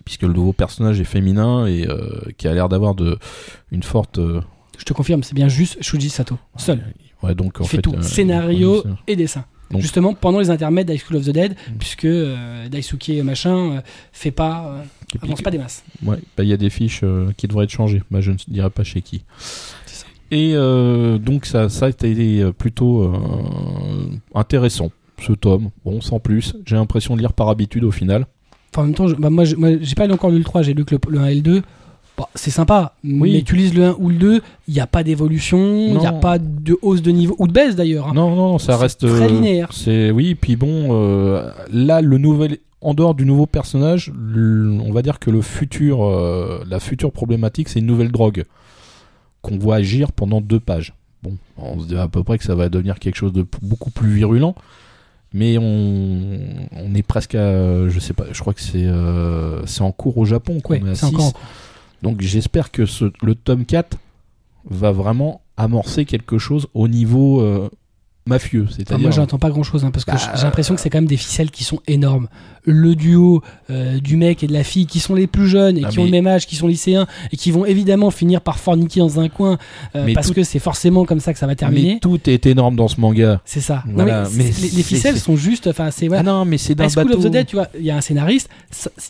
Puisque 0.04 0.22
le 0.22 0.33
nouveau 0.33 0.52
personnage 0.54 0.98
est 0.98 1.04
féminin 1.04 1.66
et 1.66 1.87
qui 2.38 2.48
a 2.48 2.54
l'air 2.54 2.68
d'avoir 2.70 2.94
de 2.94 3.18
une 3.70 3.83
forte 3.83 4.18
Je 4.18 4.85
te 4.85 4.92
confirme, 4.94 5.22
c'est 5.22 5.35
bien 5.35 5.48
juste 5.48 5.80
Shuji 5.83 6.09
Sato, 6.09 6.38
seul. 6.56 6.83
Ouais, 7.22 7.35
donc 7.35 7.61
en 7.61 7.64
Il 7.64 7.68
fait, 7.68 7.76
fait, 7.76 7.83
tout, 7.83 7.94
scénario 8.02 8.83
et 9.06 9.14
dessin. 9.14 9.44
Donc- 9.70 9.83
Justement 9.83 10.14
pendant 10.14 10.40
les 10.40 10.50
intermèdes 10.50 10.88
d'High 10.88 11.00
School 11.00 11.16
of 11.18 11.24
the 11.26 11.30
Dead, 11.30 11.52
Mm. 11.52 11.72
puisque 11.78 12.04
euh, 12.04 12.68
Daisuke 12.68 13.22
machin 13.22 13.56
euh, 13.76 13.80
fait 14.12 14.30
pas, 14.33 14.66
euh, 14.66 14.83
avance 15.22 15.42
pas 15.42 15.50
des 15.50 15.59
masses. 15.59 15.85
Ouais, 16.04 16.16
bah, 16.37 16.42
il 16.42 16.48
y 16.48 16.52
a 16.52 16.56
des 16.56 16.70
fiches 16.70 17.00
euh, 17.04 17.30
qui 17.37 17.46
devraient 17.46 17.64
être 17.64 17.70
changées. 17.70 18.02
Bah, 18.11 18.20
je 18.20 18.33
ne 18.33 18.37
dirais 18.48 18.70
pas 18.70 18.83
chez 18.85 19.00
qui. 19.00 19.22
Ça. 19.38 20.06
Et 20.33 20.52
euh, 20.54 21.18
donc 21.18 21.46
ça, 21.46 21.68
ça 21.68 21.87
a 21.87 21.88
été 21.88 22.40
euh, 22.40 22.52
plutôt 22.52 23.02
euh, 23.02 24.11
intéressant, 24.35 24.90
ce 25.20 25.33
tome. 25.33 25.70
Bon, 25.85 26.00
sans 26.00 26.18
plus. 26.20 26.54
J'ai 26.66 26.76
l'impression 26.76 27.14
de 27.16 27.20
lire 27.20 27.33
par 27.33 27.48
habitude 27.48 27.85
au 27.85 27.90
final. 27.90 28.26
Enfin, 28.72 28.83
en 28.83 28.87
même 28.87 28.94
temps, 28.94 29.09
je- 29.09 29.16
bah, 29.16 29.30
moi, 29.30 29.44
j'ai 29.44 29.94
pas 29.96 30.06
lu 30.06 30.12
encore 30.12 30.30
lu 30.30 30.38
le 30.38 30.44
3, 30.44 30.62
j'ai 30.62 30.74
lu 30.74 30.85
que 30.85 30.94
le, 30.94 31.00
le 31.11 31.18
1 31.20 31.26
et 31.26 31.35
le 31.37 31.40
2. 31.42 31.62
Bon, 32.20 32.26
c'est 32.35 32.50
sympa, 32.50 32.92
Oui. 33.02 33.33
mais 33.33 33.42
tu 33.42 33.56
lises 33.56 33.72
le 33.74 33.85
1 33.87 33.96
ou 33.98 34.11
le 34.11 34.16
2, 34.16 34.42
il 34.68 34.74
n'y 34.74 34.80
a 34.80 34.87
pas 34.87 35.02
d'évolution, 35.02 35.59
il 35.88 35.96
n'y 35.98 36.06
a 36.06 36.12
pas 36.12 36.38
de 36.38 36.76
hausse 36.83 37.00
de 37.00 37.11
niveau, 37.11 37.35
ou 37.38 37.46
de 37.46 37.52
baisse 37.52 37.76
d'ailleurs. 37.76 38.09
hein. 38.09 38.12
Non, 38.14 38.35
non, 38.37 38.59
ça 38.59 38.76
reste 38.76 39.00
très 39.09 39.24
euh, 39.24 39.28
linéaire. 39.28 39.70
C'est 39.72 40.11
oui, 40.11 40.35
puis 40.35 40.56
bon, 40.56 40.88
euh, 40.90 41.50
là 41.72 42.02
le 42.02 42.18
nouvel, 42.18 42.59
en 42.83 42.92
dehors 42.94 43.14
du 43.14 43.24
nouveau 43.24 43.46
personnage, 43.46 44.12
on 44.37 44.92
va 44.92 45.00
dire 45.02 45.18
que 45.18 45.30
le 45.30 45.40
futur, 45.40 46.04
euh, 46.04 46.62
la 46.68 46.78
future 46.80 47.11
problématique, 47.12 47.68
c'est 47.70 47.78
une 47.78 47.87
nouvelle 47.87 48.11
drogue 48.12 48.44
qu'on 49.40 49.56
voit 49.56 49.76
agir 49.76 50.12
pendant 50.12 50.42
deux 50.42 50.61
pages. 50.61 50.92
Bon, 51.22 51.37
on 51.56 51.80
se 51.80 51.87
dit 51.87 51.96
à 51.96 52.09
peu 52.09 52.22
près 52.22 52.37
que 52.37 52.44
ça 52.44 52.54
va 52.54 52.68
devenir 52.68 52.98
quelque 52.98 53.16
chose 53.16 53.33
de 53.33 53.46
beaucoup 53.62 53.90
plus 53.90 54.11
virulent, 54.11 54.54
mais 55.33 55.56
on, 55.59 56.38
on 56.72 56.94
est 56.94 57.02
presque 57.02 57.35
à, 57.35 57.88
je 57.88 57.98
sais 57.98 58.12
pas, 58.14 58.24
je 58.33 58.40
crois 58.40 58.52
que 58.52 58.61
c'est 58.61 58.85
euh, 58.85 59.64
c'est 59.64 59.83
en 59.83 59.92
cours 59.92 60.18
au 60.18 60.24
Japon 60.26 60.61
qu'on 60.61 60.74
Ouais, 60.74 60.83
est 60.85 60.90
à 60.90 60.94
c'est 60.94 61.06
6. 61.06 61.14
encore 61.14 61.26
en 61.26 61.30
cours. 61.30 61.40
Donc 62.03 62.21
j'espère 62.21 62.71
que 62.71 62.87
ce, 62.87 63.13
le 63.23 63.35
tome 63.35 63.65
4 63.65 63.99
va 64.65 64.93
vraiment 64.93 65.43
amorcer 65.57 66.05
quelque 66.05 66.39
chose 66.39 66.67
au 66.75 66.89
niveau 66.89 67.41
euh, 67.41 67.71
mafieux, 68.27 68.67
Enfin, 68.83 68.99
moi, 68.99 69.11
j'entends 69.11 69.39
pas 69.39 69.51
grand 69.51 69.63
chose, 69.63 69.87
parce 69.93 70.05
que 70.05 70.13
Bah, 70.13 70.19
j'ai 70.37 70.43
l'impression 70.45 70.75
que 70.75 70.81
c'est 70.81 70.91
quand 70.91 70.99
même 70.99 71.07
des 71.07 71.17
ficelles 71.17 71.51
qui 71.51 71.65
sont 71.65 71.81
énormes. 71.87 72.29
Le 72.64 72.94
duo 72.94 73.42
euh, 73.70 73.99
du 74.01 74.16
mec 74.16 74.42
et 74.42 74.46
de 74.46 74.53
la 74.53 74.64
fille 74.64 74.87
qui 74.87 75.01
sont 75.01 75.14
les 75.14 75.27
plus 75.27 75.46
jeunes 75.49 75.79
et 75.79 75.83
Ah, 75.85 75.88
qui 75.88 75.99
ont 75.99 76.05
le 76.05 76.11
même 76.11 76.27
âge, 76.27 76.46
qui 76.46 76.57
sont 76.57 76.66
lycéens 76.66 77.07
et 77.33 77.37
qui 77.37 77.51
vont 77.51 77.64
évidemment 77.64 78.11
finir 78.11 78.40
par 78.42 78.59
forniquer 78.59 79.01
dans 79.01 79.18
un 79.18 79.29
coin 79.29 79.57
euh, 79.96 80.12
parce 80.14 80.29
tout- 80.29 80.35
que 80.35 80.42
c'est 80.42 80.59
forcément 80.59 81.05
comme 81.05 81.20
ça 81.20 81.33
que 81.33 81.38
ça 81.38 81.46
va 81.46 81.55
terminer. 81.55 81.94
Mais 81.94 82.01
tout 82.01 82.20
est 82.29 82.44
énorme 82.46 82.77
dans 82.77 82.88
ce 82.88 83.01
manga. 83.01 83.40
C'est 83.44 83.61
ça. 83.61 83.83
Non, 83.87 84.05
mais 84.05 84.44
les, 84.44 84.83
ficelles 84.83 85.18
sont 85.18 85.37
juste. 85.37 85.66
Enfin, 85.68 85.90
c'est. 85.90 86.09
Ah 86.12 86.23
non, 86.23 86.44
mais 86.44 86.59
c'est 86.59 86.75
d'un 86.75 86.85
High 86.85 86.90
School 86.90 87.05
bateau. 87.07 87.18
of 87.18 87.25
the 87.25 87.29
Dead, 87.31 87.46
tu 87.46 87.57
vois, 87.57 87.68
il 87.79 87.85
y 87.85 87.90
a 87.90 87.96
un 87.96 88.01
scénariste, 88.01 88.49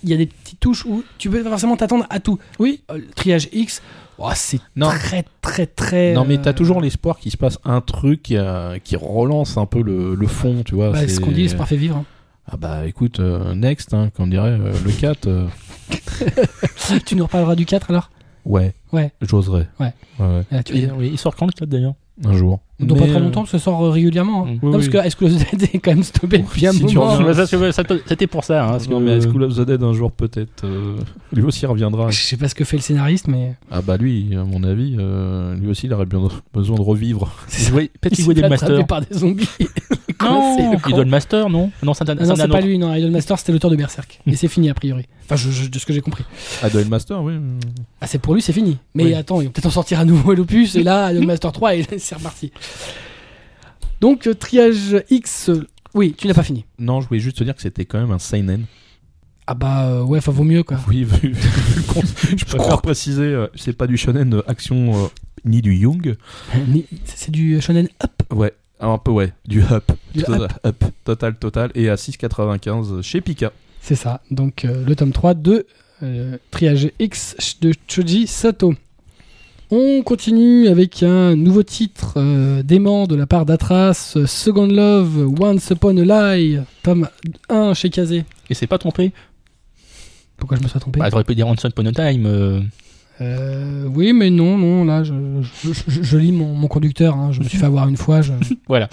il 0.05 0.11
y 0.11 0.15
a 0.15 0.17
des 0.17 0.27
petites 0.27 0.61
touches 0.61 0.85
où 0.85 1.03
tu 1.19 1.29
peux 1.31 1.43
forcément 1.43 1.77
t'attendre 1.77 2.07
à 2.11 2.21
tout. 2.21 2.39
Oui, 2.59 2.81
euh, 2.91 2.99
le 2.99 3.07
triage 3.15 3.49
X, 3.53 3.83
oh, 4.19 4.29
c'est 4.35 4.61
très 4.79 5.25
très 5.43 5.67
très. 5.67 6.13
Non, 6.15 6.25
mais 6.25 6.39
t'as 6.39 6.53
toujours 6.53 6.81
l'espoir 6.81 7.19
qu'il 7.19 7.33
se 7.33 7.37
passe 7.37 7.59
un 7.65 7.81
truc 7.81 8.23
qui 8.23 8.97
relance 8.97 9.57
un 9.57 9.67
peu 9.67 9.83
le, 9.83 10.15
le 10.15 10.27
fond, 10.29 10.63
tu 10.65 10.75
vois. 10.77 10.91
bah, 10.91 11.01
c'est- 11.01 11.09
ce 11.09 11.21
qu'on 11.21 11.33
dit, 11.33 11.43
l'espoir 11.43 11.67
fait 11.67 11.77
vivre. 11.77 11.97
hein. 11.97 12.05
Ah 12.47 12.57
bah 12.57 12.87
écoute, 12.87 13.21
euh, 13.21 13.55
next, 13.55 13.95
hein, 13.95 14.11
comme 14.17 14.31
dirait 14.31 14.51
euh, 14.51 14.73
le 14.85 14.91
4, 14.93 15.27
euh, 15.29 15.47
tu 17.07 17.15
nous 17.17 17.25
reparleras 17.25 17.55
du 17.55 17.65
4 17.67 17.91
alors? 17.91 18.11
Ouais, 18.45 18.75
Ouais. 18.93 19.13
j'oserais. 19.21 19.69
Ouais. 19.79 19.93
ouais, 20.19 20.27
ouais, 20.27 20.45
Là, 20.51 20.63
tu- 20.63 20.77
Et- 20.77 20.91
oui, 20.91 21.11
il 21.13 21.19
sort 21.19 21.37
quand 21.37 21.47
le 21.47 21.53
4 21.53 21.69
d'ailleurs? 21.69 21.95
Un 22.25 22.33
jour. 22.33 22.61
Dans 22.87 22.95
pas 22.97 23.07
très 23.07 23.17
euh, 23.17 23.21
longtemps, 23.21 23.45
que 23.45 23.49
ça 23.51 23.59
sort 23.59 23.85
euh, 23.85 23.91
régulièrement. 23.91 24.47
hein. 24.47 24.51
Mm. 24.51 24.55
Non, 24.55 24.59
Oui, 24.63 24.71
parce 24.73 24.85
oui. 24.87 24.91
que 24.91 24.99
High 24.99 25.13
School 25.17 25.29
of 25.33 25.37
the 25.45 25.51
Dead 25.57 25.71
est 25.75 25.79
quand 25.79 25.91
même 25.91 26.03
stoppé 26.03 26.39
depuis 26.39 26.67
un 26.67 26.73
Si 26.73 26.85
tu 26.87 26.97
moment. 26.97 27.17
C'était 28.07 28.27
pour 28.27 28.45
ça. 28.45 28.65
Hein, 28.65 28.71
parce 28.73 28.89
Non, 28.89 28.99
que- 28.99 29.05
mais 29.05 29.21
School 29.21 29.43
of 29.45 29.55
the 29.57 29.61
Dead 29.61 29.83
un 29.83 29.93
jour 29.93 30.13
peut-être. 30.13 30.65
euh, 30.65 30.97
lui 31.33 31.43
aussi 31.43 31.67
reviendra. 31.67 32.11
Je 32.11 32.21
sais 32.21 32.37
pas 32.37 32.49
ce 32.49 32.55
que 32.55 32.65
fait 32.65 32.77
le 32.77 32.83
scénariste, 32.83 33.29
mais. 33.29 33.55
Ah 33.71 33.83
bah 33.83 33.97
lui, 33.97 34.35
à 34.35 34.45
mon 34.45 34.63
avis, 34.65 34.97
euh, 34.99 35.55
lui 35.57 35.69
aussi 35.69 35.87
il 35.87 35.93
aurait 35.93 36.07
bien 36.07 36.21
besoin 36.55 36.77
de 36.77 36.83
revivre. 36.83 37.31
Il 37.59 37.65
jouait- 37.65 37.91
Peut-être 38.01 38.05
Il 38.05 38.09
qu'il 38.11 38.17
s'est 38.17 38.23
jouait 38.25 38.35
des 38.35 38.41
fait 38.43 38.49
masters. 38.49 38.69
attraper 38.71 38.87
par 38.87 39.01
des 39.03 39.15
zombies. 39.19 39.49
Non, 40.23 40.79
il 40.87 40.97
le 40.97 41.05
master, 41.07 41.49
non 41.49 41.71
Non, 41.83 41.95
c'est 41.95 42.09
un, 42.11 42.15
Ah 42.19 42.23
un 42.23 42.37
pas 42.37 42.45
autre. 42.59 42.67
lui, 42.67 42.77
non. 42.79 42.95
Idolmaster, 42.95 43.39
c'était 43.39 43.53
l'auteur 43.53 43.71
de 43.71 43.77
Berserk. 43.77 44.21
Et 44.27 44.37
c'est 44.37 44.49
fini, 44.49 44.69
a 44.69 44.75
priori. 44.75 45.07
Enfin, 45.25 45.37
je- 45.37 45.51
je- 45.51 45.69
de 45.71 45.79
ce 45.79 45.87
que 45.87 45.95
j'ai 45.95 46.03
compris. 46.03 46.25
Ah, 46.63 46.69
Duel 46.69 46.89
Master, 46.89 47.23
oui. 47.23 47.33
Ah, 48.03 48.07
c'est 48.07 48.19
pour 48.19 48.35
lui, 48.35 48.43
c'est 48.43 48.53
fini. 48.53 48.77
Mais 48.95 49.05
Oui. 49.05 49.15
attends, 49.15 49.41
ils 49.41 49.47
vont 49.47 49.51
peut-être 49.51 49.67
en 49.67 49.71
sortir 49.71 49.99
à 49.99 50.05
nouveau 50.05 50.35
l'opus, 50.35 50.77
et 50.77 50.83
là, 50.83 51.11
le 51.15 51.21
Master 51.27 51.53
3, 51.53 51.75
et 51.75 51.87
c'est 51.97 52.15
reparti. 52.17 52.53
Donc, 54.01 54.27
euh, 54.27 54.35
triage 54.35 55.03
X, 55.11 55.51
euh, 55.51 55.67
oui, 55.95 56.15
tu 56.17 56.27
n'as 56.27 56.35
pas 56.35 56.43
fini. 56.43 56.65
Non, 56.79 57.01
je 57.01 57.09
voulais 57.09 57.21
juste 57.21 57.37
te 57.39 57.45
dire 57.45 57.55
que 57.55 57.63
c'était 57.63 57.85
quand 57.85 57.99
même 58.01 58.11
un 58.13 58.19
seinen. 58.19 58.65
Ah 59.47 59.55
bah, 59.55 59.87
euh, 59.89 60.03
ouais, 60.05 60.19
enfin, 60.19 60.33
vaut 60.33 60.45
mieux, 60.45 60.63
quoi. 60.63 60.79
Oui, 60.89 61.05
vu, 61.05 61.33
vu 61.33 61.77
le 61.77 61.83
compte, 61.93 62.07
je 62.37 62.45
préfère 62.45 62.81
préciser, 62.81 63.25
euh, 63.25 63.49
c'est 63.57 63.73
pas 63.77 63.87
du 63.87 63.97
shonen 63.97 64.35
euh, 64.35 64.43
action 64.51 65.05
euh, 65.05 65.09
ni 65.45 65.61
du 65.61 65.75
young. 65.75 66.17
Ni- 66.69 66.87
C'est 67.05 67.31
du 67.33 67.61
shonen 67.61 67.89
up. 68.03 68.13
Ouais, 68.33 68.55
un 68.79 68.97
peu 68.99 69.11
ouais, 69.11 69.33
du 69.47 69.63
up. 69.63 69.91
Du 70.15 70.23
total, 70.23 70.49
up. 70.65 70.85
total, 71.05 71.35
total. 71.37 71.71
Et 71.75 71.91
à 71.91 71.97
6,95 71.97 73.03
chez 73.03 73.21
Pika. 73.21 73.53
C'est 73.83 73.97
ça. 73.97 74.21
Donc, 74.31 74.65
euh, 74.65 74.85
le 74.87 74.95
tome 74.95 75.13
3 75.13 75.35
de 75.35 75.67
euh, 76.03 76.39
Triage 76.51 76.91
X 77.01 77.37
de 77.61 77.73
Choji 77.89 78.27
Sato. 78.27 78.75
On 79.73 80.03
continue 80.03 80.67
avec 80.67 81.03
un 81.05 81.37
nouveau 81.37 81.63
titre 81.63 82.15
euh, 82.17 82.63
d'aimant 82.65 83.07
de 83.07 83.15
la 83.15 83.27
part 83.27 83.47
d'Atras, 83.47 84.17
Second 84.27 84.67
Love, 84.67 85.33
Once 85.41 85.71
Upon 85.71 85.97
a 85.97 86.35
Lie, 86.37 86.59
tome 86.83 87.09
1 87.49 87.75
chez 87.75 87.89
Kazé. 87.91 88.25
Et 88.49 88.55
c'est 88.55 88.67
pas 88.67 88.79
trompé. 88.79 89.13
Pourquoi 90.37 90.57
je 90.57 90.63
me 90.65 90.69
suis 90.69 90.81
trompé? 90.81 90.99
Bah, 90.99 91.09
t'aurais 91.11 91.23
pu 91.25 91.37
dire 91.37 91.47
Once 91.47 91.63
Upon 91.63 91.87
a 91.87 91.93
Time. 91.93 92.27
euh, 92.27 92.61
Euh, 93.21 93.85
Oui, 93.95 94.13
mais 94.13 94.31
non, 94.31 94.57
non, 94.59 94.85
là, 94.85 95.05
je, 95.05 95.13
je- 95.43 95.73
je- 95.87 96.03
je 96.03 96.17
lis 96.17 96.33
mon, 96.33 96.55
mon 96.55 96.67
conducteur. 96.69 97.15
hein, 97.17 97.31
je 97.33 97.41
me 97.41 97.45
suis 97.45 97.59
fait 97.59 97.67
avoir 97.67 97.87
une 97.89 97.97
fois. 97.99 98.23
je- 98.23 98.33
Voilà. 98.67 98.89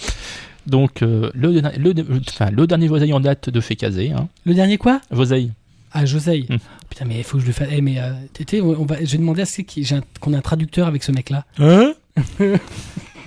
Donc, 0.68 1.02
euh, 1.02 1.32
le, 1.34 1.54
le, 1.54 1.94
enfin, 2.30 2.52
le 2.52 2.68
dernier 2.68 2.88
Voseille 2.90 3.14
en 3.14 3.22
date 3.22 3.50
de 3.50 3.60
Fekazé. 3.62 4.12
Hein. 4.12 4.28
Le 4.46 4.54
dernier 4.54 4.78
quoi? 4.78 5.00
Voseille. 5.10 5.52
Ah, 5.92 6.06
Josei. 6.06 6.46
Hmm. 6.50 6.58
Putain, 6.90 7.06
mais 7.06 7.18
il 7.20 7.24
faut 7.24 7.38
que 7.38 7.42
je 7.44 7.48
le 7.48 7.54
fasse. 7.54 7.70
Eh, 7.72 7.82
mais 7.82 8.00
euh, 8.00 8.12
t'étais- 8.34 8.62
on 8.62 8.86
va, 8.86 8.98
j'ai 9.02 9.18
demandé 9.18 9.42
à 9.42 9.46
ce 9.46 9.62
qu'il- 9.62 9.86
j'ai 9.86 9.96
un- 9.96 10.04
qu'on 10.20 10.34
ait 10.34 10.38
un 10.38 10.42
traducteur 10.42 10.88
avec 10.88 11.04
ce 11.04 11.12
mec-là. 11.12 11.46
Hein 11.60 11.94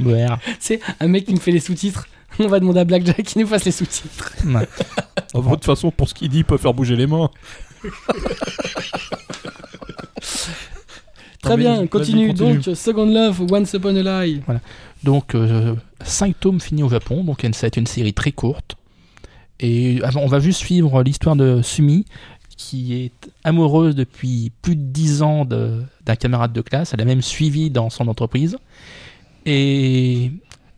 Ouais. 0.00 0.26
C'est 0.58 0.80
un 0.98 1.08
mec 1.08 1.26
qui 1.26 1.34
me 1.34 1.38
fait 1.40 1.50
les 1.52 1.60
sous-titres. 1.60 2.06
On 2.38 2.46
va 2.48 2.58
demander 2.60 2.80
à 2.80 2.84
Blackjack 2.84 3.22
qui 3.22 3.38
nous 3.38 3.46
fasse 3.46 3.64
les 3.64 3.70
sous-titres. 3.72 4.32
Ouais. 4.46 4.66
Oh, 5.34 5.42
de 5.42 5.50
toute 5.50 5.64
façon, 5.64 5.90
pour 5.90 6.08
ce 6.08 6.14
qu'il 6.14 6.28
dit, 6.30 6.38
il 6.38 6.44
peut 6.44 6.56
faire 6.56 6.72
bouger 6.72 6.96
les 6.96 7.06
mains. 7.06 7.28
Très 11.42 11.56
bien, 11.56 11.86
continue. 11.86 12.28
continue. 12.28 12.58
Donc, 12.58 12.76
Second 12.76 13.06
Love, 13.06 13.40
Once 13.50 13.72
Upon 13.72 13.96
a 13.96 14.24
Lie. 14.24 14.42
Donc, 15.02 15.34
5 16.04 16.38
tomes 16.38 16.60
finis 16.60 16.82
au 16.82 16.88
Japon, 16.90 17.24
donc 17.24 17.40
ça 17.42 17.48
va 17.62 17.66
être 17.68 17.76
une 17.78 17.86
série 17.86 18.12
très 18.12 18.32
courte. 18.32 18.76
Et 19.58 20.00
avant, 20.02 20.20
on 20.22 20.26
va 20.26 20.40
juste 20.40 20.60
suivre 20.60 21.02
l'histoire 21.02 21.36
de 21.36 21.60
Sumi, 21.62 22.04
qui 22.60 22.92
est 22.92 23.30
amoureuse 23.42 23.94
depuis 23.94 24.52
plus 24.60 24.76
de 24.76 24.82
10 24.82 25.22
ans 25.22 25.46
d'un 25.46 26.16
camarade 26.16 26.52
de 26.52 26.60
classe. 26.60 26.92
Elle 26.92 27.00
a 27.00 27.06
même 27.06 27.22
suivi 27.22 27.70
dans 27.70 27.88
son 27.88 28.06
entreprise. 28.06 28.58
Et, 29.46 30.30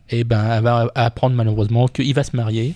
et 0.09 0.23
ben, 0.23 0.49
elle 0.49 0.63
va 0.63 0.89
apprendre 0.95 1.35
malheureusement 1.35 1.89
qu'il 1.89 2.13
va 2.13 2.23
se 2.23 2.37
marier. 2.37 2.73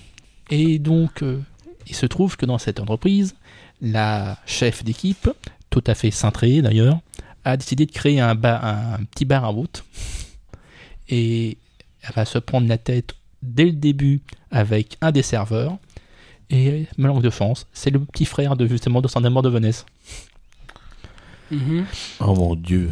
Et 0.50 0.78
donc, 0.78 1.24
euh, 1.24 1.40
il 1.88 1.96
se 1.96 2.06
trouve 2.06 2.36
que 2.36 2.46
dans 2.46 2.58
cette 2.58 2.82
entreprise, 2.82 3.34
la 3.82 4.38
chef 4.46 4.84
d'équipe, 4.84 5.30
tout 5.70 5.84
à 5.88 5.96
fait 5.96 6.12
cintrée 6.12 6.62
d'ailleurs, 6.62 7.00
a 7.46 7.56
décidé 7.56 7.86
de 7.86 7.92
créer 7.92 8.20
un, 8.20 8.32
un 8.32 9.04
petit 9.10 9.24
bar 9.24 9.46
à 9.46 9.48
route. 9.48 9.86
Et 11.08 11.58
elle 12.02 12.14
va 12.14 12.26
se 12.26 12.40
prendre 12.40 12.68
la 12.68 12.78
tête 12.78 13.16
dès 13.42 13.66
le 13.66 13.72
début 13.72 14.20
avec 14.52 14.98
un 15.00 15.14
des 15.14 15.24
serveurs. 15.24 15.78
Et 16.50 16.86
manque 16.98 17.22
de 17.22 17.30
chance, 17.30 17.66
c'est 17.74 17.90
le 17.90 18.00
petit 18.00 18.26
frère 18.26 18.56
de 18.56 18.68
justement 18.68 19.02
de 19.02 19.08
Sandemore 19.08 19.42
de 19.44 19.50
Venise. 19.50 19.86
Mhm. 21.52 21.86
Oh 22.20 22.34
mon 22.36 22.56
dieu. 22.56 22.92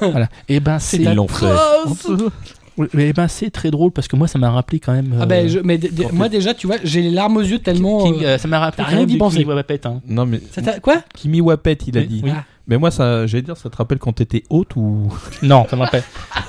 voilà. 0.00 0.28
Et 0.48 0.60
ben 0.60 0.78
c'est 0.78 0.98
Ils 0.98 1.14
l'ont 1.14 1.28
fait. 1.28 1.46
Oui, 2.76 2.88
mais 2.92 3.12
ben 3.12 3.28
c'est 3.28 3.50
très 3.50 3.70
drôle 3.70 3.92
parce 3.92 4.08
que 4.08 4.16
moi 4.16 4.26
ça 4.26 4.36
m'a 4.38 4.50
rappelé 4.50 4.80
quand 4.80 4.92
même. 4.92 5.14
Ah 5.18 5.22
euh, 5.22 5.26
ben, 5.26 5.48
je- 5.48 5.60
mais 5.60 5.78
moi 6.12 6.28
déjà, 6.28 6.54
tu 6.54 6.66
vois, 6.66 6.76
j'ai 6.82 7.02
les 7.02 7.10
larmes 7.12 7.36
aux 7.36 7.40
yeux 7.42 7.60
tellement. 7.60 8.02
King- 8.02 8.24
euh, 8.24 8.34
euh, 8.34 8.38
ça 8.38 8.48
m'a 8.48 8.58
rappelé 8.58 8.82
rien 8.84 8.96
même 8.98 9.06
d'y 9.06 9.12
du 9.12 9.18
penser. 9.18 9.36
King 9.38 9.46
Wapet, 9.46 9.86
hein. 9.86 10.00
Non, 10.08 10.26
mais 10.26 10.40
ça 10.50 10.80
Quoi? 10.80 10.96
Kimi 11.14 11.40
Wapet, 11.40 11.78
il 11.86 11.96
a 11.96 12.00
Oui, 12.00 12.06
dit. 12.08 12.20
oui. 12.24 12.32
Ah. 12.34 12.44
Mais 12.66 12.76
moi, 12.78 12.90
ça, 12.90 13.26
j'allais 13.28 13.42
dire, 13.42 13.56
ça 13.56 13.70
te 13.70 13.76
rappelle 13.76 13.98
quand 13.98 14.12
t'étais 14.14 14.42
haute 14.50 14.74
ou. 14.74 15.08
Non, 15.42 15.66
ça 15.70 15.76
me 15.76 15.82
rappelle. 15.82 16.02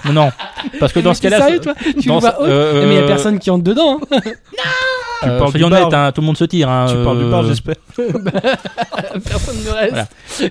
non, 0.05 0.13
non, 0.13 0.31
parce 0.79 0.93
que 0.93 0.99
dans 0.99 1.11
Mais 1.11 1.15
ce 1.15 1.21
cas-là, 1.21 1.41
sérieux, 1.41 1.57
ça- 1.63 1.73
toi? 1.75 1.91
Tu 2.01 2.07
dans 2.07 2.17
vois 2.19 2.31
ce- 2.31 2.41
haut 2.41 2.45
euh, 2.45 2.87
Mais 2.87 2.93
il 2.95 2.95
y 2.95 2.99
a 2.99 3.03
euh, 3.03 3.07
personne 3.07 3.37
qui 3.37 3.51
entre 3.51 3.63
dedans. 3.63 3.99
hein. 4.11 4.19
euh, 5.23 5.39
parles 5.39 5.53
du 5.53 5.59
soyons 5.59 5.67
honnêtes, 5.75 5.93
hein, 5.93 6.11
tout 6.13 6.21
le 6.21 6.27
monde 6.27 6.37
se 6.37 6.43
tire. 6.45 6.69
hein, 6.69 6.85
Tu 6.89 7.03
parles 7.03 7.23
du 7.23 7.29
bar, 7.29 7.41
euh, 7.43 7.47
j'espère. 7.47 7.75
personne 7.97 9.57
ne 9.63 9.69
reste. 9.69 9.91
Voilà. 9.91 10.07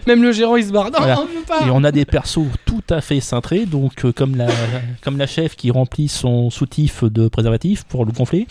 Même 0.06 0.22
le 0.22 0.32
gérant, 0.32 0.56
il 0.56 0.64
se 0.66 0.72
barre. 0.72 0.86
Non, 0.90 0.98
Voilà. 0.98 1.20
on 1.20 1.24
veut 1.26 1.44
pas. 1.46 1.66
Et 1.66 1.70
on 1.70 1.84
a 1.84 1.92
des 1.92 2.04
persos 2.04 2.46
tout 2.64 2.82
à 2.90 3.00
fait 3.00 3.20
cintrés, 3.20 3.66
donc 3.66 4.04
euh, 4.04 4.12
comme 4.12 4.36
la 4.36 4.46
comme 5.02 5.18
la 5.18 5.26
chef 5.26 5.56
qui 5.56 5.70
remplit 5.70 6.08
son 6.08 6.50
soutif 6.50 7.04
de 7.04 7.28
préservatif 7.28 7.84
pour 7.84 8.04
le 8.04 8.12
gonfler. 8.12 8.46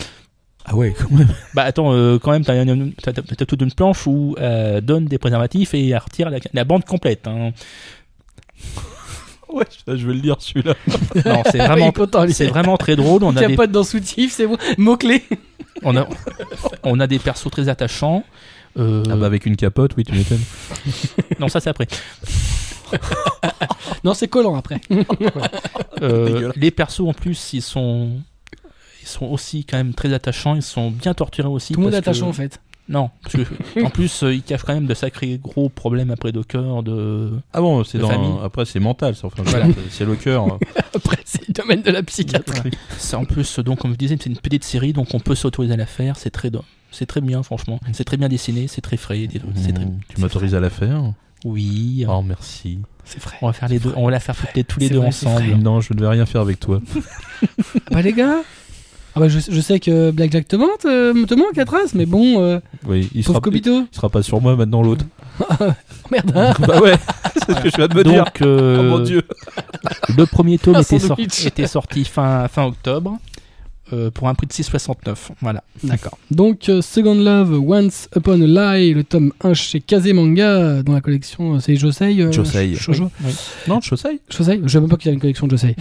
Ah 0.66 0.76
ouais, 0.76 0.94
quand 0.98 1.12
même. 1.12 1.28
Bah 1.54 1.64
attends, 1.64 1.92
euh, 1.94 2.20
quand 2.20 2.32
même, 2.32 2.46
t'as, 2.46 2.54
toute 3.46 3.62
une 3.62 3.72
planche 3.74 4.08
où 4.08 4.36
euh, 4.40 4.80
donne 4.80 5.06
des 5.06 5.18
préservatifs 5.18 5.74
et 5.74 5.90
elle 5.90 5.98
retire 5.98 6.30
la, 6.30 6.38
la 6.54 6.64
bande 6.64 6.86
complète. 6.86 7.28
hein. 7.28 7.52
Ouais, 9.58 9.66
je 9.88 10.08
vais 10.08 10.14
le 10.14 10.20
dire 10.22 10.38
celui-là. 10.40 10.74
Non, 11.26 11.44
c'est 11.52 11.60
vraiment, 11.60 11.92
c'est 12.30 12.48
vraiment 12.48 12.78
très 12.78 12.96
drôle. 12.96 13.24
On 13.24 13.36
a, 13.36 13.42
des, 13.42 13.48
Capote 13.56 13.72
dans 13.72 13.84
soutif, 13.84 14.34
c'est 14.34 14.48
bon. 14.48 14.58
Mot-clé. 14.78 15.24
on, 15.84 15.96
a, 15.96 16.08
on 16.84 17.00
a 17.00 17.06
des 17.08 17.20
persos 17.20 17.52
très 17.52 17.70
attachants. 17.70 18.24
Euh, 18.80 19.04
Ah 19.10 19.16
bah 19.16 19.28
avec 19.28 19.46
une 19.46 19.56
capote, 19.56 19.92
oui, 19.96 20.04
tu 20.04 20.14
m'étonnes. 20.14 20.42
Non, 21.40 21.48
ça 21.48 21.60
c'est 21.60 21.70
après. 21.70 21.88
Non, 24.04 24.14
c'est 24.14 24.28
collant 24.28 24.56
après. 24.56 24.82
Euh, 26.02 26.52
les 26.56 26.72
persos 26.72 27.02
en 27.08 27.14
plus, 27.14 27.54
ils 27.54 27.62
sont, 27.62 28.12
ils 29.02 29.08
sont 29.08 29.26
aussi 29.28 29.66
quand 29.66 29.78
même 29.78 29.94
très 29.94 30.12
attachants. 30.14 30.56
Ils 30.56 30.64
sont 30.64 30.90
bien 30.92 31.14
torturés 31.14 31.48
aussi. 31.48 31.74
Tout 31.74 31.80
le 31.80 31.86
monde 31.86 31.94
est 31.94 31.98
que- 31.98 32.10
attachant 32.10 32.28
en 32.28 32.34
fait. 32.34 32.60
Non, 32.90 33.10
parce 33.24 33.36
que 33.38 33.82
en 33.84 33.90
plus, 33.90 34.24
euh, 34.24 34.34
ils 34.34 34.44
cachent 34.44 34.64
quand 34.64 34.74
même 34.74 34.88
de 34.88 34.94
sacrés 34.94 35.40
gros 35.42 35.70
problèmes 35.70 36.12
après 36.12 36.34
de 36.34 36.42
cœur, 36.42 36.84
de. 36.84 37.32
Ah 37.54 37.62
bon, 37.62 37.84
c'est 37.86 37.98
De 37.98 38.04
dans. 38.04 38.10
famille. 38.10 38.34
Après, 38.44 38.66
c'est 38.66 38.82
mental, 38.82 39.16
ça. 39.16 39.28
Enfin, 39.28 39.42
Voilà. 39.46 39.68
c'est- 39.68 39.74
c'est 40.00 40.06
le 40.06 40.16
cœur. 40.16 40.60
Après, 40.94 41.18
c'est 41.24 41.48
le 41.48 41.54
domaine 41.54 41.82
de 41.82 41.92
la 41.92 42.04
psychiatrie. 42.04 42.72
C'est 42.98 43.16
en 43.16 43.24
plus, 43.26 43.60
donc 43.60 43.80
comme 43.80 43.94
je 43.94 43.98
disais, 43.98 44.18
c'est 44.22 44.30
une 44.30 44.38
petite 44.38 44.64
série, 44.66 44.92
donc 44.92 45.14
on 45.14 45.20
peut 45.22 45.34
s'autoriser 45.36 45.74
à 45.74 45.78
la 45.78 45.86
faire. 45.86 46.18
C'est 46.18 46.30
très, 46.30 46.52
c'est 46.92 47.06
très 47.06 47.22
bien, 47.22 47.42
franchement. 47.42 47.80
C'est 47.94 48.04
très 48.04 48.18
bien 48.18 48.28
dessiné, 48.28 48.68
c'est 48.68 48.82
très 48.82 48.98
frais. 48.98 49.28
C'est 49.56 49.72
très. 49.74 49.86
Mmh, 49.86 50.00
tu 50.10 50.20
m'autorises 50.22 50.54
à 50.54 50.60
la 50.60 50.70
faire 50.70 51.02
Oui. 51.46 52.06
Oh, 52.10 52.22
merci. 52.22 52.80
C'est 53.06 53.22
vrai. 53.22 53.36
On 53.42 53.48
va 53.48 53.54
faire 53.54 53.70
les 53.70 53.80
deux. 53.80 53.94
On 53.96 54.06
va 54.06 54.12
la 54.12 54.20
faire 54.20 54.36
toutes 54.36 54.54
les, 54.56 54.64
tous 54.66 54.80
les 54.80 54.88
C'est 54.88 54.94
deux 54.94 55.00
vrai, 55.00 55.12
c'est 55.12 55.28
ensemble. 55.28 55.56
Non, 55.56 55.80
je 55.82 55.94
ne 55.94 56.00
vais 56.02 56.08
rien 56.08 56.26
faire 56.26 56.42
avec 56.42 56.60
toi. 56.60 56.82
Bah 57.92 58.02
les 58.02 58.14
gars 58.14 58.42
ah 59.16 59.20
bah, 59.20 59.28
je, 59.28 59.40
je 59.48 59.62
sais 59.62 59.80
que 59.80 60.12
Blackjack 60.12 60.48
te 60.48 60.56
manque, 60.56 60.86
euh, 60.86 61.26
te 61.26 61.34
manque 61.36 61.58
à 61.58 61.66
trace, 61.66 61.94
mais 61.94 62.06
bon, 62.06 62.42
euh, 62.42 62.60
Oui, 62.88 63.10
il 63.14 63.24
sera, 63.24 63.40
Kobito. 63.40 63.82
il 63.92 63.96
sera 63.96 64.10
pas 64.10 64.24
sur 64.24 64.42
moi 64.42 64.56
maintenant 64.56 64.82
l'autre. 64.82 65.06
Merde, 66.12 66.32
hein. 66.36 66.54
bah 66.68 66.80
ouais, 66.82 66.96
c'est 67.34 67.54
ce 67.56 67.62
que 67.62 67.70
je 67.70 67.76
viens 67.78 67.88
de 67.88 67.96
me 67.96 68.04
dire. 68.04 68.26
Donc, 68.26 68.42
euh, 68.42 68.78
Oh 68.80 68.84
mon 68.84 69.00
dieu. 69.00 69.24
le 70.18 70.26
premier 70.26 70.58
tome 70.58 70.76
était, 70.78 71.00
sor- 71.00 71.10
sandwich. 71.18 71.46
était 71.46 71.68
sorti 71.68 72.06
fin, 72.06 72.48
fin 72.48 72.66
octobre 72.66 73.18
euh, 73.94 74.12
pour 74.12 74.28
un 74.28 74.34
prix 74.36 74.48
de 74.48 74.52
6,69. 74.54 75.16
Voilà. 75.42 75.64
D'accord. 75.84 76.18
Donc, 76.32 76.68
euh, 76.70 76.82
Second 76.82 77.16
Love, 77.16 77.54
Once 77.66 78.10
Upon 78.16 78.42
a 78.42 78.76
Lie, 78.78 78.94
le 78.94 79.04
tome 79.04 79.32
1 79.42 79.54
chez 79.54 79.80
Kaze 79.80 80.08
Manga, 80.14 80.44
euh, 80.48 80.84
dans 80.84 80.94
la 80.94 81.02
collection, 81.02 81.56
euh, 81.56 81.60
c'est 81.60 81.76
Josei 81.76 82.20
euh, 82.22 82.32
Josei. 82.32 82.76
Shoujo 82.76 83.12
Oui. 83.24 83.32
Non, 83.68 83.80
Chosei 83.82 84.20
Josei 84.30 84.60
Je 84.64 84.68
sais 84.68 84.80
même 84.80 84.90
pas 84.90 84.98
qu'il 84.98 85.08
y 85.10 85.12
a 85.12 85.14
une 85.14 85.20
collection 85.22 85.48
de 85.48 85.52
Josei. 85.52 85.76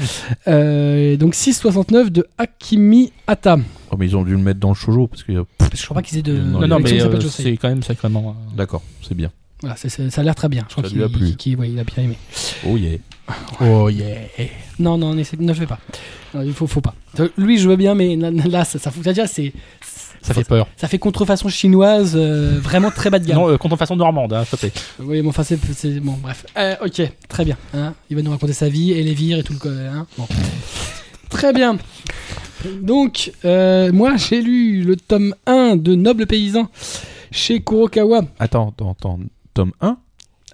Euh, 0.48 1.16
donc, 1.16 1.34
6,69 1.34 2.10
de 2.10 2.26
Akimi 2.38 3.12
Hata. 3.26 3.56
Oh, 3.90 3.96
mais 3.98 4.06
ils 4.06 4.16
ont 4.16 4.24
dû 4.24 4.32
le 4.32 4.38
mettre 4.38 4.60
dans 4.60 4.70
le 4.70 4.74
shoujo 4.74 5.06
parce 5.06 5.22
que. 5.22 5.32
Je 5.74 5.84
crois 5.84 5.94
pas 5.96 6.02
qu'ils 6.02 6.18
aient 6.18 6.22
de. 6.22 6.36
Non, 6.38 6.60
Non, 6.60 6.68
non, 6.68 6.78
mais 6.80 7.00
euh, 7.02 7.20
Josei. 7.20 7.42
c'est 7.42 7.56
quand 7.56 7.68
même 7.68 7.82
sacrément. 7.82 8.30
euh, 8.52 8.56
D'accord, 8.56 8.82
c'est 9.06 9.14
bien. 9.14 9.30
Voilà, 9.60 9.76
ça 9.76 9.88
a 10.16 10.22
l'air 10.24 10.34
très 10.34 10.48
bien. 10.48 10.64
Je 10.68 10.72
crois 10.74 10.88
qu'il 11.38 11.56
ouais, 11.56 11.70
il 11.70 11.78
a 11.78 11.84
bien 11.84 12.02
aimé. 12.04 12.16
Oh 12.66 12.76
yeah. 12.76 12.98
Oh 13.60 13.88
yeah. 13.88 14.18
Non, 14.78 14.98
non, 14.98 15.14
ne 15.14 15.22
le 15.22 15.54
fais 15.54 15.66
pas. 15.66 15.78
Non, 16.34 16.42
il 16.42 16.52
faut, 16.52 16.66
faut 16.66 16.80
pas. 16.80 16.94
Euh, 17.20 17.28
Lui, 17.36 17.58
je 17.58 17.68
veux 17.68 17.76
bien, 17.76 17.94
mais 17.94 18.16
là, 18.16 18.64
ça, 18.64 18.78
ça 18.78 18.90
fonctionne. 18.90 19.14
Déjà, 19.14 19.26
c'est. 19.26 19.52
Ça 20.22 20.34
fait 20.34 20.44
peur. 20.44 20.68
Ça 20.76 20.86
fait 20.86 20.98
contrefaçon 20.98 21.48
chinoise, 21.48 22.12
euh, 22.14 22.58
vraiment 22.60 22.90
très 22.92 23.10
bas 23.10 23.18
de 23.18 23.26
gamme. 23.26 23.38
Non, 23.38 23.48
euh, 23.50 23.58
contrefaçon 23.58 23.96
normande, 23.96 24.32
hein, 24.32 24.44
s'il 24.44 24.56
te 24.58 24.66
plaît. 24.66 24.72
Oui, 25.00 25.20
mais 25.22 25.28
enfin, 25.28 25.42
c'est. 25.42 25.58
Bon, 26.00 26.12
bref. 26.12 26.46
Euh, 26.56 26.76
ok, 26.84 27.02
très 27.28 27.44
bien. 27.44 27.56
hein. 27.74 27.94
Il 28.08 28.16
va 28.16 28.22
nous 28.22 28.30
raconter 28.30 28.52
sa 28.52 28.68
vie 28.68 28.92
et 28.92 29.02
les 29.02 29.14
vires 29.14 29.38
et 29.38 29.42
tout 29.42 29.54
le. 29.64 29.88
Hein 29.88 30.06
bon. 30.16 30.26
très 31.28 31.52
bien. 31.52 31.76
Donc, 32.80 33.32
euh, 33.44 33.90
moi, 33.92 34.16
j'ai 34.16 34.40
lu 34.40 34.82
le 34.84 34.94
tome 34.96 35.34
1 35.46 35.74
de 35.76 35.96
Noble 35.96 36.26
Paysan 36.26 36.68
chez 37.32 37.60
Kurokawa. 37.60 38.22
Attends, 38.38 38.68
attends, 38.68 38.92
attends. 38.92 39.18
Tome 39.54 39.72
1 39.80 39.96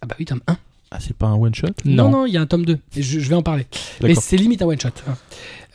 Ah, 0.00 0.06
bah 0.06 0.14
oui, 0.18 0.24
tome 0.24 0.40
1. 0.46 0.56
Ah, 0.90 0.98
c'est 1.00 1.16
pas 1.16 1.26
un 1.26 1.34
one 1.34 1.54
shot? 1.54 1.68
Non, 1.84 2.10
Non. 2.10 2.26
il 2.26 2.32
y 2.32 2.36
a 2.36 2.40
un 2.40 2.46
tome 2.46 2.64
2. 2.64 2.78
Et 2.96 3.02
je, 3.02 3.20
je 3.20 3.28
vais 3.28 3.34
en 3.34 3.42
parler. 3.42 3.66
Mais 4.02 4.14
c'est 4.14 4.36
limite 4.36 4.62
un 4.62 4.66
one 4.66 4.80
shot. 4.80 4.88
hein. 5.06 5.16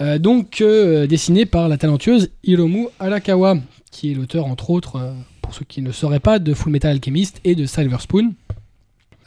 Euh, 0.02 0.18
donc, 0.18 0.60
euh, 0.62 1.06
dessiné 1.06 1.46
par 1.46 1.70
la 1.70 1.78
talentueuse 1.78 2.32
Hiromu 2.44 2.88
Arakawa, 3.00 3.58
qui 3.92 4.12
est 4.12 4.16
l'auteur, 4.16 4.46
entre 4.48 4.72
autres, 4.72 4.96
euh, 4.96 5.14
pour 5.42 5.54
ceux 5.54 5.66
qui 5.66 5.82
ne 5.84 5.92
sauraient 5.92 6.20
pas, 6.20 6.40
de 6.40 6.54
Full 6.56 6.72
Metal 6.72 6.92
Alchemist 6.92 7.40
et 7.44 7.54
de 7.54 7.66
Silver 7.68 7.98
Spoon. 8.00 8.34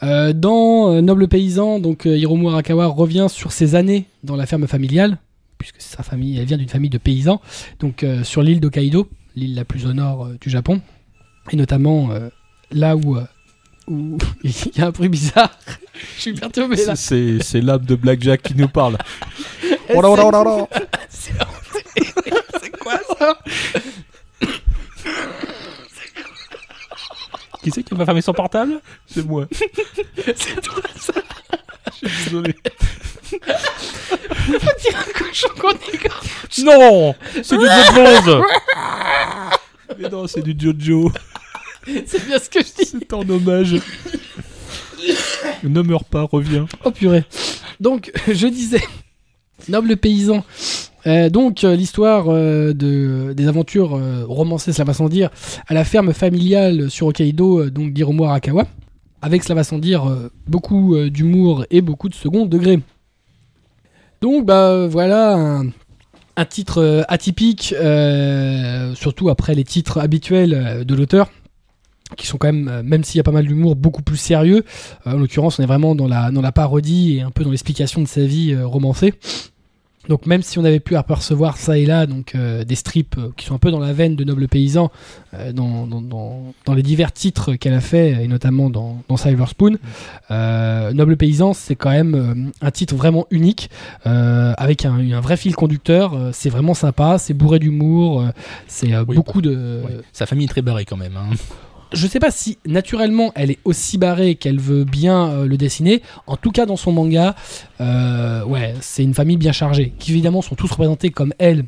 Euh, 0.03 0.33
dans 0.33 1.01
Noble 1.01 1.27
Paysan, 1.27 1.79
donc 1.79 2.03
Hiromu 2.05 2.49
Arakawa 2.49 2.85
revient 2.87 3.27
sur 3.29 3.51
ses 3.51 3.73
années 3.75 4.05
dans 4.23 4.35
la 4.35 4.45
ferme 4.45 4.67
familiale, 4.67 5.17
puisque 5.57 5.79
sa 5.81 6.03
famille, 6.03 6.37
elle 6.37 6.45
vient 6.45 6.57
d'une 6.57 6.69
famille 6.69 6.89
de 6.91 6.99
paysans, 6.99 7.41
donc 7.79 8.03
euh, 8.03 8.23
sur 8.23 8.43
l'île 8.43 8.59
d'Hokkaido, 8.59 9.07
l'île 9.35 9.55
la 9.55 9.65
plus 9.65 9.87
au 9.87 9.93
nord 9.93 10.25
euh, 10.25 10.37
du 10.39 10.49
Japon, 10.51 10.81
et 11.51 11.55
notamment 11.55 12.11
euh, 12.11 12.29
là 12.71 12.95
où 12.95 13.15
euh, 13.17 13.23
où 13.87 14.17
il 14.43 14.53
y 14.77 14.81
a 14.81 14.87
un 14.87 14.91
bruit 14.91 15.09
bizarre. 15.09 15.49
Je 16.15 16.21
suis 16.21 16.33
perturbé 16.33 16.75
là. 16.85 16.95
C'est 16.95 17.39
c'est 17.41 17.61
l'âme 17.61 17.85
de 17.85 17.95
Blackjack 17.95 18.41
qui 18.41 18.55
nous 18.55 18.67
parle. 18.67 18.97
C'est 21.09 21.33
c'est 22.61 22.77
quoi 22.77 22.99
ça 23.17 23.39
Qui 27.63 27.71
c'est 27.71 27.83
qui 27.83 27.95
va 27.95 28.05
fermer 28.05 28.21
son 28.21 28.33
portable 28.33 28.79
C'est 29.07 29.25
moi. 29.25 29.47
C'est 30.35 30.61
toi 30.61 30.81
ça 30.95 31.13
Je 32.01 32.07
suis 32.07 32.23
désolé. 32.25 32.55
On 33.33 34.57
dirait 34.81 34.95
un 34.95 35.11
cochon 35.17 35.49
qu'on 35.59 35.71
égorge. 35.93 36.27
Non 36.63 37.15
C'est 37.43 37.57
du 37.57 37.65
James 37.65 37.93
Bond 37.95 38.43
Mais 39.99 40.09
non, 40.09 40.27
c'est 40.27 40.41
du 40.41 40.55
Jojo. 40.57 41.11
C'est 42.05 42.25
bien 42.25 42.39
ce 42.39 42.49
que 42.49 42.59
je 42.59 42.83
dis. 42.83 42.85
C'est 42.85 43.13
en 43.13 43.27
hommage. 43.27 43.75
ne 45.63 45.81
meurs 45.81 46.03
pas, 46.03 46.23
reviens. 46.23 46.65
Oh 46.83 46.91
purée. 46.91 47.23
Donc, 47.79 48.11
je 48.27 48.47
disais, 48.47 48.81
noble 49.69 49.97
paysan. 49.97 50.43
Euh, 51.05 51.29
donc, 51.29 51.63
euh, 51.63 51.75
l'histoire 51.75 52.25
euh, 52.27 52.73
de, 52.73 53.33
des 53.33 53.47
aventures 53.47 53.99
romancées, 54.27 54.73
cela 54.73 54.85
va 54.85 54.93
sans 54.93 55.09
dire, 55.09 55.29
à 55.67 55.73
la 55.73 55.83
ferme 55.83 56.13
familiale 56.13 56.89
sur 56.89 57.07
Hokkaido, 57.07 57.69
donc 57.69 57.93
d'Hiromu 57.93 58.25
Arakawa, 58.25 58.65
avec, 59.21 59.43
cela 59.43 59.55
va 59.55 59.63
sans 59.63 59.79
dire, 59.79 60.05
beaucoup 60.47 60.97
d'humour 61.09 61.65
et 61.71 61.81
beaucoup 61.81 62.09
de 62.09 62.15
second 62.15 62.45
degré. 62.45 62.79
Donc, 64.21 64.45
bah 64.45 64.87
voilà, 64.87 65.35
un, 65.35 65.67
un 66.35 66.45
titre 66.45 67.05
atypique, 67.07 67.73
surtout 68.95 69.29
après 69.29 69.55
les 69.55 69.63
titres 69.63 69.99
habituels 69.99 70.85
de 70.85 70.95
l'auteur 70.95 71.29
qui 72.15 72.25
sont 72.27 72.37
quand 72.37 72.47
même, 72.47 72.67
euh, 72.69 72.83
même 72.83 73.03
s'il 73.03 73.17
y 73.17 73.19
a 73.19 73.23
pas 73.23 73.31
mal 73.31 73.45
d'humour, 73.45 73.75
beaucoup 73.75 74.01
plus 74.01 74.17
sérieux. 74.17 74.63
Euh, 75.05 75.13
en 75.13 75.17
l'occurrence, 75.17 75.59
on 75.59 75.63
est 75.63 75.67
vraiment 75.67 75.93
dans 75.95 76.07
la, 76.07 76.31
dans 76.31 76.41
la 76.41 76.51
parodie 76.51 77.17
et 77.17 77.21
un 77.21 77.31
peu 77.31 77.43
dans 77.43 77.51
l'explication 77.51 78.01
de 78.01 78.07
sa 78.07 78.21
vie 78.25 78.53
euh, 78.53 78.65
romancée. 78.65 79.13
Donc 80.07 80.25
même 80.25 80.41
si 80.41 80.57
on 80.57 80.63
avait 80.63 80.79
pu 80.79 80.95
apercevoir 80.95 81.57
ça 81.57 81.77
et 81.77 81.85
là 81.85 82.05
donc 82.05 82.33
euh, 82.33 82.63
des 82.63 82.75
strips 82.75 83.17
euh, 83.17 83.31
qui 83.35 83.45
sont 83.45 83.55
un 83.55 83.57
peu 83.57 83.71
dans 83.71 83.79
la 83.81 83.91
veine 83.91 84.15
de 84.15 84.23
Noble 84.23 84.47
Paysan 84.47 84.89
euh, 85.33 85.51
dans, 85.51 85.85
dans, 85.85 86.01
dans, 86.01 86.53
dans 86.63 86.73
les 86.73 86.81
divers 86.81 87.11
titres 87.11 87.55
qu'elle 87.55 87.73
a 87.73 87.81
fait 87.81 88.23
et 88.23 88.27
notamment 88.29 88.69
dans, 88.69 89.03
dans 89.09 89.17
Silver 89.17 89.43
Spoon, 89.47 89.77
Noble 90.29 91.17
Paysan 91.17 91.51
c'est 91.53 91.75
quand 91.75 91.89
même 91.89 92.51
un 92.61 92.71
titre 92.71 92.95
vraiment 92.95 93.25
unique 93.31 93.69
avec 94.05 94.85
un, 94.85 94.93
un 95.11 95.19
vrai 95.19 95.35
fil 95.35 95.53
conducteur. 95.55 96.17
C'est 96.31 96.49
vraiment 96.49 96.73
sympa, 96.73 97.17
c'est 97.17 97.33
bourré 97.33 97.59
d'humour, 97.59 98.23
c'est 98.67 98.95
Oui. 98.99 99.15
beaucoup 99.15 99.41
de 99.41 99.81
Ouais. 99.83 99.97
Sa 100.13 100.25
famille 100.25 100.45
est 100.45 100.49
très 100.49 100.61
barrée 100.61 100.85
quand 100.85 100.95
même. 100.95 101.17
hein. 101.17 101.35
Je 101.93 102.07
sais 102.07 102.19
pas 102.19 102.31
si 102.31 102.57
naturellement 102.65 103.31
elle 103.35 103.51
est 103.51 103.59
aussi 103.65 103.97
barrée 103.97 104.35
qu'elle 104.35 104.59
veut 104.59 104.83
bien 104.83 105.29
euh, 105.29 105.45
le 105.47 105.57
dessiner. 105.57 106.01
En 106.27 106.35
tout 106.37 106.51
cas, 106.51 106.65
dans 106.65 106.75
son 106.77 106.91
manga, 106.91 107.35
euh, 107.81 108.43
ouais, 108.45 108.73
c'est 108.81 109.03
une 109.03 109.13
famille 109.13 109.37
bien 109.37 109.51
chargée, 109.51 109.93
qui 109.99 110.11
évidemment 110.11 110.41
sont 110.41 110.55
tous 110.55 110.69
représentés 110.71 111.09
comme 111.09 111.33
elle 111.39 111.65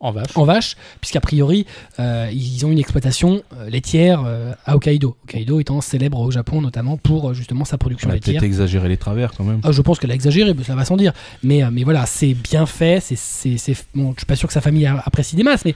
En 0.00 0.10
vache. 0.12 0.36
en 0.36 0.44
vache, 0.44 0.76
puisqu'a 1.00 1.20
priori, 1.20 1.64
euh, 2.00 2.28
ils 2.32 2.66
ont 2.66 2.70
une 2.72 2.78
exploitation 2.78 3.42
laitière 3.68 4.24
à 4.66 4.74
Hokkaido. 4.74 5.16
Hokkaido 5.24 5.60
étant 5.60 5.80
célèbre 5.80 6.18
au 6.20 6.30
Japon 6.30 6.60
notamment 6.60 6.96
pour 6.96 7.32
justement 7.34 7.64
sa 7.64 7.78
production 7.78 8.08
On 8.08 8.12
a 8.12 8.14
laitière. 8.14 8.34
peut-être 8.34 8.44
exagéré 8.44 8.88
les 8.88 8.96
travers 8.96 9.32
quand 9.32 9.44
même. 9.44 9.60
Ah, 9.62 9.72
je 9.72 9.80
pense 9.82 9.98
qu'elle 9.98 10.10
a 10.10 10.14
exagéré, 10.14 10.54
ça 10.66 10.74
va 10.74 10.84
sans 10.84 10.96
dire. 10.96 11.12
Mais, 11.42 11.62
mais 11.70 11.84
voilà, 11.84 12.04
c'est 12.06 12.34
bien 12.34 12.66
fait. 12.66 13.00
C'est, 13.00 13.16
c'est, 13.16 13.56
c'est- 13.58 13.86
bon, 13.94 14.12
je 14.14 14.20
suis 14.20 14.26
pas 14.26 14.36
sûr 14.36 14.48
que 14.48 14.54
sa 14.54 14.60
famille 14.60 14.86
apprécie 14.86 15.36
des 15.36 15.44
masses, 15.44 15.64
mais 15.64 15.74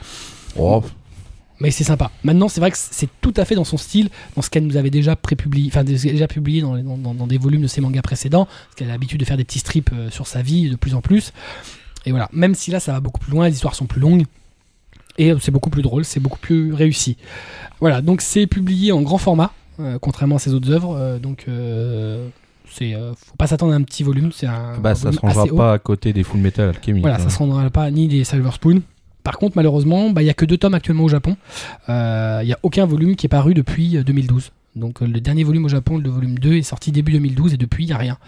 Oh, 0.59 0.83
mais 1.61 1.71
c'est 1.71 1.85
sympa. 1.85 2.11
Maintenant, 2.25 2.49
c'est 2.49 2.61
vrai 2.61 2.71
que 2.71 2.77
c'est 2.79 3.09
tout 3.21 3.35
à 3.37 3.45
fait 3.45 3.55
dans 3.55 3.65
son 3.65 3.77
style, 3.79 4.09
dans 4.37 4.43
ce 4.43 4.51
qu'elle 4.51 4.67
nous 4.67 4.77
avait 4.77 4.91
déjà 4.91 5.17
prépublié, 5.17 5.69
enfin 5.69 5.85
déjà 5.85 6.27
publié 6.29 6.61
dans, 6.61 6.75
les- 6.75 6.83
dans, 6.83 6.97
dans- 6.99 7.15
dans 7.15 7.27
des 7.27 7.39
volumes 7.39 7.63
de 7.63 7.67
ses 7.67 7.81
mangas 7.81 8.03
précédents, 8.03 8.45
parce 8.47 8.75
qu'elle 8.77 8.89
a 8.89 8.93
l'habitude 8.93 9.21
de 9.21 9.25
faire 9.25 9.37
des 9.37 9.45
petits 9.45 9.59
strips 9.61 9.91
euh, 9.93 10.11
sur 10.11 10.27
sa 10.27 10.43
vie 10.43 10.69
de 10.71 10.77
plus 10.77 10.95
en 10.95 11.01
plus. 11.01 11.33
Et 12.05 12.11
voilà, 12.11 12.29
même 12.33 12.55
si 12.55 12.71
là 12.71 12.79
ça 12.81 12.93
va 12.93 13.01
beaucoup 13.01 13.21
plus 13.21 13.33
loin, 13.33 13.49
les 13.49 13.55
histoires 13.55 13.75
sont 13.75 13.87
plus 13.87 14.01
longues. 14.01 14.25
Et 15.19 15.33
euh, 15.33 15.39
c'est 15.41 15.51
beaucoup 15.51 15.71
plus 15.71 15.83
drôle, 15.83 16.05
c'est 16.05 16.21
beaucoup 16.21 16.39
plus 16.39 16.75
réussi. 16.75 17.17
Voilà, 17.81 18.03
donc 18.03 18.21
c'est 18.21 18.47
publié 18.47 18.93
en 18.93 19.01
grand 19.03 19.19
format, 19.19 19.53
euh, 19.81 19.99
contrairement 19.99 20.37
à 20.37 20.39
ses 20.39 20.53
autres 20.55 20.71
œuvres. 20.71 20.95
euh, 20.97 21.19
donc 21.19 21.47
euh, 21.49 22.29
c'est, 22.71 22.95
euh, 22.95 23.15
faut 23.15 23.37
pas 23.37 23.47
s'attendre 23.47 23.73
à 23.73 23.77
un 23.77 23.83
petit 23.83 24.03
volume, 24.03 24.31
c'est 24.33 24.47
un, 24.47 24.77
bah 24.79 24.91
un 24.91 24.95
ça 24.95 25.11
se 25.13 25.19
haut. 25.51 25.57
pas 25.57 25.73
à 25.73 25.79
côté 25.79 26.13
des 26.13 26.23
Full 26.23 26.41
Metal 26.41 26.69
Alchemy. 26.69 27.01
Voilà, 27.01 27.17
quoi. 27.17 27.25
ça 27.25 27.31
se 27.31 27.39
rendra 27.39 27.69
pas 27.71 27.91
ni 27.91 28.09
des 28.09 28.25
Silver 28.25 28.51
Spoon. 28.53 28.83
Par 29.27 29.39
contre, 29.39 29.57
malheureusement, 29.57 30.11
bah, 30.11 30.23
il 30.23 30.27
y 30.27 30.31
a 30.31 30.35
que 30.35 30.45
deux 30.45 30.57
tomes 30.57 30.75
actuellement 30.75 31.03
au 31.03 31.09
Japon. 31.09 31.37
Euh, 31.89 32.39
Il 32.45 32.49
y 32.49 32.53
a 32.53 32.59
aucun 32.63 32.87
volume 32.87 33.17
qui 33.17 33.27
est 33.27 33.29
paru 33.29 33.55
depuis 33.55 33.97
euh, 33.97 34.05
2012. 34.05 34.53
Donc 34.77 35.03
euh, 35.03 35.07
le 35.09 35.21
dernier 35.21 35.43
volume 35.43 35.65
au 35.65 35.69
Japon, 35.69 35.99
le 35.99 36.09
volume 36.09 36.39
2, 36.39 36.59
est 36.59 36.63
sorti 36.63 36.93
début 36.93 37.11
2012 37.11 37.53
et 37.55 37.57
depuis, 37.57 37.83
il 37.83 37.87
n'y 37.89 37.93
a 37.93 37.99
rien. 37.99 38.19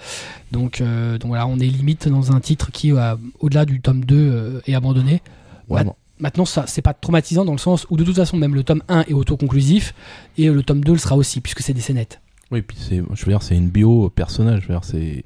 Donc, 0.51 0.81
euh, 0.81 1.17
donc 1.19 1.29
voilà, 1.29 1.47
on 1.47 1.57
est 1.61 1.67
limite 1.69 2.09
dans 2.09 2.33
un 2.33 2.41
titre 2.41 2.73
qui, 2.73 2.91
euh, 2.91 3.15
au-delà 3.39 3.65
du 3.65 3.81
tome 3.81 4.05
2, 4.05 4.17
euh, 4.17 4.61
est 4.67 4.75
abandonné. 4.75 5.23
Ouais, 5.69 5.81
Bah, 5.81 5.85
bon. 5.85 5.95
Maintenant, 6.19 6.45
ça, 6.45 6.65
c'est 6.67 6.83
pas 6.83 6.95
traumatisant 6.95 7.45
dans 7.45 7.53
le 7.53 7.59
sens 7.59 7.87
où 7.91 7.97
de 7.97 8.03
toute 8.03 8.17
façon, 8.17 8.37
même 8.37 8.57
le 8.57 8.65
tome 8.65 8.83
1 8.89 9.03
est 9.03 9.13
autoconclusif 9.13 9.95
et 10.37 10.49
euh, 10.49 10.53
le 10.53 10.65
tome 10.65 10.83
2 10.83 10.91
le 10.95 10.99
sera 10.99 11.15
aussi, 11.15 11.41
puisque 11.41 11.61
c'est 11.61 11.75
des 11.75 11.81
scénettes. 11.81 12.21
Oui, 12.51 12.61
puis 12.63 12.77
c'est, 12.81 12.97
je 12.97 13.25
veux 13.25 13.31
dire, 13.31 13.43
c'est 13.45 13.55
une 13.57 13.69
bio 13.69 14.09
personnage. 14.11 14.63
Je 14.63 14.67
veux 14.67 14.75
dire, 14.75 14.83
c'est 14.83 15.25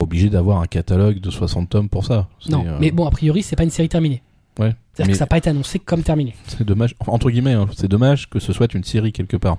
obligé 0.00 0.28
d'avoir 0.28 0.60
un 0.60 0.66
catalogue 0.66 1.20
de 1.20 1.30
60 1.30 1.68
tomes 1.68 1.88
pour 1.88 2.04
ça. 2.04 2.26
Non, 2.48 2.64
euh, 2.66 2.78
mais 2.80 2.90
bon, 2.90 3.06
a 3.06 3.10
priori, 3.12 3.44
c'est 3.44 3.54
pas 3.56 3.62
une 3.64 3.70
série 3.70 3.88
terminée. 3.88 4.22
Ouais. 4.58 4.74
C'est-à-dire 4.92 5.12
que 5.12 5.18
ça 5.18 5.24
n'a 5.24 5.28
pas 5.28 5.38
été 5.38 5.50
annoncé 5.50 5.78
comme 5.78 6.02
terminé. 6.02 6.34
c'est 6.46 6.64
dommage. 6.64 6.94
entre 7.06 7.30
guillemets, 7.30 7.52
hein, 7.52 7.68
c'est 7.76 7.88
dommage 7.88 8.28
que 8.28 8.40
ce 8.40 8.52
soit 8.52 8.72
une 8.74 8.84
série 8.84 9.12
quelque 9.12 9.36
part. 9.36 9.58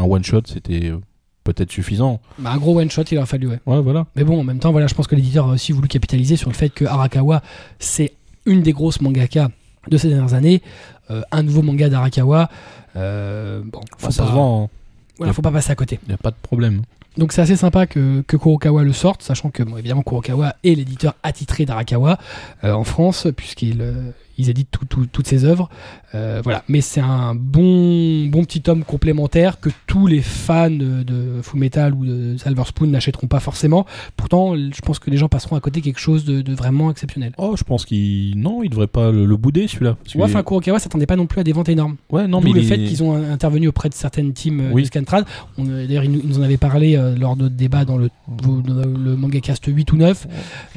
Un 0.00 0.04
one 0.06 0.24
shot, 0.24 0.42
c'était 0.46 0.90
euh, 0.90 0.98
peut-être 1.42 1.72
suffisant. 1.72 2.20
Bah, 2.38 2.50
un 2.52 2.58
gros 2.58 2.78
one-shot, 2.78 3.02
il 3.10 3.18
aurait 3.18 3.26
fallu, 3.26 3.48
ouais. 3.48 3.58
Ouais, 3.66 3.80
voilà. 3.80 4.06
Mais 4.14 4.22
bon, 4.24 4.38
en 4.40 4.44
même 4.44 4.58
temps, 4.58 4.70
voilà, 4.70 4.86
je 4.86 4.94
pense 4.94 5.06
que 5.06 5.16
l'éditeur 5.16 5.48
a 5.48 5.52
aussi 5.52 5.72
voulu 5.72 5.88
capitaliser 5.88 6.36
sur 6.36 6.50
le 6.50 6.54
fait 6.54 6.68
que 6.70 6.84
Arakawa, 6.84 7.42
c'est 7.78 8.12
une 8.46 8.62
des 8.62 8.72
grosses 8.72 9.00
mangaka 9.00 9.50
de 9.88 9.96
ces 9.96 10.08
dernières 10.08 10.34
années. 10.34 10.62
Euh, 11.10 11.22
un 11.32 11.42
nouveau 11.42 11.62
manga 11.62 11.88
d'Arakawa. 11.88 12.48
Euh, 12.96 13.62
bon, 13.64 13.80
faut, 13.96 14.06
pas, 14.06 14.12
se 14.12 14.22
vend. 14.22 14.64
hein. 14.64 14.68
voilà, 15.16 15.32
faut 15.32 15.42
pas 15.42 15.50
passer 15.50 15.70
à 15.72 15.74
côté. 15.74 15.98
Il 16.04 16.08
n'y 16.08 16.14
a 16.14 16.18
pas 16.18 16.30
de 16.30 16.36
problème. 16.40 16.82
Donc 17.18 17.32
c'est 17.32 17.42
assez 17.42 17.56
sympa 17.56 17.86
que, 17.86 18.22
que 18.26 18.36
Kurokawa 18.36 18.84
le 18.84 18.92
sorte, 18.92 19.22
sachant 19.22 19.50
que, 19.50 19.62
bon, 19.62 19.76
évidemment, 19.76 20.02
Kurokawa 20.02 20.54
est 20.64 20.74
l'éditeur 20.74 21.14
attitré 21.22 21.64
d'Arakawa 21.66 22.16
euh, 22.64 22.72
en 22.72 22.84
France, 22.84 23.26
puisqu'il 23.36 23.78
euh, 23.82 24.12
éditent 24.38 24.70
tout- 24.70 24.84
tout- 24.84 25.06
toutes 25.10 25.26
ses 25.26 25.44
œuvres. 25.44 25.68
Euh, 26.14 26.40
voilà. 26.44 26.62
Mais 26.68 26.80
c'est 26.80 27.00
un 27.00 27.34
bon, 27.34 28.26
bon 28.26 28.44
petit 28.44 28.62
tome 28.62 28.84
complémentaire 28.84 29.58
que 29.60 29.68
tous 29.88 30.06
les 30.06 30.22
fans 30.22 30.70
de, 30.70 31.02
de 31.02 31.42
Full 31.42 31.58
Metal 31.58 31.92
ou 31.92 32.06
de 32.06 32.36
Silver 32.38 32.62
Spoon 32.66 32.86
n'achèteront 32.86 33.26
pas 33.26 33.40
forcément. 33.40 33.84
Pourtant, 34.16 34.54
je 34.56 34.80
pense 34.80 35.00
que 35.00 35.10
les 35.10 35.16
gens 35.16 35.28
passeront 35.28 35.56
à 35.56 35.60
côté 35.60 35.80
quelque 35.80 35.98
chose 35.98 36.24
de, 36.24 36.40
de 36.40 36.54
vraiment 36.54 36.90
exceptionnel. 36.90 37.32
Oh, 37.36 37.56
je 37.58 37.64
pense 37.64 37.84
qu'il. 37.84 38.38
Non, 38.40 38.62
il 38.62 38.70
devrait 38.70 38.86
pas 38.86 39.10
le, 39.10 39.26
le 39.26 39.36
bouder 39.36 39.66
celui-là. 39.66 39.96
Ouais, 40.14 40.22
enfin, 40.22 40.42
Kurokawa 40.44 40.78
s'attendait 40.78 41.06
pas 41.06 41.16
non 41.16 41.26
plus 41.26 41.40
à 41.40 41.44
des 41.44 41.52
ventes 41.52 41.68
énormes. 41.68 41.96
ouais, 42.10 42.28
non, 42.28 42.40
mais 42.40 42.52
le 42.52 42.60
il 42.60 42.64
fait 42.64 42.80
est- 42.80 42.84
qu'ils 42.84 43.02
ont 43.02 43.14
intervenu 43.16 43.66
auprès 43.68 43.88
de 43.88 43.94
certaines 43.94 44.32
teams 44.32 44.60
euh, 44.60 44.70
Oui. 44.72 44.82
de 44.82 44.86
Scantrad. 44.86 45.24
D'ailleurs, 45.58 46.04
ils, 46.04 46.12
nous- 46.12 46.38
en 46.38 46.42
avaient 46.42 46.56
parlé 46.56 46.94
lors 47.16 47.36
de 47.36 47.42
notre 47.44 47.54
débat 47.54 47.84
dans 47.84 47.96
le, 47.98 48.10
dans 48.28 48.62
le 48.84 49.16
manga 49.16 49.40
cast 49.40 49.64
8 49.66 49.92
ou 49.92 49.96
9. 49.96 50.26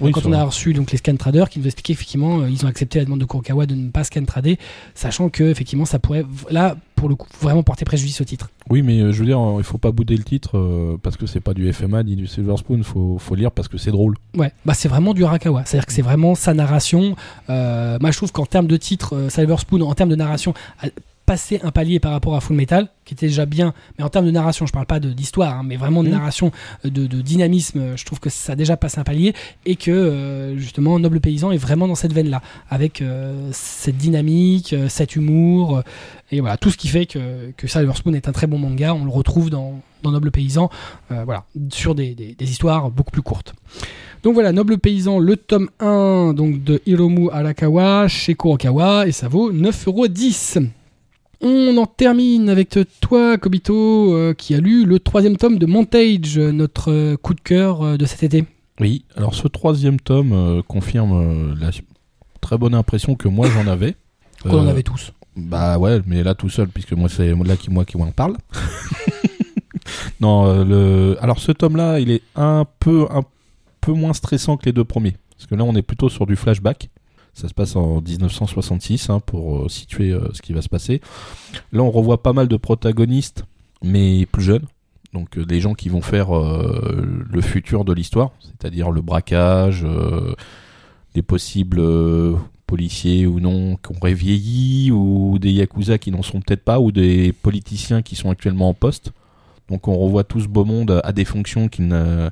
Oui, 0.01 0.11
quand 0.11 0.25
on 0.25 0.33
a 0.33 0.43
reçu 0.43 0.73
donc 0.73 0.91
les 0.91 0.97
scan 0.97 1.15
traders 1.15 1.49
qui 1.49 1.59
nous 1.59 1.65
expliquaient 1.65 1.93
effectivement 1.93 2.41
euh, 2.41 2.49
ils 2.49 2.65
ont 2.65 2.69
accepté 2.69 2.99
la 2.99 3.05
demande 3.05 3.19
de 3.19 3.25
Kurokawa 3.25 3.65
de 3.65 3.75
ne 3.75 3.89
pas 3.89 4.03
scan 4.03 4.23
trader 4.25 4.57
sachant 4.95 5.29
que 5.29 5.43
effectivement 5.43 5.85
ça 5.85 5.99
pourrait 5.99 6.25
là 6.49 6.75
pour 6.95 7.09
le 7.09 7.15
coup 7.15 7.27
vraiment 7.41 7.63
porter 7.63 7.83
préjudice 7.83 8.21
au 8.21 8.23
titre 8.25 8.49
Oui, 8.69 8.83
mais 8.83 8.99
euh, 8.99 9.11
je 9.11 9.19
veux 9.19 9.25
dire, 9.25 9.39
euh, 9.39 9.55
il 9.57 9.63
faut 9.63 9.79
pas 9.79 9.91
bouder 9.91 10.15
le 10.15 10.23
titre 10.23 10.57
euh, 10.59 10.97
parce 11.01 11.17
que 11.17 11.25
c'est 11.25 11.39
pas 11.39 11.55
du 11.55 11.71
FMA 11.73 12.03
ni 12.03 12.15
du 12.15 12.27
Silver 12.27 12.57
Spoon. 12.57 12.83
Faut, 12.83 13.17
faut 13.17 13.33
lire 13.33 13.51
parce 13.51 13.67
que 13.67 13.77
c'est 13.79 13.89
drôle. 13.91 14.15
ouais 14.35 14.51
bah 14.65 14.73
c'est 14.75 14.87
vraiment 14.87 15.13
du 15.15 15.23
Arakawa 15.25 15.63
c'est 15.65 15.77
à 15.77 15.79
dire 15.79 15.85
que 15.87 15.93
c'est 15.93 16.01
vraiment 16.03 16.35
sa 16.35 16.53
narration 16.53 17.15
euh, 17.49 17.97
moi 17.99 18.11
je 18.11 18.17
trouve 18.17 18.31
qu'en 18.31 18.45
termes 18.45 18.67
de 18.67 18.77
titre 18.77 19.15
euh, 19.15 19.29
Silver 19.29 19.57
Spoon 19.57 19.81
en 19.81 19.93
termes 19.95 20.09
de 20.09 20.15
narration 20.15 20.53
a 21.31 21.33
passé 21.33 21.61
un 21.63 21.71
palier 21.71 22.01
par 22.01 22.11
rapport 22.11 22.35
à 22.35 22.41
Full 22.41 22.57
Metal 22.57 22.89
qui 23.05 23.13
était 23.13 23.27
déjà 23.27 23.45
bien 23.45 23.73
mais 23.97 24.03
en 24.03 24.09
termes 24.09 24.25
de 24.25 24.31
narration 24.31 24.65
je 24.65 24.73
parle 24.73 24.85
pas 24.85 24.99
d'histoire 24.99 25.59
hein, 25.59 25.63
mais 25.65 25.77
vraiment 25.77 26.03
de 26.03 26.09
Mhm. 26.09 26.13
narration 26.15 26.51
euh, 26.85 26.89
de, 26.89 27.07
de 27.07 27.21
dynamisme 27.21 27.79
euh, 27.79 27.95
je 27.97 28.03
trouve 28.03 28.19
que 28.19 28.29
ça 28.29 28.51
a 28.51 28.55
déjà 28.57 28.75
passé 28.75 28.99
un 28.99 29.05
palier 29.05 29.33
et 29.65 29.77
que 29.77 29.91
euh, 29.91 30.57
justement 30.57 30.99
Noble 30.99 31.21
Paysan 31.21 31.53
est 31.53 31.57
vraiment 31.57 31.87
dans 31.87 31.95
cette 31.95 32.11
veine 32.11 32.29
là 32.29 32.41
avec 32.69 33.01
euh, 33.01 33.47
cette 33.53 33.95
dynamique 33.97 34.75
cet 34.89 35.15
humour 35.15 35.83
et 36.33 36.41
voilà 36.41 36.57
tout 36.57 36.69
ce 36.69 36.75
qui 36.77 36.89
fait 36.89 37.05
que, 37.05 37.51
que 37.55 37.65
Silver 37.67 37.93
Spoon 37.95 38.13
est 38.13 38.27
un 38.27 38.33
très 38.33 38.47
bon 38.47 38.57
manga 38.57 38.93
on 38.93 39.05
le 39.05 39.11
retrouve 39.11 39.49
dans, 39.49 39.79
dans 40.03 40.11
Noble 40.11 40.31
Paysan 40.31 40.69
euh, 41.13 41.23
voilà 41.23 41.45
sur 41.71 41.95
des, 41.95 42.13
des- 42.13 42.35
des 42.35 42.51
histoires 42.51 42.91
beaucoup 42.91 43.11
plus 43.11 43.21
courtes 43.21 43.53
donc 44.23 44.35
voilà, 44.35 44.51
Noble 44.51 44.77
Paysan, 44.77 45.17
le 45.17 45.35
tome 45.35 45.69
1 45.79 46.33
donc 46.35 46.63
de 46.63 46.79
Hiromu 46.85 47.29
Arakawa 47.31 48.07
chez 48.07 48.35
Kurokawa 48.35 49.07
et 49.07 49.11
ça 49.11 49.27
vaut 49.27 49.51
9,10€. 49.51 50.67
On 51.43 51.75
en 51.77 51.87
termine 51.87 52.49
avec 52.49 52.77
toi, 52.99 53.37
Kobito, 53.39 54.13
euh, 54.13 54.35
qui 54.35 54.53
a 54.53 54.59
lu 54.59 54.85
le 54.85 54.99
troisième 54.99 55.37
tome 55.37 55.57
de 55.57 55.65
Montage, 55.65 56.37
euh, 56.37 56.51
notre 56.51 56.91
euh, 56.91 57.17
coup 57.17 57.33
de 57.33 57.41
cœur 57.41 57.81
euh, 57.81 57.97
de 57.97 58.05
cet 58.05 58.21
été. 58.21 58.45
Oui, 58.79 59.05
alors 59.15 59.33
ce 59.33 59.47
troisième 59.47 59.99
tome 59.99 60.63
confirme 60.67 61.55
la 61.59 61.71
très 62.41 62.57
bonne 62.57 62.73
impression 62.75 63.15
que 63.15 63.27
moi 63.27 63.47
j'en 63.49 63.67
avais. 63.67 63.95
Qu'on 64.43 64.59
en 64.59 64.67
avait 64.67 64.83
tous. 64.83 65.13
Bah 65.35 65.77
ouais, 65.77 66.01
mais 66.05 66.23
là 66.23 66.35
tout 66.35 66.49
seul, 66.49 66.67
puisque 66.67 66.93
moi 66.93 67.09
c'est 67.09 67.33
là 67.33 67.57
qui 67.57 67.69
moi 67.69 67.85
qui 67.85 67.97
en 67.97 68.11
parle. 68.11 68.37
non, 70.19 70.63
le... 70.63 71.17
alors 71.21 71.39
ce 71.39 71.51
tome-là, 71.51 71.99
il 71.99 72.09
est 72.11 72.23
un 72.35 72.65
peu 72.79 73.07
un 73.11 73.21
peu 73.81 73.93
moins 73.93 74.13
stressant 74.13 74.57
que 74.57 74.65
les 74.65 74.73
deux 74.73 74.83
premiers, 74.83 75.15
parce 75.37 75.47
que 75.47 75.55
là 75.55 75.63
on 75.63 75.75
est 75.75 75.83
plutôt 75.83 76.09
sur 76.09 76.25
du 76.25 76.35
flashback. 76.35 76.89
Ça 77.33 77.47
se 77.47 77.53
passe 77.53 77.75
en 77.75 78.01
1966 78.01 79.09
hein, 79.09 79.19
pour 79.25 79.57
euh, 79.63 79.69
situer 79.69 80.11
euh, 80.11 80.27
ce 80.33 80.41
qui 80.41 80.53
va 80.53 80.61
se 80.61 80.69
passer. 80.69 81.01
Là, 81.71 81.81
on 81.81 81.89
revoit 81.91 82.21
pas 82.21 82.33
mal 82.33 82.47
de 82.47 82.57
protagonistes, 82.57 83.45
mais 83.83 84.25
plus 84.25 84.43
jeunes. 84.43 84.65
Donc 85.13 85.37
euh, 85.37 85.45
des 85.45 85.59
gens 85.61 85.73
qui 85.73 85.89
vont 85.89 86.01
faire 86.01 86.35
euh, 86.37 87.25
le 87.29 87.41
futur 87.41 87.83
de 87.85 87.93
l'histoire, 87.93 88.31
c'est-à-dire 88.41 88.91
le 88.91 89.01
braquage, 89.01 89.83
euh, 89.85 90.33
des 91.15 91.21
possibles 91.21 91.79
euh, 91.79 92.35
policiers 92.67 93.25
ou 93.27 93.39
non 93.39 93.75
qui 93.77 93.93
auraient 93.97 94.13
vieilli, 94.13 94.91
ou 94.91 95.37
des 95.39 95.51
yakuza 95.51 95.97
qui 95.97 96.11
n'en 96.11 96.21
sont 96.21 96.39
peut-être 96.41 96.63
pas, 96.63 96.79
ou 96.79 96.91
des 96.91 97.33
politiciens 97.33 98.01
qui 98.01 98.15
sont 98.15 98.29
actuellement 98.29 98.69
en 98.69 98.73
poste. 98.73 99.11
Donc 99.69 99.87
on 99.87 99.97
revoit 99.97 100.23
tout 100.25 100.39
ce 100.41 100.47
beau 100.47 100.65
monde 100.65 100.99
à 101.03 101.11
des 101.13 101.25
fonctions 101.25 101.67
qu'ils 101.69 101.87
ne- 101.87 102.29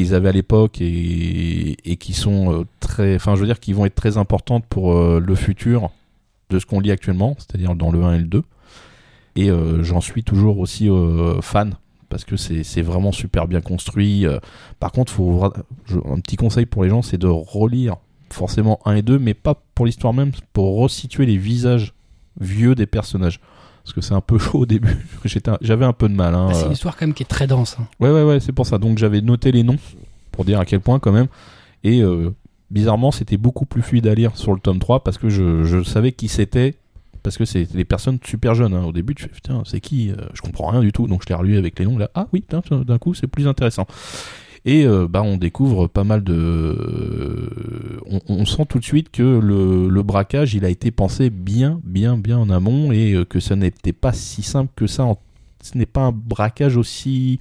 qu'ils 0.00 0.14
avaient 0.14 0.30
à 0.30 0.32
l'époque 0.32 0.80
et, 0.80 1.96
qui 1.98 2.14
sont 2.14 2.52
euh, 2.52 2.64
très, 2.80 3.16
enfin 3.16 3.34
je 3.34 3.40
veux 3.40 3.46
dire 3.46 3.60
qui 3.60 3.74
vont 3.74 3.84
être 3.84 3.94
très 3.94 4.16
importantes 4.16 4.64
pour 4.68 4.94
euh, 4.94 5.20
le 5.20 5.34
futur 5.34 5.90
de 6.48 6.58
ce 6.58 6.66
qu'on 6.66 6.80
lit 6.80 6.90
actuellement, 6.90 7.36
c'est-à-dire 7.38 7.74
dans 7.74 7.90
le 7.90 8.02
1 8.02 8.14
et 8.14 8.18
le 8.18 8.24
2. 8.24 8.42
Et 9.36 9.50
euh, 9.50 9.82
j'en 9.82 10.00
suis 10.00 10.24
toujours 10.24 10.58
aussi 10.58 10.88
fan 11.42 11.74
parce 12.08 12.24
que 12.24 12.36
c'est 12.36 12.82
vraiment 12.82 13.12
super 13.12 13.46
bien 13.46 13.60
construit. 13.60 14.26
Par 14.80 14.90
contre, 14.90 15.20
un 15.20 16.20
petit 16.20 16.34
conseil 16.34 16.66
pour 16.66 16.82
les 16.82 16.90
gens, 16.90 17.02
c'est 17.02 17.18
de 17.18 17.28
relire 17.28 17.98
forcément 18.30 18.80
1 18.84 18.94
et 18.96 19.02
2, 19.02 19.18
mais 19.20 19.34
pas 19.34 19.62
pour 19.74 19.86
l'histoire 19.86 20.12
même, 20.12 20.32
pour 20.52 20.78
resituer 20.78 21.26
les 21.26 21.36
visages 21.36 21.94
vieux 22.40 22.74
des 22.74 22.86
personnages. 22.86 23.38
Parce 23.84 23.92
que 23.94 24.00
c'est 24.00 24.14
un 24.14 24.20
peu 24.20 24.38
chaud 24.38 24.58
au 24.60 24.66
début. 24.66 24.96
J'avais 25.60 25.84
un 25.84 25.92
peu 25.92 26.08
de 26.08 26.14
mal. 26.14 26.34
Hein. 26.34 26.48
Bah, 26.48 26.54
c'est 26.54 26.66
une 26.66 26.72
histoire 26.72 26.96
quand 26.96 27.06
même 27.06 27.14
qui 27.14 27.22
est 27.22 27.26
très 27.26 27.46
dense. 27.46 27.76
hein. 27.80 27.86
Ouais, 27.98 28.10
ouais, 28.10 28.22
ouais, 28.24 28.40
c'est 28.40 28.52
pour 28.52 28.66
ça. 28.66 28.78
Donc 28.78 28.98
j'avais 28.98 29.20
noté 29.20 29.52
les 29.52 29.62
noms 29.62 29.78
pour 30.32 30.44
dire 30.44 30.60
à 30.60 30.64
quel 30.64 30.80
point 30.80 30.98
quand 30.98 31.12
même. 31.12 31.26
Et 31.82 32.02
euh, 32.02 32.30
bizarrement, 32.70 33.10
c'était 33.10 33.36
beaucoup 33.36 33.64
plus 33.66 33.82
fluide 33.82 34.06
à 34.06 34.14
lire 34.14 34.36
sur 34.36 34.52
le 34.52 34.60
tome 34.60 34.78
3 34.78 35.02
parce 35.02 35.18
que 35.18 35.28
je, 35.28 35.64
je 35.64 35.82
savais 35.82 36.12
qui 36.12 36.28
c'était. 36.28 36.74
Parce 37.22 37.36
que 37.36 37.44
c'est 37.44 37.64
des 37.70 37.84
personnes 37.84 38.18
super 38.24 38.54
jeunes. 38.54 38.72
hein. 38.72 38.84
Au 38.84 38.92
début, 38.92 39.14
tu 39.14 39.24
fais 39.24 39.28
putain, 39.28 39.62
c'est 39.66 39.80
qui 39.80 40.10
Euh, 40.10 40.14
Je 40.34 40.40
comprends 40.40 40.68
rien 40.68 40.80
du 40.80 40.90
tout. 40.92 41.06
Donc 41.06 41.22
je 41.22 41.28
l'ai 41.28 41.34
relu 41.34 41.58
avec 41.58 41.78
les 41.78 41.84
noms. 41.84 41.98
Là, 41.98 42.10
ah 42.14 42.26
oui, 42.32 42.44
d'un 42.70 42.98
coup, 42.98 43.12
c'est 43.14 43.26
plus 43.26 43.46
intéressant. 43.46 43.86
Et 44.66 44.84
euh, 44.84 45.06
bah, 45.08 45.22
on 45.22 45.36
découvre 45.38 45.86
pas 45.86 46.04
mal 46.04 46.22
de. 46.22 48.00
On, 48.06 48.20
on 48.28 48.44
sent 48.44 48.66
tout 48.68 48.78
de 48.78 48.84
suite 48.84 49.10
que 49.10 49.22
le, 49.22 49.88
le 49.88 50.02
braquage, 50.02 50.54
il 50.54 50.64
a 50.64 50.68
été 50.68 50.90
pensé 50.90 51.30
bien, 51.30 51.80
bien, 51.84 52.16
bien 52.18 52.38
en 52.38 52.50
amont 52.50 52.92
et 52.92 53.12
euh, 53.14 53.24
que 53.24 53.40
ça 53.40 53.56
n'était 53.56 53.92
pas 53.94 54.12
si 54.12 54.42
simple 54.42 54.70
que 54.76 54.86
ça. 54.86 55.04
en- 55.04 55.18
Ce 55.62 55.76
n'est 55.78 55.86
pas 55.86 56.02
un 56.02 56.12
braquage 56.12 56.76
aussi, 56.76 57.38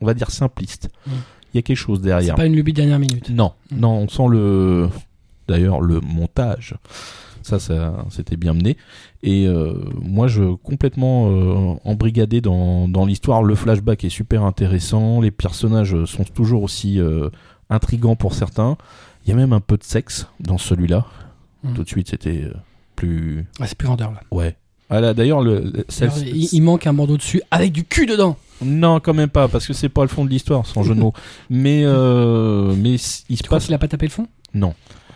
on 0.00 0.06
va 0.06 0.14
dire, 0.14 0.30
simpliste. 0.30 0.88
Mm. 1.06 1.10
Il 1.54 1.56
y 1.56 1.58
a 1.58 1.62
quelque 1.62 1.76
chose 1.76 1.98
C'est 2.00 2.06
derrière. 2.06 2.34
pas 2.34 2.46
une 2.46 2.54
lubie 2.56 2.72
de 2.72 2.76
dernière 2.78 2.98
minute. 2.98 3.30
Non, 3.30 3.52
Mm. 3.70 3.78
non, 3.80 3.90
on 3.98 4.08
sent 4.08 4.26
le. 4.28 4.88
D'ailleurs, 5.48 5.80
le 5.80 6.00
montage. 6.00 6.74
Ça, 7.42 7.58
ça 7.58 8.04
c'était 8.10 8.36
bien 8.36 8.54
mené. 8.54 8.76
Et 9.22 9.46
euh, 9.46 9.74
moi, 10.00 10.28
je 10.28 10.54
complètement 10.56 11.30
euh, 11.30 11.74
embrigadé 11.84 12.40
dans, 12.40 12.88
dans 12.88 13.04
l'histoire. 13.06 13.42
Le 13.42 13.54
flashback 13.54 14.04
est 14.04 14.08
super 14.10 14.44
intéressant. 14.44 15.20
Les 15.20 15.30
personnages 15.30 16.04
sont 16.04 16.24
toujours 16.24 16.62
aussi 16.62 17.00
euh, 17.00 17.28
intrigants 17.70 18.16
pour 18.16 18.34
certains. 18.34 18.76
Il 19.24 19.30
y 19.30 19.32
a 19.32 19.36
même 19.36 19.52
un 19.52 19.60
peu 19.60 19.76
de 19.76 19.84
sexe 19.84 20.26
dans 20.40 20.58
celui-là. 20.58 21.06
Mm. 21.62 21.74
Tout 21.74 21.84
de 21.84 21.88
suite, 21.88 22.08
c'était 22.10 22.42
euh, 22.44 22.52
plus. 22.96 23.46
Ouais, 23.60 23.66
c'est 23.66 23.76
plus 23.78 23.86
vendeur 23.88 24.10
là. 24.12 24.20
Ouais. 24.30 24.56
Ah 24.90 25.00
là, 25.00 25.14
D'ailleurs, 25.14 25.40
le, 25.40 25.60
le- 25.60 25.86
Alors, 26.02 26.18
il, 26.18 26.48
il 26.52 26.60
manque 26.62 26.86
un 26.86 26.92
bandeau 26.92 27.16
dessus 27.16 27.40
avec 27.50 27.72
du 27.72 27.84
cul 27.84 28.04
dedans. 28.04 28.36
non, 28.62 29.00
quand 29.00 29.14
même 29.14 29.30
pas, 29.30 29.48
parce 29.48 29.66
que 29.66 29.72
c'est 29.72 29.88
pas 29.88 30.02
le 30.02 30.08
fond 30.08 30.24
de 30.24 30.30
l'histoire, 30.30 30.66
sans 30.66 30.82
jeu 30.82 30.94
de 30.94 31.00
mots. 31.00 31.14
Mais, 31.50 31.82
euh, 31.84 32.74
mais 32.76 32.92
il 32.94 32.98
se 32.98 33.24
Tu 33.28 33.36
crois 33.44 33.56
passe 33.56 33.64
qu'il 33.66 33.74
a 33.74 33.78
pas 33.78 33.88
tapé 33.88 34.04
le 34.06 34.10
fond? 34.12 34.26
Non. 34.52 34.74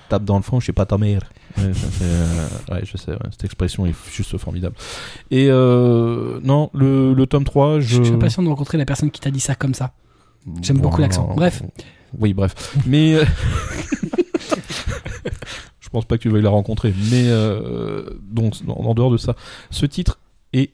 Tape 0.08 0.24
dans 0.24 0.36
le 0.36 0.42
fond, 0.42 0.60
je 0.60 0.66
sais 0.66 0.72
pas 0.72 0.86
ta 0.86 0.98
mère. 0.98 1.22
Ouais, 1.58 1.72
ça 1.74 1.88
fait, 1.88 2.04
euh, 2.04 2.48
ouais, 2.74 2.80
je 2.84 2.96
sais, 2.96 3.12
ouais, 3.12 3.18
cette 3.30 3.44
expression 3.44 3.86
est 3.86 3.94
juste 4.12 4.36
formidable. 4.38 4.74
Et 5.30 5.46
euh, 5.50 6.38
non, 6.42 6.70
le, 6.74 7.14
le 7.14 7.26
tome 7.26 7.44
3, 7.44 7.80
je. 7.80 7.96
Je 7.98 8.02
suis 8.04 8.14
impatient 8.14 8.42
de 8.42 8.48
rencontrer 8.48 8.78
la 8.78 8.84
personne 8.84 9.10
qui 9.10 9.20
t'a 9.20 9.30
dit 9.30 9.40
ça 9.40 9.54
comme 9.54 9.74
ça. 9.74 9.92
J'aime 10.62 10.78
beaucoup 10.78 11.00
l'accent. 11.00 11.32
Bref. 11.34 11.62
Oui, 12.18 12.34
bref. 12.34 12.76
Mais. 12.86 13.14
euh, 13.14 13.24
je 15.80 15.88
pense 15.88 16.04
pas 16.04 16.16
que 16.16 16.22
tu 16.22 16.28
veuilles 16.28 16.42
la 16.42 16.50
rencontrer. 16.50 16.92
Mais 17.10 17.24
euh, 17.28 18.10
donc, 18.22 18.54
en, 18.66 18.72
en 18.72 18.94
dehors 18.94 19.10
de 19.10 19.16
ça, 19.16 19.34
ce 19.70 19.86
titre 19.86 20.18
est, 20.52 20.72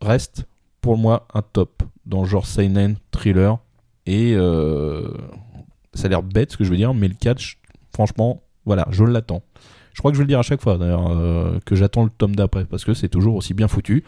reste 0.00 0.44
pour 0.80 0.96
moi 0.98 1.26
un 1.34 1.42
top 1.42 1.82
dans 2.06 2.22
le 2.22 2.28
genre 2.28 2.46
Seinen, 2.46 2.96
thriller. 3.10 3.58
Et 4.06 4.32
euh, 4.34 5.08
ça 5.94 6.06
a 6.06 6.08
l'air 6.08 6.22
bête 6.22 6.52
ce 6.52 6.56
que 6.56 6.64
je 6.64 6.70
veux 6.70 6.76
dire, 6.76 6.92
mais 6.94 7.06
le 7.08 7.14
catch, 7.14 7.58
franchement, 7.94 8.41
voilà, 8.64 8.86
je 8.90 9.04
l'attends. 9.04 9.42
Je 9.94 9.98
crois 9.98 10.10
que 10.10 10.16
je 10.16 10.22
vais 10.22 10.24
le 10.24 10.28
dire 10.28 10.38
à 10.38 10.42
chaque 10.42 10.62
fois 10.62 10.78
d'ailleurs, 10.78 11.10
euh, 11.10 11.58
que 11.66 11.74
j'attends 11.74 12.04
le 12.04 12.10
tome 12.10 12.34
d'après, 12.34 12.64
parce 12.64 12.84
que 12.84 12.94
c'est 12.94 13.08
toujours 13.08 13.34
aussi 13.36 13.52
bien 13.54 13.68
foutu. 13.68 14.04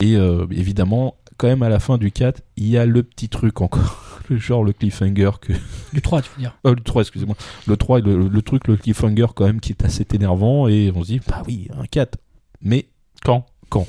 Et 0.00 0.16
euh, 0.16 0.46
évidemment, 0.50 1.16
quand 1.36 1.46
même 1.48 1.62
à 1.62 1.68
la 1.68 1.78
fin 1.80 1.98
du 1.98 2.10
4, 2.10 2.40
il 2.56 2.68
y 2.68 2.78
a 2.78 2.86
le 2.86 3.02
petit 3.02 3.28
truc 3.28 3.60
encore. 3.60 4.08
Le 4.28 4.36
genre 4.38 4.62
le 4.62 4.72
cliffhanger 4.72 5.30
que. 5.40 5.52
Du 5.92 6.00
3, 6.00 6.22
tu 6.22 6.30
veux 6.36 6.38
dire? 6.42 6.56
Euh, 6.64 6.70
le 6.76 6.80
3, 6.80 7.02
excusez-moi. 7.02 7.34
Le 7.66 7.76
3, 7.76 7.98
est 7.98 8.02
le, 8.02 8.28
le 8.28 8.42
truc, 8.42 8.68
le 8.68 8.76
cliffhanger 8.76 9.26
quand 9.34 9.44
même 9.44 9.58
qui 9.60 9.72
est 9.72 9.84
assez 9.84 10.06
énervant, 10.14 10.68
et 10.68 10.92
on 10.94 11.02
se 11.02 11.08
dit, 11.08 11.20
bah 11.28 11.42
oui, 11.48 11.68
un 11.76 11.84
4. 11.86 12.18
Mais 12.62 12.86
Quand? 13.24 13.44
Quand 13.68 13.84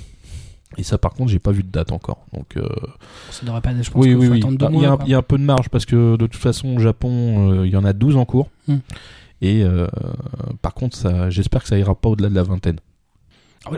Et 0.78 0.84
ça, 0.84 0.98
par 0.98 1.14
contre, 1.14 1.30
j'ai 1.32 1.38
pas 1.40 1.52
vu 1.52 1.62
de 1.62 1.70
date 1.70 1.92
encore. 1.92 2.26
Donc, 2.34 2.58
euh, 2.58 2.68
Ça 3.30 3.46
devrait 3.46 3.62
pas. 3.62 3.70
Je 3.80 3.92
pense 3.92 4.04
oui, 4.04 4.16
oui, 4.16 4.26
faut 4.26 4.32
oui. 4.34 4.40
attendre 4.40 4.58
deux 4.58 4.66
Ah, 4.66 4.70
Il 4.74 4.80
y, 4.82 4.86
a 4.86 4.88
mois. 4.88 4.94
un- 4.94 4.98
quoi. 4.98 5.06
il 5.08 5.12
y 5.12 5.14
a 5.14 5.18
un 5.20 5.22
peu 5.22 5.38
de 5.38 5.44
marge 5.44 5.70
parce 5.70 5.86
que 5.86 6.16
de 6.18 6.26
toute 6.26 6.36
façon, 6.42 6.76
au 6.76 6.80
Japon, 6.80 7.52
euh, 7.52 7.68
il 7.68 7.72
y 7.72 7.78
en 7.78 7.86
a 7.86 7.94
12 7.94 8.18
en 8.18 8.26
cours. 8.26 8.50
Hmm. 8.68 8.78
Et 9.44 9.62
euh, 9.62 9.88
par 10.62 10.74
contre, 10.74 10.98
j'espère 11.30 11.62
que 11.62 11.68
ça 11.68 11.78
ira 11.78 11.94
pas 11.94 12.10
au-delà 12.10 12.30
de 12.30 12.36
la 12.36 12.44
vingtaine. 12.44 12.80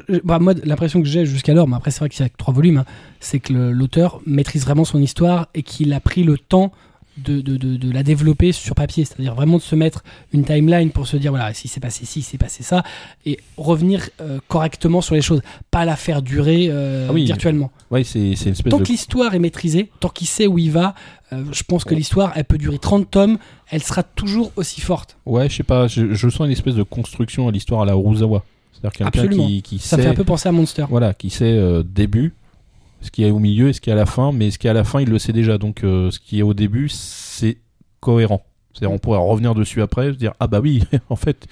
Euh, 0.09 0.19
Bah, 0.23 0.37
moi, 0.39 0.53
l'impression 0.63 1.01
que 1.01 1.07
j'ai 1.07 1.25
jusqu'alors, 1.25 1.67
mais 1.67 1.75
après, 1.75 1.89
c'est 1.89 1.99
vrai 1.99 2.09
qu'il 2.09 2.23
y 2.23 2.25
a 2.25 2.29
que 2.29 2.37
trois 2.37 2.53
volumes, 2.53 2.77
hein, 2.77 2.85
c'est 3.19 3.39
que 3.39 3.51
l'auteur 3.51 4.21
maîtrise 4.27 4.63
vraiment 4.63 4.85
son 4.85 5.01
histoire 5.01 5.47
et 5.55 5.63
qu'il 5.63 5.91
a 5.93 5.99
pris 5.99 6.23
le 6.23 6.37
temps 6.37 6.71
de, 7.17 7.41
de, 7.41 7.57
de, 7.57 7.77
de 7.77 7.91
la 7.91 8.03
développer 8.03 8.51
sur 8.51 8.75
papier. 8.75 9.05
C'est-à-dire 9.05 9.35
vraiment 9.35 9.57
de 9.57 9.61
se 9.61 9.75
mettre 9.75 10.03
une 10.33 10.43
timeline 10.43 10.91
pour 10.91 11.07
se 11.07 11.17
dire, 11.17 11.31
voilà, 11.31 11.53
si 11.53 11.67
c'est 11.67 11.79
passé 11.79 12.05
ci, 12.05 12.21
c'est 12.21 12.37
passé 12.37 12.63
ça, 12.63 12.83
et 13.25 13.39
revenir 13.57 14.09
euh, 14.21 14.39
correctement 14.47 15.01
sur 15.01 15.15
les 15.15 15.21
choses. 15.21 15.41
Pas 15.71 15.85
la 15.85 15.95
faire 15.95 16.21
durer 16.21 16.67
euh, 16.69 17.07
Ah 17.09 17.13
oui. 17.13 17.25
virtuellement. 17.25 17.71
Ouais, 17.91 18.03
c'est, 18.03 18.35
c'est 18.35 18.45
une 18.47 18.51
espèce 18.53 18.71
Tant 18.71 18.79
que 18.79 18.83
l'histoire 18.85 19.33
est 19.33 19.39
maîtrisée, 19.39 19.89
tant 19.99 20.09
qu'il 20.09 20.27
sait 20.27 20.47
où 20.47 20.57
il 20.57 20.71
va, 20.71 20.95
euh, 21.33 21.43
je 21.51 21.63
pense 21.63 21.83
que 21.83 21.95
l'histoire, 21.95 22.33
elle 22.35 22.45
peut 22.45 22.57
durer 22.57 22.79
30 22.79 23.09
tomes, 23.09 23.37
elle 23.69 23.81
sera 23.83 24.03
toujours 24.03 24.51
aussi 24.55 24.81
forte. 24.81 25.17
Ouais, 25.25 25.49
je 25.49 25.55
sais 25.55 25.63
pas, 25.63 25.87
je, 25.87 26.13
je 26.13 26.29
sens 26.29 26.45
une 26.45 26.51
espèce 26.51 26.75
de 26.75 26.83
construction 26.83 27.47
à 27.47 27.51
l'histoire 27.51 27.81
à 27.81 27.85
la 27.85 27.93
Uruzawa. 27.93 28.43
C'est-à-dire 28.73 29.11
quelqu'un 29.11 29.27
qui, 29.29 29.61
qui 29.61 29.79
Ça 29.79 29.91
sait. 29.91 29.97
me 29.97 30.01
fait 30.03 30.09
un 30.09 30.13
peu 30.13 30.23
penser 30.25 30.49
à 30.49 30.51
Monster. 30.51 30.85
Voilà, 30.89 31.13
qui 31.13 31.29
sait 31.29 31.45
euh, 31.45 31.81
début, 31.81 32.33
ce 33.05 33.11
qui 33.11 33.23
est 33.23 33.31
au 33.31 33.39
milieu 33.39 33.69
et 33.69 33.73
ce 33.73 33.79
qui 33.81 33.89
est 33.89 33.93
à 33.93 33.97
la 33.97 34.05
fin, 34.05 34.31
mais 34.31 34.51
ce 34.51 34.57
qui 34.59 34.67
est 34.67 34.69
à 34.69 34.73
la 34.73 34.83
fin, 34.83 34.99
il 35.01 35.09
le 35.09 35.19
sait 35.19 35.33
déjà. 35.33 35.57
Donc 35.57 35.83
euh, 35.83 36.11
ce 36.11 36.19
qui 36.19 36.39
est 36.39 36.43
au 36.43 36.53
début, 36.53 36.89
c'est 36.89 37.57
cohérent. 38.01 38.43
C'est-à-dire 38.73 38.93
on 38.93 38.99
pourrait 38.99 39.19
revenir 39.19 39.55
dessus 39.55 39.81
après, 39.81 40.11
se 40.11 40.17
dire 40.17 40.33
ah 40.39 40.47
bah 40.47 40.59
oui, 40.61 40.83
en 41.09 41.15
fait, 41.15 41.45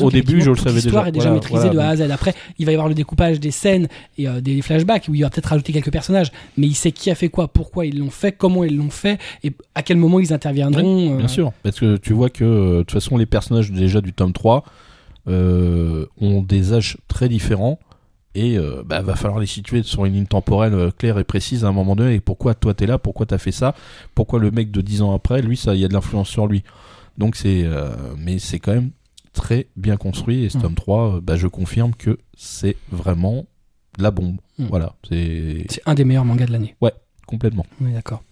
Au 0.00 0.10
début, 0.10 0.40
je 0.42 0.50
le 0.50 0.56
savais 0.56 0.74
L'histoire 0.80 1.04
déjà. 1.04 1.08
est 1.08 1.12
déjà 1.12 1.28
Voilà, 1.30 1.34
maîtrisée 1.40 1.68
voilà, 1.74 1.94
de 1.96 2.02
A 2.02 2.04
à 2.04 2.08
Z. 2.08 2.10
Après, 2.12 2.34
il 2.58 2.66
va 2.66 2.72
y 2.72 2.74
avoir 2.74 2.88
le 2.88 2.94
découpage 2.94 3.40
des 3.40 3.50
scènes 3.50 3.88
et 4.18 4.28
euh, 4.28 4.40
des 4.40 4.60
flashbacks 4.62 5.06
où 5.08 5.14
il 5.14 5.22
va 5.22 5.30
peut-être 5.30 5.46
rajouter 5.46 5.72
quelques 5.72 5.90
personnages, 5.90 6.30
mais 6.58 6.66
il 6.66 6.74
sait 6.74 6.92
qui 6.92 7.10
a 7.10 7.14
fait 7.14 7.28
quoi, 7.30 7.48
pourquoi 7.48 7.86
ils 7.86 7.98
l'ont 7.98 8.10
fait, 8.10 8.32
comment 8.32 8.62
ils 8.62 8.76
l'ont 8.76 8.90
fait 8.90 9.18
et 9.42 9.52
à 9.74 9.82
quel 9.82 9.96
moment 9.96 10.20
ils 10.20 10.32
interviendront. 10.32 11.14
euh, 11.14 11.16
bien 11.16 11.28
sûr, 11.28 11.52
parce 11.62 11.80
que 11.80 11.96
tu 11.96 12.12
vois 12.12 12.28
que 12.30 12.44
de 12.44 12.78
toute 12.80 12.92
façon 12.92 13.16
les 13.16 13.26
personnages 13.26 13.72
déjà 13.72 14.00
du 14.02 14.12
tome 14.12 14.32
3 14.34 14.64
euh, 15.28 16.04
ont 16.20 16.42
des 16.42 16.72
âges 16.74 16.98
très 17.08 17.28
différents 17.30 17.78
et 18.34 18.58
euh, 18.58 18.82
bah, 18.84 19.00
va 19.02 19.14
falloir 19.14 19.38
les 19.40 19.46
situer 19.46 19.82
sur 19.82 20.04
une 20.04 20.14
ligne 20.14 20.26
temporelle 20.26 20.74
euh, 20.74 20.90
claire 20.90 21.18
et 21.18 21.24
précise 21.24 21.64
à 21.64 21.68
un 21.68 21.72
moment 21.72 21.94
donné. 21.96 22.14
Et 22.14 22.20
pourquoi 22.20 22.54
toi 22.54 22.74
t'es 22.74 22.86
là, 22.86 22.98
pourquoi 22.98 23.26
t'as 23.26 23.38
fait 23.38 23.52
ça, 23.52 23.74
pourquoi 24.14 24.38
le 24.40 24.50
mec 24.50 24.70
de 24.70 24.80
10 24.80 25.02
ans 25.02 25.14
après, 25.14 25.40
lui, 25.42 25.56
ça, 25.56 25.74
il 25.74 25.80
y 25.80 25.84
a 25.84 25.88
de 25.88 25.92
l'influence 25.92 26.28
sur 26.28 26.46
lui? 26.46 26.62
Donc 27.18 27.36
c'est, 27.36 27.62
euh, 27.64 27.90
mais 28.18 28.38
c'est 28.38 28.58
quand 28.58 28.74
même 28.74 28.90
très 29.32 29.68
bien 29.76 29.96
construit. 29.96 30.44
Et 30.44 30.48
ce 30.48 30.58
Mm. 30.58 30.62
tome 30.62 30.74
3, 30.74 31.16
euh, 31.16 31.20
bah, 31.20 31.36
je 31.36 31.46
confirme 31.46 31.92
que 31.94 32.18
c'est 32.36 32.76
vraiment 32.90 33.46
la 33.98 34.10
bombe. 34.10 34.36
Mm. 34.58 34.66
Voilà, 34.66 34.94
c'est 35.08 35.66
C'est 35.70 35.82
un 35.86 35.94
des 35.94 36.04
meilleurs 36.04 36.24
mangas 36.24 36.46
de 36.46 36.52
l'année. 36.52 36.74
complètement. 37.26 37.64
On 37.80 37.86
est 37.88 37.92
d'accord. 37.92 38.22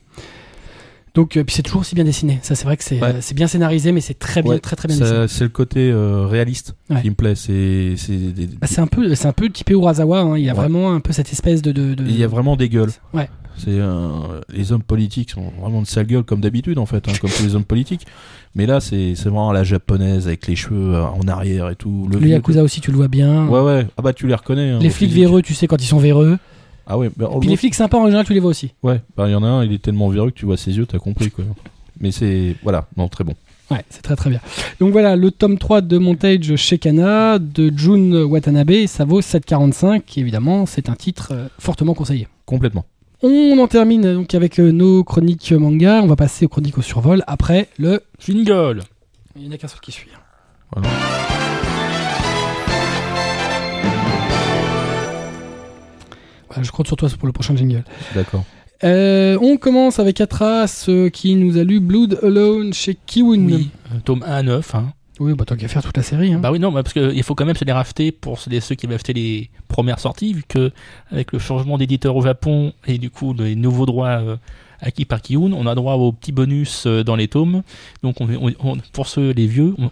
Donc, 1.15 1.37
euh, 1.37 1.45
puis 1.45 1.55
c'est 1.55 1.63
toujours 1.63 1.83
aussi 1.83 1.95
bien 1.95 2.05
dessiné. 2.05 2.39
Ça, 2.43 2.55
c'est 2.55 2.65
vrai 2.65 2.77
que 2.79 2.85
c'est 2.85 2.99
Ouais. 3.01 3.15
euh, 3.17 3.35
bien 3.35 3.47
scénarisé, 3.47 3.93
mais 3.93 4.01
c'est 4.01 4.19
très 4.19 4.41
bien, 4.43 4.53
Ouais, 4.53 4.59
très 4.61 4.77
très 4.77 4.89
bien 4.89 4.97
dessiné. 4.97 5.27
c'est 5.29 5.45
le 5.45 5.51
côté 5.51 5.91
euh, 5.91 6.27
réaliste 6.27 6.75
Ouais. 6.89 7.03
qui 7.03 7.11
me 7.11 7.15
plaît. 7.15 7.35
C'est, 7.35 7.95
c'est 7.99 8.17
des- 8.33 8.47
Bah, 8.47 8.67
c'est 8.67 8.81
un 8.81 8.87
peu, 8.87 9.15
c'est 9.15 9.29
un 9.29 9.33
peu 9.33 9.51
typé 9.51 9.75
Urasawa. 9.75 10.21
hein. 10.21 10.39
Il 10.39 10.45
y 10.45 10.49
a 10.51 10.55
vraiment 10.55 10.93
un 10.95 11.01
peu 11.01 11.13
cette 11.13 11.31
espèce 11.31 11.61
de. 11.61 11.71
de, 11.73 11.95
de- 11.95 12.05
Il 12.05 12.17
y 12.19 12.25
a 12.25 12.29
vraiment 12.29 12.57
des 12.57 12.69
gueules. 12.71 12.93
Ouais. 13.13 13.29
C'est 13.59 13.79
les 14.55 14.73
hommes 14.73 14.83
politiques 14.83 15.33
sont 15.33 15.53
vraiment 15.61 15.83
de 15.83 15.87
sales 15.87 16.07
gueules 16.07 16.23
comme 16.25 16.41
d'habitude 16.41 16.79
en 16.79 16.87
fait, 16.87 17.07
hein, 17.07 17.13
comme 17.21 17.29
tous 17.31 17.43
les 17.43 17.55
hommes 17.55 17.65
politiques. 17.67 18.07
Mais 18.55 18.65
là, 18.65 18.81
c'est 18.81 19.13
vraiment 19.13 19.53
la 19.53 19.63
japonaise 19.63 20.27
avec 20.27 20.47
les 20.47 20.57
cheveux 20.57 20.97
en 20.97 21.29
arrière 21.29 21.69
et 21.69 21.77
tout. 21.77 22.09
Le 22.11 22.19
vieux- 22.19 22.29
Yakuza 22.31 22.63
aussi, 22.63 22.81
tu 22.81 22.91
le 22.91 22.97
vois 22.97 23.09
bien. 23.09 23.47
Ouais 23.49 23.61
ouais. 23.61 23.87
Ah 23.99 24.03
bah 24.03 24.15
tu 24.15 24.27
les 24.27 24.35
reconnais. 24.35 24.71
hein, 24.71 24.79
les 24.81 24.89
flics 24.89 25.11
physique. 25.11 25.25
véreux, 25.25 25.43
tu 25.43 25.53
sais 25.53 25.67
quand 25.67 25.81
ils 25.83 25.87
sont 25.87 25.99
véreux. 25.99 26.39
Ah 26.93 26.99
ouais. 26.99 27.11
Bah, 27.17 27.31
Puis 27.41 27.49
les 27.49 27.57
flics 27.57 27.75
sympas 27.75 27.97
en 27.99 28.05
général, 28.05 28.27
tu 28.27 28.35
les 28.35 28.41
vois 28.41 28.51
aussi. 28.51 28.75
Ouais. 28.83 29.01
Bah 29.17 29.27
il 29.29 29.33
y 29.33 29.35
en 29.35 29.43
a 29.43 29.47
un, 29.47 29.65
il 29.65 29.73
est 29.73 29.81
tellement 29.81 30.11
véreux 30.11 30.31
que 30.31 30.37
tu 30.39 30.45
vois 30.45 30.59
ses 30.59 30.77
yeux, 30.77 30.85
t'as 30.85 30.99
compris 30.99 31.31
quoi. 31.31 31.45
Mais 32.01 32.11
c'est 32.13 32.55
voilà, 32.63 32.87
non 32.99 33.09
très 33.09 33.25
bon. 33.25 33.35
Ouais, 33.71 33.83
c'est 33.89 34.03
très 34.03 34.15
très 34.15 34.29
bien. 34.29 34.41
Donc 34.79 34.93
voilà, 34.93 35.17
le 35.17 35.31
tome 35.31 35.57
3 35.57 35.81
de 35.81 35.97
Montage 35.97 36.55
chez 36.57 36.77
Kana 36.77 37.39
de 37.39 37.73
Jun 37.75 38.25
Watanabe, 38.25 38.87
ça 38.87 39.07
vaut 39.07 39.23
7,45. 39.23 40.03
Évidemment, 40.19 40.67
c'est 40.67 40.91
un 40.91 40.95
titre 40.95 41.29
euh, 41.33 41.49
fortement 41.59 41.95
conseillé. 41.95 42.29
Complètement. 42.45 42.85
On 43.23 43.59
en 43.59 43.69
termine 43.69 44.13
donc 44.15 44.35
avec 44.35 44.61
euh, 44.61 44.73
nos 44.73 45.05
chroniques 45.05 45.53
manga. 45.53 46.03
On 46.03 46.09
va 46.09 46.17
passer 46.17 46.45
aux 46.45 46.49
chroniques 46.49 46.77
au 46.77 46.83
survol 46.83 47.25
après 47.27 47.69
le. 47.79 48.03
Jingle 48.19 48.83
Il 49.37 49.43
n'y 49.43 49.49
en 49.49 49.53
a 49.53 49.57
qu'un 49.57 49.69
seul 49.69 49.81
qui 49.81 49.93
suit. 49.93 50.11
Voilà. 50.75 50.91
Voilà, 56.53 56.63
je 56.65 56.71
compte 56.71 56.87
sur 56.87 56.97
toi 56.97 57.09
pour 57.19 57.27
le 57.27 57.33
prochain 57.33 57.57
jingle. 57.57 57.85
D'accord. 58.15 58.45
Euh, 58.85 59.39
on 59.41 59.57
commence 59.57 59.99
avec 59.99 60.21
Atras 60.21 60.87
euh, 60.89 61.09
qui 61.09 61.35
nous 61.37 61.57
a 61.57 61.65
lu 61.65 61.81
Blood 61.81 62.19
Alone 62.23 62.75
chez 62.75 62.97
Kiwin. 63.07 63.47
Oui, 63.47 63.71
euh, 63.93 63.99
tome 64.05 64.25
1 64.27 64.33
à 64.33 64.43
9. 64.43 64.75
Hein. 64.75 64.93
Oui, 65.21 65.35
bah 65.35 65.45
tant 65.45 65.57
qu'à 65.57 65.69
faire 65.69 65.83
toute 65.83 65.97
la 65.97 66.03
série. 66.03 66.33
Hein. 66.33 66.41
Bah 66.41 66.51
oui, 66.51 66.59
non, 66.59 66.73
bah, 66.73 66.83
parce 66.83 66.93
qu'il 66.93 67.23
faut 67.23 67.35
quand 67.35 67.45
même 67.45 67.57
se 67.57 67.65
les 67.65 67.73
racheter 67.73 68.11
pour 68.11 68.41
ceux 68.41 68.75
qui 68.75 68.87
avaient 68.87 68.97
acheté 68.97 69.13
les 69.13 69.51
premières 69.69 70.01
sorties, 70.01 70.35
vu 70.35 70.43
que 70.47 70.73
avec 71.11 71.33
le 71.33 71.39
changement 71.39 71.79
d'éditeur 71.79 72.17
au 72.17 72.23
Japon 72.23 72.73
et 72.87 72.99
du 72.99 73.11
coup 73.11 73.33
les 73.35 73.55
nouveaux 73.55 73.87
droits 73.87 74.21
acquis 74.83 75.05
par 75.07 75.23
Kiun, 75.23 75.53
on 75.53 75.67
a 75.67 75.75
droit 75.75 75.95
aux 75.95 76.13
petits 76.13 76.33
bonus 76.33 76.85
euh, 76.87 77.03
dans 77.03 77.17
les 77.17 77.29
tomes. 77.29 77.63
Donc 78.03 78.21
on, 78.21 78.29
on- 78.29 78.53
on- 78.63 78.77
pour 78.93 79.07
ceux 79.07 79.31
les 79.31 79.47
vieux, 79.47 79.75
on, 79.79 79.91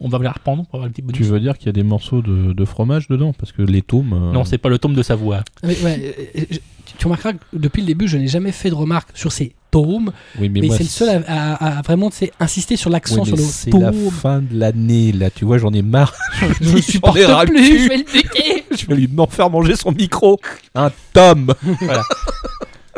on 0.00 0.08
va 0.08 0.18
les 0.18 0.28
reprendre 0.28 0.64
pour 0.66 0.76
avoir 0.76 0.86
les 0.88 0.92
petits 0.92 1.02
bonus. 1.02 1.16
Tu 1.18 1.24
veux 1.24 1.38
dire 1.40 1.56
qu'il 1.58 1.66
y 1.66 1.68
a 1.68 1.72
des 1.72 1.82
morceaux 1.82 2.22
de, 2.22 2.52
de 2.52 2.64
fromage 2.64 3.06
dedans? 3.08 3.32
Parce 3.38 3.52
que 3.52 3.62
les 3.62 3.82
tomes. 3.82 4.12
euh, 4.12 4.32
Non, 4.32 4.44
c'est 4.44 4.58
pas 4.58 4.68
le 4.70 4.78
tome 4.78 4.94
de 4.94 5.02
Savoie. 5.02 5.42
Mais, 5.62 5.78
ouais, 5.82 6.14
euh, 6.36 6.40
je- 6.50 6.58
tu 6.98 7.04
remarqueras 7.06 7.34
que 7.34 7.38
depuis 7.52 7.80
le 7.82 7.86
début, 7.86 8.08
je 8.08 8.16
n'ai 8.16 8.26
jamais 8.26 8.50
fait 8.52 8.68
de 8.70 8.74
remarque 8.74 9.10
sur 9.16 9.30
ces 9.30 9.52
tomes, 9.70 10.10
Oui, 10.40 10.48
mais, 10.48 10.68
c'est 10.70 10.82
le 10.82 10.88
seul 10.88 11.24
à, 11.28 11.54
à- 11.54 11.78
à 11.78 11.82
vraiment 11.82 12.10
insister 12.40 12.74
sur 12.76 12.88
Oui, 12.88 12.94
l'accent 12.94 13.20
mais 13.20 13.24
sur 13.26 13.36
le 13.36 13.42
c'est 13.44 13.70
la 13.72 13.92
fin 14.10 14.40
de 14.40 14.58
l'année, 14.58 15.12
là. 15.12 15.30
Tu 15.30 15.44
vois, 15.44 15.58
j'en 15.58 15.72
ai 15.72 15.82
marre. 15.82 16.12
Je 16.60 16.74
ne 16.74 16.80
supporte 16.80 17.16
le 17.18 17.46
plus, 17.46 17.84
je 17.84 17.88
vais 17.88 17.96
le 17.98 18.02
buter. 18.04 18.64
Je 18.76 18.86
vais 18.86 18.96
lui 18.96 19.06
m'en 19.08 19.28
faire 19.28 19.48
manger 19.48 19.76
son 19.76 19.92
micro. 19.92 20.40
Un 20.74 20.90
tome. 21.12 21.54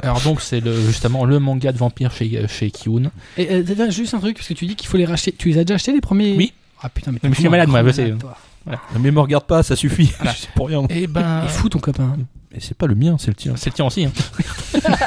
Alors 0.03 0.21
donc 0.21 0.41
c'est 0.41 0.61
le, 0.61 0.75
justement 0.87 1.25
le 1.25 1.39
manga 1.39 1.71
de 1.73 1.79
vampire 1.79 2.11
chez, 2.13 2.47
chez 2.49 2.71
Kiun. 2.71 3.11
Et 3.39 3.49
euh, 3.53 3.63
t'as- 3.63 3.91
juste 3.91 4.15
un 4.15 4.19
truc, 4.21 4.37
parce 4.37 4.49
que 4.49 4.55
tu 4.55 4.67
dis 4.67 4.75
qu'il 4.77 4.89
faut 4.89 4.97
les 4.97 5.05
racheter. 5.05 5.33
Tu 5.33 5.49
les 5.49 5.59
as 5.59 5.65
déjà 5.65 5.75
achetés 5.77 5.93
les 5.93 6.01
premiers? 6.01 6.35
Oui. 6.37 6.53
Ah 6.83 6.89
putain, 6.89 7.13
mais 7.13 7.19
Mais 7.23 7.31
je 7.31 7.35
suis 7.41 7.49
malade, 7.49 7.69
moi, 7.69 7.83
vraiment 7.83 7.91
je 7.93 7.97
sais. 7.97 8.03
malade, 8.05 8.21
toi. 8.21 8.37
Mais 8.99 9.11
me 9.11 9.21
regarde 9.21 9.45
pas, 9.45 9.63
ça 9.63 9.77
suffit. 9.77 10.13
Voilà. 10.19 10.35
C'est 10.37 10.51
pour 10.51 10.69
rien. 10.69 10.83
Et 10.91 11.07
ben 11.07 11.43
Il 11.43 11.47
est 11.47 11.49
fou 11.49 11.69
ton 11.69 11.79
copain. 11.79 12.17
Mais 12.53 12.59
c'est 12.61 12.77
pas 12.77 12.87
le 12.87 12.95
mien, 12.95 13.17
c'est 13.19 13.29
le 13.29 13.35
tien. 13.35 13.55
c'est 13.57 13.71
le 13.71 13.75
tien 13.75 13.87
aussi. 13.87 14.05
hein. 14.05 14.13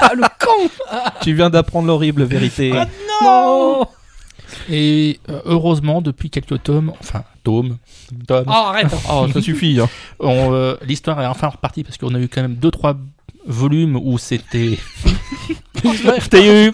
ah 0.01 0.13
le 0.15 0.23
con 0.43 0.69
Tu 1.21 1.33
viens 1.35 1.51
d'apprendre 1.51 1.87
l'horrible 1.87 2.23
vérité. 2.23 2.73
Non 3.23 3.85
Et 4.69 5.19
euh, 5.29 5.41
heureusement 5.45 6.01
depuis 6.01 6.29
quelques 6.31 6.63
tomes, 6.63 6.91
enfin 6.99 7.23
tomes, 7.43 7.77
tomes, 8.27 8.45
Oh 8.47 8.51
arrête 8.51 8.87
Oh, 9.11 9.27
ça 9.31 9.41
suffit. 9.43 9.79
Hein. 9.79 9.87
euh, 10.21 10.75
l'histoire 10.87 11.21
est 11.21 11.27
enfin 11.27 11.49
repartie 11.49 11.83
parce 11.83 11.97
qu'on 11.99 12.15
a 12.15 12.19
eu 12.19 12.27
quand 12.27 12.41
même 12.41 12.55
deux 12.55 12.71
trois 12.71 12.97
volumes 13.45 13.95
où 13.95 14.17
c'était 14.17 14.77
eu 15.83 16.71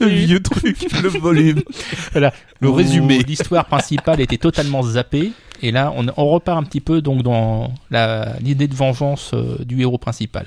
Le 0.00 0.06
vieux 0.06 0.42
truc, 0.42 0.86
le 1.02 1.08
volume. 1.08 1.62
Voilà. 2.12 2.32
Le 2.60 2.68
où 2.68 2.74
résumé. 2.74 3.18
L'histoire 3.20 3.66
principale 3.66 4.20
était 4.20 4.38
totalement 4.38 4.82
zappée. 4.82 5.32
Et 5.62 5.70
là, 5.72 5.92
on, 5.96 6.06
on 6.16 6.26
repart 6.26 6.58
un 6.58 6.62
petit 6.62 6.80
peu 6.80 7.02
donc 7.02 7.22
dans 7.22 7.72
l'idée 8.40 8.68
de 8.68 8.74
vengeance 8.74 9.32
euh, 9.34 9.56
du 9.64 9.80
héros 9.80 9.98
principal. 9.98 10.46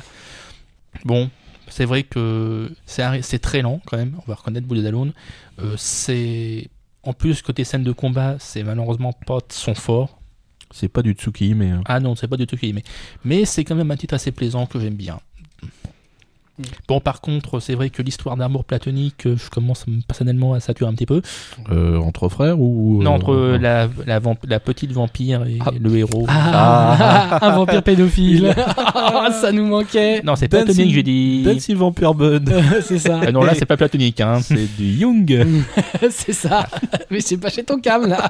Bon, 1.05 1.29
c'est 1.67 1.85
vrai 1.85 2.03
que 2.03 2.71
c'est 2.85 3.39
très 3.39 3.61
lent 3.61 3.81
quand 3.85 3.97
même. 3.97 4.15
On 4.19 4.29
va 4.29 4.35
reconnaître 4.35 4.67
Bullet 4.67 4.87
Alone. 4.87 5.13
Euh, 5.59 5.73
c'est 5.77 6.69
en 7.03 7.13
plus 7.13 7.41
côté 7.41 7.63
scène 7.63 7.83
de 7.83 7.91
combat, 7.91 8.35
c'est 8.39 8.63
malheureusement 8.63 9.13
pas 9.25 9.39
son 9.49 9.73
fort. 9.73 10.20
C'est 10.73 10.89
pas 10.89 11.01
du 11.01 11.13
Tsuki, 11.13 11.53
mais. 11.55 11.71
euh, 11.71 11.81
Ah 11.85 11.99
non, 11.99 12.15
c'est 12.15 12.27
pas 12.27 12.37
du 12.37 12.45
mais 12.73 12.83
mais 13.23 13.45
c'est 13.45 13.63
quand 13.63 13.75
même 13.75 13.91
un 13.91 13.97
titre 13.97 14.13
assez 14.13 14.31
plaisant 14.31 14.65
que 14.65 14.79
j'aime 14.79 14.95
bien. 14.95 15.19
Bon, 16.87 16.99
par 16.99 17.21
contre, 17.21 17.59
c'est 17.59 17.75
vrai 17.75 17.89
que 17.89 18.01
l'histoire 18.01 18.37
d'amour 18.37 18.63
platonique, 18.65 19.25
euh, 19.27 19.35
je 19.37 19.49
commence 19.49 19.85
personnellement 20.07 20.53
à 20.53 20.59
saturer 20.59 20.89
un 20.89 20.93
petit 20.93 21.05
peu. 21.05 21.21
euh, 21.71 21.97
entre 21.99 22.29
frères 22.29 22.59
ou. 22.59 23.01
Non, 23.03 23.11
euh, 23.11 23.15
entre 23.15 23.35
non. 23.35 23.57
la, 23.59 23.87
la, 24.45 24.59
petite 24.59 24.91
vampire 24.91 25.45
et 25.45 25.57
Ah. 25.65 25.71
le 25.79 25.95
héros. 25.97 26.25
Ah, 26.27 27.39
un 27.45 27.55
vampire 27.55 27.83
pédophile. 27.83 28.53
Ah, 28.57 29.29
ça 29.41 29.51
nous 29.51 29.65
manquait. 29.65 30.21
Non, 30.23 30.35
c'est 30.35 30.47
platonique, 30.47 30.93
j'ai 30.93 31.03
dit. 31.03 31.43
Dancing 31.43 31.75
Vampire 31.75 32.13
Bud. 32.13 32.51
c'est 32.83 32.99
ça. 32.99 33.19
Ah 33.25 33.31
non, 33.31 33.43
là, 33.43 33.53
c'est 33.55 33.65
pas 33.65 33.77
platonique, 33.77 34.19
hein. 34.21 34.39
c'est 34.41 34.75
du 34.77 34.85
Young. 34.85 35.45
c'est 36.09 36.33
ça. 36.33 36.67
Mais 37.09 37.21
c'est 37.21 37.37
pas 37.37 37.49
chez 37.49 37.63
ton 37.63 37.79
cam 37.79 38.07
là. 38.07 38.27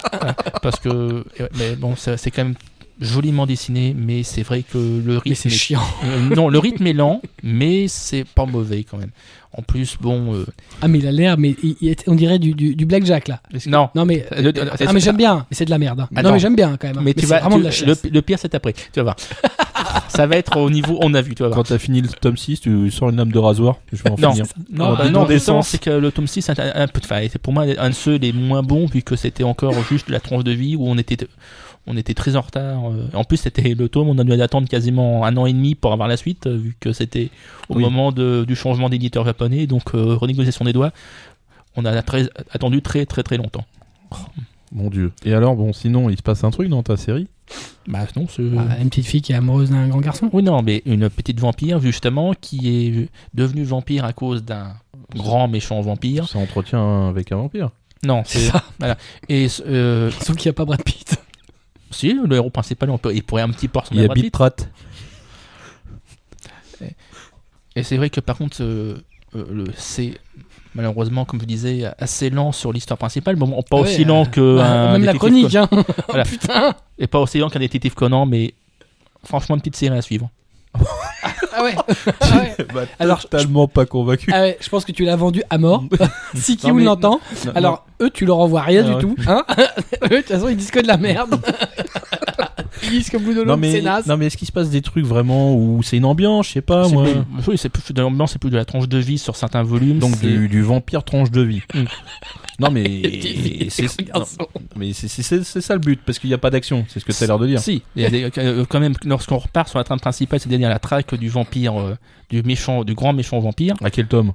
Parce 0.61 0.79
que, 0.79 0.89
euh, 0.89 1.23
mais 1.57 1.75
bon, 1.75 1.95
c'est 1.95 2.31
quand 2.31 2.43
même 2.43 2.55
joliment 3.01 3.45
dessiné, 3.47 3.93
mais 3.97 4.23
c'est 4.23 4.43
vrai 4.43 4.63
que 4.63 4.77
le 4.77 5.15
rythme. 5.17 5.29
Mais 5.29 5.35
c'est 5.35 5.49
est- 5.49 5.51
chiant. 5.51 5.81
Euh, 6.05 6.35
non, 6.35 6.47
le 6.49 6.59
rythme 6.59 6.85
est 6.87 6.93
lent, 6.93 7.21
mais 7.43 7.87
c'est 7.87 8.23
pas 8.23 8.45
mauvais 8.45 8.83
quand 8.83 8.97
même. 8.97 9.11
En 9.57 9.63
plus, 9.63 9.97
bon. 9.99 10.33
euh, 10.33 10.45
Ah 10.81 10.87
mais 10.87 10.99
il 10.99 11.07
a 11.07 11.11
l'air, 11.11 11.37
mais 11.37 11.55
il- 11.61 11.75
il 11.81 11.89
est- 11.89 12.07
on 12.07 12.15
dirait 12.15 12.39
du, 12.39 12.53
du, 12.53 12.73
du 12.73 12.85
blackjack 12.85 13.27
là. 13.27 13.41
non. 13.67 13.89
Non 13.95 14.05
mais, 14.05 14.25
Euh, 14.31 14.41
le- 14.43 14.53
ah 14.87 14.93
mais 14.93 14.99
j'aime 15.01 15.17
bien, 15.17 15.45
mais 15.51 15.55
c'est 15.57 15.65
de 15.65 15.71
la 15.71 15.77
merde. 15.77 15.99
hein. 15.99 16.07
Attends. 16.15 16.29
Non 16.29 16.33
mais 16.35 16.39
j'aime 16.39 16.55
bien 16.55 16.77
quand 16.79 16.87
même. 16.87 16.97
hein. 16.99 17.01
Mais 17.03 17.13
tu 17.13 17.21
c'est 17.21 17.25
vas. 17.27 17.39
vraiment 17.41 17.57
tu- 17.57 17.81
de 17.83 17.89
la 17.89 17.93
le, 18.03 18.09
le 18.11 18.21
pire, 18.21 18.37
c'est 18.39 18.55
après. 18.55 18.71
Tu 18.73 18.81
vas 18.97 19.03
voir. 19.03 19.15
ça 20.07 20.25
va 20.27 20.37
être 20.37 20.57
au 20.57 20.69
niveau. 20.69 20.97
On 21.01 21.13
a 21.13 21.21
vu, 21.21 21.35
tu 21.35 21.43
vas 21.43 21.49
voir. 21.49 21.57
Quand 21.57 21.63
t'as 21.69 21.79
fini 21.79 22.01
le 22.01 22.07
tome 22.07 22.37
6, 22.37 22.61
tu 22.61 22.89
sors 22.91 23.09
une 23.09 23.17
lame 23.17 23.31
de 23.31 23.39
rasoir. 23.39 23.77
Je 23.91 24.01
vais 24.03 24.09
en 24.11 24.15
Non. 24.17 24.31
finir. 24.31 24.45
Non, 24.71 24.95
bah 24.95 25.09
non, 25.09 25.25
d'essence. 25.25 25.67
c'est 25.69 25.81
que 25.81 25.89
le 25.89 26.11
tome 26.11 26.27
6 26.27 26.43
c'est 26.43 26.59
un, 26.59 26.71
un 26.83 26.87
peu, 26.87 27.01
enfin, 27.03 27.19
c'est 27.29 27.39
pour 27.41 27.51
moi 27.51 27.65
un 27.77 27.89
de 27.89 27.95
ceux 27.95 28.15
les 28.17 28.31
moins 28.31 28.61
bons 28.63 28.85
vu 28.85 29.01
que 29.01 29.15
c'était 29.17 29.43
encore 29.43 29.73
juste 29.89 30.09
la 30.09 30.19
tranche 30.21 30.43
de 30.45 30.51
vie 30.51 30.75
où 30.77 30.87
on 30.87 30.97
était, 30.97 31.17
on 31.87 31.97
était 31.97 32.13
très 32.13 32.35
en 32.35 32.41
retard. 32.41 32.89
euh. 32.91 33.07
En 33.13 33.23
plus, 33.23 33.37
c'était 33.37 33.73
le 33.73 33.89
tome, 33.89 34.09
on 34.09 34.17
a 34.17 34.23
dû 34.23 34.33
attendre 34.41 34.67
quasiment 34.67 35.25
un 35.25 35.35
an 35.37 35.45
et 35.45 35.53
demi 35.53 35.75
pour 35.75 35.91
avoir 35.93 36.07
la 36.07 36.17
suite 36.17 36.47
euh, 36.47 36.55
vu 36.57 36.75
que 36.79 36.93
c'était 36.93 37.29
au 37.69 37.75
Oui. 37.75 37.83
moment 37.83 38.11
de- 38.11 38.45
du 38.47 38.55
changement 38.55 38.89
d'éditeur 38.89 39.25
japonais, 39.25 39.67
donc 39.67 39.95
euh, 39.95 40.15
renégociation 40.15 40.65
des 40.65 40.73
doigts. 40.73 40.91
On 41.75 41.85
a 41.85 42.01
très, 42.01 42.29
attendu 42.51 42.81
très 42.81 43.05
très 43.05 43.23
très 43.23 43.37
longtemps. 43.37 43.65
Mon 44.73 44.89
dieu. 44.89 45.11
Et 45.25 45.33
alors, 45.33 45.55
bon, 45.55 45.73
sinon, 45.73 46.09
il 46.09 46.17
se 46.17 46.21
passe 46.21 46.43
un 46.43 46.51
truc 46.51 46.69
dans 46.69 46.83
ta 46.83 46.95
série? 46.97 47.27
Bah 47.87 48.05
non, 48.15 48.25
c'est... 48.29 48.43
Ah, 48.57 48.77
une 48.81 48.89
petite 48.89 49.05
fille 49.05 49.21
qui 49.21 49.33
est 49.33 49.35
amoureuse 49.35 49.69
d'un 49.69 49.87
grand 49.89 49.99
garçon. 49.99 50.29
Oui, 50.31 50.43
non, 50.43 50.61
mais 50.61 50.81
une 50.85 51.09
petite 51.09 51.39
vampire, 51.41 51.81
justement, 51.81 52.33
qui 52.39 52.69
est 52.69 53.09
devenue 53.33 53.63
vampire 53.63 54.05
à 54.05 54.13
cause 54.13 54.43
d'un 54.45 54.73
grand 55.15 55.49
méchant 55.49 55.81
vampire. 55.81 56.27
Ça 56.29 56.39
entretient 56.39 57.09
avec 57.09 57.31
un 57.33 57.37
vampire. 57.37 57.71
Non, 58.05 58.23
C'est 58.25 58.39
c'est... 58.39 58.51
ça. 58.51 58.63
Voilà. 58.79 58.97
Et 59.27 59.47
euh, 59.67 60.09
Sauf 60.21 60.37
qu'il 60.37 60.47
n'y 60.49 60.51
a 60.51 60.53
pas 60.53 60.63
Brad 60.65 60.81
Pitt. 60.83 61.17
Si, 61.91 62.13
le 62.13 62.35
héros 62.35 62.49
principal, 62.49 62.89
on 62.89 62.97
peut, 62.97 63.13
il 63.13 63.23
pourrait 63.23 63.41
un 63.41 63.49
petit 63.49 63.67
peu 63.67 63.79
Il 63.79 63.81
ressembler 63.81 64.01
y 64.03 64.07
à 64.07 64.27
a 64.27 64.29
Brad. 64.29 64.53
Et 67.75 67.83
c'est 67.83 67.97
vrai 67.97 68.09
que 68.09 68.19
par 68.19 68.37
contre, 68.37 68.57
euh, 68.61 68.97
euh, 69.35 69.65
c'est 69.75 70.19
malheureusement, 70.75 71.25
comme 71.25 71.39
je 71.39 71.45
disais, 71.45 71.85
assez 71.99 72.29
lent 72.29 72.51
sur 72.51 72.73
l'histoire 72.73 72.97
principale. 72.97 73.35
Bon, 73.35 73.61
pas 73.63 73.77
aussi 73.77 74.03
lent 74.03 74.25
que 74.25 74.57
Bah, 74.57 74.89
un 74.89 74.91
même 74.93 75.03
la 75.03 75.13
chronique, 75.13 75.55
hein. 75.55 75.69
Voilà. 76.07 76.25
Putain. 76.25 76.75
Et 76.97 77.07
pas 77.07 77.19
aussi 77.19 77.39
lent 77.39 77.49
qu'un 77.49 77.59
détective 77.59 77.93
Conan, 77.93 78.25
mais 78.25 78.53
franchement, 79.23 79.55
une 79.55 79.61
petite 79.61 79.77
série 79.77 79.97
à 79.97 80.01
suivre. 80.01 80.29
Ah 81.53 81.63
ouais. 81.63 81.75
Ah 82.21 82.37
ouais. 82.37 82.55
Bah, 82.73 82.81
Alors, 82.99 83.21
totalement 83.21 83.67
pas 83.67 83.85
convaincu. 83.85 84.31
Ah 84.33 84.41
ouais, 84.41 84.57
je 84.61 84.69
pense 84.69 84.85
que 84.85 84.91
tu 84.91 85.03
l'as 85.03 85.15
vendu 85.15 85.43
à 85.49 85.57
mort. 85.57 85.83
si 86.35 86.57
Kiun 86.57 86.73
mais- 86.73 86.83
l'entend. 86.83 87.19
Non, 87.45 87.51
Alors, 87.55 87.85
eux, 88.01 88.09
tu 88.09 88.25
leur 88.25 88.39
envoies 88.39 88.61
rien 88.61 88.81
Ah 88.85 88.89
du 88.89 88.93
ouais. 88.93 89.01
tout. 89.01 89.15
Hein 89.27 89.43
eux, 90.05 90.09
de 90.09 90.15
toute 90.17 90.27
façon, 90.27 90.47
ils 90.49 90.57
disent 90.57 90.71
que 90.71 90.79
de 90.79 90.87
la 90.87 90.97
merde. 90.97 91.39
Ils 92.83 92.89
disent 92.89 93.09
que 93.09 93.17
bout 93.17 93.33
de 93.33 93.39
non, 93.43 93.53
l'eau, 93.53 93.57
mais, 93.57 93.71
c'est 93.71 93.81
naze. 93.81 94.05
non 94.07 94.17
mais 94.17 94.27
est-ce 94.27 94.37
qu'il 94.37 94.47
se 94.47 94.51
passe 94.51 94.69
des 94.69 94.81
trucs 94.81 95.05
vraiment 95.05 95.55
où 95.55 95.81
c'est 95.83 95.97
une 95.97 96.05
ambiance, 96.05 96.47
je 96.47 96.53
sais 96.53 96.61
pas 96.61 96.85
C'est 96.85 96.93
moi. 96.93 97.03
plus- 97.03 97.21
oui, 97.47 97.57
c'est 97.57 97.69
plus 97.69 97.93
de 97.93 98.01
l'ambiance, 98.01 98.33
c'est 98.33 98.39
plus 98.39 98.49
de 98.49 98.55
la 98.57 98.65
tranche 98.65 98.87
de 98.87 98.97
vie 98.97 99.17
sur 99.17 99.35
certains 99.35 99.63
volumes. 99.63 99.99
Donc 99.99 100.15
c'est- 100.19 100.27
du, 100.27 100.47
du 100.47 100.61
vampire 100.61 101.03
tranche 101.03 101.31
de 101.31 101.41
vie. 101.41 101.61
Mm. 101.73 101.83
non 102.59 102.69
mais 102.71 102.85
c'est 103.69 103.83
mais 104.75 104.93
c'est 104.93 105.07
c'est- 105.07 105.23
c'est- 105.23 105.43
c'est 105.43 105.61
ça 105.61 105.73
le 105.73 105.79
but 105.79 105.99
parce 106.05 106.19
qu'il 106.19 106.29
n'y 106.29 106.33
a 106.33 106.37
pas 106.37 106.49
d'action, 106.49 106.85
c'est 106.89 106.99
ce 106.99 107.05
que 107.05 107.11
tu 107.11 107.23
as 107.23 107.27
l'air 107.27 107.39
de 107.39 107.47
dire. 107.47 107.59
Si, 107.59 107.81
il 107.95 108.01
y 108.01 108.05
a 108.05 108.09
des- 108.09 108.29
euh, 108.37 108.65
quand 108.67 108.79
même, 108.79 108.93
lorsqu'on 109.05 109.37
repart 109.37 109.67
sur 109.69 109.77
la 109.79 109.83
trame 109.83 109.99
principale, 109.99 110.39
c'est-à-dire 110.39 110.69
la 110.69 110.79
traque 110.79 111.15
du 111.15 111.29
vampire, 111.29 111.79
euh, 111.79 111.95
du 112.29 112.43
méchant, 112.43 112.83
du 112.83 112.93
grand 112.93 113.13
méchant 113.13 113.39
vampire, 113.39 113.75
À 113.83 113.89
quel 113.89 114.07
tome? 114.07 114.33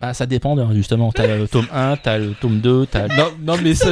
Bah, 0.00 0.14
ça 0.14 0.26
dépend, 0.26 0.58
hein, 0.58 0.68
justement. 0.74 1.12
T'as 1.12 1.36
le 1.36 1.46
tome 1.46 1.66
1, 1.72 1.96
t'as 1.96 2.18
le 2.18 2.32
tome 2.34 2.58
2, 2.58 2.86
t'as 2.86 3.06
Non, 3.06 3.28
non 3.40 3.54
mais 3.62 3.72
ça. 3.74 3.90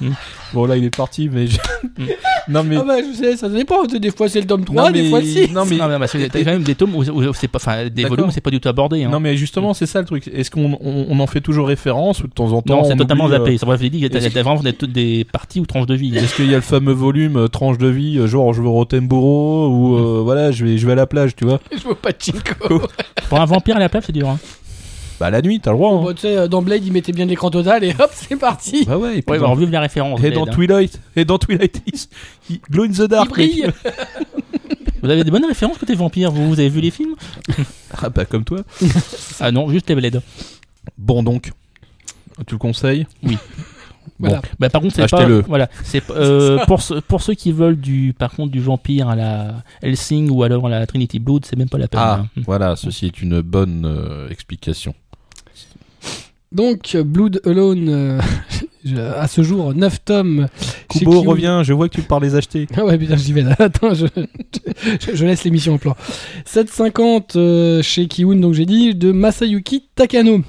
Mm. 0.00 0.10
bon 0.54 0.64
là 0.66 0.76
il 0.76 0.84
est 0.84 0.96
parti 0.96 1.28
mais 1.30 1.46
je- 1.46 1.58
Mm. 1.98 2.04
non 2.48 2.62
mais 2.64 2.76
Ah 2.76 2.84
bah, 2.86 2.94
je 3.00 3.16
sais, 3.16 3.36
ça 3.36 3.48
dépend. 3.48 3.84
Des 3.84 4.10
fois, 4.10 4.28
c'est 4.28 4.40
le 4.40 4.46
tome 4.46 4.64
3, 4.64 4.84
non, 4.86 4.90
des 4.90 5.02
mais- 5.02 5.08
fois, 5.10 5.22
si. 5.22 5.50
non 5.50 5.64
mais 5.64 5.76
Non, 5.76 5.88
mais 5.88 5.98
parce 5.98 6.12
que 6.12 6.26
t'as 6.28 6.38
quand 6.40 6.50
même 6.50 6.62
des 6.62 6.74
tomes 6.74 6.94
où, 6.94 7.02
où 7.02 7.32
c'est 7.34 7.48
pas, 7.48 7.56
enfin, 7.56 7.88
des 7.88 8.04
volumes 8.04 8.26
où 8.26 8.30
c'est 8.30 8.40
pas 8.40 8.50
du 8.50 8.60
tout 8.60 8.68
abordé. 8.68 9.02
Hein. 9.04 9.08
non 9.10 9.20
mais 9.20 9.36
justement 9.36 9.72
c'est 9.74 9.86
ça 9.86 10.00
le 10.00 10.06
truc. 10.06 10.28
Est-ce 10.32 10.50
qu'on 10.50 10.78
on, 10.80 11.06
on 11.08 11.20
en 11.20 11.26
fait 11.26 11.40
toujours 11.40 11.68
référence 11.68 12.22
ou 12.22 12.26
de 12.28 12.32
temps 12.32 12.52
en 12.52 12.60
temps 12.62 12.82
Non, 12.82 12.84
c'est 12.84 12.96
totalement 12.96 13.26
euh, 13.26 13.38
zappé. 13.38 13.56
C'est 13.58 13.66
vrai, 13.66 13.76
je 13.78 13.82
l'ai 13.82 13.90
dit, 13.90 14.08
t'as 14.10 14.18
est-ce 14.18 14.28
t'as 14.34 14.42
vraiment 14.42 14.62
des, 14.62 14.72
des 14.72 15.24
parties 15.30 15.60
ou 15.60 15.66
tranches 15.66 15.86
de 15.86 15.94
vie. 15.94 16.16
Est-ce 16.16 16.34
qu'il 16.34 16.50
y 16.50 16.52
a 16.54 16.56
le 16.56 16.62
fameux 16.62 16.92
volume 16.92 17.36
euh, 17.36 17.48
tranche 17.48 17.78
de 17.78 17.88
vie, 17.88 18.18
euh, 18.18 18.26
genre 18.26 18.52
je 18.52 18.60
au 18.62 18.72
Rottenborough 18.72 19.70
ou 19.72 19.96
euh, 19.96 20.20
voilà 20.22 20.50
je 20.52 20.64
vais 20.64 20.78
je 20.78 20.86
vais 20.86 20.92
à 20.92 20.96
la 20.96 21.06
plage, 21.06 21.34
tu 21.36 21.44
vois 21.44 21.60
Je 21.76 21.82
vois 21.82 21.94
pas 22.00 22.12
de 22.12 22.16
Chinko. 22.20 22.82
Pour 23.28 23.40
un 23.40 23.44
vampire 23.46 23.76
à 23.76 23.80
la 23.80 23.88
plage, 23.88 24.04
c'est 24.06 24.12
dur. 24.12 24.28
Hein. 24.28 24.38
Bah 25.20 25.30
la 25.30 25.42
nuit 25.42 25.60
t'as 25.60 25.70
le 25.70 25.76
droit. 25.76 25.92
Hein. 25.92 26.02
Bon, 26.02 26.12
tu 26.14 26.22
sais, 26.22 26.48
dans 26.48 26.62
Blade, 26.62 26.82
ils 26.84 26.92
mettaient 26.92 27.12
bien 27.12 27.26
l'écran 27.26 27.50
total 27.50 27.84
et 27.84 27.90
hop, 27.98 28.10
c'est 28.14 28.36
parti. 28.36 28.84
Bah 28.86 28.96
ouais. 28.98 29.18
Et, 29.18 29.22
puis 29.22 29.32
Ouais, 29.34 29.38
dans, 29.38 29.52
on 29.52 29.54
vive 29.54 29.70
la 29.70 29.80
référence. 29.80 30.18
et 30.20 30.22
Blade, 30.30 30.34
dans 30.34 30.46
hein. 30.46 30.50
Twilight, 30.50 31.00
et 31.14 31.24
dans 31.26 31.38
Twilight, 31.38 31.82
il, 31.86 31.94
il 32.48 32.60
glow 32.70 32.84
in 32.84 32.88
the 32.88 32.98
Il 33.00 33.08
dark. 33.08 33.28
brille. 33.28 33.62
mec. 33.66 33.74
Vous 35.02 35.08
avez 35.08 35.24
des 35.24 35.30
bonnes 35.30 35.46
références 35.46 35.78
côté 35.78 35.94
vampire, 35.94 36.30
vous, 36.30 36.46
vous 36.48 36.60
avez 36.60 36.68
vu 36.68 36.80
les 36.82 36.90
films? 36.90 37.14
Ah 38.02 38.10
bah 38.10 38.26
comme 38.26 38.44
toi. 38.44 38.60
Ah 39.40 39.50
non, 39.50 39.68
juste 39.70 39.88
les 39.88 39.94
Blade. 39.94 40.20
Bon 40.98 41.22
donc, 41.22 41.52
tu 42.46 42.54
le 42.54 42.58
conseilles? 42.58 43.06
Voilà. 44.18 44.42
Bah, 44.58 44.68
par 44.68 44.82
contre, 44.82 44.94
c'est 44.94 45.08
pas. 45.10 45.16
Achetez-le. 45.18 45.42
Voilà, 45.48 45.70
c'est 45.84 46.02
euh, 46.10 46.58
pour, 46.66 46.82
ceux- 46.82 47.00
pour 47.00 47.22
ceux 47.22 47.32
qui 47.32 47.52
veulent 47.52 47.80
du, 47.80 48.14
par 48.18 48.30
contre, 48.32 48.50
du 48.52 48.60
vampire 48.60 49.08
à 49.08 49.16
la 49.16 49.62
Helsing 49.82 50.28
ou 50.30 50.42
alors 50.42 50.66
à 50.66 50.70
la 50.70 50.86
Trinity 50.86 51.18
Blood, 51.18 51.46
c'est 51.46 51.56
même 51.56 51.70
pas 51.70 51.78
la 51.78 51.88
peine. 51.88 52.00
Ah 52.02 52.20
hein. 52.24 52.42
voilà, 52.44 52.76
ceci 52.76 53.06
est 53.06 53.22
une 53.22 53.40
bonne 53.40 53.84
euh, 53.86 54.28
explication. 54.28 54.94
Donc, 56.52 56.96
Blood 56.96 57.40
Alone, 57.44 57.88
euh, 57.88 58.20
à 59.16 59.28
ce 59.28 59.42
jour, 59.42 59.74
9 59.74 60.04
tomes. 60.04 60.48
Kubo, 60.88 61.22
reviens, 61.22 61.62
je 61.62 61.72
vois 61.72 61.88
que 61.88 61.94
tu 61.94 62.02
pars 62.02 62.20
les 62.20 62.34
acheter. 62.34 62.66
Ah 62.76 62.84
ouais, 62.84 62.98
putain, 62.98 63.16
j'y 63.16 63.32
vais 63.32 63.42
là. 63.42 63.54
Attends, 63.58 63.94
je, 63.94 64.06
je, 65.00 65.14
je 65.14 65.26
laisse 65.26 65.44
l'émission 65.44 65.74
en 65.74 65.78
plan. 65.78 65.96
7,50 66.46 67.36
euh, 67.36 67.82
chez 67.82 68.06
Kiwun, 68.08 68.40
donc 68.40 68.54
j'ai 68.54 68.66
dit, 68.66 68.94
de 68.94 69.12
Masayuki 69.12 69.84
Takano. 69.94 70.42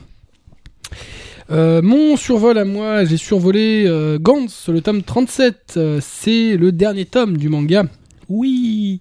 Euh, 1.52 1.82
mon 1.82 2.16
survol 2.16 2.58
à 2.58 2.66
moi, 2.66 3.04
j'ai 3.04 3.18
survolé 3.18 3.84
euh, 3.86 4.18
Gantz, 4.20 4.70
le 4.70 4.82
tome 4.82 5.04
37. 5.04 5.74
Euh, 5.76 6.00
c'est 6.02 6.56
le 6.56 6.72
dernier 6.72 7.06
tome 7.06 7.36
du 7.38 7.50
manga. 7.50 7.84
Oui. 8.30 9.00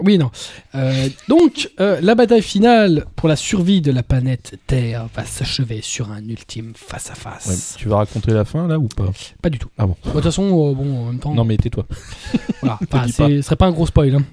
Oui, 0.00 0.18
non. 0.18 0.30
Euh, 0.74 1.08
donc, 1.28 1.70
euh, 1.80 1.98
la 2.02 2.14
bataille 2.14 2.42
finale 2.42 3.06
pour 3.16 3.28
la 3.28 3.36
survie 3.36 3.80
de 3.80 3.90
la 3.90 4.02
planète 4.02 4.58
Terre 4.66 5.08
va 5.14 5.24
s'achever 5.24 5.80
sur 5.82 6.10
un 6.10 6.22
ultime 6.28 6.72
face-à-face. 6.74 7.76
tu 7.78 7.88
vas 7.88 7.96
raconter 7.96 8.32
la 8.32 8.44
fin 8.44 8.66
là 8.68 8.78
ou 8.78 8.88
pas? 8.88 9.10
Pas 9.40 9.50
du 9.50 9.58
tout. 9.58 9.68
Ah 9.78 9.86
bon. 9.86 9.96
De 10.04 10.10
toute 10.10 10.22
façon, 10.22 10.42
euh, 10.44 10.74
bon, 10.74 10.98
en 10.98 11.04
même 11.06 11.18
temps. 11.20 11.34
Non 11.34 11.44
mais 11.44 11.56
tais-toi. 11.56 11.86
Voilà, 12.60 12.78
enfin, 12.92 13.06
ce 13.08 13.40
serait 13.42 13.56
pas 13.56 13.66
un 13.66 13.72
gros 13.72 13.86
spoil. 13.86 14.14
hein. 14.14 14.24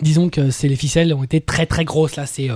Disons 0.00 0.30
que 0.30 0.40
les 0.66 0.76
ficelles 0.76 1.12
ont 1.12 1.22
été 1.22 1.40
très 1.40 1.66
très 1.66 1.84
grosses 1.84 2.16
là. 2.16 2.24
C'est 2.26 2.48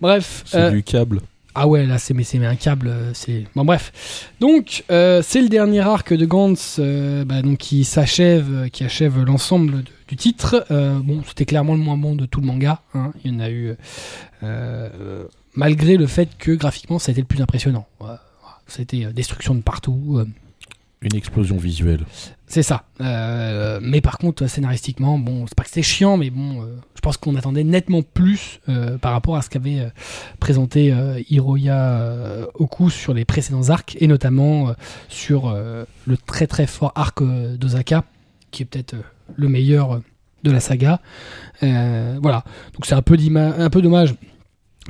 bref. 0.00 0.42
C'est 0.46 0.70
du 0.70 0.82
câble. 0.82 1.22
Ah 1.54 1.66
ouais, 1.66 1.84
là 1.84 1.98
c'est 1.98 2.14
mais 2.14 2.24
un 2.46 2.54
câble. 2.54 2.88
euh, 2.88 3.10
C'est 3.12 3.44
bon 3.56 3.64
bref. 3.64 4.28
Donc 4.40 4.84
euh, 4.90 5.20
c'est 5.22 5.42
le 5.42 5.48
dernier 5.48 5.80
arc 5.80 6.12
de 6.14 6.24
Gantz, 6.24 6.76
euh, 6.78 7.24
bah, 7.24 7.42
qui 7.58 7.84
s'achève, 7.84 8.70
qui 8.70 8.84
achève 8.84 9.22
l'ensemble 9.24 9.82
du 10.08 10.16
titre. 10.16 10.64
Bon, 10.70 11.22
c'était 11.26 11.44
clairement 11.44 11.74
le 11.74 11.80
moins 11.80 11.96
bon 11.96 12.14
de 12.14 12.26
tout 12.26 12.40
le 12.40 12.46
manga. 12.46 12.82
hein. 12.94 13.12
Il 13.24 13.32
y 13.32 13.36
en 13.36 13.40
a 13.40 13.50
eu, 13.50 13.74
malgré 15.54 15.96
le 15.96 16.06
fait 16.06 16.28
que 16.38 16.52
graphiquement 16.52 16.98
ça 16.98 17.10
a 17.10 17.12
été 17.12 17.20
le 17.20 17.26
plus 17.26 17.42
impressionnant. 17.42 17.86
C'était 18.66 19.06
destruction 19.12 19.54
de 19.54 19.62
partout. 19.62 20.20
Une 21.02 21.16
explosion 21.16 21.56
visuelle. 21.56 22.04
c'est 22.46 22.62
ça. 22.62 22.84
Euh, 23.00 23.80
mais 23.82 24.02
par 24.02 24.18
contre, 24.18 24.46
scénaristiquement, 24.46 25.18
bon, 25.18 25.46
c'est 25.46 25.54
pas 25.54 25.62
que 25.62 25.70
c'était 25.70 25.82
chiant, 25.82 26.18
mais 26.18 26.28
bon, 26.28 26.60
euh, 26.60 26.66
je 26.94 27.00
pense 27.00 27.16
qu'on 27.16 27.36
attendait 27.36 27.64
nettement 27.64 28.02
plus 28.02 28.60
euh, 28.68 28.98
par 28.98 29.12
rapport 29.12 29.36
à 29.36 29.40
ce 29.40 29.48
qu'avait 29.48 29.90
présenté 30.40 30.94
Hiroya 31.30 32.46
Oku 32.54 32.90
sur 32.90 33.14
les 33.14 33.24
précédents 33.24 33.70
arcs, 33.70 33.96
et 33.98 34.06
notamment 34.06 34.74
sur 35.08 35.54
le 35.54 36.16
très 36.26 36.46
très 36.46 36.66
fort 36.66 36.92
arc 36.94 37.22
d'Osaka, 37.22 38.04
qui 38.50 38.64
est 38.64 38.66
peut-être 38.66 38.94
le 39.36 39.48
meilleur 39.48 40.02
de 40.44 40.50
la 40.50 40.60
saga. 40.60 41.00
Voilà. 41.62 42.44
Donc 42.74 42.84
c'est 42.84 42.94
un 42.94 42.98
un 42.98 43.70
peu 43.70 43.80
dommage. 43.80 44.14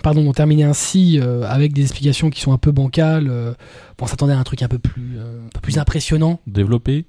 Pardon, 0.02 0.24
d'en 0.24 0.32
terminer 0.32 0.64
ainsi 0.64 1.18
euh, 1.20 1.42
avec 1.48 1.72
des 1.72 1.82
explications 1.82 2.30
qui 2.30 2.40
sont 2.40 2.52
un 2.52 2.58
peu 2.58 2.72
bancales. 2.72 3.28
euh, 3.30 3.52
bon, 3.98 4.04
on 4.04 4.06
s'attendait 4.06 4.32
à 4.32 4.38
un 4.38 4.44
truc 4.44 4.62
un 4.62 4.68
peu 4.68 4.78
plus, 4.78 5.16
euh, 5.18 5.46
un 5.46 5.48
peu 5.50 5.60
plus 5.60 5.78
impressionnant. 5.78 6.40
Développé. 6.46 7.04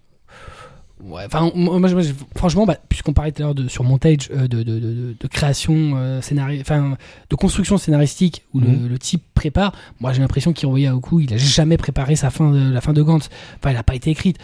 Ouais, 1.04 1.24
enfin, 1.26 1.50
moi, 1.56 1.80
moi, 1.80 1.90
moi, 1.90 2.02
j'ai- 2.02 2.14
franchement, 2.36 2.68
bah, 2.68 2.78
puisqu'on 2.88 3.14
parlait 3.14 3.32
tout 3.32 3.42
à 3.42 3.46
l'heure 3.46 3.56
de 3.56 3.68
sur 3.68 3.84
montage, 3.84 4.30
de, 4.30 4.46
de, 4.46 4.62
de, 4.64 5.16
de 5.20 5.28
création 5.28 5.94
euh, 5.96 6.22
scénari- 6.22 6.62
enfin, 6.62 6.96
de 7.30 7.36
construction 7.36 7.80
scénaristique 7.80 8.44
où 8.54 8.60
le, 8.60 8.68
Mhm. 8.68 8.88
le 8.88 9.00
type 9.00 9.24
prépare, 9.34 9.74
moi 10.00 10.14
j'ai 10.14 10.22
l'impression 10.22 10.54
qu'il 10.54 10.68
revoyait 10.68 10.86
à 10.88 10.96
Oku, 10.96 11.22
il 11.22 11.34
a 11.34 11.38
jamais 11.38 11.78
préparé 11.78 12.16
sa 12.16 12.30
fin 12.30 12.52
de, 12.52 12.72
la 12.72 12.82
fin 12.82 12.94
de 12.94 13.02
Gantz. 13.02 13.30
Enfin, 13.58 13.72
elle 13.72 13.78
a 13.78 13.84
pas 13.84 13.96
été 13.96 14.12
écrite. 14.12 14.38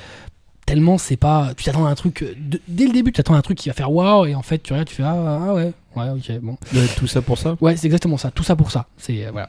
Tellement 0.67 0.97
c'est 0.99 1.17
pas. 1.17 1.53
Tu 1.57 1.63
t'attends 1.63 1.87
à 1.87 1.89
un 1.89 1.95
truc. 1.95 2.21
euh, 2.21 2.35
de- 2.37 2.61
dès 2.67 2.85
le 2.85 2.93
début, 2.93 3.11
tu 3.11 3.17
t'attends 3.17 3.33
à 3.33 3.37
un 3.37 3.41
truc 3.41 3.57
qui 3.57 3.69
va 3.69 3.73
faire 3.73 3.91
waouh, 3.91 4.25
et 4.27 4.35
en 4.35 4.41
fait, 4.43 4.59
tu 4.61 4.73
regardes, 4.73 4.87
tu 4.89 4.93
fais 4.95 5.03
ah, 5.03 5.47
ah 5.49 5.53
ouais, 5.55 5.71
ouais, 5.95 6.09
ok, 6.09 6.39
bon. 6.41 6.57
Tout 6.97 7.07
ça 7.07 7.21
pour 7.23 7.37
ça? 7.39 7.55
Ouais, 7.61 7.75
c'est 7.77 7.87
exactement 7.87 8.17
ça. 8.17 8.29
Tout 8.31 8.43
ça 8.43 8.55
pour 8.55 8.69
ça. 8.69 8.85
C'est 8.97 9.25
euh, 9.25 9.31
voilà. 9.31 9.47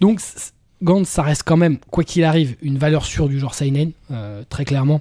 Donc 0.00 0.20
Gantz, 0.82 1.08
ça 1.08 1.22
reste 1.22 1.42
quand 1.44 1.56
même, 1.56 1.78
quoi 1.90 2.04
qu'il 2.04 2.22
arrive, 2.24 2.56
une 2.62 2.76
valeur 2.78 3.06
sûre 3.06 3.28
du 3.28 3.38
genre 3.40 3.54
seinen, 3.54 3.90
euh, 4.12 4.44
très 4.48 4.64
clairement, 4.64 5.00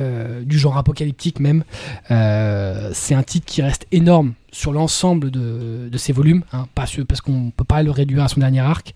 Euh, 0.00 0.44
du 0.44 0.58
genre 0.58 0.76
apocalyptique 0.78 1.40
même. 1.40 1.64
Euh, 2.12 2.90
c'est 2.94 3.14
un 3.16 3.24
titre 3.24 3.46
qui 3.46 3.62
reste 3.62 3.84
énorme 3.90 4.34
sur 4.52 4.72
l'ensemble 4.72 5.30
de, 5.32 5.88
de 5.90 5.98
ses 5.98 6.12
volumes, 6.12 6.44
hein, 6.52 6.66
parce, 6.76 7.00
parce 7.04 7.20
qu'on 7.20 7.50
peut 7.50 7.64
pas 7.64 7.82
le 7.82 7.90
réduire 7.90 8.22
à 8.22 8.28
son 8.28 8.38
dernier 8.40 8.60
arc. 8.60 8.94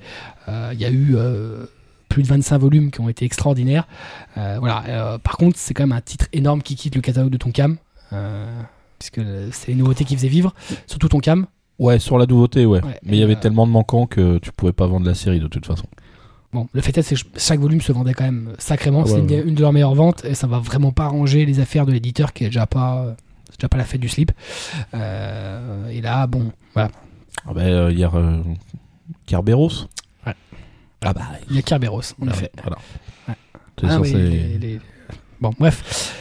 Euh, 0.49 0.71
Il 0.75 0.81
y 0.81 0.85
a 0.85 0.91
eu 0.91 1.17
plus 2.17 2.23
de 2.23 2.29
25 2.29 2.57
volumes 2.57 2.91
qui 2.91 2.99
ont 3.03 3.11
été 3.11 3.27
extraordinaires. 3.27 3.87
Euh, 4.39 4.57
voilà. 4.59 4.85
Euh, 4.89 5.19
par 5.19 5.37
contre, 5.37 5.59
c'est 5.59 5.75
quand 5.75 5.83
même 5.83 5.93
un 5.93 6.01
titre 6.01 6.29
énorme 6.33 6.63
qui 6.63 6.75
quitte 6.75 6.95
le 6.95 7.03
catalogue 7.03 7.31
de 7.31 7.37
Tonkam. 7.37 7.77
Euh, 8.15 8.47
puisque 8.99 9.21
c'est 9.53 9.69
les 9.69 9.75
nouveautés 9.75 10.05
qui 10.07 10.17
faisaient 10.17 10.29
vivre, 10.29 10.55
surtout 10.87 11.09
Tonkam. 11.11 11.45
Ouais, 11.79 11.99
sur 11.99 12.17
la 12.17 12.25
nouveauté, 12.25 12.65
ouais. 12.65 12.83
Ouais, 12.83 12.99
Mais 13.03 13.19
il 13.19 13.21
y 13.21 13.23
avait 13.23 13.37
euh, 13.37 13.39
tellement 13.39 13.67
de 13.67 13.73
manquants 13.73 14.07
que 14.07 14.39
tu 14.39 14.51
pouvais 14.51 14.73
pas 14.73 14.87
vendre 14.87 15.05
la 15.05 15.13
série 15.13 15.41
de 15.41 15.47
toute 15.47 15.67
façon. 15.67 15.85
Bon, 16.55 16.69
le 16.73 16.81
fait 16.81 16.97
est, 16.97 17.15
que 17.15 17.21
chaque 17.39 17.61
volume 17.61 17.83
se 17.83 17.93
vendait 17.93 18.15
quand 18.15 18.25
même 18.25 18.55
sacrément. 18.57 19.03
Ouais, 19.03 19.11
c'est 19.11 19.19
une, 19.19 19.27
des- 19.27 19.43
ouais. 19.43 19.47
une 19.47 19.55
de 19.55 19.61
leurs 19.61 19.75
meilleures 19.75 19.95
ventes 19.95 20.25
et 20.25 20.33
ça 20.35 20.47
va 20.47 20.59
vraiment 20.59 20.93
pas 20.93 21.05
arranger 21.05 21.45
les 21.45 21.61
affaires 21.61 21.85
de 21.85 21.93
l'éditeur 21.93 22.33
qui 22.33 22.45
est 22.45 22.47
déjà 22.47 22.67
pas, 22.67 23.15
déjà 23.59 23.69
pas 23.69 23.77
la 23.77 23.85
fête 23.85 24.01
du 24.01 24.09
slip. 24.09 24.33
Euh, 24.95 25.91
et 25.91 26.01
là, 26.01 26.27
bon, 26.27 26.51
voilà. 26.73 26.89
Ah 27.47 27.53
bah, 27.53 27.61
euh, 27.61 27.93
il 27.93 27.99
y 27.99 28.05
a 28.05 28.11
euh, 28.15 28.41
Kerberos. 29.27 29.89
Ouais. 30.27 30.35
Ah 31.09 31.13
bah, 31.13 31.23
Il 31.49 31.57
y 31.57 31.59
a 31.59 31.63
Kerberos, 31.63 32.01
en 32.21 32.27
ah, 32.29 32.31
effet. 32.33 32.51
Voilà. 32.63 32.79
Ouais. 33.29 33.35
Ah 33.85 34.01
oui, 34.01 34.13
les- 34.13 34.59
les- 34.59 34.81
Bon, 35.41 35.53
bref. 35.59 36.13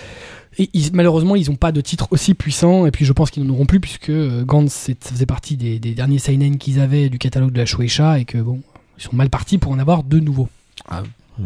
Et 0.57 0.69
ils- 0.73 0.91
malheureusement, 0.93 1.35
ils 1.35 1.49
n'ont 1.49 1.55
pas 1.55 1.71
de 1.71 1.81
titre 1.81 2.07
aussi 2.11 2.33
puissant, 2.33 2.85
et 2.85 2.91
puis 2.91 3.03
je 3.05 3.11
pense 3.13 3.31
qu'ils 3.31 3.43
n'en 3.43 3.53
auront 3.53 3.65
plus, 3.65 3.79
puisque 3.79 4.09
euh, 4.09 4.43
Gantz 4.45 4.91
faisait 5.01 5.25
partie 5.25 5.57
des, 5.57 5.79
des 5.79 5.93
derniers 5.93 6.19
seinen 6.19 6.57
qu'ils 6.57 6.79
avaient 6.79 7.09
du 7.09 7.17
catalogue 7.17 7.51
de 7.51 7.57
la 7.57 7.65
Shueisha, 7.65 8.19
et 8.19 8.25
que 8.25 8.37
bon, 8.37 8.61
ils 8.97 9.03
sont 9.03 9.15
mal 9.15 9.29
partis 9.29 9.57
pour 9.57 9.71
en 9.71 9.79
avoir 9.79 10.03
de 10.03 10.19
nouveaux. 10.19 10.49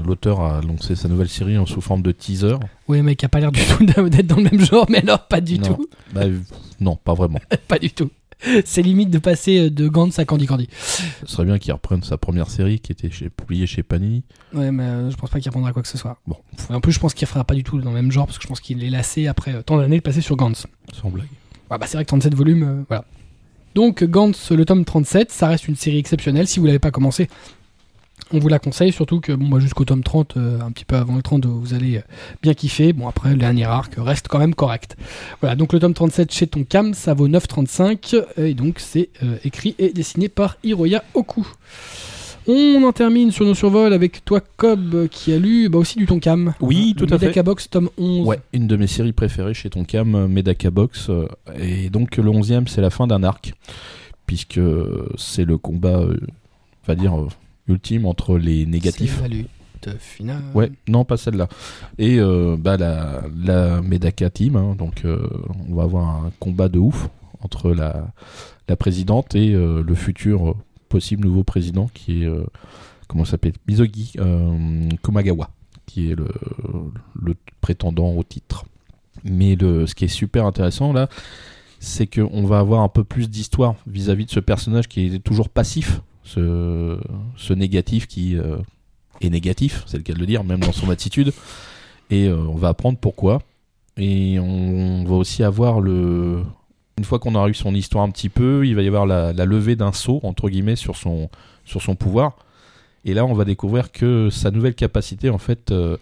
L'auteur 0.05 0.41
a 0.41 0.61
lancé 0.61 0.95
sa 0.95 1.07
nouvelle 1.07 1.29
série 1.29 1.57
en 1.57 1.65
sous 1.65 1.81
forme 1.81 2.03
de 2.03 2.11
teaser. 2.11 2.55
Oui, 2.87 3.01
mec, 3.01 3.17
qui 3.17 3.25
a 3.25 3.29
pas 3.29 3.39
l'air 3.39 3.51
du 3.51 3.61
tout 3.65 3.83
d'être 4.09 4.27
dans 4.27 4.35
le 4.35 4.43
même 4.43 4.59
genre, 4.63 4.85
mais 4.89 4.99
alors 4.99 5.25
pas 5.27 5.41
du 5.41 5.57
Non. 5.57 5.67
tout. 5.67 5.87
Bah, 6.13 6.25
non, 6.79 6.95
pas 6.95 7.13
vraiment. 7.15 7.39
Pas 7.67 7.79
du 7.79 7.89
tout. 7.89 8.11
C'est 8.65 8.81
limite 8.81 9.09
de 9.09 9.19
passer 9.19 9.59
euh, 9.59 9.69
de 9.69 9.87
Gantz 9.87 10.17
à 10.19 10.25
Candy 10.25 10.45
Candy. 10.45 10.69
Ce 11.25 11.27
serait 11.33 11.45
bien 11.45 11.59
qu'il 11.59 11.73
reprenne 11.73 12.03
sa 12.03 12.17
première 12.17 12.49
série 12.49 12.79
qui 12.79 12.91
était 12.91 13.11
chez, 13.11 13.29
publiée 13.29 13.67
chez 13.67 13.83
Panini. 13.83 14.23
Ouais, 14.53 14.71
mais 14.71 14.83
euh, 14.83 15.11
je 15.11 15.17
pense 15.17 15.29
pas 15.29 15.39
qu'il 15.39 15.49
reprendra 15.49 15.73
quoi 15.73 15.81
que 15.81 15.87
ce 15.87 15.97
soit. 15.97 16.19
Bon, 16.25 16.37
en 16.69 16.79
plus, 16.81 16.91
je 16.91 16.99
pense 16.99 17.13
qu'il 17.13 17.27
fera 17.27 17.43
pas 17.43 17.53
du 17.53 17.63
tout 17.63 17.79
dans 17.79 17.89
le 17.89 17.95
même 17.95 18.11
genre, 18.11 18.25
parce 18.25 18.37
que 18.37 18.43
je 18.43 18.47
pense 18.47 18.61
qu'il 18.61 18.83
est 18.83 18.89
lassé 18.89 19.27
après 19.27 19.55
euh, 19.55 19.61
tant 19.61 19.77
d'années 19.77 19.97
de 19.97 20.03
passer 20.03 20.21
sur 20.21 20.35
Gantz. 20.35 20.65
sans 20.93 21.09
blague. 21.09 21.27
Ouais, 21.69 21.77
bah, 21.77 21.85
c'est 21.85 21.97
vrai 21.97 22.05
que 22.05 22.09
37 22.09 22.33
volumes, 22.33 22.63
euh, 22.63 22.83
voilà. 22.87 23.05
Donc, 23.75 24.03
Gantz, 24.03 24.51
le 24.51 24.65
tome 24.65 24.85
37, 24.85 25.31
ça 25.31 25.47
reste 25.47 25.67
une 25.67 25.75
série 25.75 25.99
exceptionnelle. 25.99 26.47
Si 26.47 26.59
vous 26.59 26.65
l'avez 26.65 26.79
pas 26.79 26.91
commencé, 26.91 27.29
on 28.32 28.39
vous 28.39 28.47
la 28.47 28.59
conseille, 28.59 28.91
surtout 28.91 29.20
que 29.20 29.32
bon, 29.32 29.47
bah, 29.49 29.59
jusqu'au 29.59 29.86
tome 29.86 30.03
30, 30.03 30.38
euh, 30.38 30.59
un 30.61 30.72
petit 30.72 30.86
peu 30.86 30.95
avant 30.95 31.15
le 31.15 31.22
30, 31.22 31.45
vous 31.45 31.74
allez 31.74 31.97
euh, 31.97 32.01
bien 32.41 32.53
kiffer. 32.53 32.93
Bon, 32.93 33.07
après, 33.07 33.32
le 33.32 33.38
dernier 33.38 33.65
arc 33.65 33.93
reste 33.97 34.28
quand 34.28 34.39
même 34.39 34.55
correct. 34.55 34.95
Voilà, 35.41 35.55
donc 35.55 35.74
le 35.74 35.80
tome 35.80 35.93
37 35.93 36.32
chez 36.32 36.47
Tonkam, 36.47 36.93
ça 36.93 37.13
vaut 37.13 37.28
9,35. 37.28 38.24
Et 38.38 38.53
donc, 38.53 38.80
c'est 38.80 39.09
euh, 39.24 39.38
écrit 39.43 39.76
et 39.80 39.89
dessiné 39.93 40.30
par 40.30 40.57
Hiroya 40.63 41.03
Oku. 41.13 41.47
On 42.47 42.82
en 42.84 42.91
termine 42.93 43.32
sur 43.32 43.45
nos 43.45 43.53
survols 43.53 43.93
avec 43.93 44.26
toi, 44.26 44.41
Cobb, 44.57 44.95
euh, 44.95 45.07
qui 45.07 45.32
a 45.34 45.38
lu 45.38 45.70
bah, 45.70 45.78
aussi 45.78 45.97
du 45.99 46.07
Tonkam. 46.07 46.53
Oui, 46.61 46.95
tout 46.97 47.05
à 47.05 47.20
fait. 47.20 47.26
Medaka 47.28 47.43
Box, 47.43 47.70
tome 47.70 47.89
11. 47.97 48.26
Ouais, 48.28 48.39
une 48.53 48.65
de 48.65 48.76
mes 48.76 48.88
séries 48.88 49.11
préférées 49.13 49.53
chez 49.53 49.70
Tonkam, 49.70 50.15
euh, 50.15 50.28
Medaka 50.28 50.72
Box. 50.72 51.09
euh, 51.09 51.28
Et 51.59 51.89
donc 51.91 52.17
le 52.17 52.32
11e, 52.32 52.67
c'est 52.67 52.82
la 52.82 52.89
fin 52.89 53.05
d'un 53.05 53.22
arc, 53.24 53.53
puisque 54.26 54.57
euh, 54.57 55.07
c'est 55.15 55.45
le 55.45 55.57
combat, 55.59 55.99
euh, 55.99 56.17
on 56.84 56.88
va 56.88 56.95
dire, 56.95 57.20
euh, 57.20 57.28
ultime 57.70 58.05
entre 58.05 58.38
les 58.38 58.65
négatifs. 58.65 59.22
Lutte 59.30 59.97
finale. 59.99 60.43
Ouais, 60.53 60.72
non, 60.88 61.05
pas 61.05 61.15
celle-là. 61.15 61.47
Et 61.97 62.20
euh, 62.20 62.57
bah, 62.59 62.76
la, 62.76 63.24
la 63.36 63.82
Medaka 63.82 64.30
Team, 64.30 64.57
hein, 64.57 64.76
donc 64.78 65.05
euh, 65.05 65.30
on 65.70 65.76
va 65.76 65.84
avoir 65.84 66.26
un 66.26 66.32
combat 66.39 66.67
de 66.67 66.80
ouf 66.80 67.09
entre 67.41 67.72
la, 67.72 68.11
la 68.67 68.76
présidente 68.76 69.36
et 69.36 69.53
euh, 69.53 69.82
le 69.82 69.95
futur 69.95 70.55
possible 70.89 71.26
nouveau 71.26 71.43
président 71.43 71.89
qui 71.93 72.24
est, 72.24 72.30
comment 73.07 73.24
ça 73.24 73.32
s'appelle? 73.32 73.53
Mizogi 73.67 74.13
Komagawa, 75.01 75.49
qui 75.86 76.11
est 76.11 76.15
le, 76.15 76.28
le 77.22 77.36
prétendant 77.61 78.11
au 78.11 78.24
titre. 78.24 78.65
Mais 79.24 79.55
le, 79.55 79.86
ce 79.86 79.95
qui 79.95 80.05
est 80.05 80.09
super 80.09 80.45
intéressant 80.45 80.93
là, 80.93 81.07
c'est 81.80 82.07
qu'on 82.07 82.45
va 82.45 82.59
avoir 82.59 82.82
un 82.82 82.89
peu 82.89 83.03
plus 83.03 83.30
d'histoire 83.30 83.76
vis-à-vis 83.88 84.26
de 84.26 84.32
ce 84.32 84.39
personnage 84.39 84.88
qui 84.88 85.05
est 85.05 85.20
toujours 85.20 85.47
passif, 85.47 86.01
ce, 86.30 87.53
négatif 87.53 88.07
qui 88.07 88.38
euh, 88.38 88.57
est 89.21 89.30
négatif, 89.30 89.84
c'est 89.88 89.97
le 89.97 90.03
cas 90.03 90.13
de 90.13 90.19
le 90.19 90.25
dire, 90.25 90.43
même 90.43 90.59
dans 90.59 90.71
son 90.71 90.89
attitude. 90.89 91.34
Et 92.09 92.27
euh, 92.27 92.38
on 92.38 92.55
va 92.55 92.69
apprendre 92.69 92.97
pourquoi. 92.99 93.41
Et 93.97 94.39
on 94.39 95.03
va 95.05 95.15
aussi 95.15 95.43
avoir 95.43 95.82
le. 95.82 96.43
Une 96.97 97.05
fois 97.05 97.19
qu'on 97.19 97.36
aura 97.36 97.49
eu 97.49 97.53
son 97.53 97.73
histoire 97.73 98.03
un 98.03 98.09
petit 98.09 98.30
peu, 98.30 98.65
il 98.65 98.75
va 98.75 98.82
y 98.82 98.88
avoir 98.88 99.05
la, 99.05 99.32
levée 99.34 99.75
d'un 99.75 99.93
saut, 99.93 100.19
entre 100.23 100.49
guillemets, 100.49 100.75
sur 100.75 100.97
son, 100.97 101.30
sur 101.63 101.82
son 101.82 101.95
pouvoir. 101.95 102.36
Et 103.05 103.13
là, 103.13 103.25
on 103.25 103.34
va 103.34 103.45
découvrir 103.45 103.91
que 103.91 104.30
sa 104.30 104.51
nouvelle 104.51 104.75
capacité, 104.75 105.30
en 105.30 105.38
fait, 105.38 105.71
euh, 105.71 105.95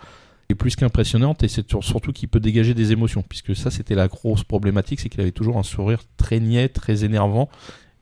est 0.49 0.55
plus 0.55 0.75
qu'impressionnante. 0.75 1.43
Et 1.43 1.47
c'est 1.47 1.69
sur- 1.69 1.83
surtout 1.83 2.11
qu'il 2.11 2.29
peut 2.29 2.39
dégager 2.39 2.73
des 2.73 2.91
émotions. 2.91 3.23
Puisque 3.27 3.55
ça, 3.55 3.69
c'était 3.69 3.93
la 3.93 4.07
grosse 4.07 4.43
problématique, 4.43 4.99
c'est 4.99 5.09
qu'il 5.09 5.21
avait 5.21 5.31
toujours 5.31 5.57
un 5.57 5.63
sourire 5.63 5.99
très 6.17 6.39
niais, 6.39 6.69
très 6.69 7.03
énervant. 7.03 7.49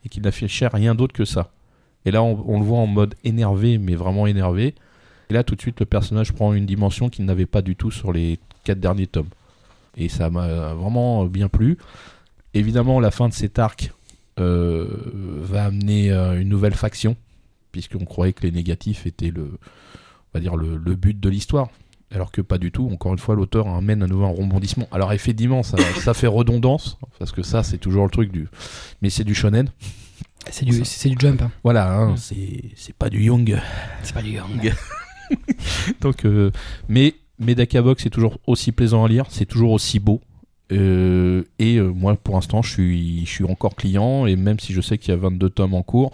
Et 0.05 0.09
qu'il 0.09 0.23
n'affichait 0.23 0.67
rien 0.67 0.95
d'autre 0.95 1.13
que 1.13 1.25
ça. 1.25 1.51
Et 2.05 2.11
là, 2.11 2.23
on, 2.23 2.59
le 2.59 2.65
voit 2.65 2.77
en 2.77 2.87
mode 2.87 3.15
énervé, 3.23 3.77
mais 3.77 3.95
vraiment 3.95 4.27
énervé. 4.27 4.75
Et 5.29 5.33
là, 5.33 5.43
tout 5.43 5.55
de 5.55 5.61
suite, 5.61 5.79
le 5.79 5.85
personnage 5.85 6.33
prend 6.33 6.53
une 6.53 6.65
dimension 6.65 7.09
qu'il 7.09 7.25
n'avait 7.25 7.47
pas 7.47 7.61
du 7.61 7.75
tout 7.75 7.89
sur 7.89 8.13
les 8.13 8.39
quatre 8.63 8.79
derniers 8.79 9.07
tomes. 9.07 9.29
Et 9.97 10.09
ça 10.09 10.29
m'a 10.29 10.73
vraiment 10.73 11.25
bien 11.25 11.47
plu. 11.47 11.77
Évidemment, 12.53 12.99
la 12.99 13.11
fin 13.11 13.27
de 13.27 13.33
cet 13.33 13.57
arc 13.57 13.91
euh, 14.39 14.87
va 15.41 15.65
amener 15.65 16.11
euh, 16.11 16.39
une 16.39 16.49
nouvelle 16.49 16.75
faction, 16.75 17.15
puisqu'on 17.71 18.05
croyait 18.05 18.33
que 18.33 18.43
les 18.43 18.51
négatifs 18.51 19.07
étaient 19.07 19.31
le, 19.31 19.43
on 19.43 20.35
va 20.35 20.39
dire 20.39 20.55
le 20.55 20.95
but 20.95 21.19
de 21.19 21.29
l'histoire. 21.29 21.69
Alors 22.11 22.31
que 22.31 22.41
pas 22.41 22.57
du 22.57 22.71
tout. 22.71 22.87
Encore 22.91 23.13
une 23.13 23.19
fois, 23.19 23.35
l'auteur 23.35 23.67
amène 23.67 24.03
à 24.03 24.07
nouveau 24.07 24.25
un 24.25 24.29
rebondissement. 24.29 24.87
Alors 24.91 25.11
effectivement, 25.11 25.63
ça, 25.63 25.77
ça 25.99 26.13
fait 26.13 26.27
redondance, 26.27 26.97
parce 27.19 27.31
que 27.31 27.41
ça, 27.41 27.63
c'est 27.63 27.77
toujours 27.77 28.05
le 28.05 28.11
truc 28.11 28.31
du. 28.31 28.47
Mais 29.01 29.09
c'est 29.09 29.23
du 29.23 29.33
shonen. 29.33 29.69
C'est 30.51 30.65
du, 30.65 30.85
c'est 30.85 31.09
du 31.09 31.15
jump. 31.19 31.41
hein. 31.41 31.51
Voilà, 31.63 31.91
hein, 31.93 32.11
Mm. 32.13 32.17
c'est 32.17 32.63
c'est 32.75 32.95
pas 32.95 33.09
du 33.09 33.21
young. 33.23 33.59
C'est 34.03 34.13
pas 34.13 34.21
du 34.21 34.31
young. 34.31 34.73
Donc, 36.01 36.25
euh, 36.25 36.51
mais 36.87 37.15
Medakabox 37.39 38.05
est 38.05 38.09
toujours 38.09 38.37
aussi 38.47 38.71
plaisant 38.71 39.03
à 39.03 39.07
lire, 39.07 39.25
c'est 39.29 39.45
toujours 39.45 39.71
aussi 39.71 39.99
beau. 39.99 40.21
Euh, 40.71 41.43
et 41.59 41.77
euh, 41.77 41.89
moi, 41.91 42.15
pour 42.15 42.35
l'instant, 42.35 42.61
je 42.61 42.71
suis, 42.71 43.25
je 43.25 43.29
suis 43.29 43.43
encore 43.43 43.75
client. 43.75 44.25
Et 44.25 44.35
même 44.35 44.59
si 44.59 44.73
je 44.73 44.81
sais 44.81 44.97
qu'il 44.97 45.09
y 45.09 45.13
a 45.13 45.19
22 45.19 45.49
tomes 45.49 45.73
en 45.73 45.83
cours, 45.83 46.11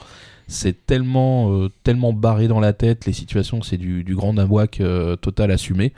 c'est 0.48 0.86
tellement, 0.86 1.68
tellement 1.84 2.12
barré 2.14 2.48
dans 2.50 2.60
la 2.60 2.74
tête, 2.74 3.06
les 3.06 3.14
situations, 3.14 3.62
c'est 3.62 3.78
du, 3.78 4.04
du 4.04 4.16
grand 4.16 4.34
nawak 4.34 4.82
total 5.22 5.52
assumé, 5.52 5.94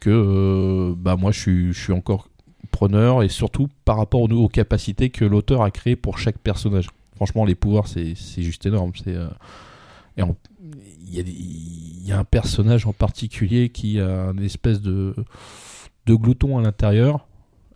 que 0.00 0.94
bah, 0.98 1.16
moi, 1.16 1.30
je 1.32 1.40
suis, 1.40 1.72
je 1.72 1.80
suis 1.82 1.92
encore 1.94 2.28
preneur. 2.70 3.22
Et 3.22 3.28
surtout 3.30 3.68
par 3.86 3.96
rapport 3.96 4.20
aux, 4.20 4.28
aux 4.30 4.48
capacités 4.48 5.08
que 5.10 5.24
l'auteur 5.24 5.62
a 5.62 5.70
créées 5.70 5.96
pour 5.96 6.18
chaque 6.18 6.38
personnage. 6.38 6.88
Franchement, 7.16 7.44
les 7.44 7.54
pouvoirs, 7.54 7.88
c'est 7.88 8.14
juste 8.36 8.66
énorme. 8.66 8.92
C'est. 9.02 9.14
euh, 9.14 9.28
il 10.18 12.06
y, 12.08 12.12
a 12.12 12.18
un 12.18 12.24
personnage 12.24 12.86
en 12.86 12.92
particulier 12.92 13.68
qui 13.68 14.00
a 14.00 14.30
une 14.30 14.42
espèce 14.42 14.80
de, 14.80 15.14
de 16.06 16.14
glouton 16.14 16.58
à 16.58 16.62
l'intérieur, 16.62 17.26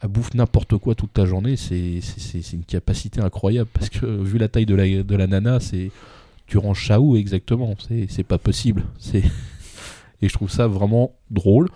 elle 0.03 0.09
bouffe 0.09 0.34
n'importe 0.34 0.76
quoi 0.78 0.95
toute 0.95 1.16
la 1.18 1.26
journée. 1.26 1.57
C'est 1.57 2.01
une 2.53 2.64
capacité 2.64 3.20
incroyable 3.20 3.68
parce 3.72 3.91
que 3.91 4.07
vu 4.07 4.38
la 4.38 4.49
taille 4.49 4.66
de 4.66 4.74
la, 4.74 5.03
de 5.03 5.16
la 5.16 5.26
nana, 5.26 5.61
c'est 5.61 5.91
tu 6.47 6.59
ranges 6.59 6.86
ça 6.86 7.01
où 7.01 7.16
exactement? 7.16 7.74
C'est 8.09 8.24
pas 8.24 8.38
possible. 8.38 8.84
Et 10.22 10.28
je 10.28 10.32
trouve 10.32 10.51
ça 10.51 10.66
vraiment 10.66 11.12
drôle. 11.30 11.68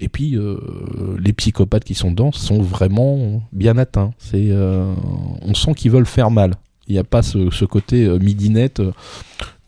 Et 0.00 0.08
puis 0.08 0.36
euh, 0.36 1.16
les 1.18 1.32
psychopathes 1.32 1.84
qui 1.84 1.94
sont 1.94 2.10
dedans 2.10 2.32
sont 2.32 2.60
vraiment 2.60 3.42
bien 3.52 3.78
atteints. 3.78 4.12
C'est 4.18 4.48
euh, 4.50 4.94
on 5.42 5.54
sent 5.54 5.74
qu'ils 5.74 5.90
veulent 5.90 6.06
faire 6.06 6.30
mal. 6.30 6.54
Il 6.88 6.94
n'y 6.94 6.98
a 6.98 7.04
pas 7.04 7.22
ce, 7.22 7.50
ce 7.50 7.64
côté 7.64 8.04
euh, 8.04 8.18
midinette. 8.18 8.80
euh, 8.80 8.92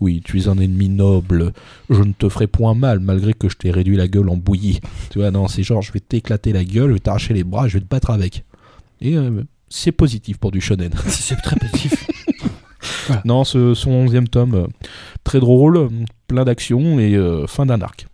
oui, 0.01 0.21
tu 0.25 0.39
es 0.41 0.49
un 0.49 0.59
ennemi 0.59 0.89
noble. 0.89 1.53
Je 1.89 2.03
ne 2.03 2.13
te 2.13 2.29
ferai 2.29 2.47
point 2.47 2.75
mal 2.75 2.99
malgré 3.01 3.33
que 3.33 3.49
je 3.49 3.57
t'ai 3.57 3.71
réduit 3.71 3.97
la 3.97 4.09
gueule 4.09 4.29
en 4.29 4.37
bouillie. 4.37 4.81
Tu 5.11 5.19
vois, 5.21 5.31
non, 5.31 5.49
c'est 5.49 5.63
genre 5.63 5.81
je 5.83 5.93
vais 5.93 6.01
t'éclater 6.01 6.53
la 6.53 6.65
gueule, 6.65 6.89
je 6.89 6.95
vais 6.95 6.99
t'arracher 7.01 7.33
les 7.35 7.45
bras, 7.45 7.69
je 7.69 7.75
vais 7.75 7.81
te 7.85 7.89
battre 7.89 8.11
avec. 8.11 8.45
Et 9.01 9.17
euh, 9.17 9.43
c'est 9.69 9.93
positif 9.93 10.39
pour 10.39 10.51
du 10.51 10.61
shonen. 10.61 10.93
C'est 11.07 11.37
très 11.37 11.57
positif. 11.57 12.07
non, 13.25 13.45
ce, 13.45 13.75
son 13.75 13.91
onzième 13.91 14.29
tome, 14.29 14.69
très 15.25 15.41
drôle, 15.41 15.89
plein 16.29 16.45
d'action 16.45 16.99
et 16.99 17.15
euh, 17.15 17.47
fin 17.47 17.65
d'un 17.67 17.81
arc. 17.81 18.07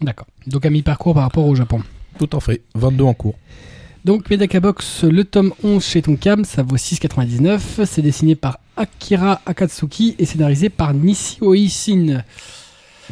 D'accord. 0.00 0.26
Donc 0.46 0.64
à 0.66 0.70
mi-parcours 0.70 1.14
par 1.14 1.22
rapport 1.24 1.46
au 1.46 1.54
Japon. 1.54 1.82
Tout 2.18 2.34
en 2.34 2.40
fait, 2.40 2.62
22 2.74 3.04
en 3.04 3.14
cours. 3.14 3.34
Donc 4.06 4.30
Medaka 4.30 4.60
Box, 4.60 5.02
le 5.02 5.24
tome 5.24 5.52
11 5.64 5.84
chez 5.84 6.00
Tonkam, 6.00 6.44
ça 6.44 6.62
vaut 6.62 6.76
6,99. 6.76 7.84
C'est 7.84 8.02
dessiné 8.02 8.36
par 8.36 8.60
Akira 8.76 9.40
Akatsuki 9.46 10.14
et 10.20 10.24
scénarisé 10.26 10.68
par 10.68 10.94
Nishio 10.94 11.54
Isin. 11.54 12.22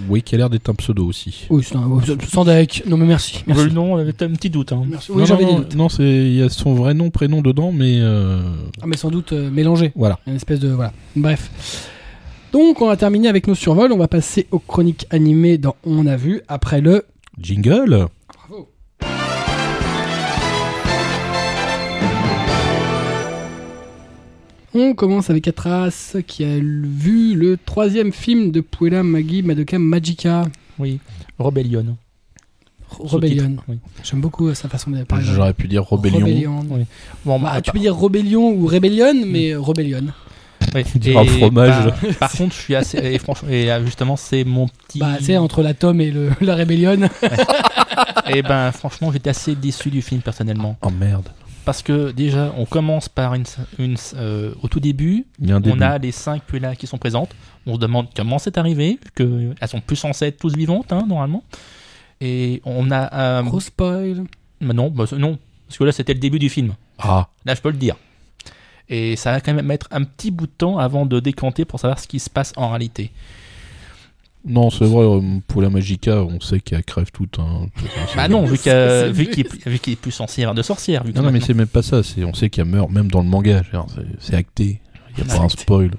Oui, 0.08 0.22
qui 0.22 0.36
a 0.36 0.38
l'air 0.38 0.50
d'être 0.50 0.68
un 0.68 0.74
pseudo 0.74 1.04
aussi. 1.04 1.46
Oui, 1.50 1.64
c'est 1.66 1.74
un- 1.74 1.88
sans 2.28 2.44
deck. 2.44 2.84
Non 2.86 2.96
mais 2.96 3.06
merci. 3.06 3.42
merci. 3.48 3.64
Le 3.64 3.70
nom, 3.70 3.94
on 3.94 3.96
avait 3.96 4.10
un 4.22 4.30
petit 4.30 4.50
doute. 4.50 4.72
Hein. 4.72 4.84
Merci. 4.88 5.10
Oui, 5.10 5.18
non, 5.18 5.24
j'avais 5.26 5.42
non, 5.42 5.48
des 5.48 5.54
non, 5.54 5.60
doutes. 5.62 5.74
non, 5.76 5.88
c'est 5.88 6.04
il 6.04 6.34
y 6.36 6.42
a 6.42 6.48
son 6.48 6.74
vrai 6.74 6.94
nom, 6.94 7.10
prénom 7.10 7.42
dedans, 7.42 7.72
mais 7.72 7.96
euh, 7.98 8.40
Ah, 8.80 8.86
mais 8.86 8.96
sans 8.96 9.10
doute 9.10 9.32
euh, 9.32 9.50
mélangé. 9.50 9.90
voilà. 9.96 10.20
Une 10.28 10.36
espèce 10.36 10.60
de. 10.60 10.68
Voilà. 10.68 10.92
Bref. 11.16 11.90
Donc, 12.52 12.80
on 12.80 12.88
a 12.88 12.96
terminé 12.96 13.26
avec 13.26 13.48
nos 13.48 13.56
survols. 13.56 13.90
On 13.92 13.98
va 13.98 14.06
passer 14.06 14.46
aux 14.52 14.60
chroniques 14.60 15.06
animées 15.10 15.58
dans 15.58 15.74
On 15.84 16.06
a 16.06 16.16
vu 16.16 16.40
après 16.46 16.80
le. 16.80 17.04
Jingle. 17.40 18.06
On 24.74 24.94
commence 24.94 25.30
avec 25.30 25.46
Atras 25.46 26.16
qui 26.26 26.44
a 26.44 26.58
vu 26.58 27.34
le 27.36 27.56
troisième 27.64 28.12
film 28.12 28.50
de 28.50 28.60
Puella 28.60 29.02
Magi 29.04 29.42
Madoka 29.42 29.78
Magica 29.78 30.42
Oui. 30.78 30.98
Rebellion. 31.38 31.96
Rebellion. 32.90 33.56
Oui. 33.68 33.78
J'aime 34.02 34.20
beaucoup 34.20 34.52
sa 34.54 34.68
façon 34.68 34.90
de 34.90 35.02
parler. 35.04 35.24
J'aurais 35.24 35.54
pu 35.54 35.68
dire 35.68 35.84
Rebellion. 35.84 36.18
Rebellion. 36.18 36.66
Oui. 36.70 36.82
Bon, 37.24 37.38
Bah, 37.40 37.52
bah, 37.54 37.60
tu 37.62 37.70
peux 37.72 37.78
dire 37.78 37.96
Rebellion 37.96 38.50
ou 38.52 38.66
Rebellion, 38.66 39.14
mais 39.26 39.54
Rebellion. 39.54 40.06
oui. 40.74 41.16
un 41.16 41.24
fromage. 41.24 41.86
bah, 41.86 42.08
par 42.20 42.32
contre, 42.32 42.54
je 42.54 42.60
suis 42.60 42.74
assez. 42.74 42.98
Et 42.98 43.18
franchement, 43.18 43.48
et 43.50 43.68
justement, 43.84 44.16
c'est 44.16 44.44
mon 44.44 44.66
petit. 44.68 44.98
Bah, 44.98 45.14
tu 45.18 45.24
sais, 45.24 45.36
entre 45.36 45.62
la 45.62 45.74
tome 45.74 46.00
et 46.00 46.10
le, 46.10 46.30
la 46.40 46.56
Rebellion. 46.56 46.98
Et 48.28 48.42
ben, 48.42 48.70
franchement, 48.72 49.12
j'étais 49.12 49.30
assez 49.30 49.54
déçu 49.54 49.90
du 49.90 50.02
film 50.02 50.20
personnellement. 50.20 50.76
Oh 50.82 50.90
merde. 50.90 51.28
Parce 51.64 51.82
que 51.82 52.10
déjà, 52.12 52.52
on 52.58 52.66
commence 52.66 53.08
par 53.08 53.34
une. 53.34 53.44
une 53.78 53.96
euh, 54.16 54.54
au 54.62 54.68
tout 54.68 54.80
début, 54.80 55.24
Il 55.40 55.48
y 55.48 55.52
a 55.52 55.54
un 55.54 55.58
on 55.58 55.60
début. 55.60 55.82
a 55.82 55.98
les 55.98 56.12
cinq 56.12 56.42
là 56.54 56.76
qui 56.76 56.86
sont 56.86 56.98
présentes. 56.98 57.30
On 57.66 57.74
se 57.74 57.80
demande 57.80 58.08
comment 58.14 58.38
c'est 58.38 58.58
arrivé, 58.58 58.98
vu 59.02 59.54
qu'elles 59.56 59.68
sont 59.68 59.80
plus 59.80 59.96
censées 59.96 60.26
être 60.26 60.38
tous 60.38 60.54
vivantes, 60.54 60.92
hein, 60.92 61.04
normalement. 61.08 61.42
Et 62.20 62.60
on 62.64 62.90
a. 62.90 63.38
un 63.38 63.42
Gros 63.44 63.60
spoil. 63.60 64.24
bah 64.60 64.72
non, 64.74 64.90
bah, 64.90 65.04
non. 65.16 65.38
Parce 65.66 65.78
que 65.78 65.84
là, 65.84 65.92
c'était 65.92 66.12
le 66.14 66.20
début 66.20 66.38
du 66.38 66.50
film. 66.50 66.74
Ah, 66.98 67.28
Là, 67.46 67.54
je 67.54 67.60
peux 67.60 67.70
le 67.70 67.78
dire. 67.78 67.96
Et 68.90 69.16
ça 69.16 69.32
va 69.32 69.40
quand 69.40 69.54
même 69.54 69.64
mettre 69.66 69.88
un 69.90 70.04
petit 70.04 70.30
bout 70.30 70.46
de 70.46 70.52
temps 70.52 70.78
avant 70.78 71.06
de 71.06 71.18
décanter 71.18 71.64
pour 71.64 71.80
savoir 71.80 71.98
ce 71.98 72.06
qui 72.06 72.20
se 72.20 72.28
passe 72.28 72.52
en 72.56 72.68
réalité. 72.68 73.10
Non, 74.46 74.68
c'est 74.68 74.84
vrai, 74.84 75.04
euh, 75.04 75.20
pour 75.48 75.62
la 75.62 75.70
Magica, 75.70 76.22
on 76.22 76.38
sait 76.38 76.60
qu'elle 76.60 76.84
crève 76.84 77.10
toute. 77.10 77.38
Hein. 77.38 77.66
Bah 78.14 78.28
non, 78.28 78.44
vu 78.46 78.58
qu'il 78.58 79.46
qu'il 79.78 79.92
est 79.94 79.96
plus 79.96 80.12
censé 80.12 80.42
avoir 80.42 80.54
de 80.54 80.62
sorcière. 80.62 81.02
Vu 81.04 81.12
Non, 81.14 81.22
non, 81.22 81.32
mais 81.32 81.40
c'est 81.40 81.54
même 81.54 81.66
pas 81.66 81.82
ça. 81.82 82.02
On 82.18 82.34
sait 82.34 82.50
qu'elle 82.50 82.66
meurt 82.66 82.90
même 82.90 83.10
dans 83.10 83.22
le 83.22 83.28
manga. 83.28 83.62
C'est, 84.20 84.34
acté. 84.34 84.80
Il 85.16 85.24
n'y 85.24 85.30
a 85.30 85.34
pas 85.34 85.42
un 85.42 85.48
spoil. 85.48 85.92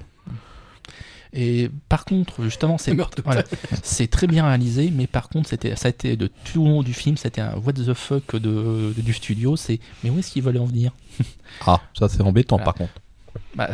Et 1.37 1.69
par 1.89 2.05
contre, 2.05 2.43
justement, 2.43 2.77
c'est 2.77 2.93
Meurt 2.93 3.17
de 3.17 3.21
voilà, 3.21 3.43
c'est 3.83 4.07
très 4.07 4.25
bien 4.25 4.45
réalisé, 4.45 4.89
mais 4.95 5.05
par 5.05 5.27
contre, 5.27 5.49
c'était 5.49 5.75
ça 5.75 5.87
a 5.87 5.89
été 5.89 6.15
de 6.15 6.27
tout 6.45 6.63
le 6.63 6.69
long 6.69 6.81
du 6.81 6.93
film, 6.93 7.17
c'était 7.17 7.41
un 7.41 7.55
what 7.57 7.73
the 7.73 7.93
fuck 7.93 8.37
de, 8.37 8.93
de- 8.95 9.01
du 9.01 9.11
studio. 9.11 9.57
C'est 9.57 9.81
mais 10.03 10.09
où 10.11 10.19
est-ce 10.19 10.31
qu'ils 10.31 10.43
veulent 10.43 10.59
en 10.59 10.65
venir? 10.65 10.93
Ah, 11.65 11.81
ça 11.97 12.07
c'est 12.07 12.21
embêtant 12.21 12.57
par 12.57 12.75
contre. 12.75 12.93
Bah, 13.55 13.69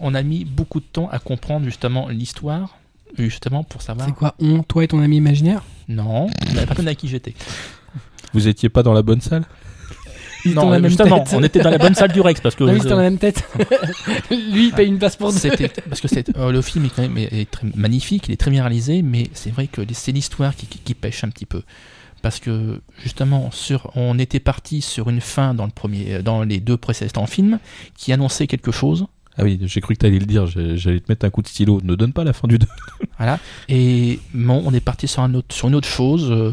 on 0.00 0.14
a 0.14 0.22
mis 0.22 0.44
beaucoup 0.44 0.80
de 0.80 0.84
temps 0.84 1.08
à 1.10 1.18
comprendre 1.20 1.64
justement 1.64 2.08
l'histoire, 2.08 2.79
justement 3.18 3.64
pour 3.64 3.82
savoir. 3.82 4.06
C'est 4.08 4.14
quoi 4.14 4.34
On, 4.40 4.62
toi 4.62 4.84
et 4.84 4.88
ton 4.88 5.00
ami 5.00 5.16
imaginaire? 5.16 5.62
Non, 5.88 6.28
la 6.54 6.66
personne 6.66 6.88
à 6.88 6.94
qui 6.94 7.08
j'étais. 7.08 7.34
Vous 8.32 8.46
étiez 8.48 8.68
pas 8.68 8.82
dans 8.82 8.92
la 8.92 9.02
bonne 9.02 9.20
salle? 9.20 9.44
Ils 10.44 10.54
Non, 10.54 10.70
la 10.70 10.78
même 10.78 10.88
justement, 10.88 11.20
tête. 11.20 11.34
on 11.34 11.42
était 11.42 11.60
dans 11.60 11.68
la 11.70 11.76
bonne 11.76 11.94
salle 11.94 12.12
du 12.12 12.20
Rex 12.22 12.40
parce 12.40 12.54
que 12.54 12.64
Non, 12.64 12.72
ils 12.72 12.76
étaient 12.78 12.88
dans 12.88 12.96
la 12.96 13.02
même 13.02 13.18
tête. 13.18 13.44
Lui, 14.30 14.68
il 14.68 14.72
paye 14.72 14.88
une 14.88 14.98
place 14.98 15.16
pour 15.16 15.32
deux. 15.32 15.38
Parce 15.88 16.00
que 16.00 16.08
c'est 16.08 16.34
euh, 16.36 16.50
le 16.50 16.62
film 16.62 16.86
est 16.86 16.88
quand 16.88 17.02
même 17.02 17.18
est- 17.18 17.40
est 17.42 17.50
très 17.50 17.66
magnifique, 17.74 18.28
il 18.28 18.32
est 18.32 18.36
très 18.38 18.50
bien 18.50 18.62
réalisé, 18.62 19.02
mais 19.02 19.28
c'est 19.34 19.50
vrai 19.50 19.66
que 19.66 19.82
c'est 19.92 20.12
l'histoire 20.12 20.56
qui, 20.56 20.66
qui, 20.66 20.78
qui 20.78 20.94
pêche 20.94 21.24
un 21.24 21.28
petit 21.28 21.44
peu. 21.46 21.62
Parce 22.22 22.38
que 22.38 22.80
justement, 23.02 23.50
sur, 23.50 23.90
on 23.96 24.18
était 24.18 24.40
parti 24.40 24.80
sur 24.82 25.10
une 25.10 25.20
fin 25.20 25.52
dans 25.54 25.64
le 25.66 25.72
premier, 25.72 26.22
dans 26.22 26.42
les 26.42 26.60
deux 26.60 26.76
précédents 26.78 27.26
films, 27.26 27.58
qui 27.96 28.12
annonçait 28.12 28.46
quelque 28.46 28.72
chose. 28.72 29.06
Ah 29.38 29.44
oui, 29.44 29.58
j'ai 29.62 29.80
cru 29.80 29.94
que 29.94 30.00
t'allais 30.00 30.18
le 30.18 30.26
dire. 30.26 30.46
J'allais 30.46 31.00
te 31.00 31.10
mettre 31.10 31.24
un 31.24 31.30
coup 31.30 31.40
de 31.42 31.48
stylo. 31.48 31.80
Ne 31.82 31.94
donne 31.94 32.12
pas 32.12 32.24
la 32.24 32.32
fin 32.32 32.46
du 32.48 32.58
2. 32.58 32.66
Voilà. 33.18 33.38
Et 33.68 34.18
bon, 34.32 34.62
on 34.64 34.72
est 34.72 34.80
parti 34.80 35.06
sur, 35.06 35.22
un 35.22 35.34
autre, 35.34 35.54
sur 35.54 35.68
une 35.68 35.74
autre 35.74 35.88
chose, 35.88 36.30
euh, 36.30 36.52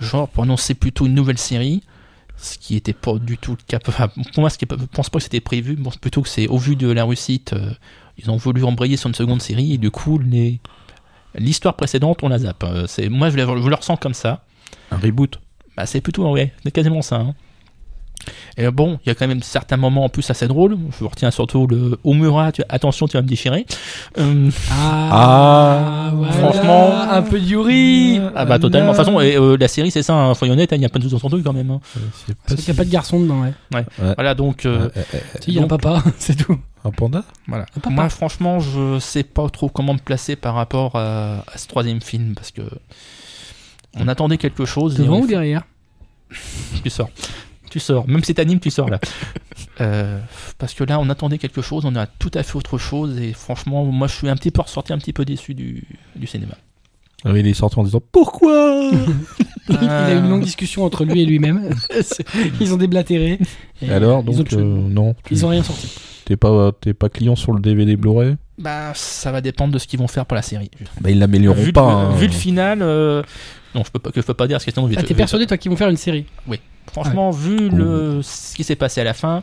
genre 0.00 0.28
pour 0.28 0.44
annoncer 0.44 0.74
plutôt 0.74 1.06
une 1.06 1.14
nouvelle 1.14 1.38
série, 1.38 1.82
ce 2.36 2.56
qui 2.56 2.76
était 2.76 2.92
pas 2.92 3.18
du 3.18 3.36
tout 3.36 3.52
le 3.52 3.58
cas. 3.66 3.78
Enfin, 3.88 4.06
pour 4.08 4.40
moi, 4.40 4.48
ce 4.50 4.56
qui 4.58 4.64
je 4.70 4.84
pense 4.86 5.10
pas 5.10 5.18
que 5.18 5.24
c'était 5.24 5.40
prévu, 5.40 5.74
bon, 5.74 5.90
plutôt 6.00 6.22
que 6.22 6.28
c'est 6.28 6.46
au 6.46 6.56
vu 6.56 6.76
de 6.76 6.88
la 6.88 7.04
réussite, 7.04 7.52
euh, 7.54 7.72
ils 8.16 8.30
ont 8.30 8.36
voulu 8.36 8.62
embrayer 8.62 8.96
sur 8.96 9.08
une 9.08 9.14
seconde 9.14 9.42
série 9.42 9.72
et 9.74 9.78
du 9.78 9.90
coup, 9.90 10.18
les- 10.18 10.60
l'histoire 11.36 11.74
précédente, 11.74 12.22
on 12.22 12.28
la 12.28 12.38
zappe. 12.38 12.62
Euh, 12.64 12.86
c'est, 12.86 13.08
moi, 13.08 13.28
je, 13.30 13.36
le- 13.36 13.62
je 13.62 13.68
le 13.68 13.74
ressens 13.74 13.96
comme 13.96 14.14
ça. 14.14 14.44
Un 14.92 14.98
reboot. 14.98 15.40
Bah, 15.76 15.84
c'est 15.86 16.00
plutôt, 16.00 16.30
ouais, 16.30 16.52
c'est 16.62 16.70
quasiment 16.70 17.02
ça. 17.02 17.16
hein. 17.16 17.34
Et 18.56 18.68
bon, 18.70 18.98
il 19.04 19.08
y 19.08 19.12
a 19.12 19.14
quand 19.14 19.26
même 19.26 19.42
certains 19.42 19.76
moments 19.76 20.04
en 20.04 20.08
plus 20.08 20.28
assez 20.30 20.46
drôles. 20.48 20.76
Je 20.98 21.04
retiens 21.04 21.30
surtout 21.30 21.66
le 21.66 21.98
Omura, 22.04 22.52
tu, 22.52 22.62
attention, 22.68 23.06
tu 23.08 23.16
vas 23.16 23.22
me 23.22 23.28
déchirer. 23.28 23.66
Euh, 24.18 24.50
Ah, 24.70 26.10
voilà. 26.14 26.32
Franchement. 26.32 27.00
un 27.10 27.22
peu 27.22 27.40
de 27.40 27.44
Yuri. 27.46 28.20
Ah 28.34 28.44
bah 28.44 28.58
totalement. 28.58 28.92
De 28.92 28.96
toute 28.96 29.04
façon, 29.04 29.20
et, 29.20 29.36
euh, 29.36 29.56
la 29.58 29.68
série 29.68 29.90
c'est 29.90 30.02
ça, 30.02 30.14
hein, 30.14 30.34
faut 30.34 30.46
y 30.46 30.50
honnête, 30.50 30.70
il 30.74 30.80
y 30.80 30.84
a 30.84 30.88
pas 30.88 30.98
de 30.98 31.08
sous 31.08 31.18
truc 31.18 31.44
quand 31.44 31.52
même. 31.52 31.70
hein. 31.70 31.80
Euh, 31.96 32.32
Parce 32.46 32.60
qu'il 32.62 32.72
n'y 32.72 32.78
a 32.78 32.80
pas 32.80 32.84
de 32.86 32.90
garçon 32.92 33.20
dedans, 33.20 33.42
ouais. 33.42 33.84
Voilà 34.16 34.34
donc, 34.34 34.66
euh, 34.66 34.88
Si, 35.40 35.50
il 35.50 35.54
y 35.54 35.58
a 35.58 35.62
un 35.62 35.66
papa, 35.68 36.02
c'est 36.18 36.36
tout. 36.36 36.58
Un 36.84 36.90
panda? 36.90 37.24
Voilà. 37.48 37.64
Un. 37.84 37.90
Moi, 37.90 38.08
franchement, 38.10 38.60
je 38.60 38.98
sais 38.98 39.22
pas 39.22 39.48
trop 39.48 39.68
comment 39.68 39.94
me 39.94 39.98
placer 39.98 40.36
par 40.36 40.54
rapport 40.54 40.96
à, 40.96 41.44
à 41.52 41.56
ce 41.58 41.66
troisième 41.66 42.00
film 42.02 42.34
parce 42.34 42.50
que 42.50 42.62
on 43.98 44.06
attendait 44.08 44.38
quelque 44.38 44.64
chose. 44.64 44.94
Devant 44.96 45.20
ou 45.20 45.26
derrière? 45.26 45.62
Tu 46.82 46.90
sors. 46.90 47.08
Tu 47.74 47.80
sors. 47.80 48.06
Même 48.06 48.22
si 48.22 48.32
t'animes, 48.34 48.60
tu 48.60 48.70
sors 48.70 48.88
là. 48.88 49.00
Euh, 49.80 50.20
parce 50.58 50.72
que 50.72 50.84
là, 50.84 51.00
on 51.00 51.10
attendait 51.10 51.38
quelque 51.38 51.60
chose, 51.60 51.84
on 51.84 51.96
a 51.96 52.06
tout 52.06 52.30
à 52.34 52.44
fait 52.44 52.54
autre 52.56 52.78
chose 52.78 53.18
et 53.18 53.32
franchement, 53.32 53.84
moi, 53.84 54.06
je 54.06 54.14
suis 54.14 54.28
un 54.28 54.36
petit 54.36 54.52
peu 54.52 54.62
ressorti 54.62 54.92
un 54.92 54.98
petit 54.98 55.12
peu 55.12 55.24
déçu 55.24 55.52
du, 55.54 55.82
du 56.14 56.28
cinéma. 56.28 56.54
Ah 57.24 57.32
oui, 57.32 57.40
Il 57.40 57.46
est 57.48 57.54
sorti 57.54 57.76
en 57.80 57.82
disant 57.82 58.00
Pourquoi 58.12 58.90
Il 59.68 59.76
a 59.76 60.14
eu 60.14 60.18
une 60.18 60.28
longue 60.28 60.44
discussion 60.44 60.84
entre 60.84 61.04
lui 61.04 61.22
et 61.22 61.26
lui-même. 61.26 61.74
ils 62.60 62.72
ont 62.72 62.76
déblatéré. 62.76 63.40
Et 63.82 63.90
Alors, 63.90 64.22
ils 64.28 64.30
ont, 64.30 64.38
donc, 64.38 64.52
euh, 64.52 64.62
non, 64.62 65.16
tu 65.24 65.34
ils 65.34 65.44
ont 65.44 65.48
rien 65.48 65.64
sorti. 65.64 65.88
t'es 66.24 66.36
pas, 66.36 66.70
t'es 66.80 66.94
pas 66.94 67.08
client 67.08 67.34
sur 67.34 67.52
le 67.52 67.60
DVD 67.60 67.96
Blu-ray? 67.96 68.36
Bah, 68.58 68.92
ça 68.94 69.32
va 69.32 69.40
dépendre 69.40 69.72
de 69.74 69.80
ce 69.80 69.88
qu'ils 69.88 69.98
vont 69.98 70.08
faire 70.08 70.24
pour 70.26 70.36
la 70.36 70.42
série. 70.42 70.70
Bah, 71.00 71.10
ils 71.10 71.18
l'amélioreront 71.18 71.60
vu, 71.62 71.72
pas. 71.72 71.80
le, 71.82 71.88
hein. 71.88 72.14
vu 72.14 72.26
le 72.26 72.32
final, 72.32 72.78
euh, 72.82 73.22
non, 73.74 73.82
je 73.84 73.90
peux 73.90 73.98
pas, 73.98 74.12
que 74.12 74.20
je 74.20 74.26
peux 74.26 74.34
pas 74.34 74.46
dire 74.46 74.56
parce 74.58 74.64
que 74.66 74.70
sinon, 74.72 74.88
Ah, 74.96 75.02
t'es 75.02 75.14
persuadé, 75.14 75.46
toi, 75.48 75.56
qu'ils 75.56 75.70
vont 75.72 75.76
faire 75.76 75.90
une 75.90 75.96
série? 75.96 76.26
Franchement, 76.92 77.30
vu 77.30 77.68
le, 77.70 78.20
ce 78.22 78.54
qui 78.54 78.62
s'est 78.64 78.76
passé 78.76 79.00
à 79.00 79.04
la 79.04 79.14
fin, 79.14 79.42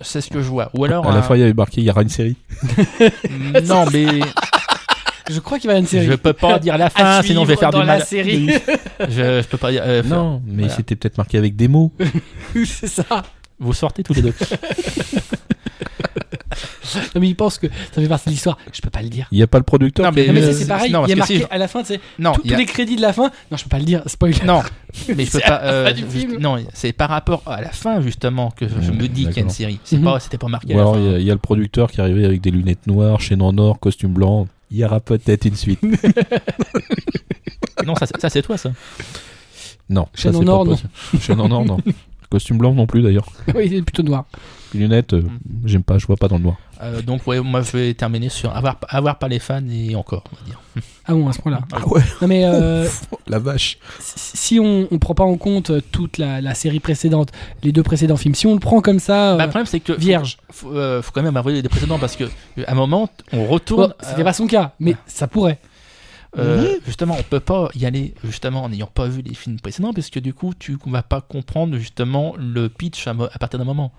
c'est 0.00 0.20
ce 0.20 0.28
que 0.30 0.42
je 0.42 0.48
vois. 0.48 0.70
Ou 0.74 0.84
alors, 0.84 1.06
À 1.06 1.12
la 1.12 1.18
un- 1.18 1.22
fois, 1.22 1.36
il 1.36 1.40
y 1.40 1.42
avait 1.42 1.54
marqué 1.54 1.80
Il 1.80 1.84
y 1.84 1.90
aura 1.90 2.02
une 2.02 2.08
série. 2.08 2.36
non, 3.66 3.86
mais 3.92 4.06
Je 5.30 5.40
crois 5.40 5.58
qu'il 5.58 5.68
va 5.68 5.74
y 5.74 5.76
avoir 5.76 5.80
une 5.82 5.86
série. 5.86 6.06
je 6.06 6.14
peux 6.14 6.32
pas 6.32 6.58
dire 6.58 6.78
la 6.78 6.88
fin, 6.90 7.18
À 7.18 7.22
sinon 7.22 7.42
je 7.44 7.48
vais 7.48 7.56
faire 7.56 7.70
dans 7.70 7.80
du 7.80 7.86
la 7.86 7.98
mal. 7.98 8.06
série. 8.06 8.48
Je, 9.08 9.42
je 9.42 9.46
peux 9.46 9.58
pas 9.58 9.70
dire. 9.70 9.82
euh, 9.84 10.02
Non, 10.02 10.40
mais 10.46 10.62
Voilà. 10.62 10.74
c'était 10.76 10.96
peut-être 10.96 11.18
marqué 11.18 11.36
avec 11.38 11.54
des 11.54 11.68
mots. 11.68 11.92
c'est 12.64 12.86
ça. 12.88 13.22
Vous 13.60 13.72
sortez 13.74 14.02
tous 14.02 14.14
les 14.14 14.22
deux. 14.22 14.34
Non, 17.14 17.20
mais 17.20 17.28
il 17.28 17.34
pense 17.36 17.58
que 17.58 17.66
ça 17.66 18.00
fait 18.00 18.08
partie 18.08 18.26
de 18.26 18.30
l'histoire. 18.30 18.56
Je 18.72 18.80
peux 18.80 18.90
pas 18.90 19.02
le 19.02 19.08
dire. 19.08 19.28
Il 19.32 19.36
n'y 19.36 19.42
a 19.42 19.46
pas 19.46 19.58
le 19.58 19.64
producteur. 19.64 20.06
Non, 20.06 20.12
mais- 20.14 20.26
Non, 20.26 20.32
mais 20.32 20.42
Euh, 20.42 20.52
c'est- 20.52 20.66
pareil. 20.66 20.90
non, 20.90 21.04
il 21.06 21.10
y 21.10 21.12
a 21.12 21.16
marqué 21.16 21.38
si- 21.38 21.44
à 21.50 21.58
la 21.58 21.68
fin, 21.68 21.80
tu 21.80 21.88
sais, 21.88 22.00
Non, 22.18 22.32
tous 22.32 22.52
a- 22.52 22.56
les 22.56 22.64
crédits 22.66 22.96
de 22.96 23.02
la 23.02 23.12
fin. 23.12 23.30
Non, 23.50 23.56
je 23.56 23.64
peux 23.64 23.68
pas 23.68 23.78
le 23.78 23.84
dire. 23.84 24.02
Spoiler. 24.06 24.36
non, 24.46 24.62
mais 25.08 25.24
je 25.26 25.30
peux 25.30 25.38
C'est 25.38 25.46
pas. 25.46 25.60
euh, 25.62 25.94
juste- 25.94 26.10
film. 26.10 26.38
non, 26.38 26.56
c'est 26.72 26.92
par 26.92 27.10
rapport 27.10 27.42
à 27.46 27.60
la 27.60 27.70
fin 27.70 28.00
justement 28.00 28.50
que 28.50 28.66
je 28.68 28.90
Mmh, 28.90 28.94
me 28.96 29.08
dis 29.08 29.26
qu'il 29.26 29.36
y 29.36 29.40
a 29.40 29.42
une 29.42 29.50
série. 29.50 29.78
C'est 29.84 29.98
Mhm. 29.98 30.04
pas, 30.04 30.20
c'était 30.20 30.38
pas 30.38 30.48
marqué. 30.48 30.68
Ou 30.68 30.72
à 30.72 30.76
la 30.76 30.82
alors, 30.82 30.94
fin. 30.94 31.00
il 31.00 31.10
y, 31.10 31.14
a- 31.14 31.18
il 31.18 31.26
y 31.26 31.30
a 31.30 31.34
le 31.34 31.38
producteur 31.40 31.90
qui 31.90 31.98
est 32.00 32.02
arrivé 32.02 32.24
avec 32.24 32.40
des 32.40 32.50
lunettes 32.50 32.86
noires, 32.86 33.20
chaîne 33.20 33.42
en 33.42 33.56
or, 33.58 33.78
costume 33.78 34.12
blanc. 34.14 34.46
Il 34.70 34.76
y 34.78 34.84
aura 34.84 35.00
peut-être 35.00 35.44
une 35.46 35.56
suite. 35.56 35.80
Non, 37.86 37.94
ça, 37.94 38.06
c'est- 38.06 38.20
ça 38.20 38.28
c'est 38.28 38.42
toi 38.42 38.56
ça. 38.58 38.70
Non, 39.88 40.06
Chaîne 40.14 40.36
en 40.36 40.46
or, 40.46 40.64
non. 40.66 40.76
Chaîne 41.20 41.40
en 41.40 41.50
or, 41.50 41.64
non. 41.64 41.78
Costume 42.28 42.58
blanc 42.58 42.74
non 42.74 42.86
plus 42.86 43.00
d'ailleurs. 43.02 43.26
oui, 43.54 43.62
il 43.66 43.74
est 43.74 43.82
plutôt 43.82 44.02
noir. 44.02 44.26
Les 44.74 44.80
lunettes, 44.80 45.14
euh, 45.14 45.22
j'aime 45.64 45.82
pas, 45.82 45.96
je 45.98 46.06
vois 46.06 46.16
pas 46.16 46.28
dans 46.28 46.36
le 46.36 46.42
noir. 46.42 46.56
Euh, 46.82 47.00
donc 47.02 47.26
ouais, 47.26 47.40
moi 47.40 47.62
je 47.62 47.72
vais 47.76 47.94
terminer 47.94 48.28
sur 48.28 48.54
avoir, 48.54 48.76
avoir 48.88 49.18
pas 49.18 49.26
les 49.28 49.38
fans 49.38 49.62
et 49.70 49.94
encore, 49.96 50.24
on 50.32 50.36
va 50.36 50.42
dire. 50.44 50.60
Ah 51.10 51.14
bon, 51.14 51.26
à 51.26 51.32
ce 51.32 51.40
point-là. 51.40 51.60
Ah 51.72 51.88
ouais 51.88 52.02
Non, 52.20 52.28
mais 52.28 52.44
euh, 52.44 52.86
La 53.28 53.38
vache. 53.38 53.78
si 53.98 54.60
on, 54.60 54.86
on 54.90 54.98
prend 54.98 55.14
pas 55.14 55.24
en 55.24 55.38
compte 55.38 55.72
toute 55.90 56.18
la, 56.18 56.42
la 56.42 56.54
série 56.54 56.80
précédente, 56.80 57.30
les 57.62 57.72
deux 57.72 57.82
précédents 57.82 58.18
films, 58.18 58.34
si 58.34 58.46
on 58.46 58.52
le 58.52 58.60
prend 58.60 58.82
comme 58.82 58.98
ça, 58.98 59.34
Bah, 59.36 59.44
euh, 59.44 59.46
le 59.46 59.48
problème 59.50 59.64
c'est 59.66 59.80
que 59.80 59.94
vierge. 59.94 60.36
faut, 60.50 60.70
euh, 60.76 61.00
faut 61.00 61.12
quand 61.12 61.22
même 61.22 61.36
avoir 61.38 61.54
les 61.54 61.62
précédents 61.62 61.98
parce 61.98 62.14
que 62.14 62.24
euh, 62.24 62.64
à 62.66 62.72
un 62.72 62.74
moment 62.74 63.08
on 63.32 63.46
retourne. 63.46 63.88
Bon, 63.88 63.94
c'était 64.02 64.22
pas 64.24 64.34
son 64.34 64.46
cas, 64.46 64.74
mais 64.80 64.96
ça 65.06 65.26
pourrait. 65.28 65.58
Euh, 66.36 66.74
Justement, 66.84 67.16
on 67.18 67.22
peut 67.22 67.40
pas 67.40 67.70
y 67.74 67.86
aller 67.86 68.12
justement 68.22 68.64
en 68.64 68.68
n'ayant 68.68 68.86
pas 68.92 69.06
vu 69.08 69.22
les 69.22 69.32
films 69.32 69.58
précédents 69.58 69.94
parce 69.94 70.10
que 70.10 70.20
du 70.20 70.34
coup, 70.34 70.52
tu 70.58 70.76
vas 70.86 71.02
pas 71.02 71.22
comprendre 71.22 71.78
justement 71.78 72.34
le 72.38 72.68
pitch 72.68 73.06
à 73.06 73.14
partir 73.14 73.58
d'un 73.58 73.64
moment. 73.64 73.92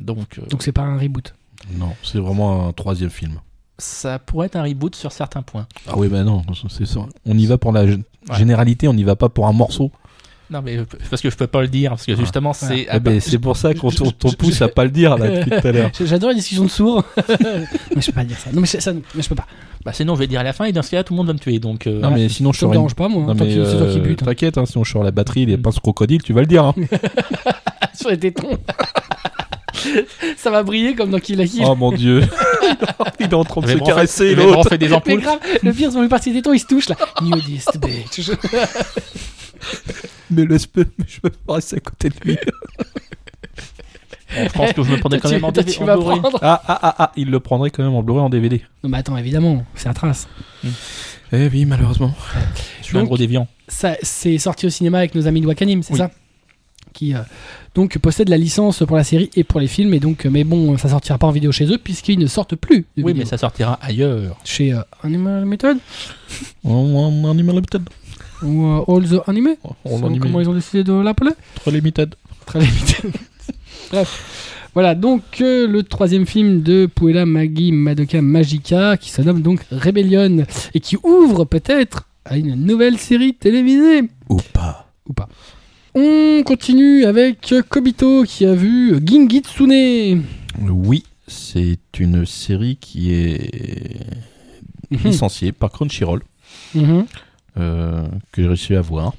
Ah. 0.00 0.02
Donc, 0.04 0.38
euh, 0.38 0.46
Donc 0.50 0.62
c'est 0.62 0.72
pas 0.72 0.82
un 0.82 0.98
reboot. 0.98 1.34
Non, 1.78 1.92
c'est 2.02 2.18
vraiment 2.18 2.68
un 2.68 2.72
troisième 2.72 3.10
film. 3.10 3.40
ça 3.78 4.18
pourrait 4.18 4.46
être 4.46 4.56
un 4.56 4.62
reboot 4.64 4.94
sur 4.94 5.12
certains 5.12 5.42
points. 5.42 5.66
Ah 5.88 5.94
oui, 5.96 6.08
bah 6.08 6.22
non, 6.24 6.42
c'est 6.68 6.86
ça. 6.86 7.00
On 7.26 7.36
y 7.38 7.46
va 7.46 7.58
pour 7.58 7.72
la 7.72 7.84
généralité, 8.32 8.86
on 8.88 8.94
n'y 8.94 9.04
va 9.04 9.16
pas 9.16 9.28
pour 9.28 9.46
un 9.46 9.52
morceau. 9.52 9.90
Non, 10.50 10.60
mais 10.62 10.76
euh, 10.76 10.84
parce 11.08 11.22
que 11.22 11.30
je 11.30 11.36
peux 11.36 11.46
pas 11.46 11.62
le 11.62 11.68
dire 11.68 11.90
parce 11.92 12.04
que 12.04 12.14
justement, 12.14 12.52
c'est 12.52 12.86
Eh 12.92 13.00
ben, 13.00 13.18
c'est 13.18 13.38
pour 13.38 13.56
ça 13.56 13.72
qu'on 13.72 13.90
t- 13.90 14.02
on 14.02 14.10
t'en 14.10 14.30
pousse 14.32 14.60
à 14.60 14.68
pas 14.68 14.84
le 14.84 14.90
dire 14.90 15.16
là 15.16 15.26
depuis 15.38 15.50
tout 15.58 15.66
à 15.66 15.72
l'heure. 15.72 15.90
J'adore 16.04 16.28
les 16.30 16.34
discussions 16.36 16.64
de 16.64 16.70
sourds. 16.70 17.02
mais 17.96 18.02
je 18.02 18.06
peux 18.06 18.12
pas 18.12 18.24
dire 18.24 18.36
ça. 18.38 18.52
Non, 18.52 18.60
mais, 18.60 18.66
ça, 18.66 18.92
mais 18.92 19.22
je 19.22 19.28
peux 19.28 19.34
pas. 19.34 19.46
bah, 19.86 19.94
sinon 19.94 20.14
je 20.14 20.18
vais 20.18 20.26
le 20.26 20.28
dire 20.30 20.40
à 20.40 20.44
la 20.44 20.52
fin 20.52 20.66
et 20.66 20.72
dans 20.72 20.82
ce 20.82 20.90
cas-là, 20.90 21.02
tout 21.02 21.14
le 21.14 21.16
monde 21.16 21.28
va 21.28 21.32
me 21.32 21.38
tuer. 21.38 21.58
Donc, 21.60 21.86
euh, 21.86 21.98
Non, 21.98 22.10
mais 22.10 22.28
sinon, 22.28 22.52
je 22.52 22.58
Ça 22.60 22.66
me 22.66 22.72
serais. 22.72 22.76
dérange 22.76 22.94
pas, 22.94 23.08
moi. 23.08 23.22
hein, 23.26 23.34
c'est 23.38 23.54
toi 23.54 23.86
qui 23.90 23.98
euh, 23.98 24.00
butes. 24.00 24.22
hein. 24.22 24.26
T'inquiète, 24.26 24.58
hein, 24.58 24.66
si 24.66 24.76
on 24.76 24.84
sort 24.84 25.02
la 25.02 25.12
batterie, 25.12 25.46
les 25.46 25.56
pinces 25.56 25.80
crocodiles, 25.80 26.22
tu 26.22 26.34
vas 26.34 26.42
le 26.42 26.46
dire. 26.46 26.64
Hein. 26.66 26.74
Sur 27.98 28.10
les 28.10 28.18
tétons. 28.18 28.58
ça 30.36 30.50
va 30.50 30.62
briller 30.62 30.94
comme 30.94 31.10
dans 31.10 31.18
Kill 31.18 31.38
la 31.38 31.46
Kill. 31.46 31.64
oh 31.66 31.74
mon 31.74 31.92
dieu. 31.92 32.22
Il 33.20 33.26
est 33.26 33.34
en 33.34 33.44
train 33.44 33.60
de 33.60 33.66
se 33.68 33.78
caresser 33.78 34.34
l'autre. 34.34 34.58
refaire 34.58 34.78
des 34.78 34.88
Mais 34.88 34.94
ampoules. 34.94 35.20
grave, 35.20 35.38
le 35.62 35.72
pire, 35.72 35.90
c'est 35.90 35.96
qu'on 35.96 36.04
est 36.04 36.08
parti 36.08 36.30
des 36.30 36.36
tétons, 36.38 36.52
ils 36.52 36.58
se 36.60 36.66
touchent 36.66 36.88
là. 36.88 36.96
Nudist 37.22 37.78
bitch. 37.78 38.30
Mais 40.30 40.44
le 40.44 40.58
je 40.58 41.20
veux 41.22 41.30
pas 41.30 41.54
rester 41.54 41.76
à 41.76 41.80
côté 41.80 42.08
de 42.08 42.14
lui. 42.24 42.36
Je 44.36 44.48
pense 44.52 44.72
que 44.72 44.82
je 44.82 44.90
me 44.90 44.98
prendrais 44.98 45.20
quand 45.20 45.30
même 45.30 45.44
en 45.44 45.52
DVD 45.52 45.78
en 45.78 45.84
Blu-ray. 45.84 46.20
Ah, 46.42 46.62
ah, 46.66 46.78
ah, 46.82 46.94
ah, 46.98 47.12
il 47.16 47.30
le 47.30 47.40
prendrait 47.40 47.70
quand 47.70 47.82
même 47.84 47.94
en 47.94 48.02
Blu-ray 48.02 48.22
en 48.24 48.28
DVD. 48.30 48.62
Non, 48.82 48.90
mais 48.90 48.98
attends, 48.98 49.16
évidemment, 49.16 49.64
c'est 49.74 49.88
à 49.88 49.94
trace. 49.94 50.28
Eh 51.32 51.48
oui, 51.48 51.64
malheureusement. 51.64 52.12
Je 52.80 52.86
suis 52.86 52.98
un 52.98 53.04
gros 53.04 53.16
déviant. 53.16 53.46
Ça, 53.68 53.96
c'est 54.02 54.38
sorti 54.38 54.66
au 54.66 54.70
cinéma 54.70 54.98
avec 54.98 55.14
nos 55.14 55.26
amis 55.26 55.40
de 55.40 55.46
Wakanim, 55.46 55.82
c'est 55.82 55.92
Oui. 55.92 55.98
ça? 55.98 56.10
Qui 56.94 57.12
euh, 57.14 57.18
donc 57.74 57.98
possèdent 57.98 58.28
la 58.30 58.38
licence 58.38 58.82
pour 58.86 58.96
la 58.96 59.04
série 59.04 59.28
et 59.36 59.42
pour 59.44 59.58
les 59.60 59.66
films. 59.66 59.92
Et 59.94 60.00
donc, 60.00 60.24
euh, 60.24 60.30
mais 60.30 60.44
bon, 60.44 60.78
ça 60.78 60.88
sortira 60.88 61.18
pas 61.18 61.26
en 61.26 61.32
vidéo 61.32 61.50
chez 61.52 61.66
eux 61.66 61.76
puisqu'ils 61.76 62.18
ne 62.18 62.26
sortent 62.28 62.54
plus 62.54 62.78
de 62.96 63.02
Oui, 63.02 63.12
vidéo. 63.12 63.14
mais 63.18 63.24
ça 63.24 63.36
sortira 63.36 63.78
ailleurs. 63.82 64.38
Chez 64.44 64.72
euh, 64.72 64.78
Animal 65.02 65.44
Method 65.44 65.76
Animal 66.64 67.56
Limited. 67.56 67.82
ou 68.42 68.64
euh, 68.66 68.84
All 68.96 69.08
the 69.08 69.28
Anime 69.28 69.56
On 69.84 70.18
Comment 70.18 70.40
ils 70.40 70.48
ont 70.48 70.54
décidé 70.54 70.84
de 70.84 70.92
l'appeler 70.92 71.32
Trop 71.56 71.70
limited. 71.72 72.14
Très 72.46 72.60
limité. 72.60 72.96
Bref. 73.90 74.70
Voilà, 74.74 74.94
donc 74.96 75.22
euh, 75.40 75.66
le 75.68 75.82
troisième 75.84 76.26
film 76.26 76.62
de 76.62 76.86
Puella 76.86 77.26
Magi 77.26 77.70
Madoka 77.70 78.20
Magica, 78.22 78.96
qui 78.96 79.10
se 79.10 79.22
nomme 79.22 79.40
donc 79.40 79.60
Rebellion, 79.70 80.44
et 80.74 80.80
qui 80.80 80.96
ouvre 81.02 81.44
peut-être 81.44 82.08
à 82.24 82.36
une 82.36 82.54
nouvelle 82.56 82.98
série 82.98 83.34
télévisée. 83.34 84.02
Ou 84.28 84.38
pas. 84.52 84.88
Ou 85.08 85.12
pas. 85.12 85.28
On 85.94 86.42
continue 86.44 87.04
avec 87.04 87.54
Kobito, 87.68 88.24
qui 88.24 88.44
a 88.46 88.54
vu 88.54 88.96
Gingitsune. 89.04 90.24
Oui, 90.60 91.04
c'est 91.28 91.78
une 91.98 92.26
série 92.26 92.76
qui 92.80 93.12
est 93.14 94.00
Mhm. 94.90 94.98
licenciée 95.04 95.52
par 95.52 95.70
Crunchyroll, 95.70 96.22
Mhm. 96.74 97.06
euh, 97.58 98.06
que 98.32 98.42
j'ai 98.42 98.48
réussi 98.48 98.74
à 98.74 98.80
voir. 98.80 99.14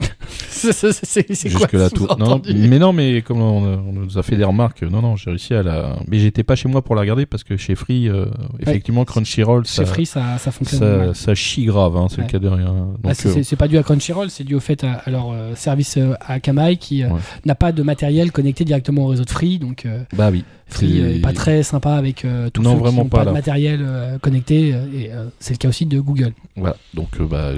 C'est- 0.50 1.50
quoi 1.50 1.60
Jusque 1.60 1.72
là 1.72 1.90
tout. 1.90 2.06
Non, 2.18 2.40
mais 2.46 2.78
non, 2.78 2.92
mais 2.92 3.22
comme 3.22 3.40
on, 3.40 3.60
nous 3.92 4.18
a 4.18 4.22
fait 4.22 4.36
des 4.36 4.44
remarques, 4.44 4.82
non, 4.82 5.00
non, 5.00 5.16
j'ai 5.16 5.30
réussi 5.30 5.54
à 5.54 5.62
la. 5.62 5.96
Mais 6.08 6.18
j'étais 6.18 6.42
pas 6.42 6.54
chez 6.56 6.68
moi 6.68 6.82
pour 6.82 6.94
la 6.94 7.00
regarder 7.02 7.26
parce 7.26 7.44
que 7.44 7.56
chez 7.56 7.74
Free, 7.74 8.08
euh, 8.08 8.26
effectivement, 8.60 9.04
Crunchyroll, 9.04 9.64
Chez 9.64 9.72
ça, 9.72 9.84
Free, 9.86 10.06
ça, 10.06 10.38
ça 10.38 10.50
fonctionne 10.50 10.80
ça, 10.80 10.96
mal. 10.98 11.14
ça 11.14 11.34
chie 11.34 11.64
grave, 11.64 11.96
hein, 11.96 12.06
c'est 12.10 12.18
Ouais. 12.18 12.24
le 12.24 12.30
cas 12.30 12.38
de 12.38 12.48
rien. 12.48 12.88
Bah, 13.02 13.14
c'est- 13.14 13.38
euh, 13.38 13.42
c'est 13.42 13.56
pas 13.56 13.68
dû 13.68 13.78
à 13.78 13.82
Crunchyroll, 13.82 14.30
c'est 14.30 14.44
dû 14.44 14.54
au 14.54 14.60
fait 14.60 14.84
à, 14.84 14.94
à 15.04 15.10
leur 15.10 15.30
euh, 15.32 15.54
service 15.54 15.98
à 16.20 16.40
Kamaï 16.40 16.76
qui 16.76 17.02
euh, 17.04 17.08
Ouais. 17.08 17.20
n'a 17.46 17.54
pas 17.54 17.72
de 17.72 17.82
matériel 17.82 18.30
connecté 18.32 18.64
directement 18.64 19.04
au 19.04 19.08
réseau 19.08 19.24
de 19.24 19.30
Free. 19.30 19.58
Donc 19.58 19.86
euh, 19.86 20.02
bah 20.16 20.28
oui. 20.30 20.44
Free 20.70 21.00
euh, 21.00 21.16
est 21.16 21.20
pas 21.20 21.32
très 21.32 21.62
sympa 21.62 21.92
avec 21.94 22.24
euh, 22.24 22.48
tous 22.50 22.62
Non, 22.62 22.70
ceux 22.70 22.76
qui 22.76 22.82
vraiment 22.82 23.04
pas, 23.06 23.18
pas, 23.18 23.22
de 23.24 23.26
là. 23.28 23.32
matériel 23.32 23.80
euh, 23.82 24.18
connecté. 24.18 24.68
et 24.70 25.10
c'est 25.38 25.54
le 25.54 25.58
cas 25.58 25.68
aussi 25.68 25.86
de 25.86 26.00
Google. 26.00 26.32
Voilà. 26.56 26.76
Donc, 26.94 27.20
bah. 27.22 27.52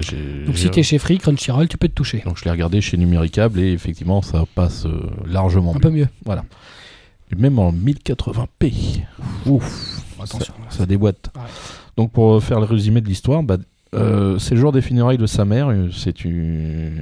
Donc 0.46 0.56
si 0.56 0.70
t'es 0.70 0.82
chez 0.82 0.98
Free, 0.98 1.18
Crunchyroll, 1.18 1.68
tu 1.68 1.78
peux 1.78 1.88
te 1.88 1.94
toucher. 1.94 2.22
Donc 2.24 2.38
je 2.38 2.44
l'ai 2.44 2.50
regardé 2.50 2.80
chez 2.80 2.96
Numéricable 2.96 3.60
et 3.60 3.72
effectivement 3.72 4.22
ça 4.22 4.44
passe 4.54 4.86
largement 5.26 5.70
Un 5.72 5.74
mieux. 5.74 5.80
peu 5.80 5.90
mieux. 5.90 6.08
Et 7.30 7.36
Même 7.36 7.58
en 7.58 7.72
1080p. 7.72 9.02
Ouf, 9.46 10.02
Attention. 10.20 10.54
ça, 10.70 10.78
ça 10.78 10.86
déboîte. 10.86 11.30
Ouais. 11.34 11.42
Donc 11.96 12.12
pour 12.12 12.42
faire 12.42 12.60
le 12.60 12.66
résumé 12.66 13.00
de 13.00 13.06
l'histoire, 13.08 13.42
bah, 13.42 13.56
euh, 13.94 14.38
c'est 14.38 14.54
le 14.54 14.60
jour 14.60 14.72
des 14.72 14.80
funérailles 14.80 15.18
de 15.18 15.26
sa 15.26 15.44
mère. 15.44 15.70
C'est 15.92 16.24
une 16.24 16.92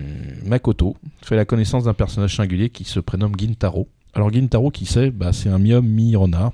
Makoto 0.44 0.96
fait 1.22 1.36
la 1.36 1.44
connaissance 1.44 1.84
d'un 1.84 1.94
personnage 1.94 2.36
singulier 2.36 2.70
qui 2.70 2.84
se 2.84 2.98
prénomme 3.00 3.32
Gintaro. 3.38 3.88
Alors 4.14 4.32
Gintaro, 4.32 4.70
qui 4.70 4.86
c'est 4.86 5.10
bah, 5.10 5.32
C'est 5.32 5.48
un 5.48 5.58
mi-homme, 5.58 5.86
mi-renard, 5.86 6.52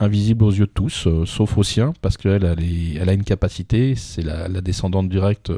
invisible 0.00 0.44
aux 0.44 0.50
yeux 0.50 0.66
de 0.66 0.72
tous, 0.72 1.06
euh, 1.06 1.24
sauf 1.26 1.56
aux 1.56 1.62
siens, 1.62 1.92
parce 2.02 2.16
qu'elle 2.16 2.44
a 2.44 3.12
une 3.12 3.24
capacité, 3.24 3.94
c'est 3.94 4.22
la, 4.22 4.48
descendante 4.60 5.08
directe 5.08 5.52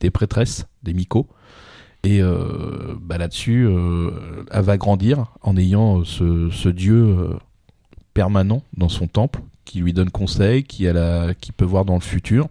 des 0.00 0.10
prêtresses, 0.10 0.66
des 0.82 0.94
Miko. 0.94 1.26
Et 2.04 2.20
euh, 2.20 2.96
bah, 3.00 3.18
là-dessus, 3.18 3.66
euh, 3.66 4.44
elle 4.50 4.62
va 4.62 4.76
grandir 4.76 5.26
en 5.42 5.56
ayant 5.56 6.04
ce, 6.04 6.68
dieu 6.68 7.36
permanent 8.14 8.62
dans 8.76 8.88
son 8.88 9.06
temple, 9.06 9.40
qui 9.64 9.80
lui 9.80 9.92
donne 9.92 10.10
conseil, 10.10 10.64
qui, 10.64 10.86
peut 11.56 11.64
voir 11.64 11.84
dans 11.84 11.94
le 11.94 12.00
futur, 12.00 12.48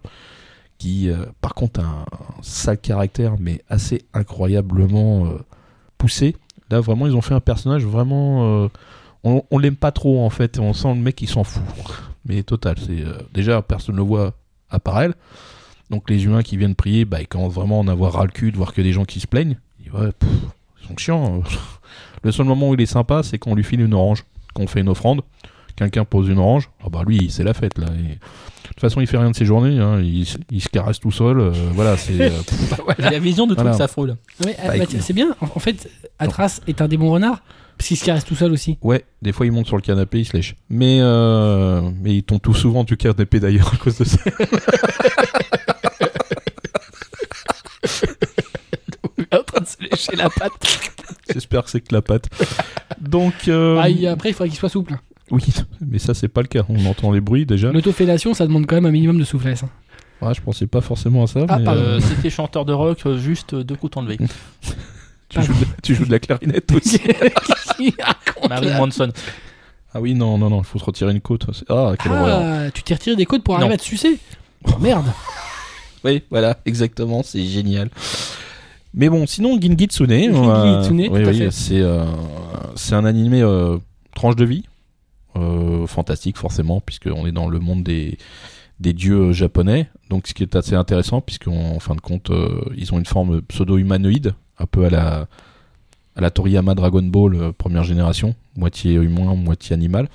qui 0.78 1.10
par 1.40 1.54
contre 1.54 1.80
a 1.80 1.84
un, 1.84 2.04
sale 2.40 2.78
caractère, 2.78 3.34
mais 3.38 3.62
assez 3.68 4.04
incroyablement 4.14 5.28
poussé. 5.98 6.36
Là, 6.72 6.80
vraiment, 6.80 7.06
ils 7.06 7.14
ont 7.14 7.20
fait 7.20 7.34
un 7.34 7.40
personnage 7.40 7.84
vraiment. 7.84 8.64
euh, 8.64 8.68
on, 9.24 9.42
on 9.50 9.58
l'aime 9.58 9.76
pas 9.76 9.92
trop 9.92 10.24
en 10.24 10.30
fait. 10.30 10.58
On 10.58 10.72
sent 10.72 10.88
le 10.94 11.00
mec 11.00 11.16
qui 11.16 11.26
s'en 11.26 11.44
fout. 11.44 11.62
Mais 12.24 12.42
total, 12.42 12.76
c'est 12.78 13.04
euh, 13.04 13.18
déjà 13.34 13.60
personne 13.60 13.94
ne 13.94 14.00
le 14.00 14.06
voit 14.06 14.32
à 14.70 14.78
part 14.78 15.02
elle. 15.02 15.14
Donc 15.90 16.08
les 16.08 16.24
humains 16.24 16.42
qui 16.42 16.56
viennent 16.56 16.74
prier, 16.74 17.04
bah, 17.04 17.20
ils 17.20 17.28
commencent 17.28 17.52
vraiment 17.52 17.76
à 17.76 17.82
en 17.82 17.88
avoir 17.88 18.14
ras 18.14 18.24
le 18.24 18.30
cul 18.30 18.52
de 18.52 18.56
voir 18.56 18.72
que 18.72 18.80
des 18.80 18.94
gens 18.94 19.04
qui 19.04 19.20
se 19.20 19.26
plaignent. 19.26 19.58
Ils, 19.84 19.92
ils 20.80 20.88
sont 20.88 20.96
chiants. 20.96 21.42
Le 22.24 22.32
seul 22.32 22.46
moment 22.46 22.70
où 22.70 22.74
il 22.74 22.80
est 22.80 22.86
sympa, 22.86 23.22
c'est 23.22 23.36
quand 23.38 23.50
on 23.50 23.54
lui 23.54 23.64
file 23.64 23.80
une 23.82 23.92
orange, 23.92 24.24
qu'on 24.54 24.66
fait 24.66 24.80
une 24.80 24.88
offrande. 24.88 25.20
Quelqu'un 25.76 26.04
pose 26.04 26.28
une 26.28 26.38
orange, 26.38 26.70
ah 26.84 26.88
bah 26.90 27.02
lui, 27.06 27.30
c'est 27.30 27.44
la 27.44 27.54
fête 27.54 27.78
là. 27.78 27.86
Et 27.88 28.08
De 28.12 28.68
toute 28.68 28.80
façon, 28.80 29.00
il 29.00 29.06
fait 29.06 29.16
rien 29.18 29.30
de 29.30 29.36
ses 29.36 29.44
journées. 29.44 29.78
hein. 29.78 30.00
Il, 30.00 30.26
se 30.26 30.68
caresse 30.68 31.00
tout 31.00 31.10
seul. 31.10 31.40
euh, 31.40 31.52
voilà, 31.72 31.96
c'est. 31.96 32.20
euh, 32.20 32.30
la 32.98 33.18
vision 33.18 33.46
de 33.46 33.54
tout 33.54 33.60
Voilà. 33.62 33.76
ça 33.76 33.84
affreux 33.84 34.06
là. 34.06 34.14
Ouais, 34.44 34.56
Bah, 34.66 34.72
bah, 34.78 34.84
c'est 35.00 35.12
bien. 35.12 35.34
En, 35.40 35.46
en 35.46 35.58
fait, 35.60 35.88
Atras 36.18 36.60
est 36.66 36.80
un 36.80 36.88
démon 36.88 37.10
renard 37.10 37.42
parce 37.78 37.88
qu'il 37.88 37.96
se 37.96 38.04
caresse 38.04 38.24
tout 38.24 38.34
seul 38.36 38.52
aussi. 38.52 38.78
Ouais, 38.82 39.04
des 39.22 39.32
fois 39.32 39.46
il 39.46 39.52
monte 39.52 39.66
sur 39.66 39.76
le 39.76 39.82
canapé, 39.82 40.20
il 40.20 40.24
se 40.24 40.36
lèche. 40.36 40.56
Mais, 40.68 40.98
euh, 41.00 41.80
mais 42.00 42.14
il 42.16 42.22
tombe 42.22 42.40
tout 42.40 42.54
souvent 42.54 42.84
du 42.84 42.96
canapé 42.96 43.40
d'ailleurs 43.40 43.72
à 43.74 43.76
cause 43.76 43.98
de 43.98 44.04
ça. 44.04 44.18
en 49.32 49.42
train 49.42 49.60
de 49.60 49.66
se 49.66 49.76
lécher 49.80 50.16
la 50.16 50.28
patte. 50.30 50.52
J'espère 51.32 51.64
que 51.64 51.70
c'est 51.70 51.80
que 51.80 51.94
la 51.94 52.02
patte. 52.02 52.28
Donc, 53.00 53.34
euh, 53.48 53.78
Ah, 53.80 53.88
il- 53.88 54.06
après, 54.06 54.30
il 54.30 54.32
faudrait 54.34 54.48
qu'il 54.50 54.58
soit 54.58 54.68
souple. 54.68 54.96
Oui, 55.32 55.42
mais 55.80 55.98
ça 55.98 56.14
c'est 56.14 56.28
pas 56.28 56.42
le 56.42 56.46
cas. 56.48 56.62
On 56.68 56.86
entend 56.86 57.10
les 57.10 57.20
bruits 57.20 57.44
déjà. 57.46 57.72
L'autofellation, 57.72 58.34
ça 58.34 58.46
demande 58.46 58.66
quand 58.66 58.76
même 58.76 58.86
un 58.86 58.90
minimum 58.92 59.18
de 59.18 59.24
souplesse. 59.24 59.64
hein. 59.64 59.70
Ouais, 60.24 60.34
je 60.34 60.40
pensais 60.40 60.68
pas 60.68 60.80
forcément 60.80 61.24
à 61.24 61.26
ça. 61.26 61.40
Ah, 61.48 61.58
mais, 61.58 61.66
euh, 61.68 61.72
Euh, 61.96 62.00
C'était 62.00 62.30
chanteur 62.30 62.64
de 62.64 62.72
rock, 62.72 63.00
euh, 63.06 63.18
juste 63.18 63.56
deux 63.56 63.74
coups 63.74 63.96
enlevés. 63.96 64.18
tu, 65.28 65.42
joues 65.42 65.52
de, 65.54 65.66
tu 65.82 65.94
joues 65.96 66.04
de 66.06 66.12
la 66.12 66.20
clarinette 66.20 66.70
aussi. 66.76 67.00
Marilyn 68.48 68.78
Manson. 68.78 69.10
ah 69.94 70.00
oui, 70.00 70.14
non, 70.14 70.38
non, 70.38 70.50
non, 70.50 70.58
il 70.60 70.64
faut 70.64 70.78
se 70.78 70.84
retirer 70.84 71.10
une 71.10 71.20
côte. 71.20 71.46
Ah, 71.68 71.94
quelle 72.00 72.12
horreur. 72.12 72.40
Ah, 72.42 72.70
tu 72.70 72.82
t'es 72.84 72.94
retiré 72.94 73.16
des 73.16 73.26
côtes 73.26 73.42
pour 73.42 73.54
arriver 73.54 73.68
Non. 73.70 73.74
à 73.74 73.78
te 73.78 73.82
sucer 73.82 74.18
Oh, 74.68 74.78
Merde 74.80 75.06
Oui, 76.04 76.22
voilà, 76.30 76.56
exactement, 76.66 77.22
c'est 77.24 77.44
génial. 77.44 77.90
Mais 78.94 79.08
bon, 79.08 79.26
sinon, 79.26 79.58
Gingitsune, 79.60 80.06
Gingitsune, 80.08 80.36
euh, 80.48 80.86
tout 80.86 80.94
oui, 80.94 81.06
à 81.06 81.28
oui, 81.30 81.38
fait. 81.38 81.50
c'est 81.50 81.80
euh, 81.80 82.04
c'est 82.76 82.94
un 82.94 83.04
animé 83.06 83.40
euh, 83.42 83.78
tranche 84.14 84.36
de 84.36 84.44
vie, 84.44 84.64
euh, 85.36 85.86
fantastique 85.86 86.36
forcément, 86.36 86.80
puisqu'on 86.80 87.26
est 87.26 87.32
dans 87.32 87.48
le 87.48 87.58
monde 87.58 87.82
des, 87.82 88.18
dieux 88.78 89.32
japonais. 89.32 89.88
Donc, 90.10 90.26
ce 90.26 90.34
qui 90.34 90.42
est 90.42 90.56
assez 90.56 90.74
intéressant, 90.74 91.20
puisqu'en 91.20 91.74
en 91.76 91.78
fin 91.78 91.94
de 91.94 92.00
compte, 92.00 92.30
euh, 92.30 92.60
ils 92.76 92.92
ont 92.92 92.98
une 92.98 93.06
forme 93.06 93.40
pseudo-humanoïde, 93.42 94.34
un 94.58 94.66
peu 94.66 94.84
à 94.84 94.90
la, 94.90 95.28
la 96.16 96.30
Toriyama 96.30 96.74
Dragon 96.74 97.02
Ball 97.02 97.34
euh, 97.34 97.52
première 97.52 97.84
génération, 97.84 98.34
moitié 98.56 98.94
humain, 98.94 99.34
moitié 99.34 99.74
animal. 99.74 100.08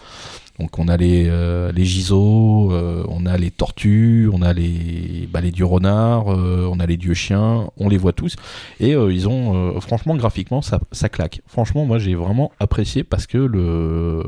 Donc 0.59 0.79
on 0.79 0.87
a 0.87 0.97
les, 0.97 1.25
euh, 1.27 1.71
les 1.71 1.85
gisos, 1.85 2.69
euh, 2.71 3.03
on 3.09 3.25
a 3.27 3.37
les 3.37 3.51
tortues, 3.51 4.27
on 4.33 4.41
a 4.41 4.53
les, 4.53 5.29
bah, 5.31 5.39
les 5.39 5.51
dieux 5.51 5.65
renards, 5.65 6.33
euh, 6.33 6.67
on 6.71 6.79
a 6.79 6.85
les 6.87 6.97
dieux 6.97 7.13
chiens, 7.13 7.69
on 7.77 7.89
les 7.89 7.97
voit 7.97 8.13
tous. 8.13 8.35
Et 8.79 8.95
euh, 8.95 9.13
ils 9.13 9.27
ont, 9.27 9.55
euh, 9.75 9.79
franchement, 9.79 10.15
graphiquement, 10.15 10.61
ça, 10.63 10.79
ça 10.91 11.09
claque. 11.09 11.41
Franchement, 11.47 11.85
moi 11.85 11.99
j'ai 11.99 12.15
vraiment 12.15 12.51
apprécié 12.59 13.03
parce 13.03 13.27
que 13.27 13.37
le, 13.37 14.23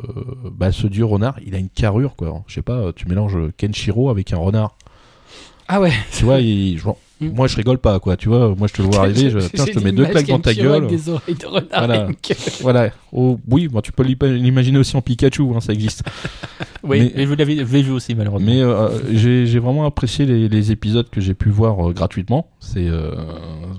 bah, 0.52 0.72
ce 0.72 0.86
dieu 0.88 1.04
renard, 1.06 1.36
il 1.46 1.56
a 1.56 1.58
une 1.58 1.70
carrure, 1.70 2.16
quoi. 2.16 2.44
Je 2.48 2.54
sais 2.56 2.62
pas, 2.62 2.94
tu 2.94 3.08
mélanges 3.08 3.38
Kenshiro 3.58 4.10
avec 4.10 4.32
un 4.32 4.38
renard. 4.38 4.76
Ah 5.68 5.80
ouais 5.82 5.94
Tu 6.18 6.26
vois, 6.26 6.40
il, 6.42 6.78
je- 6.78 6.88
Mm. 7.22 7.30
moi 7.36 7.48
je 7.48 7.56
rigole 7.58 7.78
pas, 7.80 8.00
quoi. 8.00 8.16
Tu 8.16 8.30
vois, 8.30 8.56
moi 8.56 8.68
je 8.68 8.74
te 8.74 8.82
vois 8.82 9.00
arriver, 9.04 9.30
je, 9.30 9.40
tiens, 9.40 9.66
je 9.68 9.72
te 9.74 9.80
mets 9.80 9.92
deux 9.92 10.06
claques 10.06 10.28
dans 10.28 10.40
ta 10.40 10.54
gueule. 10.54 10.88
Des 10.88 11.10
oreilles 11.10 11.36
de 11.36 11.46
renard 11.46 11.68
Voilà. 11.86 12.08
et. 12.10 12.34
Voilà. 12.62 12.90
Oh, 13.12 13.40
oui, 13.50 13.68
bon, 13.68 13.82
tu 13.82 13.92
peux 13.92 14.04
l'ima- 14.04 14.28
l'imaginer 14.28 14.78
aussi 14.80 14.96
en 14.96 15.02
Pikachu, 15.02 15.44
hein, 15.56 15.60
ça 15.60 15.74
existe. 15.74 16.04
Oui, 16.82 17.00
Mais- 17.02 17.12
mais, 17.18 17.26
je 17.28 17.34
l'avais 17.34 17.58
je 17.58 17.64
l'ai 17.74 17.82
vu 17.82 17.92
aussi 17.92 18.16
malheureusement. 18.16 18.48
Mais 18.50 18.62
euh, 18.62 18.88
j'ai 19.14 19.60
vraiment 19.60 19.86
apprécié 19.86 20.26
les, 20.26 20.48
les 20.48 20.72
épisodes 20.72 21.10
que 21.10 21.20
j'ai 21.20 21.34
pu 21.34 21.50
voir 21.50 21.90
euh, 21.90 21.92
gratuitement. 21.92 22.48
C'est 22.62 22.88
euh, 22.88 23.12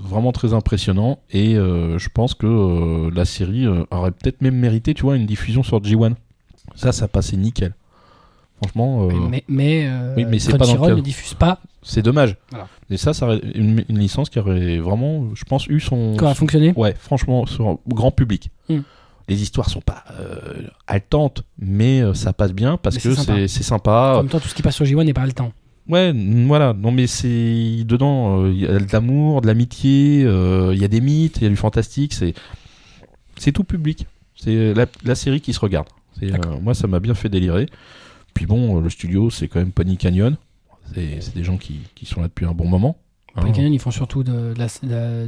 vraiment 0.03 0.31
très 0.31 0.53
impressionnant 0.53 1.17
et 1.31 1.55
je 1.55 2.07
pense 2.13 2.35
que 2.35 3.09
la 3.13 3.25
série 3.25 3.65
aurait 3.89 4.11
peut-être 4.11 4.41
même 4.43 4.55
mérité, 4.55 4.93
tu 4.93 5.01
vois, 5.01 5.15
une 5.15 5.25
diffusion 5.25 5.63
sur 5.63 5.79
G1. 5.81 6.13
Ça, 6.75 6.91
ça 6.91 7.07
passait 7.07 7.37
nickel. 7.37 7.73
Franchement, 8.61 9.07
euh, 9.09 9.13
Mais, 9.29 9.43
mais, 9.47 9.87
euh, 9.87 10.13
Oui, 10.15 10.25
mais 10.25 10.37
c'est 10.39 10.51
pas 10.51 10.59
dans 10.59 10.65
le 10.65 10.67
Crunchyroll 10.69 10.87
cadre. 10.89 10.97
ne 10.99 11.03
diffuse 11.03 11.33
pas 11.33 11.59
c'est 11.83 12.03
dommage. 12.03 12.37
Voilà. 12.51 12.67
Et 12.91 12.97
ça, 12.97 13.11
ça 13.11 13.27
une, 13.55 13.83
une 13.89 13.97
licence 13.97 14.29
qui 14.29 14.37
aurait 14.37 14.77
vraiment, 14.77 15.29
je 15.33 15.43
pense, 15.45 15.65
eu 15.65 15.79
son. 15.79 16.15
quand 16.15 16.27
a 16.29 16.35
fonctionné. 16.35 16.73
Ouais, 16.75 16.93
franchement, 16.99 17.47
sur 17.47 17.79
grand 17.87 18.11
public. 18.11 18.51
Hmm. 18.69 18.81
Les 19.27 19.41
histoires 19.41 19.67
sont 19.69 19.81
pas 19.81 20.03
euh, 20.19 20.67
haletantes, 20.85 21.43
mais 21.57 22.01
euh, 22.01 22.13
ça 22.13 22.33
passe 22.33 22.53
bien 22.53 22.77
parce 22.77 22.97
Mais 22.97 23.01
que 23.01 23.47
c'est 23.47 23.63
sympa. 23.63 24.13
En 24.17 24.21
même 24.21 24.29
temps, 24.29 24.39
tout 24.39 24.47
ce 24.47 24.53
qui 24.53 24.61
passe 24.61 24.75
sur 24.75 24.85
J1 24.85 25.05
n'est 25.05 25.13
pas 25.13 25.25
le 25.25 25.31
temps. 25.31 25.53
Ouais, 25.89 26.13
voilà. 26.45 26.73
Non, 26.73 26.91
mais 26.91 27.07
c'est 27.07 27.83
dedans. 27.83 28.43
euh, 28.43 28.51
Il 28.53 28.59
y 28.61 28.67
a 28.67 28.77
de 28.77 28.85
l'amour, 28.93 29.41
de 29.41 29.47
l'amitié. 29.47 30.23
euh, 30.23 30.71
Il 30.75 30.79
y 30.79 30.85
a 30.85 30.87
des 30.87 31.01
mythes, 31.01 31.37
il 31.37 31.43
y 31.43 31.47
a 31.47 31.49
du 31.49 31.55
fantastique. 31.55 32.13
C'est 32.13 32.35
c'est 33.37 33.51
tout 33.53 33.63
public. 33.63 34.05
C'est 34.35 34.75
la, 34.75 34.85
la 35.03 35.15
série 35.15 35.41
qui 35.41 35.53
se 35.53 35.59
regarde. 35.59 35.87
Euh, 36.21 36.29
moi, 36.61 36.75
ça 36.75 36.85
m'a 36.85 36.99
bien 36.99 37.15
fait 37.15 37.29
délirer. 37.29 37.65
Puis 38.33 38.45
bon, 38.45 38.77
euh, 38.77 38.81
le 38.81 38.89
studio, 38.89 39.29
c'est 39.29 39.47
quand 39.47 39.59
même 39.59 39.71
Pony 39.71 39.97
Canyon. 39.97 40.35
C'est 40.93 41.33
des 41.33 41.43
gens 41.43 41.57
qui, 41.57 41.79
qui 41.95 42.05
sont 42.05 42.19
là 42.21 42.27
depuis 42.27 42.45
un 42.45 42.51
bon 42.53 42.67
moment. 42.67 42.97
hein. 43.35 43.43
Les 43.45 43.51
Canyon, 43.53 43.71
ils 43.73 43.79
font 43.79 43.91
surtout 43.91 44.23
de, 44.23 44.53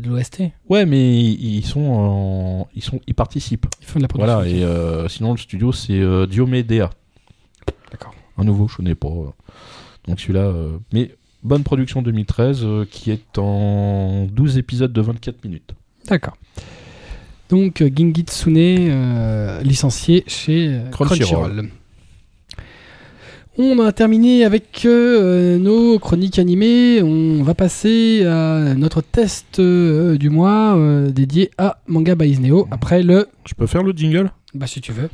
l'OST. 0.06 0.42
Ouais, 0.70 0.86
mais 0.86 1.22
ils 1.24 1.66
sont, 1.66 1.80
en- 1.82 2.68
ils 2.76 2.84
sont, 2.84 3.00
ils 3.08 3.14
participent. 3.14 3.66
Ils 3.82 3.88
font 3.88 4.00
de 4.00 4.04
la 4.04 4.08
production. 4.10 4.36
Voilà. 4.36 4.50
Et 4.50 4.64
euh, 4.64 5.08
sinon, 5.08 5.32
le 5.32 5.38
studio, 5.38 5.72
c'est 5.72 5.94
euh, 6.00 6.26
Diomedea. 6.28 6.90
D'accord. 7.92 8.14
Un 8.38 8.44
nouveau, 8.44 8.68
je 8.68 8.76
connais 8.78 8.96
pas. 8.96 9.08
Donc 10.08 10.20
celui-là. 10.20 10.42
euh, 10.42 10.78
Mais 10.92 11.16
bonne 11.44 11.64
production 11.64 12.02
2013 12.02 12.60
euh, 12.64 12.86
qui 12.90 13.12
est 13.12 13.38
en 13.38 14.26
12 14.26 14.58
épisodes 14.58 14.92
de 14.92 15.02
24 15.02 15.46
minutes. 15.46 15.74
D'accord. 16.10 16.36
Donc, 17.50 17.82
euh, 17.82 17.90
Gingitsune, 17.94 18.58
euh, 18.58 19.62
licencié 19.62 20.24
chez 20.28 20.68
euh, 20.70 20.90
Crunchyroll. 20.90 21.52
Crunchyroll. 21.52 21.70
On 23.58 23.78
a 23.80 23.92
terminé 23.92 24.46
avec 24.46 24.84
euh, 24.86 25.60
nos 25.60 26.00
chroniques 26.00 26.40
animées. 26.40 27.04
On 27.04 27.44
va 27.44 27.54
passer 27.54 28.26
à 28.26 28.74
notre 28.74 29.02
test 29.02 29.60
euh, 29.60 30.18
du 30.18 30.32
mois 30.32 30.76
euh, 30.76 31.12
dédié 31.12 31.52
à 31.60 31.78
Manga 31.88 32.16
by 32.16 32.30
Isneo. 32.32 32.68
Après 32.72 33.04
le. 33.04 33.28
Je 33.46 33.54
peux 33.54 33.68
faire 33.68 33.84
le 33.84 33.92
jingle? 33.92 34.32
Bah, 34.56 34.66
si 34.66 34.82
tu 34.82 34.92
veux. 34.92 35.10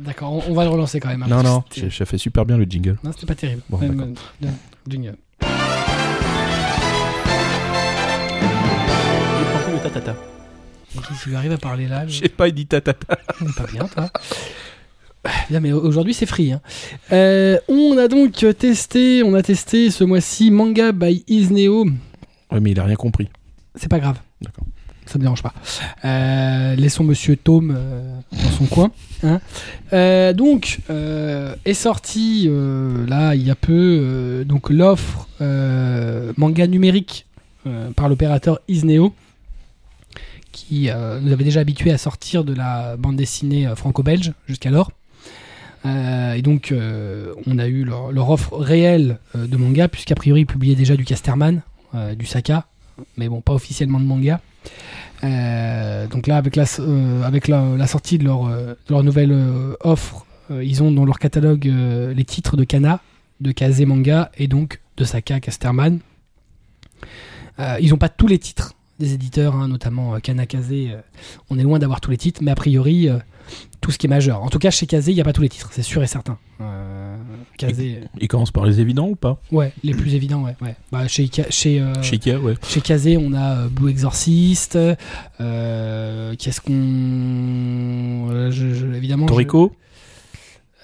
D'accord, 0.00 0.32
on, 0.32 0.50
on 0.50 0.54
va 0.54 0.64
le 0.64 0.70
relancer 0.70 0.98
quand 0.98 1.08
même. 1.10 1.22
hein, 1.22 1.26
Non, 1.28 1.42
non, 1.44 1.62
j'ai 1.72 1.90
fait 2.04 2.18
super 2.18 2.44
bien 2.44 2.56
le 2.56 2.64
jingle. 2.64 2.96
Non, 3.04 3.12
c'était 3.12 3.26
pas 3.26 3.36
terrible. 3.36 3.62
Bon, 3.70 3.78
Même, 3.78 4.14
jingle. 4.88 5.14
Si 11.08 11.24
tu 11.24 11.34
arrives 11.36 11.52
à 11.52 11.58
parler 11.58 11.86
là, 11.88 12.06
Je 12.06 12.20
sais 12.20 12.28
pas, 12.28 12.48
il 12.48 12.54
dit 12.54 12.66
ta-ta-ta. 12.66 13.16
pas 13.56 13.66
bien, 13.72 13.84
toi. 13.86 14.10
Bien, 15.48 15.60
mais 15.60 15.72
aujourd'hui 15.72 16.14
c'est 16.14 16.26
free. 16.26 16.52
hein. 16.52 16.60
Euh, 17.12 17.58
on 17.68 17.96
a 17.98 18.08
donc 18.08 18.44
testé, 18.58 19.22
on 19.22 19.34
a 19.34 19.42
testé 19.42 19.90
ce 19.90 20.04
mois-ci 20.04 20.50
Manga 20.50 20.92
by 20.92 21.24
Isneo. 21.28 21.86
Ouais, 22.52 22.60
mais 22.60 22.72
il 22.72 22.80
a 22.80 22.84
rien 22.84 22.96
compris. 22.96 23.28
C'est 23.74 23.88
pas 23.88 23.98
grave. 23.98 24.18
D'accord. 24.42 24.66
Ça 25.06 25.18
me 25.18 25.22
dérange 25.22 25.42
pas. 25.42 25.52
Euh, 26.04 26.74
laissons 26.76 27.04
Monsieur 27.04 27.36
Tome 27.36 27.74
euh, 27.76 28.18
dans 28.32 28.50
son 28.50 28.64
coin. 28.66 28.90
hein. 29.22 29.40
Donc 30.32 30.78
est 30.88 31.74
sorti 31.74 32.48
là 33.08 33.34
il 33.34 33.42
y 33.46 33.50
a 33.50 33.54
peu 33.54 34.44
donc 34.46 34.70
l'offre 34.70 35.28
manga 36.36 36.66
numérique 36.66 37.26
par 37.96 38.08
l'opérateur 38.08 38.60
Isneo 38.68 39.14
qui 40.52 40.88
euh, 40.88 41.18
nous 41.20 41.32
avait 41.32 41.44
déjà 41.44 41.60
habitués 41.60 41.90
à 41.90 41.98
sortir 41.98 42.44
de 42.44 42.54
la 42.54 42.96
bande 42.96 43.16
dessinée 43.16 43.68
franco-belge 43.74 44.32
jusqu'alors. 44.46 44.92
Euh, 45.86 46.34
et 46.34 46.42
donc, 46.42 46.72
euh, 46.72 47.34
on 47.46 47.58
a 47.58 47.66
eu 47.66 47.84
leur, 47.84 48.30
offre 48.30 48.56
réelle 48.56 49.18
euh, 49.36 49.46
de 49.46 49.56
manga, 49.56 49.88
puisqu'a 49.88 50.14
priori, 50.14 50.42
ils 50.42 50.46
publiaient 50.46 50.74
déjà 50.74 50.96
du 50.96 51.04
Casterman, 51.04 51.62
du 52.18 52.26
Saka, 52.26 52.66
mais 53.16 53.28
bon, 53.28 53.40
pas 53.40 53.52
officiellement 53.52 54.00
de 54.00 54.04
manga. 54.04 54.40
Donc 55.22 56.26
là, 56.26 56.36
avec 56.36 56.56
la, 56.56 56.66
sortie 57.86 58.18
de 58.18 58.24
leur, 58.24 59.04
nouvelle 59.04 59.32
offre, 59.80 60.26
ils 60.50 60.82
ont 60.82 60.90
dans 60.90 61.04
leur 61.04 61.20
catalogue 61.20 61.66
les 61.66 62.24
titres 62.24 62.56
de 62.56 62.64
Kana, 62.64 63.00
de 63.40 63.52
Kaze 63.52 63.80
Manga 63.82 64.32
et 64.38 64.48
donc 64.48 64.80
de 64.96 65.04
Saka 65.04 65.38
Casterman. 65.38 66.00
Ils 67.80 67.90
n'ont 67.90 67.96
pas 67.96 68.08
tous 68.08 68.26
les 68.26 68.40
titres 68.40 68.74
des 68.98 69.14
éditeurs, 69.14 69.54
hein, 69.54 69.68
notamment 69.68 70.14
euh, 70.14 70.18
Kana 70.18 70.46
Kaze. 70.46 70.70
euh, 70.72 71.00
on 71.50 71.58
est 71.58 71.62
loin 71.62 71.78
d'avoir 71.78 72.00
tous 72.00 72.10
les 72.10 72.16
titres, 72.16 72.40
mais 72.42 72.50
a 72.50 72.54
priori, 72.54 73.08
tout 73.84 73.90
ce 73.90 73.98
qui 73.98 74.06
est 74.06 74.08
majeur. 74.08 74.42
En 74.42 74.48
tout 74.48 74.58
cas, 74.58 74.70
chez 74.70 74.86
Kaze, 74.86 75.08
il 75.08 75.14
n'y 75.14 75.20
a 75.20 75.24
pas 75.24 75.34
tous 75.34 75.42
les 75.42 75.50
titres, 75.50 75.68
c'est 75.70 75.82
sûr 75.82 76.02
et 76.02 76.06
certain. 76.06 76.38
Euh, 76.62 77.16
Kazé, 77.58 78.00
Il 78.18 78.28
commence 78.28 78.50
par 78.50 78.64
les 78.64 78.80
évidents 78.80 79.08
ou 79.08 79.14
pas? 79.14 79.38
Ouais, 79.52 79.74
les 79.82 79.92
plus 79.92 80.14
évidents, 80.14 80.42
ouais. 80.42 80.56
ouais. 80.62 80.74
Bah, 80.90 81.06
chez 81.06 81.28
chez 81.50 81.82
euh, 81.82 81.92
Chez 82.02 82.14
Ikea, 82.14 82.36
ouais. 82.42 82.54
Chez 82.66 82.80
Kazé, 82.80 83.18
on 83.18 83.34
a 83.34 83.58
euh, 83.58 83.68
Blue 83.68 83.90
Exorcist. 83.90 84.76
euh, 84.78 86.34
Qu'est-ce 86.38 86.62
qu'on. 86.62 88.50
je- 88.50 88.72
je- 88.74 88.86
évidemment. 88.94 89.26
je- 89.26 89.32
Toriko? 89.32 89.72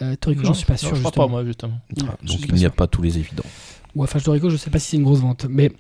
Euh, 0.03 0.15
Toriko, 0.21 0.45
j'en 0.45 0.53
suis 0.55 0.67
pas 0.67 0.75
Non, 0.75 0.79
sûr. 0.79 0.89
Je 0.89 0.95
crois 0.97 1.11
justement. 1.11 1.27
pas, 1.27 1.31
moi, 1.31 1.45
justement. 1.45 1.81
Ah, 2.03 2.17
je 2.23 2.33
Donc 2.33 2.41
il 2.49 2.55
n'y 2.55 2.67
a 2.67 2.71
pas 2.71 2.87
tous 2.87 3.01
les 3.03 3.17
évidents. 3.19 3.45
Ou 3.97 4.03
enfin, 4.05 4.19
Toriko, 4.19 4.51
je 4.51 4.57
sais 4.57 4.69
pas 4.71 4.79
si 4.79 4.91
c'est 4.91 4.97
une 4.99 5.05
grosse 5.05 5.21
vente. 5.21 5.47
Mais 5.49 5.73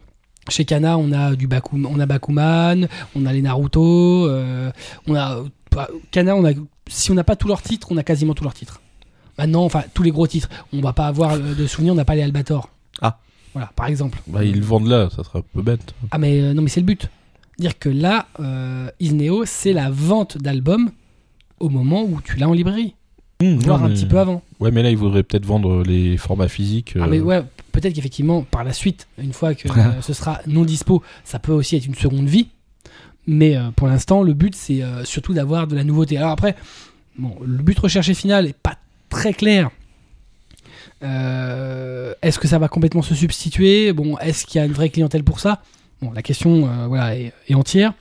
chez 0.48 0.64
Kana, 0.64 0.96
on 0.96 1.12
a 1.12 1.36
du 1.36 1.46
Baku, 1.46 1.78
on 1.86 2.00
a 2.00 2.06
Bakuman, 2.06 2.88
on 3.14 3.26
a 3.26 3.32
les 3.34 3.42
Naruto. 3.42 4.26
euh, 4.26 4.70
on 5.06 5.14
a. 5.14 5.42
bah, 5.70 5.88
Kana, 6.10 6.34
on 6.34 6.44
a. 6.46 6.52
Si 6.90 7.10
on 7.10 7.14
n'a 7.14 7.24
pas 7.24 7.36
tous 7.36 7.48
leurs 7.48 7.62
titres, 7.62 7.88
on 7.90 7.96
a 7.96 8.02
quasiment 8.02 8.34
tous 8.34 8.44
leurs 8.44 8.54
titres. 8.54 8.80
Maintenant, 9.38 9.64
enfin, 9.64 9.84
tous 9.94 10.02
les 10.02 10.10
gros 10.10 10.26
titres. 10.26 10.48
On 10.72 10.80
va 10.80 10.92
pas 10.92 11.06
avoir 11.06 11.32
euh, 11.32 11.54
de 11.54 11.66
souvenirs, 11.66 11.92
on 11.92 11.96
n'a 11.96 12.04
pas 12.04 12.14
les 12.14 12.22
Albator. 12.22 12.68
Ah. 13.00 13.18
Voilà, 13.52 13.70
par 13.74 13.86
exemple. 13.86 14.20
Bah, 14.26 14.44
ils 14.44 14.58
le 14.58 14.64
vendent 14.64 14.88
là, 14.88 15.08
ça 15.10 15.24
serait 15.24 15.38
un 15.40 15.44
peu 15.54 15.62
bête. 15.62 15.94
Ah 16.10 16.18
mais 16.18 16.40
euh, 16.40 16.52
non 16.52 16.62
mais 16.62 16.68
c'est 16.68 16.80
le 16.80 16.86
but. 16.86 17.08
Dire 17.58 17.78
que 17.78 17.88
là, 17.88 18.26
euh, 18.38 18.90
Isneo, 19.00 19.44
c'est 19.44 19.72
la 19.72 19.90
vente 19.90 20.38
d'albums 20.38 20.90
au 21.58 21.68
moment 21.68 22.02
où 22.04 22.20
tu 22.22 22.36
l'as 22.36 22.48
en 22.48 22.52
librairie, 22.52 22.94
Mmh, 23.40 23.54
voire 23.60 23.80
non, 23.80 23.86
un 23.86 23.90
petit 23.90 24.06
peu 24.06 24.18
avant. 24.18 24.42
Ouais, 24.60 24.70
mais 24.70 24.82
là, 24.82 24.90
ils 24.90 24.96
voudraient 24.96 25.22
peut-être 25.22 25.46
vendre 25.46 25.82
les 25.82 26.18
formats 26.18 26.48
physiques. 26.48 26.94
Ah 27.00 27.06
mais 27.06 27.20
ouais, 27.20 27.42
peut-être 27.72 27.94
qu'effectivement, 27.94 28.42
par 28.42 28.64
la 28.64 28.72
suite, 28.72 29.08
une 29.18 29.32
fois 29.32 29.54
que 29.54 29.68
euh, 29.78 30.02
ce 30.02 30.12
sera 30.12 30.40
non 30.46 30.64
dispo, 30.64 31.02
ça 31.24 31.38
peut 31.38 31.52
aussi 31.52 31.76
être 31.76 31.86
une 31.86 31.94
seconde 31.94 32.26
vie. 32.26 32.48
Mais 33.32 33.56
euh, 33.56 33.70
pour 33.70 33.86
l'instant, 33.86 34.24
le 34.24 34.34
but, 34.34 34.56
c'est 34.56 34.82
euh, 34.82 35.04
surtout 35.04 35.32
d'avoir 35.32 35.68
de 35.68 35.76
la 35.76 35.84
nouveauté. 35.84 36.16
Alors 36.16 36.32
après, 36.32 36.56
bon, 37.16 37.36
le 37.46 37.62
but 37.62 37.78
recherché 37.78 38.12
final 38.12 38.44
est 38.44 38.56
pas 38.56 38.76
très 39.08 39.32
clair. 39.32 39.70
Euh, 41.04 42.12
est-ce 42.22 42.40
que 42.40 42.48
ça 42.48 42.58
va 42.58 42.66
complètement 42.66 43.02
se 43.02 43.14
substituer? 43.14 43.92
Bon, 43.92 44.18
est-ce 44.18 44.46
qu'il 44.46 44.58
y 44.58 44.62
a 44.62 44.66
une 44.66 44.72
vraie 44.72 44.88
clientèle 44.88 45.22
pour 45.22 45.38
ça? 45.38 45.62
Bon, 46.02 46.10
la 46.10 46.22
question, 46.22 46.68
voilà, 46.88 47.14
est, 47.16 47.54
entière. 47.54 47.92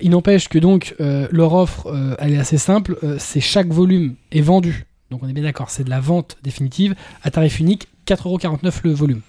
Il 0.00 0.10
n'empêche 0.10 0.48
que 0.48 0.58
donc 0.58 0.96
leur 0.98 1.52
offre, 1.52 1.94
elle 2.18 2.32
est 2.32 2.38
assez 2.38 2.56
simple. 2.56 2.96
C'est 3.18 3.40
chaque 3.40 3.68
volume 3.68 4.14
est 4.32 4.40
vendu. 4.40 4.86
Donc 5.10 5.22
on 5.22 5.28
est 5.28 5.34
bien 5.34 5.42
d'accord, 5.42 5.68
c'est 5.68 5.84
de 5.84 5.90
la 5.90 6.00
vente 6.00 6.38
définitive 6.42 6.94
à 7.22 7.30
tarif 7.30 7.60
unique, 7.60 7.88
4,49€ 8.06 8.80
le 8.84 8.92
volume. 8.92 9.20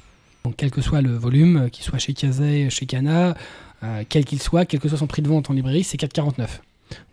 Donc 0.45 0.53
quel 0.55 0.71
que 0.71 0.79
soit 0.79 1.01
le 1.01 1.11
volume, 1.11 1.69
qu'il 1.69 1.83
soit 1.83 1.99
chez 1.99 2.13
Kazay, 2.13 2.69
chez 2.69 2.85
Kana, 2.85 3.35
euh, 3.85 4.03
quel 4.07 4.25
qu'il 4.25 4.41
soit, 4.41 4.65
quel 4.65 4.79
que 4.79 4.89
soit 4.89 4.97
son 4.97 5.07
prix 5.07 5.21
de 5.21 5.27
vente 5.27 5.49
en 5.49 5.53
librairie, 5.53 5.83
c'est 5.83 5.97
4,49. 5.99 6.37
Donc 6.37 6.47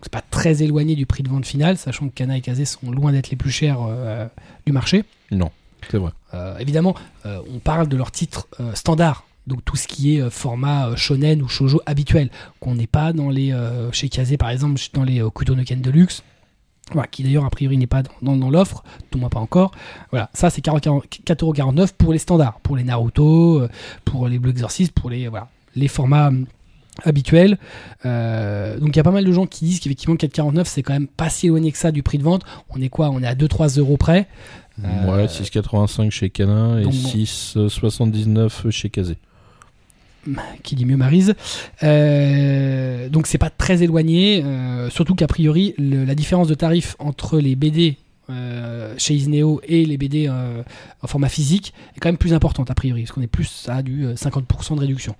c'est 0.02 0.12
pas 0.12 0.22
très 0.22 0.62
éloigné 0.62 0.94
du 0.94 1.06
prix 1.06 1.22
de 1.22 1.28
vente 1.28 1.46
final, 1.46 1.76
sachant 1.78 2.08
que 2.08 2.14
Kana 2.14 2.36
et 2.36 2.40
Kazé 2.40 2.64
sont 2.64 2.90
loin 2.90 3.12
d'être 3.12 3.30
les 3.30 3.36
plus 3.36 3.50
chers 3.50 3.78
euh, 3.82 4.26
du 4.66 4.72
marché. 4.72 5.04
Non, 5.30 5.50
c'est 5.90 5.98
vrai. 5.98 6.10
Euh, 6.34 6.56
évidemment, 6.58 6.94
on 7.24 7.58
parle 7.58 7.88
de 7.88 7.96
leur 7.96 8.10
titre 8.10 8.46
standard, 8.74 9.24
donc 9.46 9.64
tout 9.64 9.76
ce 9.76 9.88
qui 9.88 10.16
est 10.16 10.30
format 10.30 10.94
shonen 10.96 11.40
ou 11.42 11.48
shoujo 11.48 11.80
habituel, 11.86 12.30
qu'on 12.60 12.74
n'est 12.74 12.86
pas 12.86 13.12
dans 13.12 13.30
les 13.30 13.54
chez 13.92 14.08
Kazé 14.08 14.36
par 14.36 14.50
exemple, 14.50 14.80
dans 14.92 15.04
les 15.04 15.22
Kutonoken 15.34 15.80
Deluxe, 15.80 16.22
voilà, 16.92 17.06
qui 17.08 17.22
d'ailleurs 17.22 17.44
a 17.46 17.50
priori 17.50 17.78
n'est 17.78 17.86
pas 17.86 18.02
dans, 18.02 18.12
dans- 18.22 18.36
dans 18.36 18.50
l'offre, 18.50 18.84
tout 19.10 19.18
moins 19.18 19.30
pas 19.30 19.40
encore. 19.40 19.70
Voilà, 20.10 20.28
ça 20.34 20.50
c'est 20.50 20.60
40 20.60 20.84
4,49€ 20.84 21.92
pour 21.96 22.12
les 22.12 22.18
standards, 22.18 22.60
pour 22.60 22.76
les 22.76 22.84
Naruto, 22.84 23.66
pour 24.04 24.28
les 24.28 24.38
Blue 24.38 24.50
Exorcist, 24.50 24.92
pour 24.92 25.08
les 25.08 25.28
voilà, 25.28 25.48
les 25.74 25.88
formats 25.88 26.30
habituels. 27.04 27.58
Euh, 28.04 28.78
donc 28.78 28.90
il 28.90 28.96
y 28.96 29.00
a 29.00 29.02
pas 29.04 29.10
mal 29.10 29.24
de 29.24 29.32
gens 29.32 29.46
qui 29.46 29.64
disent 29.64 29.80
qu'effectivement 29.80 30.14
4,49 30.16 30.64
c'est 30.66 30.82
quand 30.82 30.92
même 30.92 31.06
pas 31.08 31.30
si 31.30 31.46
éloigné 31.46 31.72
que 31.72 31.78
ça 31.78 31.90
du 31.92 32.02
prix 32.02 32.18
de 32.18 32.22
vente. 32.22 32.42
On 32.70 32.80
est 32.80 32.88
quoi? 32.88 33.10
On 33.10 33.22
est 33.22 33.26
à 33.26 33.34
2-3 33.34 33.78
euros 33.78 33.96
près. 33.96 34.28
Euh, 34.84 35.12
Ouais, 35.16 35.26
6,85 35.26 36.10
chez 36.10 36.30
Canin 36.30 36.78
et 36.78 36.84
donc 36.84 36.92
bon. 36.94 37.08
6,79 37.08 38.70
chez 38.70 38.88
Kazé. 38.90 39.16
qui 40.62 40.76
dit 40.76 40.84
mieux 40.84 40.96
Marise. 40.96 41.34
Euh, 41.82 43.08
donc 43.08 43.26
c'est 43.26 43.38
pas 43.38 43.50
très 43.50 43.82
éloigné, 43.82 44.42
euh, 44.44 44.88
surtout 44.90 45.14
qu'a 45.14 45.26
priori 45.26 45.74
le- 45.78 46.04
la 46.04 46.14
différence 46.14 46.48
de 46.48 46.54
tarif 46.54 46.94
entre 46.98 47.38
les 47.38 47.56
BD 47.56 47.96
euh, 48.30 48.94
chez 48.98 49.14
Isneo 49.14 49.60
et 49.66 49.84
les 49.84 49.96
BD 49.98 50.28
euh, 50.28 50.62
en 51.02 51.06
format 51.08 51.28
physique 51.28 51.74
est 51.96 52.00
quand 52.00 52.08
même 52.08 52.16
plus 52.18 52.34
importante 52.34 52.70
a 52.70 52.74
priori, 52.74 53.02
parce 53.02 53.12
qu'on 53.12 53.20
est 53.22 53.26
plus 53.26 53.66
à 53.68 53.82
du 53.82 54.06
euh, 54.06 54.14
50% 54.14 54.76
de 54.76 54.80
réduction. 54.80 55.16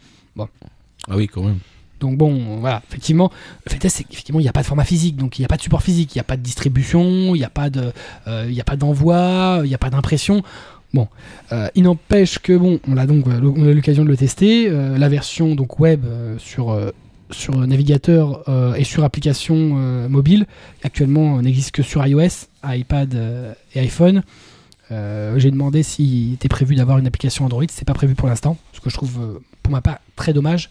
Ah 1.09 1.17
oui, 1.17 1.27
quand 1.27 1.43
même. 1.43 1.59
Donc 2.03 2.17
bon, 2.17 2.59
voilà, 2.59 2.83
effectivement, 2.89 3.31
le 3.65 3.71
fait 3.71 3.85
est, 3.85 4.05
qu'effectivement, 4.05 4.41
il 4.41 4.43
n'y 4.43 4.49
a 4.49 4.53
pas 4.53 4.63
de 4.63 4.67
format 4.67 4.85
physique, 4.85 5.15
donc 5.15 5.39
il 5.39 5.43
n'y 5.43 5.45
a 5.45 5.49
pas 5.49 5.57
de 5.57 5.63
support 5.63 5.85
physique, 5.85 6.13
il 6.17 6.19
n'y 6.19 6.21
a 6.21 6.25
pas 6.25 6.37
de 6.37 6.43
distribution, 6.43 7.37
il 7.37 7.39
n'y 7.39 7.45
a 7.45 7.49
pas 7.49 7.71
de, 7.71 7.93
euh, 8.27 8.53
a 8.59 8.65
pas 8.65 8.75
d'envoi, 8.75 9.61
il 9.63 9.69
n'y 9.69 9.75
a 9.75 9.79
pas 9.79 9.89
d'impression. 9.89 10.43
Bon, 10.93 11.07
euh, 11.53 11.69
il 11.77 11.85
n'empêche 11.85 12.41
que 12.41 12.57
bon, 12.57 12.81
on 12.89 12.97
a 12.97 13.07
donc, 13.07 13.29
euh, 13.29 13.41
a 13.41 13.71
eu 13.71 13.75
l'occasion 13.75 14.03
de 14.03 14.09
le 14.09 14.17
tester. 14.17 14.69
la 14.69 15.09
version 15.09 15.55
donc 15.55 15.79
web 15.79 16.05
sur 16.39 16.77
sur 17.31 17.57
navigateur 17.57 18.45
et 18.77 18.85
sur 18.85 19.05
application 19.05 19.57
mobile 20.09 20.47
actuellement 20.83 21.41
n'existe 21.41 21.71
que 21.71 21.83
sur 21.83 22.05
iOS, 22.05 22.49
iPad 22.65 23.55
et 23.75 23.81
iPhone. 23.81 24.23
Euh, 24.93 25.39
J'ai 25.39 25.51
demandé 25.51 25.83
s'il 25.83 26.35
était 26.35 26.49
prévu 26.49 26.75
d'avoir 26.75 26.99
une 26.99 27.07
application 27.07 27.45
Android, 27.45 27.65
c'est 27.69 27.87
pas 27.87 27.95
prévu 27.95 28.15
pour 28.15 28.29
l'instant, 28.29 28.57
ce 28.73 28.81
que 28.81 28.91
je 28.91 28.95
trouve 28.95 29.19
euh, 29.21 29.39
pour 29.63 29.73
ma 29.73 29.81
part 29.81 29.99
très 30.17 30.33
dommage. 30.33 30.71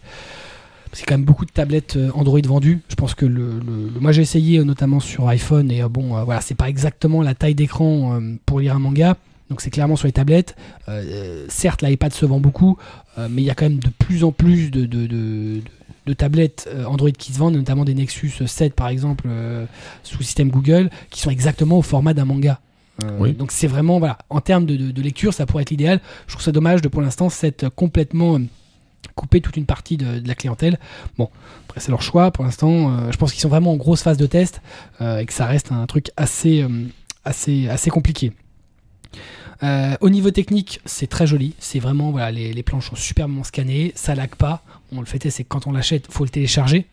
A 0.94 1.06
quand 1.08 1.14
même 1.16 1.24
beaucoup 1.24 1.46
de 1.46 1.52
tablettes 1.52 1.96
euh, 1.96 2.12
Android 2.14 2.42
vendues. 2.42 2.82
Je 2.90 2.96
pense 2.96 3.16
que 3.16 3.26
le, 3.26 3.62
moi 4.00 4.12
j'ai 4.12 4.22
essayé 4.22 4.62
notamment 4.64 5.00
sur 5.00 5.28
iPhone 5.30 5.72
et 5.72 5.82
bon 5.84 6.18
euh, 6.18 6.24
voilà 6.24 6.42
c'est 6.42 6.56
pas 6.56 6.68
exactement 6.70 7.22
la 7.22 7.34
taille 7.34 7.56
d'écran 7.56 8.20
pour 8.46 8.60
lire 8.60 8.76
un 8.76 8.80
manga. 8.80 9.16
Donc 9.50 9.62
c'est 9.62 9.70
clairement 9.70 9.96
sur 9.96 10.08
les 10.08 10.14
tablettes. 10.14 10.56
Certes 11.50 11.82
l'iPad 11.82 12.14
se 12.14 12.26
vend 12.26 12.40
beaucoup, 12.40 12.78
mais 13.18 13.42
il 13.42 13.46
y 13.46 13.50
a 13.50 13.56
quand 13.56 13.66
même 13.66 13.80
de 13.80 13.90
plus 13.90 14.24
en 14.24 14.32
plus 14.32 14.72
de, 14.72 15.62
tablettes 16.14 16.70
Android 16.88 17.12
qui 17.12 17.34
se 17.34 17.40
vendent, 17.40 17.56
notamment 17.56 17.84
des 17.84 17.94
Nexus 17.94 18.32
7 18.46 18.74
par 18.74 18.88
exemple 18.88 19.28
sous 20.04 20.24
système 20.24 20.50
Google, 20.50 20.90
qui 21.10 21.20
sont 21.20 21.32
exactement 21.32 21.80
au 21.80 21.82
format 21.82 22.14
d'un 22.14 22.24
manga. 22.24 22.62
Euh, 23.04 23.18
Oui. 23.20 23.34
Donc 23.34 23.52
c'est 23.52 23.68
vraiment 23.68 24.00
voilà 24.00 24.18
en 24.30 24.42
termes 24.42 24.66
de, 24.66 24.76
de- 24.76 24.92
de 24.92 25.02
lecture 25.02 25.34
ça 25.34 25.46
pourrait 25.46 25.64
être 25.64 25.70
l'idéal. 25.72 26.00
Je 26.28 26.34
trouve 26.34 26.44
ça 26.44 26.52
dommage 26.52 26.82
de 26.82 26.88
pour 26.88 27.02
l'instant 27.02 27.30
s'être 27.30 27.70
complètement 27.70 28.36
euh, 28.36 28.40
couper 29.16 29.42
toute 29.42 29.58
une 29.58 29.66
partie 29.66 29.98
de, 29.98 30.20
de 30.20 30.28
la 30.28 30.36
clientèle. 30.36 30.80
Bon, 31.18 31.30
après 31.68 31.80
c'est 31.80 31.90
leur 31.92 32.02
choix 32.02 32.32
pour 32.32 32.44
l'instant. 32.46 32.92
euh, 32.92 33.12
je 33.12 33.18
pense 33.18 33.32
qu'ils 33.32 33.42
sont 33.42 33.50
vraiment 33.50 33.72
en 33.74 33.78
grosse 33.78 34.02
phase 34.04 34.18
de 34.18 34.26
test 34.26 34.62
euh, 35.02 35.20
et 35.20 35.26
que 35.26 35.34
ça 35.34 35.46
reste 35.46 35.72
un 35.72 35.86
truc 35.88 36.12
assez, 36.18 36.62
euh, 36.62 36.70
assez, 37.26 37.68
assez 37.70 37.90
compliqué. 37.90 38.32
Au 40.02 40.10
niveau 40.10 40.32
technique, 40.32 40.80
c'est 40.86 41.06
très 41.06 41.28
joli. 41.28 41.54
C'est 41.60 41.78
vraiment 41.78 42.10
voilà, 42.10 42.32
les, 42.32 42.52
les 42.52 42.64
planches 42.64 42.90
sont 42.90 42.96
superbement 42.96 43.44
scannées, 43.44 43.92
ça 43.96 44.16
lag 44.16 44.30
pas. 44.36 44.64
Bon, 44.92 45.02
le 45.02 45.06
fait 45.06 45.24
est, 45.26 45.30
c'est 45.30 45.44
que 45.44 45.50
quand 45.50 45.68
on 45.68 45.72
l'achète, 45.72 46.08
faut 46.12 46.24
le 46.24 46.32
télécharger. 46.32 46.88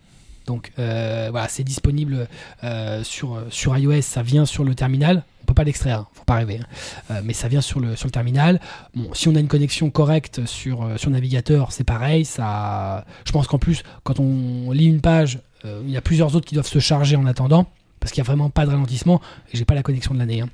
Donc 0.49 0.73
euh, 0.79 1.29
voilà, 1.31 1.47
c'est 1.49 1.63
disponible 1.63 2.27
euh, 2.65 3.05
sur, 3.05 3.41
sur 3.51 3.77
iOS, 3.79 4.01
ça 4.03 4.23
vient 4.23 4.47
sur 4.47 4.65
le 4.65 4.75
terminal. 4.75 5.23
On 5.43 5.47
peut 5.47 5.55
pas 5.55 5.65
l'extraire, 5.65 6.01
hein, 6.01 6.07
faut 6.15 6.25
pas 6.25 6.35
rêver. 6.37 6.59
hein. 6.61 6.67
Euh, 7.11 7.21
mais 7.25 7.33
ça 7.35 7.49
vient 7.49 7.61
sur 7.61 7.81
le, 7.81 7.95
sur 7.97 8.07
le 8.07 8.11
terminal. 8.13 8.61
Bon, 8.97 9.11
si 9.15 9.29
on 9.29 9.35
a 9.37 9.41
une 9.41 9.47
connexion 9.49 9.91
correcte 9.91 10.45
sur, 10.47 10.83
euh, 10.83 10.97
sur 10.97 11.11
navigateur, 11.11 11.71
c'est 11.73 11.85
pareil. 11.85 12.25
Ça, 12.25 13.05
je 13.27 13.33
pense 13.33 13.47
qu'en 13.47 13.59
plus, 13.59 13.83
quand 14.05 14.19
on 14.21 14.73
lit 14.73 14.87
une 14.87 15.01
page, 15.03 15.39
euh, 15.65 15.81
il 15.85 15.91
y 15.91 15.97
a 15.97 16.01
plusieurs 16.03 16.35
autres 16.35 16.47
qui 16.47 16.55
doivent 16.55 16.67
se 16.67 16.79
charger 16.81 17.17
en 17.17 17.27
attendant, 17.27 17.67
parce 18.01 18.13
qu'il 18.13 18.23
n'y 18.23 18.27
a 18.27 18.31
vraiment 18.33 18.51
pas 18.51 18.65
de 18.67 18.71
ralentissement. 18.71 19.21
Et 19.53 19.57
j'ai 19.59 19.65
pas 19.65 19.75
la 19.75 19.83
connexion 19.83 20.13
de 20.15 20.19
l'année. 20.19 20.41
hein. 20.41 20.49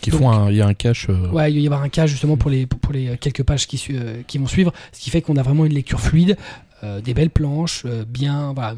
Qui 0.00 0.10
Donc- 0.10 0.20
font 0.20 0.30
un- 0.30 0.50
Il 0.50 0.56
y 0.56 0.60
a 0.62 0.66
un 0.66 0.74
cache. 0.74 1.08
euh, 1.08 1.28
Ouais, 1.30 1.50
il 1.50 1.56
va 1.56 1.60
y 1.60 1.66
avoir 1.66 1.82
un 1.82 1.88
cas 1.88 2.06
justement 2.06 2.36
pour 2.36 2.50
les, 2.50 2.66
pour, 2.66 2.78
pour 2.78 2.92
les 2.92 3.16
quelques 3.18 3.42
pages 3.42 3.66
qui, 3.66 3.82
euh, 3.90 4.22
qui 4.26 4.38
vont 4.38 4.46
suivre, 4.46 4.72
ce 4.92 5.00
qui 5.00 5.10
fait 5.10 5.22
qu'on 5.22 5.36
a 5.36 5.42
vraiment 5.42 5.64
une 5.64 5.74
lecture 5.74 6.00
fluide, 6.00 6.36
des 7.02 7.14
belles 7.14 7.30
planches, 7.30 7.82
euh, 7.86 8.04
bien, 8.06 8.52
voilà, 8.52 8.74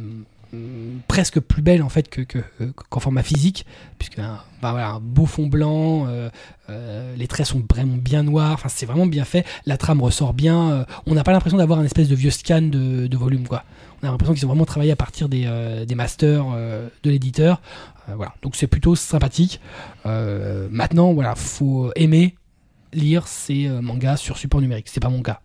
presque 1.08 1.40
plus 1.40 1.62
belles 1.62 1.82
en 1.82 1.88
fait 1.88 2.08
que, 2.08 2.22
que, 2.22 2.38
euh, 2.60 2.72
qu'en 2.88 3.00
format 3.00 3.22
physique, 3.22 3.66
puisque 3.98 4.18
un, 4.18 4.40
bah 4.62 4.70
voilà, 4.70 4.90
un 4.90 5.00
beau 5.00 5.26
fond 5.26 5.46
blanc, 5.46 6.06
euh, 6.06 6.30
euh, 6.70 7.14
les 7.16 7.26
traits 7.26 7.46
sont 7.46 7.62
vraiment 7.68 7.96
bien 7.96 8.22
noirs, 8.22 8.52
enfin 8.52 8.68
c'est 8.68 8.86
vraiment 8.86 9.06
bien 9.06 9.24
fait, 9.24 9.44
la 9.66 9.76
trame 9.76 10.00
ressort 10.00 10.34
bien, 10.34 10.70
euh, 10.70 10.84
on 11.06 11.14
n'a 11.14 11.24
pas 11.24 11.32
l'impression 11.32 11.58
d'avoir 11.58 11.78
un 11.78 11.84
espèce 11.84 12.08
de 12.08 12.14
vieux 12.14 12.30
scan 12.30 12.62
de, 12.62 13.06
de 13.06 13.16
volume 13.16 13.46
quoi. 13.48 13.64
On 14.02 14.08
a 14.08 14.10
l'impression 14.10 14.34
qu'ils 14.34 14.44
ont 14.44 14.48
vraiment 14.48 14.66
travaillé 14.66 14.92
à 14.92 14.96
partir 14.96 15.28
des, 15.28 15.44
euh, 15.46 15.84
des 15.86 15.94
masters 15.94 16.44
euh, 16.54 16.88
de 17.02 17.10
l'éditeur. 17.10 17.60
Euh, 18.08 18.14
voilà, 18.14 18.34
donc 18.42 18.54
c'est 18.54 18.66
plutôt 18.66 18.94
sympathique. 18.94 19.60
Euh, 20.04 20.68
maintenant, 20.70 21.14
voilà, 21.14 21.34
faut 21.34 21.90
aimer 21.96 22.34
lire 22.92 23.26
ces 23.26 23.66
euh, 23.66 23.80
mangas 23.80 24.18
sur 24.18 24.36
support 24.36 24.60
numérique. 24.60 24.88
C'est 24.88 25.00
pas 25.00 25.08
mon 25.08 25.22
cas. 25.22 25.40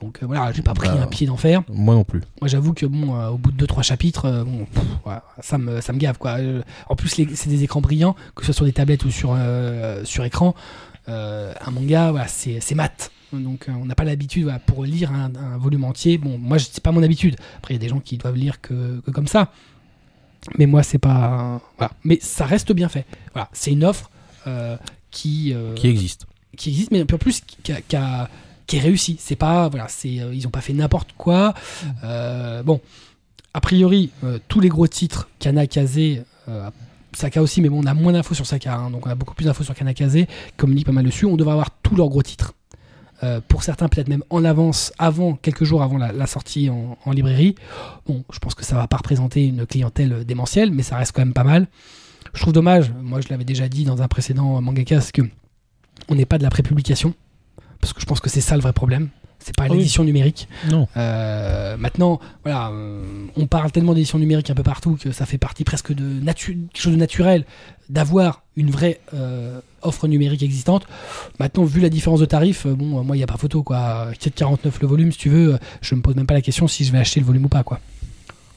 Donc 0.00 0.20
euh, 0.22 0.26
voilà, 0.26 0.52
j'ai 0.52 0.62
pas 0.62 0.74
pris 0.74 0.88
Bah. 0.88 1.02
un 1.02 1.06
pied 1.06 1.26
d'enfer. 1.26 1.62
Moi 1.68 1.94
non 1.94 2.04
plus. 2.04 2.20
Moi, 2.40 2.48
j'avoue 2.48 2.72
que 2.72 2.86
bon, 2.86 3.14
euh, 3.16 3.28
au 3.30 3.38
bout 3.38 3.50
de 3.52 3.66
2-3 3.66 3.82
chapitres, 3.82 4.26
euh, 4.26 4.44
bon, 4.44 4.64
pff, 4.66 5.12
ça 5.40 5.58
me 5.58 5.80
ça 5.80 5.92
me 5.92 5.98
gave 5.98 6.18
quoi. 6.18 6.38
Euh, 6.38 6.62
en 6.88 6.96
plus, 6.96 7.08
c'est 7.08 7.48
des 7.48 7.64
écrans 7.64 7.80
brillants, 7.80 8.14
que 8.34 8.42
ce 8.42 8.46
soit 8.46 8.54
sur 8.54 8.64
des 8.64 8.72
tablettes 8.72 9.04
ou 9.04 9.10
sur 9.10 9.36
sur 10.04 10.24
écran. 10.24 10.54
Un 11.06 11.70
manga, 11.72 12.10
voilà, 12.10 12.28
c'est 12.28 12.74
mat. 12.74 13.10
Donc 13.32 13.66
on 13.68 13.84
n'a 13.84 13.94
pas 13.94 14.04
l'habitude 14.04 14.44
voilà, 14.44 14.58
pour 14.58 14.84
lire 14.84 15.12
un, 15.12 15.32
un 15.34 15.58
volume 15.58 15.84
entier. 15.84 16.16
Bon, 16.18 16.38
moi, 16.38 16.58
c'est 16.58 16.82
pas 16.82 16.92
mon 16.92 17.02
habitude. 17.02 17.36
Après, 17.58 17.74
il 17.74 17.76
y 17.76 17.80
a 17.80 17.82
des 17.82 17.88
gens 17.88 18.00
qui 18.00 18.16
doivent 18.18 18.36
lire 18.36 18.60
que, 18.60 19.00
que 19.04 19.10
comme 19.10 19.26
ça. 19.26 19.52
Mais 20.56 20.66
moi, 20.66 20.82
c'est 20.82 20.98
pas. 20.98 21.60
Voilà. 21.76 21.92
Mais 22.04 22.18
ça 22.22 22.46
reste 22.46 22.72
bien 22.72 22.88
fait. 22.88 23.04
Voilà, 23.34 23.48
c'est 23.52 23.72
une 23.72 23.84
offre 23.84 24.10
qui, 25.10 25.54
Qui 25.76 25.88
existe. 25.88 26.26
qui 26.56 26.70
existe, 26.70 26.90
mais 26.90 27.04
peu 27.04 27.18
plus 27.18 27.40
qui 27.62 27.72
a, 27.72 27.80
qui 27.80 27.96
a- 27.96 28.28
qui 28.68 28.76
est 28.76 28.80
réussi. 28.80 29.16
C'est 29.18 29.34
pas 29.34 29.68
voilà, 29.68 29.88
c'est 29.88 30.20
euh, 30.20 30.32
ils 30.32 30.46
ont 30.46 30.50
pas 30.50 30.60
fait 30.60 30.72
n'importe 30.72 31.14
quoi. 31.18 31.54
Euh, 32.04 32.62
bon, 32.62 32.80
a 33.52 33.60
priori, 33.60 34.10
euh, 34.22 34.38
tous 34.46 34.60
les 34.60 34.68
gros 34.68 34.86
titres 34.86 35.28
Kana, 35.40 35.66
Kazé, 35.66 36.22
Saka 37.12 37.42
aussi, 37.42 37.60
mais 37.60 37.68
bon, 37.68 37.82
on 37.82 37.86
a 37.86 37.94
moins 37.94 38.12
d'infos 38.12 38.34
sur 38.34 38.46
Saka, 38.46 38.74
hein, 38.74 38.90
donc 38.90 39.06
on 39.06 39.10
a 39.10 39.14
beaucoup 39.16 39.34
plus 39.34 39.46
d'infos 39.46 39.64
sur 39.64 39.74
Kana, 39.74 39.92
Kazé, 39.94 40.28
communique 40.56 40.86
pas 40.86 40.92
mal 40.92 41.04
dessus. 41.04 41.26
On 41.26 41.36
devrait 41.36 41.54
avoir 41.54 41.70
tous 41.82 41.96
leurs 41.96 42.08
gros 42.08 42.22
titres. 42.22 42.54
Pour 43.48 43.64
certains, 43.64 43.88
peut-être 43.88 44.06
même 44.06 44.22
en 44.30 44.44
avance, 44.44 44.92
avant 44.96 45.34
quelques 45.34 45.64
jours 45.64 45.82
avant 45.82 45.98
la, 45.98 46.26
sortie 46.28 46.70
en, 46.70 47.10
librairie. 47.10 47.56
Bon, 48.06 48.22
je 48.32 48.38
pense 48.38 48.54
que 48.54 48.64
ça 48.64 48.76
va 48.76 48.86
pas 48.86 48.98
représenter 48.98 49.44
une 49.46 49.66
clientèle 49.66 50.24
démentielle, 50.24 50.70
mais 50.70 50.84
ça 50.84 50.96
reste 50.96 51.10
quand 51.10 51.22
même 51.22 51.32
pas 51.32 51.42
mal. 51.42 51.66
Je 52.32 52.40
trouve 52.42 52.52
dommage, 52.52 52.92
moi 53.02 53.20
je 53.20 53.28
l'avais 53.28 53.44
déjà 53.44 53.68
dit 53.68 53.82
dans 53.82 54.02
un 54.02 54.06
précédent 54.06 54.60
mangaka, 54.60 55.00
que 55.12 55.22
on 56.08 56.14
n'est 56.14 56.26
pas 56.26 56.38
de 56.38 56.44
la 56.44 56.50
prépublication, 56.50 57.12
parce 57.80 57.92
que 57.92 58.00
je 58.00 58.06
pense 58.06 58.20
que 58.20 58.28
c'est 58.30 58.40
ça 58.40 58.54
le 58.56 58.62
vrai 58.62 58.72
problème. 58.72 59.08
C'est 59.40 59.54
pas 59.56 59.64
Ah 59.64 59.68
oui. 59.70 59.78
l'édition 59.78 60.02
numérique. 60.02 60.48
Non. 60.68 60.88
Euh, 60.96 61.76
maintenant, 61.76 62.18
voilà, 62.44 62.72
on 63.36 63.46
parle 63.46 63.70
tellement 63.70 63.94
d'édition 63.94 64.18
numérique 64.18 64.50
un 64.50 64.54
peu 64.54 64.64
partout 64.64 64.98
que 65.00 65.12
ça 65.12 65.26
fait 65.26 65.38
partie 65.38 65.62
presque 65.62 65.92
de 65.92 66.20
quelque 66.24 66.68
chose 66.74 66.92
de 66.92 66.98
naturel 66.98 67.44
d'avoir 67.88 68.42
une 68.56 68.70
vraie 68.70 69.00
euh, 69.14 69.60
offre 69.82 70.08
numérique 70.08 70.42
existante. 70.42 70.86
Maintenant, 71.38 71.62
vu 71.64 71.80
la 71.80 71.88
différence 71.88 72.18
de 72.18 72.24
tarif, 72.26 72.66
euh, 72.66 72.74
bon, 72.74 73.04
moi, 73.04 73.14
il 73.16 73.20
n'y 73.20 73.22
a 73.22 73.28
pas 73.28 73.36
photo, 73.36 73.62
quoi. 73.62 74.08
4,49 74.12 74.72
le 74.82 74.86
volume, 74.88 75.12
si 75.12 75.18
tu 75.18 75.28
veux, 75.28 75.56
je 75.82 75.94
me 75.94 76.02
pose 76.02 76.16
même 76.16 76.26
pas 76.26 76.34
la 76.34 76.42
question 76.42 76.66
si 76.66 76.84
je 76.84 76.90
vais 76.90 76.98
acheter 76.98 77.20
le 77.20 77.26
volume 77.26 77.44
ou 77.44 77.48
pas, 77.48 77.62
quoi. 77.62 77.78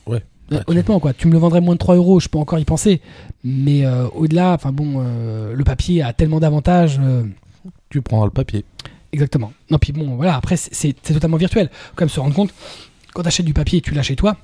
Ouais. 0.08 0.24
Bah, 0.50 0.64
honnêtement, 0.68 1.00
quoi, 1.00 1.14
tu 1.14 1.28
me 1.28 1.34
le 1.34 1.38
vendrais 1.40 1.62
moins 1.62 1.76
de 1.76 1.80
3 1.80 1.96
euros, 1.96 2.20
je 2.20 2.28
peux 2.28 2.40
encore 2.40 2.58
y 2.60 2.66
penser. 2.66 3.02
Mais 3.44 3.86
euh, 3.86 4.08
au-delà, 4.10 4.54
enfin 4.54 4.72
bon, 4.74 4.96
euh, 4.98 5.54
le 5.54 5.64
papier 5.64 6.02
a 6.02 6.12
tellement 6.12 6.40
d'avantages. 6.40 7.00
euh, 7.02 7.24
Tu 7.90 8.02
prendras 8.02 8.26
le 8.26 8.32
papier. 8.32 8.66
Exactement. 9.14 9.52
Non, 9.70 9.78
puis 9.78 9.92
bon, 9.94 10.16
voilà, 10.16 10.36
après, 10.36 10.56
c'est- 10.58 10.94
totalement 11.02 11.38
virtuel. 11.38 11.70
Faut 11.72 11.94
quand 11.96 12.06
même 12.06 12.10
se 12.10 12.20
rendre 12.20 12.34
compte, 12.36 12.54
quand 13.14 13.22
tu 13.24 13.28
achètes 13.28 13.46
du 13.46 13.54
papier 13.54 13.80
et 13.80 13.82
tu 13.82 13.94
l'as 13.94 14.04
chez 14.04 14.16
toi, 14.16 14.38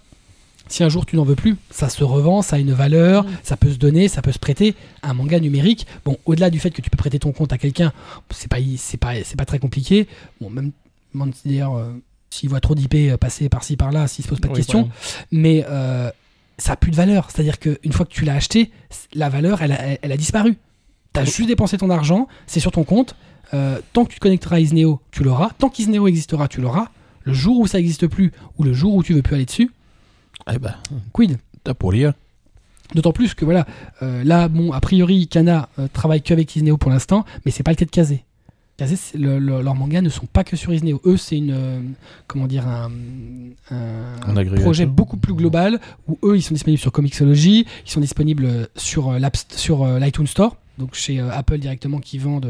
si 0.68 0.84
un 0.84 0.90
jour 0.90 1.06
tu 1.06 1.16
n'en 1.16 1.24
veux 1.24 1.36
plus, 1.36 1.56
ça 1.70 1.88
se 1.88 2.04
revend, 2.04 2.42
ça 2.42 2.58
a 2.58 2.60
une 2.60 2.74
valeur, 2.74 3.26
ça 3.44 3.56
peut 3.56 3.72
se 3.72 3.78
donner, 3.78 4.10
ça 4.10 4.22
peut 4.22 4.34
se 4.34 4.40
prêter. 4.40 4.76
Un 5.04 5.14
manga 5.14 5.40
numérique, 5.40 5.88
bon, 6.04 6.18
au-delà 6.26 6.50
du 6.50 6.60
fait 6.60 6.72
que 6.72 6.82
tu 6.82 6.90
peux 6.90 6.98
prêter 6.98 7.20
ton 7.20 7.32
compte 7.32 7.54
à 7.54 7.58
quelqu'un, 7.58 7.94
c'est 8.32 8.50
pas, 8.50 8.58
c'est 8.78 8.98
pas, 8.98 9.14
c'est 9.24 9.38
pas 9.38 9.46
très 9.46 9.60
compliqué. 9.60 10.08
Bon, 10.42 10.50
même, 10.50 10.72
d'ailleurs, 11.46 11.78
euh, 11.78 11.94
s'il 12.30 12.50
voit 12.50 12.60
trop 12.60 12.76
d'IP 12.76 13.16
passer 13.18 13.48
par-ci 13.48 13.78
par-là, 13.78 14.08
s'il 14.08 14.26
se 14.26 14.30
pose 14.30 14.42
pas 14.42 14.50
de 14.50 14.54
Oui, 14.54 14.60
questions, 14.60 14.82
voilà. 14.82 14.94
mais 15.32 15.66
euh, 15.70 16.12
ça 16.58 16.74
a 16.74 16.76
plus 16.76 16.92
de 16.92 16.98
valeur. 16.98 17.30
C'est-à-dire 17.32 17.60
qu'une 17.60 17.94
fois 17.94 18.06
que 18.06 18.12
tu 18.12 18.26
l'as 18.26 18.36
acheté, 18.36 18.70
la 19.14 19.30
valeur, 19.30 19.62
elle 19.62 19.72
a, 19.72 19.82
elle- 19.82 20.00
elle 20.02 20.12
a 20.12 20.18
disparu. 20.18 20.58
Tu 21.14 21.20
as 21.22 21.24
juste 21.24 21.48
dépensé 21.48 21.78
ton 21.78 21.90
argent, 21.90 22.28
c'est 22.46 22.60
sur 22.60 22.74
ton 22.74 22.84
compte. 22.84 23.16
Euh, 23.54 23.80
tant 23.94 24.04
que 24.06 24.10
tu 24.12 24.16
te 24.16 24.22
connecteras 24.22 24.58
à 24.58 24.60
Isneo, 24.60 25.00
tu 25.12 25.24
l'auras. 25.24 25.52
Tant 25.58 25.70
qu'Isneo 25.70 26.08
existera, 26.08 26.48
tu 26.48 26.62
l'auras. 26.62 26.90
Le 27.24 27.34
jour 27.34 27.60
où 27.60 27.68
ça 27.68 27.78
n'existe 27.78 28.08
plus, 28.08 28.32
ou 28.58 28.64
le 28.64 28.74
jour 28.74 28.96
où 28.96 29.04
tu 29.04 29.14
veux 29.14 29.22
plus 29.22 29.36
aller 29.36 29.46
dessus, 29.46 29.72
Eh 30.52 30.58
ben, 30.60 30.76
quid? 31.14 31.38
t'as 31.64 31.74
pour 31.74 31.92
lire. 31.92 32.14
D'autant 32.96 33.12
plus 33.12 33.34
que 33.34 33.44
voilà, 33.44 33.66
euh, 34.02 34.24
là, 34.24 34.48
bon, 34.48 34.72
a 34.72 34.80
priori, 34.80 35.28
Kana 35.28 35.68
euh, 35.78 35.88
travaille 35.92 36.22
qu'avec 36.22 36.56
Isneo 36.56 36.78
pour 36.78 36.90
l'instant, 36.90 37.26
mais 37.46 37.52
c'est 37.52 37.64
pas 37.64 37.72
le 37.72 37.76
cas 37.76 37.84
de 37.86 37.90
Kazé. 37.92 38.24
Kazé, 38.78 38.96
c'est- 38.96 39.18
le- 39.18 39.40
le- 39.40 39.62
leurs 39.62 39.76
mangas 39.76 40.02
ne 40.02 40.08
sont 40.10 40.26
pas 40.26 40.44
que 40.46 40.56
sur 40.56 40.72
Isneo. 40.74 41.02
Eux, 41.06 41.18
c'est 41.18 41.36
une, 41.38 41.52
euh, 41.52 41.82
comment 42.28 42.48
dire, 42.48 42.66
un, 42.68 42.90
un 43.72 44.22
Un 44.26 44.38
agrégateur. 44.38 44.64
projet 44.64 44.86
beaucoup 44.86 45.18
plus 45.18 45.34
global 45.34 45.82
où 46.08 46.18
eux, 46.24 46.38
ils 46.38 46.42
sont 46.42 46.54
disponibles 46.54 46.80
sur 46.80 46.92
Comixology, 46.94 47.66
ils 47.86 47.92
sont 47.92 48.00
disponibles 48.00 48.70
sur 48.78 49.12
l'App- 49.20 49.36
sur 49.52 49.86
l'iTunes 50.00 50.28
Store, 50.28 50.56
donc 50.78 50.94
chez 50.96 51.20
Apple 51.20 51.58
directement 51.58 52.00
qui 52.00 52.20
vendent 52.20 52.48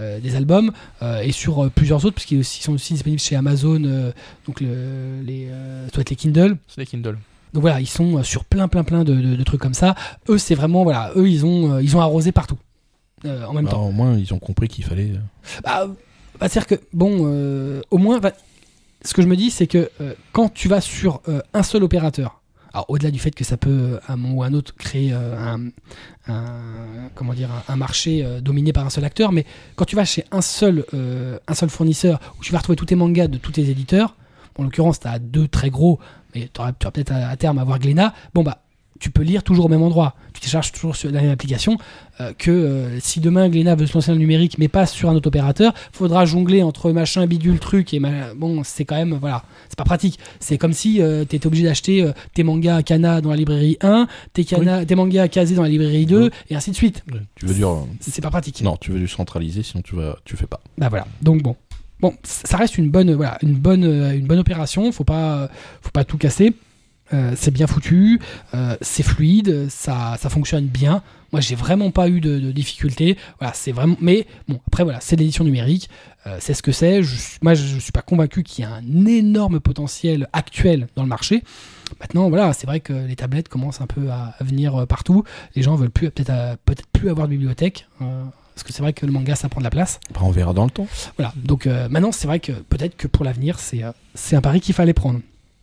euh, 0.00 0.20
des 0.20 0.36
albums, 0.36 0.72
euh, 1.02 1.20
et 1.20 1.32
sur 1.32 1.64
euh, 1.64 1.70
plusieurs 1.74 2.04
autres, 2.04 2.14
puisqu'ils 2.16 2.44
sont 2.44 2.72
aussi 2.74 2.94
disponibles 2.94 3.20
chez 3.20 3.36
Amazon, 3.36 3.82
euh, 3.84 4.12
donc 4.46 4.60
le, 4.60 5.20
les, 5.22 5.48
euh, 5.50 5.86
soit 5.92 6.08
les 6.08 6.16
Kindle. 6.16 6.56
C'est 6.68 6.80
des 6.80 6.86
Kindle. 6.86 7.18
Donc 7.52 7.60
voilà, 7.60 7.80
ils 7.80 7.86
sont 7.86 8.22
sur 8.24 8.44
plein, 8.44 8.66
plein, 8.68 8.82
plein 8.82 9.04
de, 9.04 9.14
de- 9.14 9.36
de 9.36 9.42
trucs 9.44 9.60
comme 9.60 9.74
ça. 9.74 9.94
Eux, 10.28 10.38
c'est 10.38 10.56
vraiment, 10.56 10.82
voilà, 10.82 11.12
eux, 11.16 11.28
ils 11.28 11.46
ont, 11.46 11.74
euh, 11.74 11.82
ils 11.82 11.96
ont 11.96 12.00
arrosé 12.00 12.32
partout. 12.32 12.58
euh, 13.24 13.44
en 13.46 13.52
même 13.52 13.64
Bah, 13.66 13.70
temps. 13.70 13.86
au 13.86 13.92
moins, 13.92 14.16
ils 14.18 14.34
ont 14.34 14.38
compris 14.40 14.68
qu'il 14.68 14.84
fallait. 14.84 15.12
Bah, 15.62 15.86
bah, 15.86 15.94
C'est-à-dire 16.48 16.66
que, 16.66 16.74
bon, 16.92 17.18
euh, 17.22 17.80
au 17.92 17.98
moins, 17.98 18.18
bah, 18.18 18.32
ce 19.04 19.14
que 19.14 19.22
je 19.22 19.28
me 19.28 19.36
dis, 19.36 19.50
c'est 19.50 19.66
que 19.68 19.88
euh, 20.00 20.14
quand 20.32 20.52
tu 20.52 20.66
vas 20.68 20.80
sur 20.80 21.20
euh, 21.28 21.40
un 21.54 21.62
seul 21.62 21.84
opérateur, 21.84 22.40
alors 22.74 22.86
au-delà 22.88 23.12
du 23.12 23.20
fait 23.20 23.30
que 23.30 23.44
ça 23.44 23.56
peut, 23.56 23.70
euh, 23.70 24.00
à 24.08 24.14
un 24.14 24.16
moment 24.16 24.34
ou 24.34 24.42
à 24.42 24.46
un 24.46 24.52
autre, 24.52 24.74
créer 24.74 25.12
euh, 25.12 25.56
un, 26.26 27.10
comment 27.14 27.32
dire, 27.32 27.48
un, 27.68 27.76
marché 27.76 28.24
euh, 28.24 28.40
dominé 28.40 28.72
par 28.72 28.84
un 28.84 28.90
seul 28.90 29.04
acteur, 29.04 29.30
mais 29.30 29.46
quand 29.76 29.84
tu 29.84 29.94
vas 29.94 30.04
chez 30.04 30.24
un 30.32 30.42
seul, 30.42 30.84
euh, 30.92 31.38
un 31.46 31.54
seul 31.54 31.70
fournisseur, 31.70 32.18
où 32.38 32.42
tu 32.42 32.52
vas 32.52 32.58
retrouver 32.58 32.76
tous 32.76 32.86
tes 32.86 32.96
mangas 32.96 33.28
de 33.28 33.38
tous 33.38 33.52
tes 33.52 33.70
éditeurs, 33.70 34.16
en 34.58 34.64
l'occurrence, 34.64 34.98
tu 35.00 35.06
as 35.06 35.20
deux 35.20 35.46
très 35.46 35.70
gros, 35.70 36.00
mais 36.34 36.50
tu 36.52 36.60
vas 36.60 36.72
peut-être 36.72 37.12
à, 37.12 37.28
à 37.28 37.36
terme 37.36 37.58
avoir 37.58 37.78
Glénat, 37.78 38.12
bon, 38.34 38.42
bah, 38.42 38.63
tu 39.00 39.10
peux 39.10 39.22
lire 39.22 39.42
toujours 39.42 39.66
au 39.66 39.68
même 39.68 39.82
endroit. 39.82 40.14
Tu 40.32 40.40
télécharges 40.40 40.72
toujours 40.72 40.96
sur 40.96 41.10
la 41.10 41.20
même 41.20 41.30
application. 41.30 41.76
euh, 42.20 42.32
que 42.38 42.50
euh, 42.50 43.00
si 43.00 43.18
demain 43.20 43.48
Glénat 43.48 43.74
veut 43.74 43.86
se 43.86 43.94
lancer 43.94 44.08
dans 44.08 44.14
le 44.14 44.20
numérique 44.20 44.56
mais 44.58 44.68
pas 44.68 44.86
sur 44.86 45.10
un 45.10 45.14
autre 45.16 45.26
opérateur, 45.26 45.74
faudra 45.92 46.24
jongler 46.26 46.62
entre 46.62 46.92
machin 46.92 47.26
bidule 47.26 47.58
truc 47.58 47.92
et 47.92 47.98
ma- 47.98 48.34
bon 48.34 48.62
c'est 48.62 48.84
quand 48.84 48.94
même 48.94 49.14
voilà 49.20 49.42
c'est 49.68 49.76
pas 49.76 49.84
pratique. 49.84 50.18
C'est 50.38 50.56
comme 50.58 50.72
si 50.72 50.94
tu 50.94 51.20
étais 51.36 51.44
obligé 51.46 51.64
d'acheter 51.64 52.02
euh, 52.02 52.12
tes 52.34 52.44
mangas 52.44 52.76
à 52.76 52.82
Kana 52.84 53.20
dans 53.20 53.30
la 53.30 53.36
librairie 53.36 53.76
1, 53.80 54.06
tes, 54.32 54.94
mangas 54.94 55.22
à 55.22 55.28
Kazé 55.28 55.56
dans 55.56 55.62
la 55.64 55.68
librairie 55.68 56.06
2 56.06 56.22
Oui. 56.24 56.30
et 56.50 56.54
ainsi 56.56 56.70
de 56.70 56.76
suite. 56.76 57.02
Tu 57.34 57.46
veux 57.46 57.54
dire. 57.54 57.68
euh, 57.70 57.80
C'est 58.00 58.22
pas 58.22 58.30
pratique. 58.30 58.60
Non, 58.62 58.76
tu 58.76 58.92
veux 58.92 59.00
du 59.00 59.08
centraliser, 59.08 59.62
sinon 59.64 59.82
tu 59.82 59.96
vas, 59.96 60.16
tu 60.24 60.36
fais 60.36 60.46
pas. 60.46 60.60
Bah 60.78 60.88
voilà. 60.88 61.06
Donc 61.22 61.42
bon. 61.42 61.56
Bon, 62.00 62.12
ça 62.22 62.56
reste 62.58 62.76
une 62.76 62.90
bonne, 62.90 63.14
voilà, 63.14 63.38
une 63.42 63.54
bonne, 63.54 63.84
euh, 63.84 64.16
une 64.16 64.26
bonne 64.26 64.38
opération. 64.40 64.92
Faut 64.92 65.04
pas, 65.04 65.48
faut 65.80 65.90
pas 65.90 66.04
tout 66.04 66.18
casser. 66.18 66.52
Euh, 67.12 67.32
c'est 67.36 67.50
bien 67.50 67.66
foutu, 67.66 68.20
euh, 68.54 68.76
c'est 68.80 69.02
fluide, 69.02 69.68
ça, 69.68 70.16
ça 70.18 70.30
fonctionne 70.30 70.66
bien. 70.66 71.02
Moi, 71.32 71.40
j'ai 71.40 71.54
vraiment 71.54 71.90
pas 71.90 72.08
eu 72.08 72.20
de, 72.20 72.38
de 72.38 72.52
difficultés. 72.52 73.18
Voilà, 73.40 73.52
c'est 73.54 73.72
vraiment. 73.72 73.96
Mais 74.00 74.26
bon, 74.48 74.60
après 74.68 74.84
voilà, 74.84 75.00
c'est 75.00 75.16
l'édition 75.16 75.44
numérique, 75.44 75.90
euh, 76.26 76.38
c'est 76.40 76.54
ce 76.54 76.62
que 76.62 76.72
c'est. 76.72 77.02
Je 77.02 77.16
Moi, 77.42 77.54
je, 77.54 77.78
suis 77.78 77.92
pas 77.92 78.02
convaincu 78.02 78.42
qu'il 78.42 78.64
y 78.64 78.66
a 78.66 78.72
un 78.72 79.06
énorme 79.06 79.60
potentiel 79.60 80.28
actuel 80.32 80.88
dans 80.96 81.02
le 81.02 81.08
marché. 81.08 81.42
Maintenant, 82.00 82.28
voilà, 82.28 82.52
c'est 82.52 82.66
vrai 82.66 82.80
que 82.80 82.92
les 82.92 83.16
tablettes 83.16 83.48
commencent 83.48 83.80
un 83.80 83.86
peu 83.86 84.10
à, 84.10 84.34
à 84.38 84.44
venir 84.44 84.86
partout. 84.86 85.24
Les 85.54 85.62
gens 85.62 85.74
veulent 85.74 85.90
plus, 85.90 86.10
peut-être, 86.10 86.56
peut-être 86.64 86.86
plus 86.92 87.10
avoir 87.10 87.26
de 87.26 87.32
bibliothèque. 87.32 87.86
euh, 88.00 88.24
parce 88.54 88.62
que 88.62 88.72
c'est 88.72 88.82
vrai 88.82 88.92
que 88.92 89.04
le 89.04 89.12
manga, 89.12 89.34
ça 89.34 89.48
prend 89.48 89.60
de 89.60 89.64
la 89.64 89.70
place. 89.70 89.98
On 90.20 90.30
verra 90.30 90.52
dans 90.52 90.64
le 90.64 90.70
temps. 90.70 90.86
Voilà, 91.18 91.32
donc 91.36 91.66
euh, 91.66 91.88
maintenant 91.88 92.12
c'est 92.12 92.26
vrai 92.28 92.38
que 92.38 92.52
peut-être 92.52 92.96
que 92.96 93.08
pour 93.08 93.24
l'avenir 93.24 93.58
c'est 93.58 93.82
euh, 93.82 93.90
c'est 94.14 94.36
un 94.36 94.40
pari 94.40 94.60
qu'il 94.60 94.74
fallait 94.74 94.92
prendre. 94.92 95.20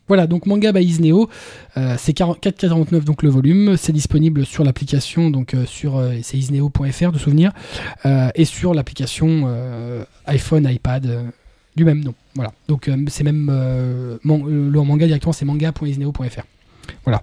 Voilà, 0.08 0.26
donc 0.26 0.46
Manga 0.46 0.72
by 0.72 0.84
Isneo, 0.84 1.28
euh, 1.76 1.94
c'est 1.98 2.12
40 2.12 2.42
4,49 2.42 3.04
donc 3.04 3.22
le 3.22 3.30
volume, 3.30 3.76
c'est 3.76 3.92
disponible 3.92 4.44
sur 4.44 4.64
l'application, 4.64 5.30
donc 5.30 5.54
euh, 5.54 5.64
sur 5.64 5.96
euh, 5.96 6.14
isneo.fr 6.32 7.12
de 7.12 7.18
souvenir, 7.18 7.52
et 8.34 8.44
sur 8.44 8.74
l'application 8.74 9.48
iPhone, 10.26 10.68
iPad 10.68 11.32
du 11.76 11.84
même 11.84 12.02
nom. 12.02 12.14
Voilà, 12.34 12.52
donc 12.68 12.90
c'est 13.08 13.24
même 13.24 13.46
le 14.24 14.82
manga 14.82 15.06
directement 15.06 15.32
c'est 15.32 15.44
manga.isneo.fr. 15.44 16.42
Voilà. 17.04 17.22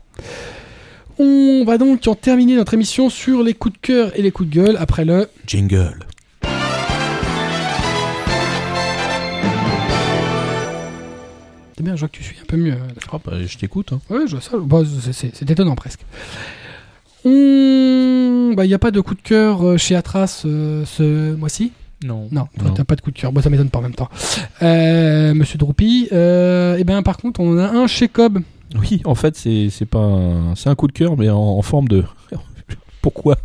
On 1.17 1.65
va 1.65 1.77
donc 1.77 2.07
en 2.07 2.15
terminer 2.15 2.55
notre 2.55 2.73
émission 2.73 3.09
sur 3.09 3.43
les 3.43 3.53
coups 3.53 3.75
de 3.75 3.79
cœur 3.81 4.17
et 4.17 4.21
les 4.21 4.31
coups 4.31 4.49
de 4.49 4.55
gueule 4.55 4.77
après 4.79 5.03
le 5.03 5.27
Jingle. 5.45 6.07
C'est 11.79 11.83
bien, 11.83 11.95
je 11.95 12.01
vois 12.01 12.09
que 12.09 12.17
tu 12.17 12.23
suis 12.25 12.35
un 12.41 12.45
peu 12.45 12.57
mieux. 12.57 12.73
euh, 12.73 13.09
Ah, 13.13 13.19
bah, 13.25 13.31
je 13.41 13.57
t'écoute. 13.57 13.93
hein. 13.93 14.01
Ouais, 14.09 14.27
je 14.27 14.31
vois 14.33 14.41
ça. 14.41 14.57
Bah, 14.61 14.81
c'est- 15.13 15.49
étonnant 15.49 15.75
presque. 15.75 16.01
Il 17.23 18.53
n'y 18.57 18.73
a 18.73 18.79
pas 18.79 18.91
de 18.91 18.99
coup 18.99 19.15
de 19.15 19.21
cœur 19.21 19.65
euh, 19.65 19.77
chez 19.77 19.95
Atras 19.95 20.41
euh, 20.45 20.83
ce 20.85 21.33
mois-ci? 21.37 21.71
Non. 22.03 22.27
Non, 22.33 22.49
toi, 22.59 22.71
t'as 22.75 22.83
pas 22.83 22.97
de 22.97 23.01
coup 23.01 23.11
de 23.11 23.17
cœur. 23.17 23.31
Bon, 23.31 23.41
ça 23.41 23.49
m'étonne 23.49 23.69
pas 23.69 23.79
en 23.79 23.83
même 23.83 23.95
temps. 23.95 24.09
Euh, 24.61 25.33
Monsieur 25.33 25.57
Droupi. 25.57 26.09
Euh, 26.11 26.75
et 26.75 26.83
ben, 26.83 27.01
par 27.01 27.15
contre, 27.15 27.39
on 27.39 27.53
en 27.53 27.57
a 27.57 27.69
un 27.69 27.87
chez 27.87 28.09
Cobb. 28.09 28.39
Oui, 28.77 29.01
en 29.05 29.15
fait, 29.15 29.37
c'est 29.37 29.69
c'est 29.69 29.85
pas 29.85 29.99
un, 29.99 30.55
c'est 30.55 30.67
un 30.69 30.75
coup 30.75 30.87
de 30.87 30.91
cœur, 30.91 31.15
mais 31.17 31.29
en, 31.29 31.37
en 31.39 31.61
forme 31.61 31.87
de. 31.87 32.03
Pourquoi? 33.01 33.37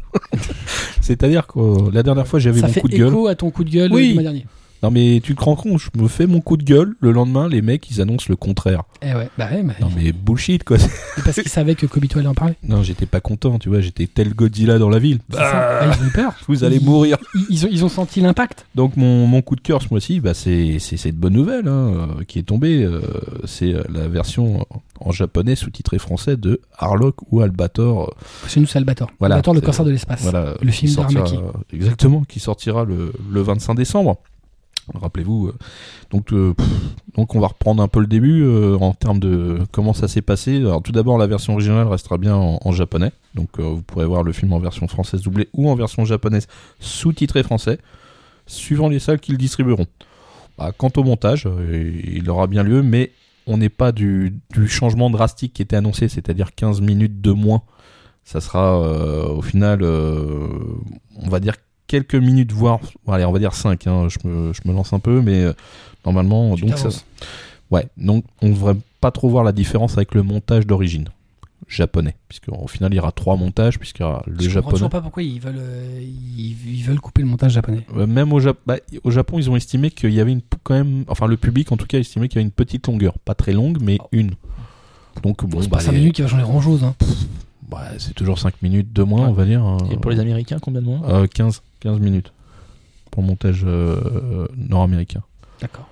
C'est-à-dire 1.01 1.47
que 1.47 1.89
la 1.93 2.03
dernière 2.03 2.27
fois, 2.27 2.41
j'avais 2.41 2.61
mon 2.63 2.67
fait 2.69 2.81
coup 2.81 2.89
de 2.89 2.97
gueule. 2.97 3.09
écho 3.11 3.29
à 3.29 3.37
ton 3.37 3.53
coup 3.53 3.63
de 3.63 3.71
gueule 3.71 3.93
Oui. 3.93 4.09
du 4.09 4.15
mois 4.15 4.23
dernier. 4.25 4.45
Non 4.85 4.91
mais 4.91 5.23
tu 5.25 5.35
te 5.35 5.43
rends 5.43 5.57
compte, 5.57 5.79
je 5.81 5.89
me 5.99 6.09
fais 6.09 6.27
mon 6.27 6.43
coup 6.43 6.59
de 6.59 6.63
gueule, 6.63 6.95
le 7.01 7.11
lendemain 7.11 7.49
les 7.49 7.63
mecs 7.63 7.91
ils 7.91 8.03
annoncent 8.03 8.27
le 8.29 8.37
contraire. 8.37 8.83
Eh 9.01 9.15
ouais, 9.15 9.31
bah 9.39 9.49
ouais, 9.51 9.63
mais 9.63 9.73
Non 9.81 9.89
mais 9.97 10.13
bullshit 10.13 10.63
quoi. 10.63 10.77
parce 11.25 11.41
qu'ils 11.41 11.49
savaient 11.51 11.75
que 11.75 11.87
Kobito 11.87 12.19
allait 12.19 12.29
en 12.29 12.35
parler. 12.35 12.53
Non 12.63 12.83
j'étais 12.83 13.07
pas 13.07 13.21
content, 13.23 13.59
tu 13.59 13.71
vois, 13.71 13.81
j'étais 13.81 14.07
tel 14.07 14.35
Godzilla 14.35 14.79
dans 14.79 14.91
la 14.91 14.99
ville. 14.99 15.21
Ça. 15.33 15.79
Ah, 15.81 15.87
ils 15.87 16.05
ont 16.05 16.07
eu 16.07 16.11
peur. 16.13 16.35
Vous 16.49 16.65
allez 16.65 16.77
Ils- 16.77 16.85
mourir. 16.85 17.17
Ils, 17.35 17.47
ils 17.49 17.65
ont, 17.65 17.69
ils 17.73 17.83
ont 17.85 17.89
senti 17.89 18.21
l'impact. 18.21 18.67
Donc 18.75 18.99
mon, 18.99 19.27
mon 19.27 19.41
coup 19.41 19.57
de 19.57 19.63
cœur 19.63 19.81
ce 19.81 19.89
mois-ci, 19.91 20.21
bah, 20.21 20.35
c'est 20.35 20.79
cette 20.81 21.17
bonne 21.17 21.33
nouvelle 21.33 21.67
hein, 21.67 22.09
euh, 22.21 22.25
qui 22.29 22.39
est 22.39 22.43
tombée. 22.43 22.83
euh, 22.85 23.01
c'est 23.47 23.73
euh, 23.73 23.83
la 23.91 24.07
version 24.07 24.67
en 25.01 25.13
japonais 25.13 25.55
sous-titrée 25.57 25.99
français 25.99 26.37
de 26.37 26.61
Harlock 26.77 27.17
ou 27.33 27.41
Albator. 27.41 28.15
Chez 28.49 28.61
nous, 28.61 28.67
c'est 28.67 28.77
Albator. 28.79 29.11
Voilà, 29.19 29.37
Albator, 29.37 29.55
le 29.55 29.61
corsaire 29.63 29.87
de 29.87 29.91
l'espace. 29.93 30.21
Voilà, 30.23 30.55
Le 30.61 30.71
film 30.71 30.93
sortira- 30.93 31.23
d'Armaki. 31.25 31.39
Exactement, 31.73 32.23
qui 32.29 32.39
sortira 32.39 32.85
le, 32.85 33.13
le 33.31 33.41
25 33.41 33.75
décembre. 33.75 34.19
Rappelez-vous. 34.93 35.49
euh, 35.49 35.55
donc, 36.11 36.33
euh, 36.33 36.55
donc 37.17 37.35
on 37.35 37.41
va 37.41 37.49
reprendre 37.49 37.83
un 37.83 37.89
peu 37.89 38.01
le 38.01 38.07
début 38.07 38.43
euh, 38.43 38.77
en 38.79 38.93
termes 38.93 39.19
de 39.19 39.61
comment 39.73 39.95
ça 39.95 40.09
s'est 40.09 40.23
passé. 40.23 40.63
Tout 40.85 40.93
d'abord, 40.93 41.17
la 41.19 41.27
version 41.27 41.55
originale 41.55 41.87
restera 41.87 42.19
bien 42.19 42.35
en, 42.37 42.73
japonais. 42.73 43.13
Donc 43.35 43.59
vous 43.59 43.83
pourrez 43.83 44.07
voir 44.07 44.23
le 44.23 44.33
film 44.33 44.53
en 44.53 44.59
version 44.59 44.87
française 44.89 45.23
doublée 45.23 45.49
ou 45.53 45.71
en 45.71 45.75
version 45.75 46.05
japonaise 46.05 46.47
sous-titré 46.81 47.43
français, 47.43 47.79
suivant 48.47 48.89
les 48.89 48.99
salles 48.99 49.21
qui 49.21 49.33
le 49.33 49.39
distribueront. 49.39 49.87
Bah, 50.59 50.73
quant 50.77 50.91
au 50.97 51.03
montage, 51.03 51.49
il 51.73 52.29
aura 52.31 52.47
bien 52.47 52.63
lieu, 52.63 52.83
mais 52.83 53.13
on 53.47 53.57
n'est 53.57 53.69
pas 53.69 53.93
du, 53.93 54.35
changement 54.67 55.11
drastique 55.11 55.55
qui 55.55 55.63
était 55.63 55.77
annoncé, 55.77 56.09
c'est-à-dire 56.09 56.55
15 56.55 56.81
minutes 56.81 57.21
de 57.21 57.33
moins. 57.33 57.63
Ça 58.25 58.41
sera 58.41 58.81
au 59.29 59.43
final, 59.43 59.83
on 59.83 61.29
va 61.29 61.41
dire 61.41 61.55
quelques 61.95 62.15
minutes, 62.17 62.51
voire, 62.53 62.81
allez, 63.07 63.25
on 63.25 63.31
va 63.33 63.39
dire 63.39 63.55
5, 63.55 63.83
je, 63.85 64.29
me, 64.29 64.53
je 64.53 64.61
me 64.67 64.73
lance 64.75 64.93
un 64.93 64.99
peu, 64.99 65.21
mais 65.21 65.41
euh, 65.45 65.53
normalement, 66.05 66.55
Tu 66.57 66.65
donc 66.67 66.77
ça, 66.79 66.89
ouais, 67.71 67.87
donc 67.97 68.25
on 68.43 68.49
devrait 68.49 68.77
pas 69.01 69.11
trop 69.13 69.29
voir 69.29 69.45
la 69.45 69.53
différence 69.53 69.93
avec 69.97 70.15
le 70.15 70.23
montage 70.23 70.67
d'origine 70.67 71.09
japonais, 71.69 72.15
puisqu'au 72.29 72.67
final 72.67 72.93
il 72.93 72.97
y 72.97 72.99
aura 72.99 73.13
trois 73.13 73.37
montages, 73.37 73.79
puisqu'il 73.79 74.03
y 74.03 74.05
aura 74.05 74.23
le 74.27 74.33
Je 74.35 74.39
comprends 74.39 74.51
japonais. 74.55 74.73
toujours 74.75 74.91
pas 74.91 75.01
pourquoi 75.01 75.23
ils 75.23 75.41
veulent, 75.41 75.55
euh, 75.59 75.99
ils, 76.03 76.57
ils 76.79 76.83
veulent 76.85 77.01
couper 77.01 77.23
le 77.23 77.29
montage 77.29 77.53
japonais. 77.53 77.87
Euh, 77.97 78.07
Même 78.07 78.33
au, 78.33 78.41
Jap- 78.41 78.57
bah, 78.67 78.77
au 79.05 79.11
Japon, 79.11 79.39
ils 79.39 79.49
ont 79.51 79.57
estimé 79.57 79.91
qu'il 79.91 80.11
y 80.13 80.21
avait 80.21 80.33
une, 80.33 80.43
quand 80.63 80.75
même, 80.75 81.05
enfin 81.09 81.27
le 81.27 81.37
public 81.37 81.71
en 81.73 81.77
tout 81.77 81.87
cas 81.87 81.99
estimé 81.99 82.29
qu'il 82.29 82.37
y 82.37 82.39
avait 82.41 82.47
une 82.47 82.51
petite 82.53 82.87
longueur, 82.89 83.15
pas 83.21 83.35
très 83.35 83.53
longue, 83.53 83.79
mais 83.81 83.99
Oh. 84.01 84.09
une. 84.13 84.33
Donc 85.23 85.45
bon, 85.47 85.63
c'est 85.63 85.69
bah, 85.69 85.79
pas 85.79 85.85
5 85.85 85.93
les- 85.93 85.99
minutes 86.01 86.15
qui 86.17 86.23
va 86.23 86.29
changer 86.29 86.43
grand 86.43 86.61
chose. 86.61 86.83
Hein. 86.85 86.95
bah, 87.71 87.83
c'est 87.99 88.15
toujours 88.15 88.39
5 88.39 88.61
minutes 88.63 88.93
de 88.93 89.03
moins, 89.03 89.23
Ouais. 89.23 89.29
on 89.29 89.33
va 89.33 89.45
dire. 89.47 89.63
hein. 89.63 89.79
Et 89.91 89.97
pour 89.97 90.11
les 90.11 90.21
Américains, 90.21 90.59
combien 90.61 90.83
de 90.83 90.87
moins? 90.87 91.01
Euh, 91.09 91.27
15, 91.27 91.63
15 91.85 92.01
minutes 92.01 92.33
pour 93.11 93.23
le 93.23 93.29
montage 93.29 93.63
euh, 93.65 94.49
nord-américain. 94.57 95.23
D'accord. 95.61 95.87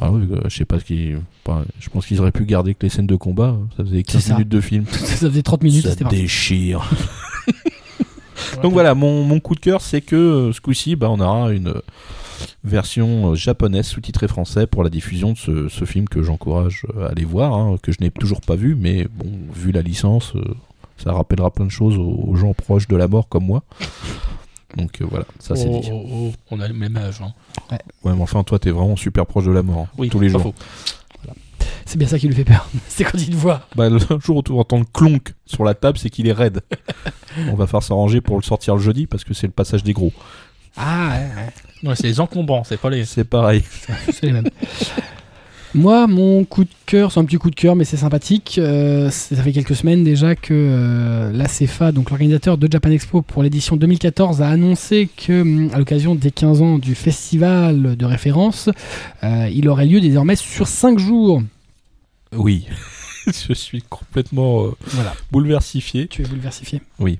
Ah 0.00 0.12
oui, 0.12 0.28
euh, 0.30 0.42
je 0.48 0.56
sais 0.56 0.64
pas 0.64 0.78
ce 0.78 1.18
enfin, 1.44 1.64
je 1.80 1.88
pense 1.88 2.06
qu'ils 2.06 2.20
auraient 2.20 2.30
pu 2.30 2.44
garder 2.44 2.74
que 2.74 2.84
les 2.86 2.88
scènes 2.88 3.08
de 3.08 3.16
combat. 3.16 3.56
Ça 3.76 3.82
faisait 3.84 4.04
15 4.04 4.22
ça. 4.22 4.34
minutes 4.34 4.48
de 4.48 4.60
film. 4.60 4.84
ça 4.90 5.28
faisait 5.28 5.42
30 5.42 5.64
minutes, 5.64 5.88
ça 5.88 6.04
déchire. 6.04 6.88
Donc 8.62 8.72
voilà, 8.72 8.94
mon, 8.94 9.24
mon 9.24 9.40
coup 9.40 9.56
de 9.56 9.60
cœur, 9.60 9.80
c'est 9.80 10.00
que 10.00 10.14
euh, 10.14 10.52
ce 10.52 10.60
coup-ci, 10.60 10.94
bah, 10.94 11.08
on 11.10 11.18
aura 11.18 11.52
une 11.52 11.68
euh, 11.68 11.80
version 12.64 13.32
euh, 13.32 13.34
japonaise 13.34 13.86
sous-titrée 13.86 14.28
français 14.28 14.66
pour 14.66 14.84
la 14.84 14.90
diffusion 14.90 15.32
de 15.32 15.38
ce, 15.38 15.68
ce 15.68 15.84
film 15.84 16.08
que 16.08 16.22
j'encourage 16.22 16.86
euh, 16.96 17.06
à 17.06 17.10
aller 17.10 17.24
voir, 17.24 17.54
hein, 17.54 17.76
que 17.82 17.90
je 17.90 17.98
n'ai 18.00 18.10
toujours 18.10 18.40
pas 18.40 18.54
vu, 18.54 18.76
mais 18.76 19.06
bon, 19.12 19.26
vu 19.52 19.72
la 19.72 19.82
licence, 19.82 20.34
euh, 20.36 20.42
ça 20.96 21.12
rappellera 21.12 21.50
plein 21.50 21.66
de 21.66 21.70
choses 21.70 21.96
aux, 21.98 22.24
aux 22.28 22.36
gens 22.36 22.54
proches 22.54 22.86
de 22.88 22.96
la 22.96 23.08
mort 23.08 23.28
comme 23.28 23.44
moi. 23.46 23.62
Donc 24.78 25.00
euh, 25.02 25.06
voilà, 25.10 25.26
ça 25.40 25.54
c'est 25.56 25.66
Oh, 25.68 25.80
dit. 25.80 25.90
oh, 25.92 26.06
oh, 26.10 26.32
On 26.50 26.60
a 26.60 26.68
le 26.68 26.74
même 26.74 26.96
âge. 26.96 27.20
Hein. 27.20 27.32
Ouais, 27.70 27.78
mais 28.14 28.22
enfin, 28.22 28.42
toi, 28.44 28.58
t'es 28.58 28.70
vraiment 28.70 28.96
super 28.96 29.26
proche 29.26 29.44
de 29.44 29.50
la 29.50 29.62
mort. 29.62 29.80
hein, 29.80 29.88
Oui, 29.98 30.08
tous 30.08 30.20
les 30.20 30.28
jours. 30.28 30.54
C'est 31.84 31.98
bien 31.98 32.06
ça 32.06 32.18
qui 32.18 32.28
lui 32.28 32.34
fait 32.34 32.44
peur. 32.44 32.68
c'est 32.88 33.02
quand 33.04 33.16
il 33.18 33.30
te 33.30 33.34
voit. 33.36 33.62
Bah, 33.74 33.88
le 33.88 33.98
jour 34.20 34.36
où 34.36 34.42
tu 34.42 34.52
entends 34.52 34.78
le 34.78 34.84
clonk 34.84 35.34
sur 35.46 35.64
la 35.64 35.74
table, 35.74 35.96
c'est 35.98 36.10
qu'il 36.10 36.28
est 36.28 36.32
raide. 36.32 36.60
On 37.50 37.54
va 37.54 37.66
faire 37.66 37.82
s'arranger 37.82 38.20
pour 38.20 38.36
le 38.36 38.42
sortir 38.42 38.74
le 38.76 38.80
jeudi 38.82 39.06
parce 39.06 39.24
que 39.24 39.32
c'est 39.34 39.46
le 39.46 39.52
passage 39.52 39.82
des 39.84 39.94
gros. 39.94 40.12
Ah, 40.76 41.08
ouais, 41.12 41.42
ouais. 41.42 41.48
Non, 41.82 41.94
c'est 41.94 42.06
les 42.06 42.20
encombrants, 42.20 42.62
c'est 42.64 42.76
pas 42.76 42.90
les. 42.90 43.04
C'est 43.06 43.24
pareil. 43.24 43.62
c'est 44.12 44.24
les 44.26 44.32
mêmes. 44.32 44.48
Moi, 45.74 46.06
mon 46.06 46.44
coup 46.44 46.64
de 46.64 46.70
cœur, 46.86 47.12
c'est 47.12 47.20
un 47.20 47.24
petit 47.24 47.36
coup 47.36 47.50
de 47.50 47.54
cœur, 47.54 47.76
mais 47.76 47.84
c'est 47.84 47.98
sympathique. 47.98 48.58
Euh, 48.58 49.10
ça 49.10 49.36
fait 49.42 49.52
quelques 49.52 49.74
semaines 49.76 50.02
déjà 50.02 50.34
que 50.34 50.52
euh, 50.54 51.30
la 51.32 51.46
CFA, 51.46 51.92
donc 51.92 52.10
l'organisateur 52.10 52.56
de 52.56 52.68
Japan 52.70 52.90
Expo 52.90 53.20
pour 53.22 53.42
l'édition 53.42 53.76
2014, 53.76 54.40
a 54.40 54.48
annoncé 54.48 55.08
que, 55.14 55.42
hum, 55.42 55.70
à 55.74 55.78
l'occasion 55.78 56.14
des 56.14 56.30
15 56.30 56.62
ans 56.62 56.78
du 56.78 56.94
festival 56.94 57.96
de 57.96 58.04
référence, 58.06 58.70
euh, 59.22 59.48
il 59.52 59.68
aurait 59.68 59.86
lieu 59.86 60.00
désormais 60.00 60.36
sur 60.36 60.66
5 60.66 60.98
jours. 60.98 61.42
Oui. 62.34 62.66
je 63.26 63.52
suis 63.52 63.82
complètement 63.82 64.64
euh, 64.64 64.70
Voilà, 64.86 65.14
bouleversifié. 65.30 66.08
tu 66.08 66.22
es 66.22 66.24
bouleversifié. 66.24 66.80
Oui. 66.98 67.18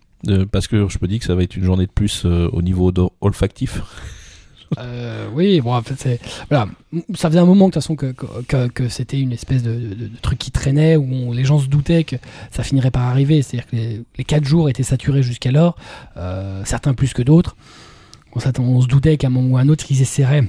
Parce 0.50 0.66
que 0.66 0.88
je 0.88 0.98
me 1.00 1.06
dis 1.06 1.20
que 1.20 1.24
ça 1.24 1.36
va 1.36 1.44
être 1.44 1.56
une 1.56 1.62
journée 1.62 1.86
de 1.86 1.92
plus 1.92 2.24
au 2.24 2.60
niveau 2.60 2.92
olfactif. 3.20 3.80
Euh, 4.78 5.28
oui, 5.32 5.60
bon, 5.60 5.74
en 5.74 5.82
fait, 5.82 6.20
voilà, 6.50 6.68
ça 7.14 7.28
faisait 7.28 7.38
un 7.38 7.46
moment 7.46 7.68
de 7.68 7.72
toute 7.72 7.82
façon 7.82 7.96
que, 7.96 8.12
que, 8.68 8.88
c'était 8.88 9.20
une 9.20 9.32
espèce 9.32 9.62
de, 9.62 10.10
truc 10.20 10.38
qui 10.38 10.50
traînait 10.50 10.96
où 10.96 11.32
les 11.32 11.44
gens 11.44 11.58
se 11.58 11.66
doutaient 11.66 12.04
que 12.04 12.16
ça 12.50 12.62
finirait 12.62 12.90
par 12.90 13.04
arriver. 13.04 13.42
C'est-à-dire 13.42 13.70
que 13.70 13.76
les, 13.76 14.02
les 14.16 14.24
quatre 14.24 14.44
jours 14.44 14.68
étaient 14.68 14.82
saturés 14.82 15.22
jusqu'alors, 15.22 15.76
euh, 16.16 16.62
certains 16.64 16.94
plus 16.94 17.14
que 17.14 17.22
d'autres. 17.22 17.56
On, 18.34 18.40
on 18.60 18.80
se 18.80 18.86
doutait 18.86 19.16
qu'à 19.16 19.28
un 19.28 19.30
moment 19.30 19.54
ou 19.54 19.56
à 19.56 19.60
un 19.60 19.68
autre, 19.68 19.86
ils 19.90 20.02
essaieraient 20.02 20.44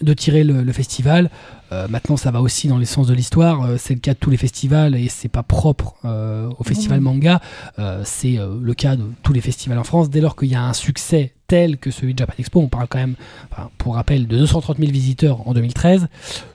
de 0.00 0.14
tirer 0.14 0.44
le, 0.44 0.62
le 0.62 0.72
festival. 0.72 1.30
Euh, 1.72 1.88
maintenant, 1.88 2.16
ça 2.16 2.30
va 2.30 2.40
aussi 2.40 2.68
dans 2.68 2.78
les 2.78 2.86
sens 2.86 3.06
de 3.06 3.14
l'histoire. 3.14 3.62
Euh, 3.62 3.76
c'est 3.78 3.94
le 3.94 4.00
cas 4.00 4.14
de 4.14 4.18
tous 4.18 4.30
les 4.30 4.36
festivals 4.36 4.94
et 4.94 5.08
c'est 5.08 5.28
pas 5.28 5.42
propre 5.42 5.96
euh, 6.04 6.50
au 6.58 6.64
festival 6.64 7.00
manga. 7.00 7.40
Euh, 7.78 8.02
c'est 8.04 8.38
le 8.38 8.74
cas 8.74 8.96
de 8.96 9.04
tous 9.22 9.32
les 9.32 9.40
festivals 9.40 9.78
en 9.78 9.84
France. 9.84 10.10
Dès 10.10 10.20
lors 10.20 10.36
qu'il 10.36 10.48
y 10.48 10.54
a 10.54 10.62
un 10.62 10.72
succès 10.72 11.34
tel 11.48 11.78
que 11.78 11.90
celui 11.90 12.14
de 12.14 12.18
Japan 12.18 12.34
Expo, 12.38 12.60
on 12.60 12.68
parle 12.68 12.88
quand 12.88 12.98
même, 12.98 13.16
enfin, 13.50 13.70
pour 13.78 13.94
rappel, 13.94 14.26
de 14.26 14.38
230 14.38 14.78
000 14.78 14.90
visiteurs 14.90 15.46
en 15.48 15.54
2013, 15.54 16.08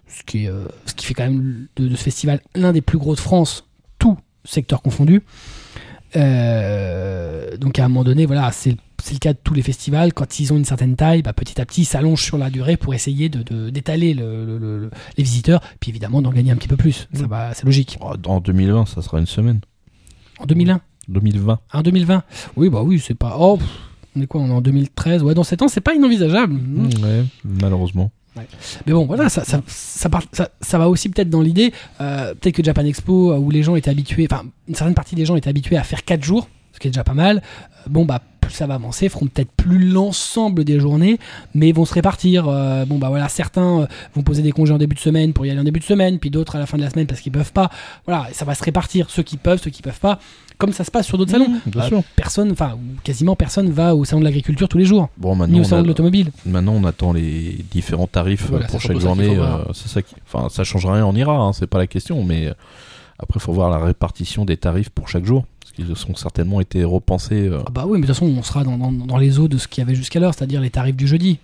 ce 0.07 0.23
qui, 0.23 0.45
est, 0.45 0.51
ce 0.85 0.93
qui 0.93 1.05
fait 1.05 1.13
quand 1.13 1.25
même 1.25 1.67
de, 1.75 1.87
de 1.87 1.95
ce 1.95 2.03
festival 2.03 2.41
l'un 2.55 2.71
des 2.71 2.81
plus 2.81 2.97
gros 2.97 3.13
de 3.13 3.19
France, 3.19 3.65
tout 3.99 4.17
secteur 4.43 4.81
confondu. 4.81 5.23
Euh, 6.17 7.57
donc 7.57 7.79
à 7.79 7.85
un 7.85 7.87
moment 7.87 8.03
donné, 8.03 8.25
voilà, 8.25 8.51
c'est 8.51 8.71
le 8.71 9.17
cas 9.19 9.33
de 9.33 9.37
tous 9.43 9.53
les 9.53 9.61
festivals. 9.61 10.13
Quand 10.13 10.39
ils 10.39 10.51
ont 10.53 10.57
une 10.57 10.65
certaine 10.65 10.95
taille, 10.95 11.21
bah, 11.21 11.33
petit 11.33 11.59
à 11.61 11.65
petit, 11.65 11.81
ils 11.81 11.85
s'allongent 11.85 12.21
sur 12.23 12.37
la 12.37 12.49
durée 12.49 12.77
pour 12.77 12.93
essayer 12.93 13.29
de 13.29 13.41
de- 13.43 13.69
d'étaler 13.69 14.13
le- 14.13 14.45
le- 14.45 14.57
le- 14.57 14.89
les 15.17 15.23
visiteurs, 15.23 15.61
puis 15.79 15.89
évidemment 15.91 16.21
d'en 16.21 16.31
gagner 16.31 16.51
un 16.51 16.55
petit 16.55 16.67
peu 16.67 16.77
plus. 16.77 17.07
Ça 17.13 17.25
Mm. 17.25 17.51
c'est 17.53 17.65
logique. 17.65 17.97
Oh, 18.01 18.13
En 18.25 18.39
2020, 18.39 18.85
ça 18.85 19.01
sera 19.01 19.19
une 19.19 19.25
semaine. 19.25 19.61
En 20.39 20.45
2001, 20.45 20.81
2020. 21.07 21.59
en 21.73 21.81
2020, 21.81 22.23
oui, 22.57 22.69
bah 22.69 22.81
oui, 22.83 22.99
c'est 22.99 23.15
pas. 23.15 23.37
Oh, 23.39 23.57
pff, 23.57 23.67
on 24.15 24.21
est 24.21 24.27
quoi 24.27 24.41
On 24.41 24.49
est 24.49 24.53
en 24.53 24.61
2013. 24.61 25.23
Ouais, 25.23 25.33
dans 25.33 25.43
7 25.43 25.61
ans, 25.61 25.67
c'est 25.67 25.81
pas 25.81 25.93
inenvisageable. 25.95 26.53
Mm. 26.53 26.89
Ouais, 27.03 27.23
malheureusement. 27.45 28.11
Mais 28.85 28.93
bon, 28.93 29.05
voilà, 29.05 29.29
ça, 29.29 29.43
ça, 29.45 30.77
va 30.77 30.89
aussi 30.89 31.09
peut-être 31.09 31.29
dans 31.29 31.41
l'idée, 31.41 31.73
euh, 32.01 32.33
peut-être 32.33 32.55
que 32.55 32.63
Japan 32.63 32.85
Expo, 32.85 33.31
euh, 33.31 33.37
où 33.37 33.49
les 33.49 33.63
gens 33.63 33.75
étaient 33.75 33.89
habitués, 33.89 34.27
enfin, 34.29 34.43
une 34.67 34.75
certaine 34.75 34.95
partie 34.95 35.15
des 35.15 35.25
gens 35.25 35.35
étaient 35.35 35.49
habitués 35.49 35.77
à 35.77 35.83
faire 35.83 36.03
4 36.03 36.23
jours, 36.23 36.49
ce 36.73 36.79
qui 36.79 36.87
est 36.87 36.91
déjà 36.91 37.03
pas 37.03 37.13
mal. 37.13 37.37
Euh, 37.37 37.89
bon, 37.89 38.05
bah, 38.05 38.21
ça 38.53 38.67
va 38.67 38.75
avancer, 38.75 39.09
feront 39.09 39.27
peut-être 39.27 39.51
plus 39.51 39.79
l'ensemble 39.89 40.63
des 40.63 40.79
journées, 40.79 41.19
mais 41.53 41.71
vont 41.71 41.85
se 41.85 41.93
répartir. 41.93 42.47
Euh, 42.47 42.85
bon, 42.85 42.97
bah 42.97 43.09
voilà, 43.09 43.29
certains 43.29 43.81
euh, 43.81 43.87
vont 44.15 44.21
poser 44.23 44.41
des 44.41 44.51
congés 44.51 44.73
en 44.73 44.77
début 44.77 44.95
de 44.95 44.99
semaine 44.99 45.33
pour 45.33 45.45
y 45.45 45.49
aller 45.51 45.59
en 45.59 45.63
début 45.63 45.79
de 45.79 45.85
semaine, 45.85 46.19
puis 46.19 46.29
d'autres 46.29 46.55
à 46.55 46.59
la 46.59 46.65
fin 46.65 46.77
de 46.77 46.83
la 46.83 46.89
semaine 46.89 47.07
parce 47.07 47.21
qu'ils 47.21 47.31
peuvent 47.31 47.51
pas. 47.53 47.69
Voilà, 48.05 48.27
ça 48.33 48.45
va 48.45 48.55
se 48.55 48.63
répartir, 48.63 49.09
ceux 49.09 49.23
qui 49.23 49.37
peuvent, 49.37 49.61
ceux 49.61 49.69
qui 49.71 49.81
peuvent 49.81 49.99
pas, 49.99 50.19
comme 50.57 50.71
ça 50.73 50.83
se 50.83 50.91
passe 50.91 51.05
sur 51.05 51.17
d'autres 51.17 51.31
salons. 51.31 51.51
Bien 51.65 51.81
Euh, 51.83 51.87
sûr. 51.87 52.03
Personne, 52.15 52.51
enfin, 52.51 52.77
quasiment 53.03 53.35
personne 53.35 53.69
va 53.69 53.95
au 53.95 54.05
salon 54.05 54.19
de 54.21 54.25
l'agriculture 54.25 54.67
tous 54.67 54.77
les 54.77 54.85
jours, 54.85 55.09
Bon, 55.17 55.33
ni 55.33 55.39
maintenant 55.39 55.57
au 55.57 55.61
on, 55.61 55.63
salon 55.65 55.79
a- 55.79 55.83
de 55.83 55.87
l'automobile. 55.87 56.31
maintenant, 56.45 56.73
on 56.73 56.83
attend 56.85 57.13
les 57.13 57.63
différents 57.71 58.07
tarifs 58.07 58.47
Voilà, 58.49 58.65
pour 58.67 58.81
chaque 58.81 58.95
ça 58.97 59.01
journée. 59.01 59.35
voir. 59.35 59.61
euh, 59.67 59.71
c'est 59.73 59.87
ça 59.89 60.01
qui... 60.01 60.15
Enfin, 60.25 60.49
ça 60.49 60.63
change 60.63 60.85
rien, 60.85 61.05
on 61.05 61.13
ira, 61.15 61.35
hein, 61.37 61.53
c'est 61.53 61.67
pas 61.67 61.77
la 61.77 61.87
question. 61.87 62.23
Mais 62.23 62.47
après, 63.19 63.37
il 63.39 63.41
faut 63.41 63.53
voir 63.53 63.69
la 63.69 63.79
répartition 63.79 64.45
des 64.45 64.57
tarifs 64.57 64.89
pour 64.89 65.07
chaque 65.09 65.25
jour. 65.25 65.45
Qu'ils 65.77 65.91
ont 65.91 66.15
certainement 66.15 66.59
été 66.59 66.83
repensés. 66.83 67.47
euh, 67.47 67.59
Ah 67.67 67.69
bah 67.71 67.85
oui, 67.87 67.99
mais 67.99 68.07
de 68.07 68.07
toute 68.07 68.15
façon, 68.15 68.25
on 68.37 68.43
sera 68.43 68.63
dans, 68.63 68.77
dans- 68.77 68.91
dans 68.91 69.17
les 69.17 69.39
eaux 69.39 69.47
de 69.47 69.57
ce 69.57 69.67
qu'il 69.67 69.81
y 69.81 69.85
avait 69.87 69.95
jusqu'alors, 69.95 70.33
c'est-à-dire 70.33 70.59
les 70.59 70.69
tarifs 70.71 70.95
du 70.95 71.07
jeudi, 71.07 71.37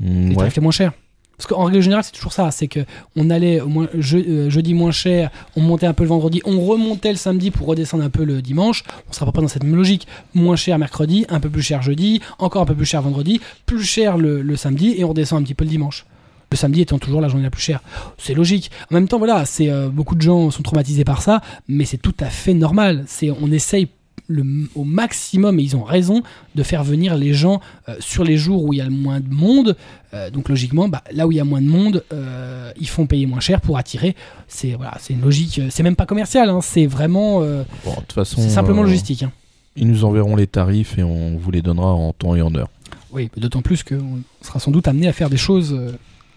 mm, 0.00 0.04
les 0.06 0.28
ouais. 0.30 0.34
tarifs 0.36 0.56
les 0.56 0.62
moins 0.62 0.70
chers. 0.72 0.92
Parce 1.38 1.46
qu'en 1.48 1.64
règle 1.64 1.80
générale, 1.80 2.04
c'est 2.04 2.12
toujours 2.12 2.34
ça, 2.34 2.50
c'est 2.50 2.68
que 2.68 2.80
on 3.16 3.30
allait 3.30 3.62
au 3.62 3.68
moins 3.68 3.88
je- 3.98 4.18
euh, 4.18 4.50
jeudi 4.50 4.74
moins 4.74 4.90
cher, 4.90 5.30
on 5.56 5.62
montait 5.62 5.86
un 5.86 5.94
peu 5.94 6.02
le 6.02 6.10
vendredi, 6.10 6.42
on 6.44 6.60
remontait 6.60 7.12
le 7.12 7.16
samedi 7.16 7.50
pour 7.50 7.66
redescendre 7.66 8.04
un 8.04 8.10
peu 8.10 8.24
le 8.24 8.42
dimanche. 8.42 8.84
On 9.08 9.12
sera 9.14 9.32
pas 9.32 9.40
dans 9.40 9.48
cette 9.48 9.64
même 9.64 9.74
logique. 9.76 10.06
Moins 10.34 10.56
cher 10.56 10.78
mercredi, 10.78 11.24
un 11.30 11.40
peu 11.40 11.48
plus 11.48 11.62
cher 11.62 11.80
jeudi, 11.80 12.20
encore 12.38 12.60
un 12.60 12.66
peu 12.66 12.74
plus 12.74 12.84
cher 12.84 13.00
vendredi, 13.00 13.40
plus 13.64 13.82
cher 13.82 14.18
le, 14.18 14.42
le 14.42 14.56
samedi 14.56 14.94
et 14.98 15.04
on 15.04 15.08
redescend 15.08 15.40
un 15.40 15.44
petit 15.44 15.54
peu 15.54 15.64
le 15.64 15.70
dimanche. 15.70 16.04
Le 16.50 16.56
samedi 16.56 16.80
étant 16.80 16.98
toujours 16.98 17.20
la 17.20 17.28
journée 17.28 17.44
la 17.44 17.50
plus 17.50 17.62
chère. 17.62 17.80
C'est 18.18 18.34
logique. 18.34 18.70
En 18.90 18.94
même 18.94 19.06
temps, 19.08 19.18
voilà, 19.18 19.44
c'est 19.44 19.70
euh, 19.70 19.88
beaucoup 19.88 20.14
de 20.16 20.20
gens 20.22 20.50
sont 20.50 20.62
traumatisés 20.62 21.04
par 21.04 21.22
ça, 21.22 21.40
mais 21.68 21.84
c'est 21.84 21.98
tout 21.98 22.14
à 22.20 22.26
fait 22.26 22.54
normal. 22.54 23.04
C'est 23.06 23.30
on 23.30 23.50
essaye 23.52 23.88
le, 24.26 24.44
au 24.74 24.84
maximum, 24.84 25.58
et 25.58 25.62
ils 25.62 25.76
ont 25.76 25.82
raison, 25.82 26.22
de 26.54 26.62
faire 26.62 26.82
venir 26.84 27.16
les 27.16 27.32
gens 27.34 27.60
euh, 27.88 27.96
sur 28.00 28.24
les 28.24 28.36
jours 28.36 28.64
où 28.64 28.72
il 28.72 28.78
y 28.78 28.80
a 28.80 28.84
le 28.84 28.90
moins 28.90 29.20
de 29.20 29.32
monde. 29.32 29.76
Euh, 30.14 30.30
donc 30.30 30.48
logiquement, 30.48 30.88
bah, 30.88 31.02
là 31.12 31.26
où 31.26 31.32
il 31.32 31.36
y 31.36 31.40
a 31.40 31.44
moins 31.44 31.60
de 31.60 31.66
monde, 31.68 32.04
euh, 32.12 32.72
ils 32.80 32.88
font 32.88 33.06
payer 33.06 33.26
moins 33.26 33.40
cher 33.40 33.60
pour 33.60 33.78
attirer. 33.78 34.16
C'est 34.48 34.72
voilà, 34.74 34.96
c'est 35.00 35.12
une 35.12 35.20
logique. 35.20 35.60
C'est 35.70 35.82
même 35.82 35.96
pas 35.96 36.06
commercial, 36.06 36.48
hein, 36.48 36.60
c'est 36.62 36.86
vraiment, 36.86 37.40
Bon, 37.40 37.44
de 37.92 37.96
toute 38.00 38.12
façon, 38.12 38.40
c'est 38.40 38.50
simplement 38.50 38.82
logistique. 38.82 39.22
hein. 39.22 39.32
Ils 39.76 39.86
nous 39.86 40.04
enverront 40.04 40.34
les 40.34 40.48
tarifs 40.48 40.98
et 40.98 41.04
on 41.04 41.36
vous 41.36 41.50
les 41.52 41.62
donnera 41.62 41.92
en 41.92 42.12
temps 42.12 42.34
et 42.34 42.42
en 42.42 42.52
heure. 42.56 42.68
Oui, 43.12 43.30
d'autant 43.36 43.62
plus 43.62 43.82
qu'on 43.84 44.18
sera 44.42 44.58
sans 44.58 44.70
doute 44.72 44.88
amené 44.88 45.06
à 45.08 45.12
faire 45.12 45.30
des 45.30 45.36
choses 45.36 45.76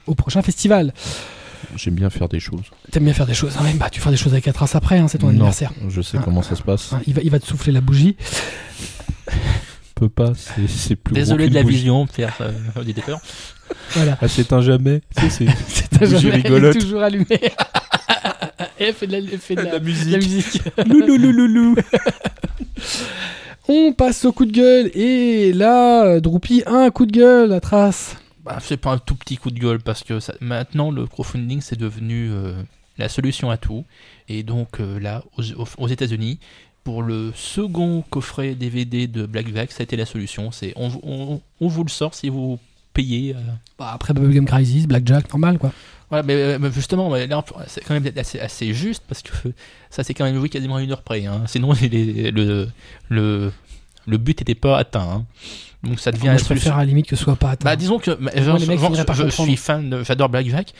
au 0.07 0.15
prochain 0.15 0.41
festival. 0.41 0.93
J'aime 1.75 1.95
bien 1.95 2.09
faire 2.09 2.27
des 2.30 2.39
choses. 2.39 2.61
T'aimes 2.91 3.05
bien 3.05 3.13
faire 3.13 3.25
des 3.25 3.34
choses, 3.34 3.53
hein, 3.59 3.63
bah 3.75 3.89
tu 3.89 3.99
feras 3.99 4.11
des 4.11 4.17
choses 4.17 4.34
avec 4.34 4.47
Atras 4.47 4.69
après, 4.73 4.97
hein, 4.99 5.07
c'est 5.07 5.17
ton 5.17 5.27
Non, 5.27 5.31
anniversaire. 5.34 5.71
Je 5.89 6.01
sais 6.01 6.17
Ah. 6.19 6.23
comment 6.23 6.41
ça 6.43 6.55
se 6.55 6.61
passe. 6.61 6.93
Hein, 6.93 7.01
il, 7.07 7.13
va, 7.13 7.21
il 7.23 7.30
va 7.31 7.39
te 7.39 7.45
souffler 7.47 7.71
la 7.71 7.81
bougie. 7.81 8.15
peut 9.95 10.09
pas, 10.09 10.34
c'est- 10.35 10.67
c'est 10.67 10.95
plus 10.95 11.13
Désolé 11.13 11.49
de 11.49 11.53
la 11.55 11.63
bougie. 11.63 11.77
vision, 11.77 12.05
Pierre 12.07 12.35
euh, 12.41 12.84
des 12.84 12.93
peurs. 12.93 13.21
Voilà. 13.91 14.17
Ah, 14.21 14.27
c'est 14.27 14.51
un 14.53 14.61
jamais. 14.61 15.01
C'est 15.17 15.30
C'est 15.67 16.03
un 16.03 16.05
jamais, 16.05 16.19
elle 16.19 16.25
est 16.27 16.31
rigolote. 16.43 16.77
toujours 16.80 17.01
allumée. 17.01 17.25
Et 17.31 17.51
elle 18.85 18.93
fait 18.93 19.07
de 19.07 19.13
la, 19.17 19.38
fait 19.38 19.55
de 19.55 19.61
la- 19.61 19.80
musique. 19.80 20.11
la 20.11 20.17
musique. 20.17 20.61
Louloulouloulou. 20.85 21.75
On 23.69 23.93
passe 23.93 24.25
au 24.25 24.34
coup 24.34 24.45
de 24.45 24.51
gueule. 24.51 24.91
Et 24.93 25.53
là, 25.53 26.19
a 26.65 26.71
un 26.71 26.89
coup 26.91 27.05
de 27.05 27.11
gueule 27.11 27.53
à 27.53 27.59
trace. 27.61 28.17
Bah, 28.44 28.57
c'est 28.61 28.78
pas 28.78 28.91
un 28.91 28.98
tout 28.98 29.15
petit 29.15 29.38
coup 29.38 29.52
de 29.52 29.60
gueule 29.60 29.80
parce 29.80 30.03
que 30.03 30.20
ça- 30.20 30.36
maintenant 30.41 30.91
le 30.91 31.06
crowdfunding 31.07 31.61
c'est 31.61 31.80
devenu 31.80 32.30
euh, 32.32 32.53
la 32.98 33.07
solution 33.10 33.49
à 33.49 33.57
tout. 33.57 33.86
Et 34.28 34.44
donc 34.44 34.80
euh, 34.80 34.99
là, 34.99 35.24
aux, 35.38 35.44
aux- 35.78 35.88
États-Unis, 35.88 36.40
pour 36.84 37.02
le 37.03 37.32
second 37.36 38.03
coffret 38.10 38.56
DVD 38.56 39.07
de 39.07 39.26
Black 39.26 39.48
Vac, 39.48 39.72
ça 39.72 39.82
a 39.82 39.84
été 39.84 39.95
la 39.95 40.06
solution. 40.06 40.52
C'est 40.52 40.74
on, 40.76 40.91
on- 41.03 41.41
on 41.61 41.68
vous 41.70 41.84
le 41.86 41.90
sort 41.90 42.14
si 42.14 42.28
vous 42.30 42.60
payez. 42.94 43.34
euh. 43.34 43.40
Bah, 43.80 43.91
après 43.94 44.14
Bubblegum 44.14 44.45
Crisis, 44.45 44.88
Blackjack, 44.88 45.30
normal 45.30 45.57
quoi. 45.57 45.72
Voilà, 46.10 46.24
mais, 46.24 46.60
mais 46.60 46.70
justement, 46.72 47.10
là, 47.15 47.44
c'est 47.68 47.82
quand 47.84 47.94
même 47.99 48.06
assez, 48.18 48.40
assez 48.40 48.74
juste 48.74 49.03
parce 49.07 49.22
que 49.24 49.32
ça 49.90 50.03
c'est 50.03 50.14
quand 50.14 50.26
même 50.26 50.36
joué 50.36 50.49
quasiment 50.49 50.76
à 50.76 50.82
une 50.84 50.91
heure 50.91 51.02
près. 51.02 51.26
hein. 51.26 51.44
Sinon, 51.48 51.72
les- 51.82 52.30
le, 52.32 52.68
le, 53.10 53.52
le 54.06 54.18
but 54.18 54.38
n'était 54.41 54.53
pas 54.53 54.78
atteint. 54.78 55.10
hein. 55.10 55.26
Donc 55.84 55.99
ça 55.99 56.11
devient 56.11 56.27
Moi, 56.30 56.38
je 56.38 56.45
préfère 56.45 56.76
à 56.77 56.80
la 56.80 56.85
limite 56.85 57.07
que 57.07 57.15
ce 57.15 57.23
soit 57.23 57.35
pas 57.35 57.51
atteint. 57.51 57.65
Bah 57.65 57.76
disons 57.76 57.99
que 57.99 58.11
bah, 58.11 58.31
genre, 58.41 58.57
les 58.57 58.65
mecs 58.65 58.80
genre, 58.80 58.93
je, 58.95 59.23
je 59.26 59.30
suis 59.30 59.57
fan, 59.57 60.03
j'adore 60.05 60.30
Black 60.30 60.47
Vac. 60.47 60.73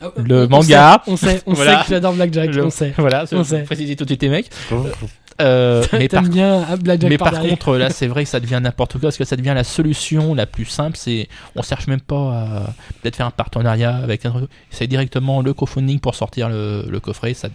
Ah, 0.00 0.06
le 0.16 0.42
on- 0.42 0.46
on 0.46 0.48
manga. 0.48 1.02
sait, 1.04 1.10
On 1.10 1.16
sait, 1.16 1.42
on 1.46 1.52
Voilà. 1.54 1.78
sait 1.78 1.84
que 1.84 1.90
j'adore 1.90 2.12
Blackjack, 2.14 2.52
Je- 2.52 2.60
on 2.60 2.70
sait. 2.70 2.92
Voilà, 2.98 3.24
On 3.32 3.44
sait. 3.44 3.62
préciser 3.62 3.96
tout 3.96 4.04
de 4.04 4.10
suite 4.10 4.22
les 4.22 4.28
mecs. 4.28 4.50
Euh, 5.40 5.84
mais 5.92 6.08
par, 6.08 6.22
bien 6.22 6.64
ah, 6.68 6.76
Blackjack 6.76 7.10
mais 7.10 7.18
par 7.18 7.40
contre, 7.40 7.76
là, 7.76 7.90
c'est 7.90 8.06
vrai 8.06 8.22
que 8.24 8.30
ça 8.30 8.38
devient 8.38 8.60
n'importe 8.62 8.92
quoi 8.92 9.00
parce 9.02 9.16
que 9.16 9.24
ça 9.24 9.34
devient 9.36 9.52
la 9.54 9.64
solution 9.64 10.34
la 10.34 10.46
plus 10.46 10.64
simple. 10.66 10.96
C'est, 10.96 11.28
on 11.56 11.62
cherche 11.62 11.86
même 11.88 12.00
pas 12.00 12.16
à 12.16 12.74
peut-être 13.02 13.16
faire 13.16 13.26
un 13.26 13.30
partenariat 13.32 13.96
avec 13.96 14.26
un. 14.26 14.46
C'est 14.70 14.86
directement 14.86 15.42
le 15.42 15.52
crowdfunding 15.54 15.98
pour 16.00 16.14
sortir 16.14 16.48
le, 16.48 16.84
le 16.88 17.00
coffret. 17.00 17.34
Ça, 17.34 17.48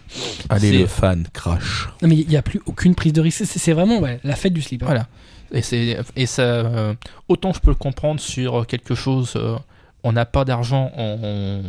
Allez, 0.49 0.77
le 0.80 0.88
fan, 0.88 1.26
crash. 1.34 1.88
Non 2.02 2.10
mais 2.10 2.15
il 2.18 2.27
n'y 2.27 2.36
a 2.38 2.41
plus 2.41 2.61
aucune 2.65 2.95
prise 2.95 3.14
de 3.14 3.22
risque. 3.22 3.44
C'est 3.45 3.60
c'est 3.60 3.73
vraiment 3.73 3.99
ouais, 3.99 4.19
la 4.26 4.36
fête 4.36 4.53
du 4.53 4.61
slip. 4.61 4.81
hein. 4.84 4.88
Voilà. 4.88 5.07
Et 5.51 5.61
c'est 5.61 5.97
et 6.15 6.26
ça 6.26 6.41
euh, 6.43 6.93
autant 7.27 7.53
je 7.53 7.59
peux 7.59 7.71
le 7.71 7.76
comprendre 7.76 8.19
sur 8.19 8.67
quelque 8.67 8.93
chose 8.95 9.34
euh, 9.35 9.55
on 10.03 10.11
n'a 10.13 10.26
pas 10.26 10.45
d'argent, 10.45 10.91
on, 10.95 11.19
on, 11.23 11.63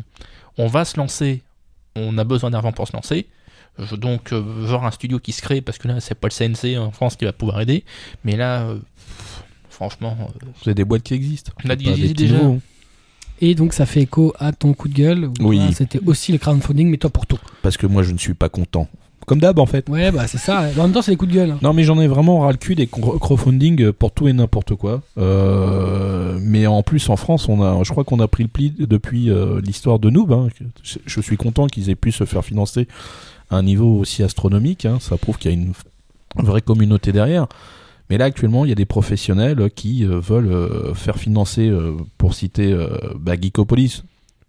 on 0.59 0.67
va 0.67 0.85
se 0.85 0.97
lancer, 0.97 1.43
on 1.97 2.17
a 2.19 2.25
besoin 2.25 2.51
d'argent 2.51 2.73
pour 2.73 2.87
se 2.87 2.93
lancer. 2.93 3.27
Je, 3.79 3.97
donc 3.97 4.33
euh, 4.33 4.39
voir 4.39 4.85
un 4.85 4.91
studio 4.91 5.19
qui 5.19 5.33
se 5.33 5.41
crée 5.43 5.61
parce 5.63 5.79
que 5.79 5.89
là 5.89 6.01
c'est 6.01 6.15
pas 6.15 6.29
le 6.29 6.35
CNC 6.55 6.77
en 6.79 6.91
France 6.91 7.17
qui 7.17 7.25
va 7.25 7.33
pouvoir 7.33 7.61
aider, 7.61 7.85
mais 8.25 8.37
là 8.37 8.63
euh, 8.63 8.75
pff, 8.77 9.43
franchement 9.71 10.17
euh, 10.21 10.47
Vous 10.63 10.69
avez 10.69 10.75
des 10.75 10.85
boîtes 10.85 11.03
qui 11.03 11.15
existent. 11.15 11.53
On 11.65 11.71
a 11.71 11.73
C'est 11.73 11.77
des 11.77 12.15
déjà. 12.15 12.37
Et 13.41 13.55
donc 13.55 13.73
ça 13.73 13.87
fait 13.87 14.03
écho 14.03 14.35
à 14.39 14.53
ton 14.53 14.75
coup 14.75 14.89
de 14.89 14.95
gueule. 14.95 15.25
où, 15.25 15.33
Oui. 15.41 15.57
voilà, 15.57 15.73
C'était 15.73 16.01
aussi 16.05 16.31
le 16.31 16.39
crowdfunding, 16.39 16.89
mais 16.91 16.99
toi 16.99 17.09
pour 17.09 17.27
tout. 17.27 17.39
Parce 17.63 17.79
que 17.79 17.87
moi, 17.87 18.03
je 18.03 18.13
ne 18.13 18.19
suis 18.19 18.35
pas 18.35 18.51
content. 18.51 18.87
Comme 19.31 19.39
d'hab, 19.39 19.61
en 19.61 19.67
fait. 19.67 19.89
Ouais, 19.89 20.11
bah 20.11 20.27
c'est 20.27 20.39
ça. 20.39 20.65
En 20.77 20.83
même 20.83 20.91
temps, 20.93 21.03
c'est 21.03 21.13
des 21.13 21.17
coups 21.17 21.31
de 21.31 21.37
gueule. 21.37 21.51
hein. 21.53 21.59
Non, 21.63 21.73
mais 21.73 21.85
j'en 21.85 22.01
ai 22.01 22.09
vraiment 22.09 22.41
ras 22.41 22.51
le 22.51 22.57
cul 22.59 22.75
des 22.75 22.87
cro- 22.89 23.17
crowdfunding 23.17 23.93
pour 23.93 24.11
tout 24.11 24.27
et 24.27 24.33
n'importe 24.33 24.75
quoi. 24.75 25.03
Euh, 25.19 26.37
mais 26.43 26.67
en 26.67 26.83
plus, 26.83 27.09
en 27.11 27.15
France, 27.17 27.49
on 27.49 27.63
a, 27.63 27.81
je 27.85 27.93
crois 27.93 28.03
qu'on 28.03 28.19
a 28.19 28.27
pris 28.27 28.43
le 28.43 28.49
pli 28.49 28.75
depuis 28.77 29.31
euh, 29.31 29.61
l'histoire 29.61 30.01
de 30.01 30.11
Noob. 30.11 30.33
hein. 30.33 30.49
Je, 30.83 30.99
je 31.07 31.21
suis 31.21 31.37
content 31.37 31.69
qu'ils 31.69 31.91
aient 31.91 31.95
pu 31.95 32.11
se 32.11 32.25
faire 32.25 32.45
financer 32.45 32.89
à 33.51 33.57
un 33.59 33.63
niveau 33.63 33.99
aussi 34.01 34.25
astronomique. 34.25 34.85
hein. 34.85 34.99
Ça 35.01 35.17
prouve 35.17 35.39
qu'il 35.39 35.53
y 35.53 35.55
a 35.55 35.57
une 35.57 35.75
vraie 36.45 36.61
communauté 36.61 37.13
derrière. 37.13 37.47
Mais 38.09 38.19
là, 38.19 38.25
actuellement, 38.25 38.65
il 38.65 38.71
y 38.71 38.73
a 38.73 38.75
des 38.75 38.85
professionnels 38.85 39.71
qui 39.77 40.05
euh, 40.05 40.19
veulent 40.19 40.51
euh, 40.51 40.93
faire 40.95 41.19
financer, 41.19 41.69
euh, 41.69 41.93
pour 42.19 42.35
citer 42.35 42.73
euh, 42.73 42.89
bah, 43.15 43.35
Geekopolis. 43.41 44.03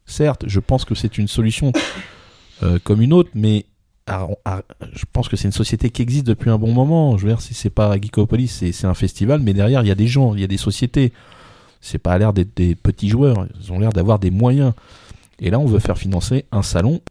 Certes, 0.07 0.45
je 0.47 0.59
pense 0.59 0.85
que 0.85 0.95
c'est 0.95 1.19
une 1.19 1.27
solution 1.27 1.71
euh, 2.63 2.79
comme 2.83 3.03
une 3.03 3.13
autre, 3.13 3.29
mais 3.35 3.65
à- 4.07 4.28
à- 4.45 4.61
je 4.94 5.03
pense 5.11 5.30
que 5.30 5.36
c'est 5.38 5.48
une 5.48 5.52
société 5.53 5.90
qui 5.90 6.02
existe 6.02 6.26
depuis 6.26 6.49
un 6.49 6.57
bon 6.57 6.73
moment. 6.73 7.18
Je 7.18 7.23
veux 7.26 7.30
dire, 7.32 7.41
si 7.41 7.53
c'est 7.53 7.69
pas 7.69 7.94
Geekopolis, 7.95 8.48
c'est 8.48 8.72
c'est 8.72 8.88
un 8.88 8.94
festival, 8.94 9.41
mais 9.41 9.53
derrière, 9.53 9.82
il 9.82 9.88
y 9.88 9.91
a 9.91 9.95
des 9.95 10.07
gens, 10.07 10.34
il 10.36 10.41
y 10.41 10.44
a 10.44 10.48
des 10.48 10.57
sociétés. 10.57 11.14
C'est 11.82 11.98
pas 11.98 12.14
à 12.14 12.18
l'air 12.18 12.34
d'être 12.34 12.56
des 12.56 12.76
petits 12.76 13.10
joueurs. 13.10 13.48
Ils 13.64 13.72
ont 13.72 13.80
l'air 13.80 13.91
d'avoir 13.91 14.19
des 14.19 14.32
moyens. 14.32 14.73
Et 15.40 15.49
là, 15.49 15.60
on 15.60 15.65
veut 15.65 15.80
faire 15.80 15.98
financer 15.98 16.45
un 16.52 16.61
salon, 16.61 17.02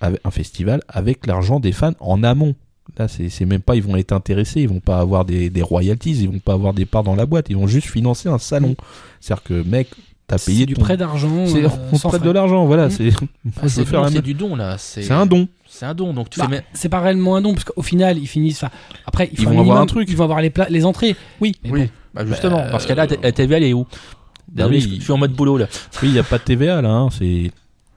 un 0.00 0.30
festival, 0.30 0.80
avec 0.88 1.26
l'argent 1.26 1.60
des 1.60 1.72
fans 1.72 1.92
en 2.00 2.22
amont. 2.22 2.54
Là, 2.98 3.08
c'est 3.08 3.28
c'est 3.28 3.44
même 3.44 3.60
pas, 3.60 3.74
ils 3.76 3.82
vont 3.82 3.96
être 3.96 4.12
intéressés, 4.12 4.60
ils 4.62 4.68
vont 4.68 4.80
pas 4.80 4.98
avoir 5.00 5.24
des, 5.24 5.50
des 5.50 5.62
royalties, 5.62 6.12
ils 6.22 6.28
vont 6.30 6.38
pas 6.38 6.52
avoir 6.54 6.72
des 6.72 6.86
parts 6.86 7.02
dans 7.02 7.16
la 7.16 7.26
boîte, 7.26 7.46
ils 7.50 7.56
vont 7.56 7.66
juste 7.66 7.88
financer 7.88 8.28
un 8.28 8.38
salon. 8.38 8.76
C'est-à-dire 9.20 9.42
que, 9.42 9.62
mec, 9.68 9.88
t'as 10.28 10.38
payé 10.38 10.60
C'est 10.60 10.66
du 10.66 10.74
ton- 10.74 10.82
prêt 10.82 10.96
d'argent. 10.96 11.46
C'est- 11.46 11.64
euh, 11.64 11.68
on 11.92 11.98
prête 11.98 12.22
de 12.22 12.30
l'argent, 12.30 12.64
voilà. 12.64 12.86
Mm. 12.86 12.90
C'est 12.90 13.08
ah, 13.10 13.60
je 13.64 13.68
c'est, 13.68 13.90
la 13.92 14.08
c'est 14.10 14.22
du 14.22 14.34
don 14.34 14.54
là. 14.56 14.78
C'est 14.78 15.10
un 15.10 15.26
don. 15.26 15.48
C'est 15.78 15.84
un 15.86 15.94
don 15.94 16.14
donc 16.14 16.30
tu 16.30 16.40
Bah, 16.40 16.46
fais. 16.50 16.64
c'est 16.72 16.88
pas 16.88 17.00
réellement 17.00 17.36
un 17.36 17.42
don, 17.42 17.52
parce 17.52 17.64
qu'au 17.64 17.82
final, 17.82 18.16
ils 18.18 18.26
finissent. 18.26 18.64
après, 19.04 19.28
il 19.32 19.40
Ils 19.40 19.46
vont 19.46 19.60
avoir 19.60 19.78
un 19.80 19.84
truc. 19.86 20.08
Ils 20.10 20.16
vont 20.16 20.24
avoir 20.24 20.40
les, 20.40 20.48
pla- 20.50 20.68
les 20.70 20.84
entrées. 20.86 21.16
Oui, 21.40 21.54
mais 21.64 21.70
Oui, 21.70 21.80
bon. 21.82 21.88
bah, 22.14 22.24
justement. 22.26 22.56
Bah, 22.62 22.70
dans 22.70 22.78
ce 22.78 22.86
cas-là, 22.86 23.06
la 23.22 23.32
TVA 23.32 23.58
elle 23.58 23.64
est 23.64 23.72
où? 23.74 23.86
Bah 24.52 24.66
oui. 24.70 24.80
je, 24.80 25.02
suis 25.02 25.12
en 25.12 25.18
mode 25.18 25.32
boulot 25.32 25.58
là. 25.58 25.66
Oui, 26.02 26.08
il 26.08 26.12
n'y 26.12 26.18
a 26.18 26.22
pas 26.22 26.38
de 26.38 26.44
TVA 26.44 26.80
là, 26.80 26.88
hein, 26.90 27.08
c'est 27.10 27.50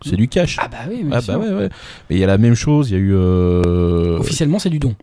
c'est 0.03 0.15
du 0.17 0.27
cash. 0.27 0.57
Ah 0.59 0.67
bah 0.67 0.77
oui, 0.89 1.03
mais 1.05 1.15
Ah 1.15 1.21
bah 1.25 1.37
ouais, 1.37 1.49
ouais. 1.53 1.69
Mais 2.09 2.15
il 2.17 2.19
y 2.19 2.23
a 2.23 2.27
la 2.27 2.37
même 2.37 2.55
chose, 2.55 2.89
il 2.89 2.93
y 2.93 2.95
a 2.97 2.99
eu... 2.99 3.13
euh, 3.13 4.17
Officiellement, 4.17 4.59
c'est 4.59 4.69
du 4.69 4.79
don. 4.79 4.95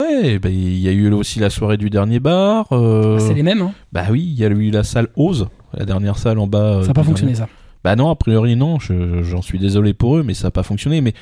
Ouais, 0.00 0.38
bah, 0.38 0.48
il 0.48 0.78
y 0.78 0.88
a 0.88 0.92
eu 0.92 1.12
aussi 1.12 1.38
la 1.38 1.50
soirée 1.50 1.76
du 1.76 1.90
dernier 1.90 2.18
bar. 2.18 2.66
euh, 2.72 3.18
C'est 3.20 3.34
les 3.34 3.42
mêmes. 3.42 3.62
Hein. 3.62 3.72
Bah 3.92 4.04
oui, 4.10 4.22
il 4.22 4.34
y 4.38 4.44
a 4.44 4.48
eu 4.48 4.70
la 4.70 4.82
salle 4.84 5.08
Ose, 5.16 5.48
la 5.74 5.84
dernière 5.84 6.18
salle 6.18 6.38
en 6.38 6.46
bas. 6.46 6.58
euh, 6.78 6.80
Ça 6.82 6.88
n'a 6.88 6.94
pas 6.94 7.02
fonctionné, 7.04 7.32
dernier- 7.34 7.46
ça. 7.52 7.65
Bah 7.86 7.94
non, 7.94 8.10
a 8.10 8.16
priori 8.16 8.56
non, 8.56 8.80
je- 8.80 9.22
j'en 9.22 9.42
suis 9.42 9.60
désolé 9.60 9.94
pour 9.94 10.16
eux, 10.16 10.24
mais 10.24 10.34
ça 10.34 10.48
n'a 10.48 10.50
pas 10.50 10.64
fonctionné. 10.64 11.00
Mais 11.00 11.14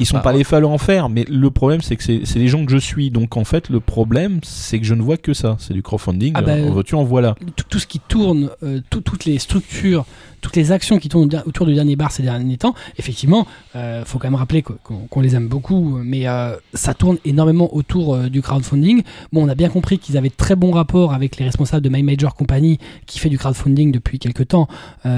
ils 0.00 0.04
sont 0.06 0.16
Bah, 0.16 0.22
pas 0.22 0.32
les 0.32 0.42
seuls 0.42 0.64
à 0.64 0.66
en 0.66 0.76
faire. 0.76 1.08
Mais 1.08 1.24
le 1.28 1.48
problème, 1.52 1.80
c'est 1.80 1.94
que 1.94 2.02
c'est 2.02 2.38
les 2.40 2.48
gens 2.48 2.66
que 2.66 2.72
je 2.72 2.76
suis. 2.78 3.10
Donc 3.10 3.36
en 3.36 3.44
fait, 3.44 3.68
le 3.68 3.78
problème, 3.78 4.40
c'est 4.42 4.80
que 4.80 4.84
je 4.84 4.94
ne 4.94 5.00
vois 5.02 5.16
que 5.16 5.32
ça. 5.32 5.54
C'est 5.60 5.74
du 5.74 5.82
crowdfunding. 5.82 6.32
Ah 6.34 6.42
bah, 6.42 6.56
en 6.92 7.04
voilà. 7.04 7.36
Tout, 7.54 7.64
tout 7.70 7.78
ce 7.78 7.86
qui 7.86 8.00
tourne, 8.00 8.50
euh, 8.64 8.80
tout- 8.90 9.00
toutes 9.00 9.26
les 9.26 9.38
structures, 9.38 10.06
toutes 10.40 10.56
les 10.56 10.72
actions 10.72 10.98
qui 10.98 11.08
tournent 11.08 11.28
autour 11.46 11.66
du 11.66 11.74
dernier 11.74 11.96
bar 11.96 12.10
ces 12.10 12.22
derniers 12.22 12.56
temps, 12.56 12.74
effectivement, 12.98 13.46
euh, 13.76 14.04
faut 14.04 14.18
quand 14.18 14.28
même 14.28 14.34
rappeler 14.38 14.62
qu'on 14.62 15.20
les 15.20 15.34
aime 15.34 15.48
beaucoup, 15.48 15.98
mais 16.02 16.28
euh, 16.28 16.56
ça 16.74 16.94
tourne 16.94 17.18
énormément 17.24 17.74
autour 17.74 18.14
euh, 18.14 18.28
du 18.28 18.42
crowdfunding. 18.42 19.02
Bon, 19.32 19.44
on 19.44 19.48
a 19.48 19.54
bien 19.54 19.68
compris 19.68 19.98
qu'ils 19.98 20.16
avaient 20.16 20.30
très 20.30 20.56
bons 20.56 20.72
rapports 20.72 21.12
avec 21.12 21.36
les 21.36 21.44
responsables 21.44 21.82
de 21.82 21.88
My 21.88 22.02
Major 22.02 22.34
Company, 22.34 22.78
qui 23.06 23.18
fait 23.18 23.28
du 23.28 23.38
crowdfunding 23.38 23.92
depuis 23.92 24.18
quelques 24.18 24.48
temps, 24.48 24.68
et 25.04 25.08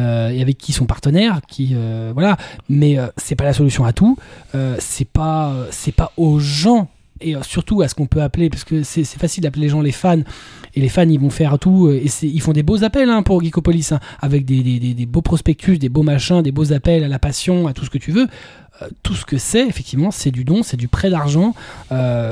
avec 0.43 0.59
qui 0.59 0.73
sont 0.73 0.87
partenaires, 0.87 1.41
qui 1.49 1.75
voilà. 2.15 2.37
Mais 2.69 2.97
c'est 3.17 3.35
pas 3.35 3.45
la 3.45 3.53
solution 3.53 3.85
à 3.85 3.93
tout. 3.93 4.17
C'est 4.79 5.09
pas, 5.09 5.55
c'est 5.71 5.93
pas 5.93 6.13
aux 6.17 6.39
gens 6.39 6.89
et 7.21 7.37
euh, 7.37 7.43
surtout 7.43 7.83
à 7.83 7.89
ce 7.89 7.95
qu'on 7.95 8.07
peut 8.07 8.23
appeler, 8.23 8.51
parce 8.51 8.65
que 8.65 8.83
c'est 8.83 9.05
facile 9.05 9.43
d'appeler 9.43 9.63
les 9.63 9.69
gens 9.69 9.81
les 9.81 9.93
fans, 9.93 10.21
et 10.75 10.81
les 10.81 10.89
fans 10.89 11.09
ils 11.09 11.21
vont 11.21 11.31
faire 11.31 11.59
tout, 11.59 11.89
euh, 11.89 12.03
et 12.05 12.11
ils 12.23 12.41
font 12.41 12.53
des 12.53 12.63
beaux 12.63 12.85
appels 12.85 13.11
hein, 13.11 13.23
pour 13.23 13.43
Geekopolis, 13.43 13.93
hein, 13.93 14.01
avec 14.21 14.45
des, 14.45 15.07
beaux 15.07 15.23
prospectus, 15.23 15.79
des 15.79 15.89
beaux 15.89 16.03
machins, 16.03 16.43
des 16.43 16.53
beaux 16.53 16.73
appels 16.73 17.05
à 17.05 17.09
la 17.09 17.19
passion, 17.19 17.67
à 17.67 17.73
tout 17.73 17.85
ce 17.85 17.91
que 17.91 17.99
tu 17.99 18.13
veux. 18.13 18.29
Euh, 18.83 18.89
tout 19.03 19.15
ce 19.15 19.27
que 19.27 19.37
c'est, 19.37 19.67
effectivement, 19.67 20.11
c'est 20.11 20.31
du 20.31 20.45
don, 20.45 20.63
c'est 20.63 20.79
du 20.79 20.89
prêt 20.89 21.11
d'argent, 21.11 21.55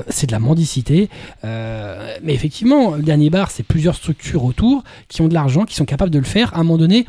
c'est 0.09 0.27
de 0.27 0.32
la 0.32 0.39
mendicité. 0.39 1.10
Mais 1.43 2.35
effectivement, 2.35 2.94
le 2.94 3.02
dernier 3.02 3.28
bar, 3.28 3.51
c'est 3.51 3.62
plusieurs 3.62 3.94
structures 3.94 4.44
autour 4.44 4.82
qui 5.09 5.20
ont 5.20 5.28
de 5.28 5.35
l'argent, 5.35 5.65
qui 5.65 5.74
sont 5.74 5.85
capables 5.85 6.10
de 6.10 6.19
le 6.19 6.24
faire. 6.24 6.55
À 6.55 6.60
un 6.60 6.62
moment 6.62 6.78
donné, 6.78 7.06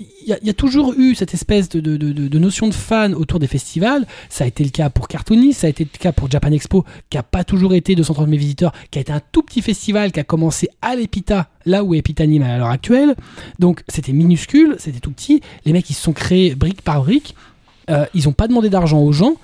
il 0.00 0.38
y, 0.42 0.50
a- 0.50 0.54
toujours 0.54 0.94
eu 0.96 1.14
cette 1.14 1.34
espèce 1.34 1.68
de- 1.68 1.80
de 1.80 2.38
notion 2.38 2.68
de 2.68 2.74
fan 2.74 3.14
autour 3.14 3.38
des 3.38 3.46
festivals. 3.46 4.06
Ça 4.28 4.44
a 4.44 4.46
été 4.46 4.64
le 4.64 4.70
cas 4.70 4.88
pour 4.90 5.08
Cartoonist, 5.08 5.60
ça 5.60 5.66
a 5.66 5.70
été 5.70 5.84
le 5.84 5.98
cas 5.98 6.12
pour 6.12 6.30
Japan 6.30 6.50
Expo, 6.52 6.84
qui 7.10 7.18
a 7.18 7.22
pas 7.22 7.44
toujours 7.44 7.74
été 7.74 7.94
230 7.94 8.28
000 8.28 8.38
visiteurs, 8.38 8.72
qui 8.90 8.98
a 8.98 9.02
été 9.02 9.12
un 9.12 9.20
tout 9.32 9.42
petit 9.42 9.62
festival 9.62 10.12
qui 10.12 10.20
a 10.20 10.24
commencé 10.24 10.68
à 10.82 10.96
l'Epita, 10.96 11.48
là 11.66 11.84
où 11.84 11.94
Epita 11.94 12.22
anime 12.24 12.42
à 12.44 12.56
l'heure 12.58 12.68
actuelle. 12.70 13.14
Donc 13.58 13.82
c'était 13.88 14.12
minuscule, 14.12 14.76
c'était 14.78 15.00
tout 15.00 15.10
petit. 15.12 15.40
Les 15.64 15.72
mecs 15.72 15.88
ils 15.90 15.94
se 15.94 16.02
sont 16.02 16.12
créés 16.12 16.54
brique 16.54 16.82
par 16.82 17.02
brique. 17.02 17.34
Euh, 17.90 18.06
ils 18.14 18.24
n'ont 18.24 18.32
pas 18.32 18.48
demandé 18.48 18.70
d'argent 18.70 19.00
aux 19.00 19.12
gens. 19.12 19.34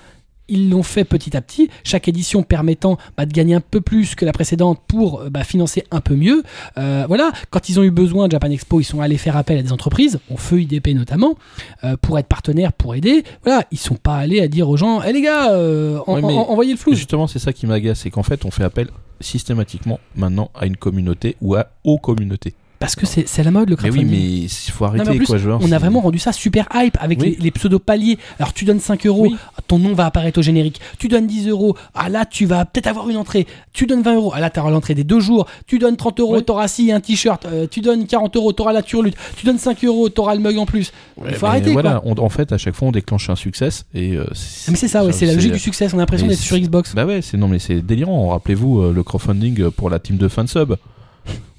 Ils 0.49 0.69
l'ont 0.69 0.83
fait 0.83 1.03
petit 1.03 1.35
à 1.35 1.41
petit, 1.41 1.69
chaque 1.83 2.07
édition 2.07 2.43
permettant 2.43 2.97
bah, 3.17 3.25
de 3.25 3.33
gagner 3.33 3.55
un 3.55 3.61
peu 3.61 3.81
plus 3.81 4.15
que 4.15 4.25
la 4.25 4.31
précédente 4.31 4.79
pour 4.87 5.21
euh, 5.21 5.29
bah, 5.29 5.43
financer 5.43 5.83
un 5.91 6.01
peu 6.01 6.15
mieux. 6.15 6.43
Euh, 6.77 7.05
voilà, 7.07 7.31
quand 7.49 7.69
ils 7.69 7.79
ont 7.79 7.83
eu 7.83 7.91
besoin 7.91 8.27
de 8.27 8.31
Japan 8.31 8.49
Expo, 8.49 8.79
ils 8.79 8.83
sont 8.85 9.01
allés 9.01 9.17
faire 9.17 9.35
appel 9.37 9.57
à 9.57 9.61
des 9.61 9.71
entreprises, 9.73 10.19
on 10.29 10.37
feu 10.37 10.61
IDP 10.61 10.89
notamment, 10.95 11.35
euh, 11.83 11.97
pour 12.01 12.17
être 12.19 12.27
partenaires, 12.27 12.73
pour 12.73 12.95
aider. 12.95 13.23
Voilà, 13.43 13.65
ils 13.71 13.77
sont 13.77 13.95
pas 13.95 14.15
allés 14.17 14.39
à 14.41 14.47
dire 14.47 14.69
aux 14.69 14.77
gens, 14.77 15.01
eh 15.01 15.11
les 15.13 15.21
gars, 15.21 15.51
euh, 15.53 15.99
en- 16.07 16.15
Ouais, 16.15 16.21
mais 16.21 16.33
en- 16.33 16.49
envoyez 16.49 16.71
le 16.71 16.77
flou. 16.77 16.93
Justement, 16.93 17.27
c'est 17.27 17.39
ça 17.39 17.51
qui 17.53 17.67
m'agace, 17.67 17.99
c'est 17.99 18.09
qu'en 18.09 18.23
fait, 18.23 18.45
on 18.45 18.51
fait 18.51 18.63
appel 18.63 18.87
systématiquement 19.19 19.99
maintenant 20.15 20.51
à 20.55 20.65
une 20.65 20.77
communauté 20.77 21.35
ou 21.41 21.55
à 21.55 21.67
aux 21.83 21.97
communautés. 21.97 22.53
Parce 22.79 22.95
que 22.95 23.07
c'est 23.07 23.43
la 23.43 23.49
mode 23.49 23.71
le 23.71 23.75
Mais 23.81 23.89
oui, 23.89 23.97
crowdfunding. 23.99 24.11
mais 24.19 24.45
il 24.45 24.49
faut 24.71 24.85
Non, 24.85 24.91
mais 24.93 24.99
arrêter 25.01 25.17
plus, 25.17 25.25
quoi, 25.25 25.37
dire, 25.39 25.57
On 25.61 25.71
a 25.71 25.79
vraiment 25.79 25.99
rendu 25.99 26.19
ça 26.19 26.31
super 26.31 26.67
hype 26.75 26.95
avec 27.01 27.19
Oui. 27.19 27.35
les, 27.39 27.45
les 27.45 27.51
pseudo-paliers. 27.51 28.19
Alors 28.37 28.53
tu 28.53 28.65
donnes 28.65 28.79
5 28.79 29.07
euros, 29.07 29.23
Oui. 29.29 29.35
ton 29.67 29.79
nom 29.79 29.93
va 29.93 30.05
apparaître 30.05 30.37
au 30.37 30.43
générique. 30.43 30.79
Tu 30.99 31.07
donnes 31.07 31.25
10 31.25 31.47
euros, 31.49 31.75
ah 31.95 32.07
là 32.09 32.25
tu 32.25 32.45
vas 32.45 32.65
peut-être 32.65 32.85
avoir 32.85 33.09
une 33.09 33.17
entrée. 33.17 33.47
Tu 33.73 33.87
donnes 33.87 34.03
20 34.03 34.15
euros, 34.15 34.31
ah 34.35 34.39
là 34.39 34.51
tu 34.51 34.59
auras 34.59 34.69
l'entrée 34.69 34.93
des 34.93 35.03
deux 35.03 35.19
jours. 35.19 35.47
Tu 35.65 35.79
donnes 35.79 35.97
30 35.97 36.19
euros, 36.19 36.35
Ouais. 36.35 36.41
t'auras 36.43 36.67
si 36.67 36.91
un 36.91 36.99
t-shirt. 36.99 37.45
Euh, 37.45 37.65
tu 37.69 37.81
donnes 37.81 38.05
40 38.05 38.35
euros, 38.35 38.53
t'auras 38.53 38.73
la 38.73 38.83
turlute. 38.83 39.15
Tu 39.37 39.45
donnes 39.47 39.57
5 39.57 39.83
euros, 39.83 40.09
t'auras 40.09 40.35
le 40.35 40.41
mug 40.41 40.57
en 40.59 40.67
plus. 40.67 40.91
Ouais, 41.17 41.29
Il 41.29 41.35
faut 41.35 41.45
mais 41.47 41.49
arrêter 41.49 41.71
voilà, 41.73 41.99
quoi. 42.03 42.11
on- 42.15 42.23
en 42.23 42.29
fait, 42.29 42.51
à 42.51 42.59
chaque 42.59 42.75
fois, 42.75 42.89
on 42.89 42.91
déclenche 42.91 43.27
un 43.31 43.35
succès 43.35 43.69
et. 43.95 44.13
euh, 44.13 44.25
Ah, 44.29 44.33
Mais 44.69 44.75
c'est 44.75 44.87
ça, 44.87 45.03
ouais, 45.03 45.11
c'est 45.13 45.25
la 45.25 45.33
logique 45.33 45.53
du 45.53 45.59
succès. 45.59 45.87
On 45.93 45.97
a 45.97 46.01
l'impression 46.01 46.27
d'être 46.27 46.37
sur 46.39 46.57
Xbox. 46.59 46.93
Bah 46.93 47.05
ouais, 47.05 47.21
c'est 47.23 47.37
non 47.37 47.47
mais 47.47 47.57
c'est 47.59 47.81
délirant. 47.81 48.27
Rappelez-vous 48.29 48.81
euh, 48.81 48.93
le 48.93 49.01
crowdfunding 49.03 49.71
pour 49.71 49.89
la 49.89 49.97
team 49.97 50.17
de 50.17 50.27
fansub. 50.27 50.75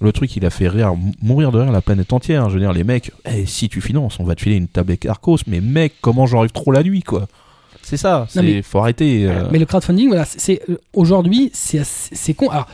Le 0.01 0.13
truc, 0.13 0.37
il 0.37 0.47
a 0.47 0.51
fait 0.51 0.69
rire, 0.69 0.95
mourir 1.23 1.51
de 1.51 1.59
rire 1.59 1.73
la 1.73 1.81
planète 1.81 2.13
entière. 2.13 2.49
Je 2.51 2.55
veux 2.55 2.61
dire, 2.61 2.73
les 2.73 2.85
mecs, 2.85 3.11
eh, 3.25 3.47
si 3.47 3.69
tu 3.69 3.81
finances, 3.81 4.21
on 4.21 4.25
va 4.25 4.35
te 4.37 4.41
filer 4.43 4.57
une 4.57 4.69
table 4.69 4.97
Arcos. 5.09 5.39
Mais 5.47 5.61
mec, 5.61 5.95
comment 6.01 6.27
j'arrive 6.27 6.53
trop 6.53 6.71
la 6.71 6.83
nuit, 6.85 7.03
quoi 7.03 7.27
C'est 7.83 7.97
ça. 7.97 8.27
Mais- 8.37 8.63
faut 8.63 8.79
arrêter. 8.79 9.27
euh, 9.27 9.49
Mais 9.51 9.59
le 9.59 9.67
crowdfunding, 9.67 10.09
voilà, 10.09 10.25
c'est- 10.25 10.63
euh, 10.71 10.77
aujourd'hui, 10.93 11.51
c'est 11.53 12.35
con. 12.35 12.49
Alors, 12.49 12.69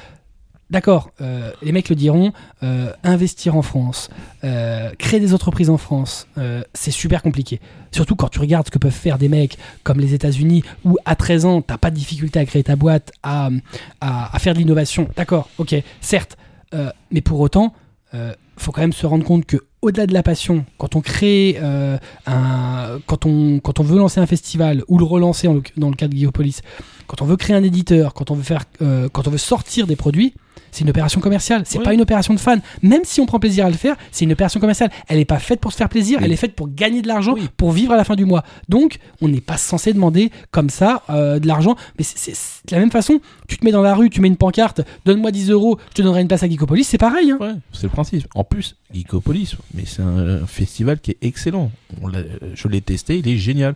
d'accord, 0.70 1.10
euh, 1.22 1.50
les 1.62 1.72
mecs 1.72 1.88
le 1.88 1.96
diront, 1.96 2.32
euh, 2.62 2.90
investir 3.04 3.56
en 3.56 3.62
France, 3.62 4.10
euh, 4.44 4.90
créer 4.98 5.20
des 5.20 5.32
entreprises 5.32 5.70
en 5.70 5.78
France, 5.78 6.26
c'est 6.74 6.90
super 6.90 7.22
compliqué. 7.22 7.58
Surtout 7.90 8.16
quand 8.16 8.28
tu 8.28 8.40
regardes 8.40 8.66
ce 8.66 8.70
que 8.70 8.78
peuvent 8.78 8.90
faire 8.92 9.16
des 9.18 9.28
mecs 9.28 9.56
comme 9.82 9.98
les 10.00 10.12
États-Unis, 10.14 10.62
où 10.84 10.96
à 11.04 11.14
13 11.16 11.44
ans, 11.46 11.62
t'as 11.62 11.78
pas 11.78 11.90
de 11.90 11.96
difficulté 11.96 12.38
à 12.40 12.44
créer 12.44 12.64
ta 12.64 12.76
boîte, 12.76 13.12
à, 13.22 13.48
à, 14.00 14.34
à 14.34 14.38
faire 14.40 14.52
de 14.52 14.58
l'innovation. 14.58 15.08
D'accord, 15.16 15.48
ok, 15.58 15.74
certes, 16.00 16.36
mais 17.10 17.20
pour 17.20 17.40
autant. 17.40 17.72
euh, 18.14 18.34
faut 18.56 18.72
quand 18.72 18.80
même 18.82 18.92
se 18.92 19.06
rendre 19.06 19.24
compte 19.24 19.46
que 19.46 19.56
au-delà 19.84 20.06
de 20.06 20.12
la 20.14 20.22
passion, 20.22 20.64
quand 20.78 20.96
on 20.96 21.00
crée 21.00 21.58
euh, 21.62 21.96
un, 22.26 22.98
quand 23.06 23.26
on 23.26 23.60
quand 23.60 23.80
on 23.80 23.82
veut 23.82 23.98
lancer 23.98 24.20
un 24.20 24.26
festival 24.26 24.82
ou 24.88 24.98
le 24.98 25.04
relancer 25.04 25.48
en 25.48 25.60
dans 25.76 25.90
le 25.90 25.96
cas 25.96 26.08
de 26.08 26.16
Geopolis, 26.16 26.60
quand 27.06 27.22
on 27.22 27.26
veut 27.26 27.36
créer 27.36 27.56
un 27.56 27.62
éditeur, 27.62 28.14
quand 28.14 28.30
on 28.30 28.34
veut 28.34 28.42
faire, 28.42 28.64
euh, 28.82 29.08
quand 29.12 29.28
on 29.28 29.30
veut 29.30 29.38
sortir 29.38 29.86
des 29.86 29.96
produits, 29.96 30.34
c'est 30.70 30.80
une 30.82 30.90
opération 30.90 31.20
commerciale. 31.20 31.62
C'est 31.66 31.78
Ouais. 31.78 31.84
pas 31.84 31.94
une 31.94 32.00
opération 32.00 32.34
de 32.34 32.40
fan. 32.40 32.60
Même 32.82 33.02
si 33.04 33.20
on 33.20 33.26
prend 33.26 33.38
plaisir 33.38 33.64
à 33.66 33.70
le 33.70 33.76
faire, 33.76 33.94
c'est 34.10 34.24
une 34.24 34.32
opération 34.32 34.58
commerciale. 34.58 34.90
Elle 35.06 35.18
n'est 35.18 35.24
pas 35.24 35.38
faite 35.38 35.60
pour 35.60 35.70
se 35.70 35.76
faire 35.76 35.88
plaisir. 35.88 36.18
Oui. 36.18 36.24
Elle 36.26 36.32
est 36.32 36.36
faite 36.36 36.56
pour 36.56 36.68
gagner 36.68 37.00
de 37.00 37.06
l'argent, 37.06 37.34
Oui. 37.34 37.48
pour 37.56 37.70
vivre 37.70 37.92
à 37.92 37.96
la 37.96 38.02
fin 38.02 38.16
du 38.16 38.24
mois. 38.24 38.42
Donc, 38.68 38.96
on 39.20 39.28
n'est 39.28 39.40
pas 39.40 39.56
censé 39.56 39.92
demander 39.92 40.32
comme 40.50 40.70
ça 40.70 41.02
euh, 41.10 41.38
de 41.38 41.46
l'argent. 41.46 41.76
Mais 41.96 42.02
c'est- 42.04 42.32
de 42.66 42.74
la 42.74 42.80
même 42.80 42.90
façon. 42.90 43.20
Tu 43.46 43.56
te 43.58 43.64
mets 43.64 43.70
dans 43.70 43.82
la 43.82 43.94
rue, 43.94 44.10
tu 44.10 44.20
mets 44.20 44.26
une 44.26 44.36
pancarte, 44.36 44.80
donne-moi 45.04 45.30
10 45.30 45.50
euros, 45.50 45.78
je 45.90 45.94
te 45.94 46.02
donnerai 46.02 46.22
une 46.22 46.28
place 46.28 46.42
à 46.42 46.48
Geekopolis. 46.48 46.82
C'est 46.84 46.98
pareil. 46.98 47.30
Hein. 47.30 47.38
Ouais, 47.40 47.52
c'est 47.72 47.84
le 47.84 47.90
principe. 47.90 48.26
En 48.34 48.42
plus, 48.42 48.74
Geekopolis, 48.92 49.54
mais 49.74 49.84
c'est 49.86 50.02
un, 50.02 50.46
festival 50.46 51.00
qui 51.00 51.12
est 51.12 51.18
excellent. 51.22 51.70
On 52.02 52.10
je 52.54 52.68
l'ai 52.68 52.80
testé, 52.80 53.18
il 53.18 53.28
est 53.28 53.36
génial. 53.36 53.74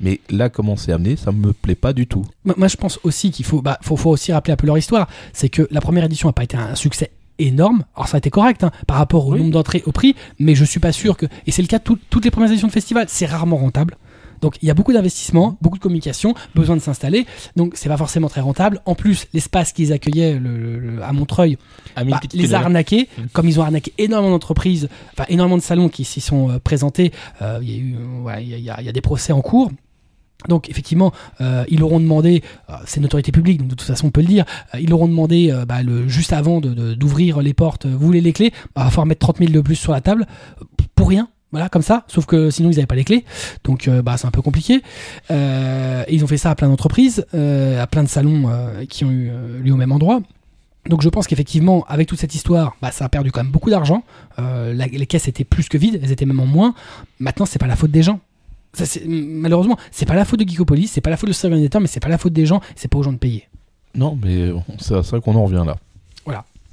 Mais 0.00 0.20
là, 0.30 0.48
comment 0.48 0.74
c'est 0.76 0.90
amené, 0.92 1.14
ça 1.16 1.30
me 1.30 1.52
plaît 1.52 1.76
pas 1.76 1.92
du 1.92 2.06
tout. 2.08 2.26
Moi, 2.44 2.54
moi, 2.58 2.66
je 2.68 2.76
pense 2.76 2.98
aussi 3.04 3.30
qu'il 3.30 3.44
faut, 3.44 3.62
bah, 3.62 3.78
faut, 3.82 3.96
faut 3.96 4.10
aussi 4.10 4.32
rappeler 4.32 4.52
un 4.52 4.56
peu 4.56 4.66
leur 4.66 4.76
histoire. 4.76 5.08
C'est 5.32 5.48
que 5.48 5.68
la 5.70 5.80
première 5.80 6.04
édition 6.04 6.28
n'a 6.28 6.32
pas 6.32 6.42
été 6.42 6.56
un 6.56 6.74
succès 6.74 7.12
énorme. 7.38 7.84
Alors 7.94 8.08
ça 8.08 8.16
a 8.16 8.18
été 8.18 8.28
correct 8.30 8.64
hein, 8.64 8.72
par 8.86 8.96
rapport 8.96 9.26
au 9.28 9.32
Oui. 9.32 9.38
nombre 9.40 9.52
d'entrées, 9.52 9.82
au 9.86 9.92
prix, 9.92 10.16
mais 10.40 10.54
je 10.54 10.64
suis 10.64 10.80
pas 10.80 10.92
sûr 10.92 11.16
que. 11.16 11.26
Et 11.46 11.52
c'est 11.52 11.62
le 11.62 11.68
cas 11.68 11.78
de 11.78 11.84
tout- 11.84 11.98
toutes 12.10 12.24
les 12.24 12.30
premières 12.32 12.50
éditions 12.50 12.68
de 12.68 12.72
festival. 12.72 13.06
C'est 13.08 13.26
rarement 13.26 13.56
rentable. 13.56 13.96
Donc 14.42 14.56
il 14.60 14.66
y 14.68 14.70
a 14.70 14.74
beaucoup 14.74 14.92
d'investissement, 14.92 15.56
beaucoup 15.62 15.78
de 15.78 15.82
communication, 15.82 16.34
besoin 16.54 16.76
de 16.76 16.80
s'installer. 16.82 17.24
Donc 17.56 17.72
c'est 17.76 17.88
pas 17.88 17.96
forcément 17.96 18.28
très 18.28 18.42
rentable. 18.42 18.80
En 18.84 18.94
plus, 18.94 19.26
l'espace 19.32 19.72
qu'ils 19.72 19.92
accueillaient 19.92 20.34
le- 20.38 20.58
le- 20.58 20.78
le- 20.78 21.02
à 21.02 21.12
Montreuil 21.12 21.56
bah, 21.96 22.02
les 22.34 22.54
a 22.54 22.58
arnaqués, 22.58 23.08
Mm. 23.16 23.22
comme 23.32 23.48
ils 23.48 23.58
ont 23.58 23.62
arnaqué 23.62 23.92
énormément 23.98 24.32
d'entreprises, 24.34 24.88
enfin 25.12 25.24
énormément 25.30 25.56
de 25.56 25.62
salons 25.62 25.88
qui 25.88 26.04
s'y 26.04 26.20
sont 26.20 26.60
présentés. 26.62 27.12
euh, 27.40 27.58
Il 27.62 27.70
y 27.70 27.74
a 27.74 27.78
eu, 27.78 27.96
ouais, 28.24 28.42
il 28.44 28.48
y, 28.50 28.54
a- 28.54 28.58
il 28.58 28.64
y 28.64 28.70
a- 28.70 28.80
il 28.80 28.86
y 28.86 28.88
a 28.88 28.92
des 28.92 29.00
procès 29.00 29.32
en 29.32 29.40
cours. 29.40 29.70
Donc 30.48 30.68
effectivement, 30.68 31.12
euh, 31.40 31.64
ils 31.68 31.78
leur 31.78 31.92
ont 31.92 32.00
demandé, 32.00 32.42
euh, 32.68 32.72
c'est 32.84 32.98
une 32.98 33.04
autorité 33.06 33.30
publique, 33.30 33.58
donc 33.58 33.68
de 33.68 33.74
toute 33.76 33.86
façon 33.86 34.08
on 34.08 34.10
peut 34.10 34.22
le 34.22 34.26
dire, 34.26 34.44
euh, 34.74 34.80
ils 34.80 34.88
leur 34.90 35.00
ont 35.00 35.06
demandé 35.06 35.54
bah, 35.68 35.82
le, 35.84 36.08
juste 36.08 36.32
avant 36.32 36.60
de- 36.60 36.74
de- 36.74 36.94
d'ouvrir 36.94 37.40
les 37.42 37.54
portes, 37.54 37.86
vous 37.86 38.04
voulez 38.04 38.20
les 38.20 38.32
clés, 38.32 38.50
bah, 38.74 38.82
il 38.82 38.84
va 38.84 38.90
falloir 38.90 39.06
mettre 39.06 39.20
30 39.20 39.38
000 39.38 39.52
de 39.52 39.60
plus 39.60 39.76
sur 39.76 39.92
la 39.92 40.00
table, 40.00 40.26
pour 40.96 41.08
rien, 41.08 41.28
voilà, 41.52 41.68
comme 41.68 41.82
ça, 41.82 42.04
sauf 42.08 42.24
que 42.24 42.50
sinon 42.50 42.70
ils 42.70 42.76
n'avaient 42.76 42.86
pas 42.86 42.94
les 42.94 43.04
clés, 43.04 43.24
donc 43.62 43.86
euh, 43.86 44.00
bah, 44.00 44.16
c'est 44.16 44.26
un 44.26 44.30
peu 44.30 44.40
compliqué. 44.40 44.82
Euh, 45.30 46.02
ils 46.08 46.24
ont 46.24 46.26
fait 46.26 46.38
ça 46.38 46.50
à 46.50 46.54
plein 46.54 46.68
d'entreprises, 46.68 47.26
euh, 47.34 47.80
à 47.80 47.86
plein 47.86 48.02
de 48.02 48.08
salons 48.08 48.50
qui 48.88 49.04
ont 49.04 49.10
eu 49.10 49.30
lieu 49.62 49.72
au 49.72 49.76
même 49.76 49.92
endroit. 49.92 50.20
Donc 50.88 51.02
je 51.02 51.08
pense 51.08 51.26
qu'effectivement, 51.26 51.84
avec 51.88 52.08
toute 52.08 52.18
cette 52.18 52.34
histoire, 52.34 52.76
bah, 52.80 52.90
ça 52.90 53.04
a 53.04 53.08
perdu 53.08 53.30
quand 53.30 53.42
même 53.42 53.52
beaucoup 53.52 53.70
d'argent. 53.70 54.02
Les 54.38 55.06
caisses 55.06 55.28
étaient 55.28 55.44
plus 55.44 55.68
que 55.68 55.76
vides, 55.76 56.00
elles 56.02 56.10
étaient 56.10 56.26
même 56.26 56.40
en 56.40 56.46
moins. 56.46 56.74
Maintenant, 57.20 57.46
c'est 57.46 57.58
pas 57.58 57.68
la 57.68 57.76
faute 57.76 57.90
des 57.90 58.02
gens. 58.02 58.18
Malheureusement, 59.06 59.76
c'est 59.90 60.06
pas 60.06 60.14
la 60.14 60.24
faute 60.24 60.40
de 60.40 60.48
Geekopolis, 60.48 60.88
c'est 60.88 61.02
pas 61.02 61.10
la 61.10 61.18
faute 61.18 61.28
de 61.28 61.34
ce 61.34 61.46
mais 61.46 61.86
c'est 61.86 62.00
pas 62.00 62.08
la 62.08 62.16
faute 62.16 62.32
des 62.32 62.46
gens, 62.46 62.62
c'est 62.74 62.88
pas 62.88 62.98
aux 62.98 63.02
gens 63.02 63.12
de 63.12 63.18
payer. 63.18 63.46
Non, 63.94 64.18
mais 64.20 64.50
c'est 64.78 64.96
à 64.96 65.02
ça 65.02 65.20
qu'on 65.20 65.34
en 65.34 65.44
revient 65.44 65.64
là. 65.66 65.76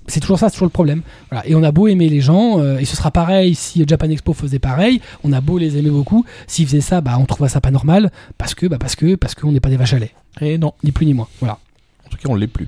C'est 0.10 0.20
toujours 0.20 0.38
ça, 0.40 0.50
c'est 0.50 0.54
toujours 0.56 0.66
le 0.68 0.72
problème. 0.72 1.02
Voilà. 1.32 1.48
Et 1.48 1.56
on 1.56 1.64
a 1.64 1.72
beau 1.72 1.88
aimer 1.88 2.10
les 2.10 2.20
gens, 2.22 2.60
euh, 2.60 2.78
et 2.80 2.86
ce 2.86 2.96
sera 2.96 3.12
pareil 3.12 3.56
si 3.56 3.84
Japan 3.88 4.10
Expo 4.10 4.34
faisait 4.34 4.60
pareil. 4.60 5.02
On 5.24 5.32
a 5.32 5.40
beau 5.40 5.58
les 5.58 5.78
aimer 5.78 5.90
beaucoup, 5.92 6.26
s'ils 6.48 6.66
faisaient 6.66 6.82
ça, 6.82 7.00
bah 7.02 7.16
on 7.20 7.26
trouverait 7.26 7.50
ça 7.50 7.62
pas 7.62 7.72
normal 7.72 8.12
parce 8.38 8.54
que, 8.56 8.66
bah 8.66 8.78
parce 8.80 8.96
que, 8.96 9.16
parce 9.16 9.36
qu'on 9.36 9.52
n'est 9.52 9.60
pas 9.62 9.70
des 9.70 9.78
vaches 9.78 9.94
à 9.94 10.00
lait, 10.00 10.12
Et 10.42 10.58
non, 10.58 10.74
ni 10.84 10.92
plus 10.92 11.06
ni 11.06 11.14
moins. 11.14 11.28
Voilà. 11.40 11.58
en 12.06 12.10
tout 12.10 12.18
cas, 12.18 12.28
on 12.30 12.36
l'est 12.36 12.48
plus. 12.48 12.68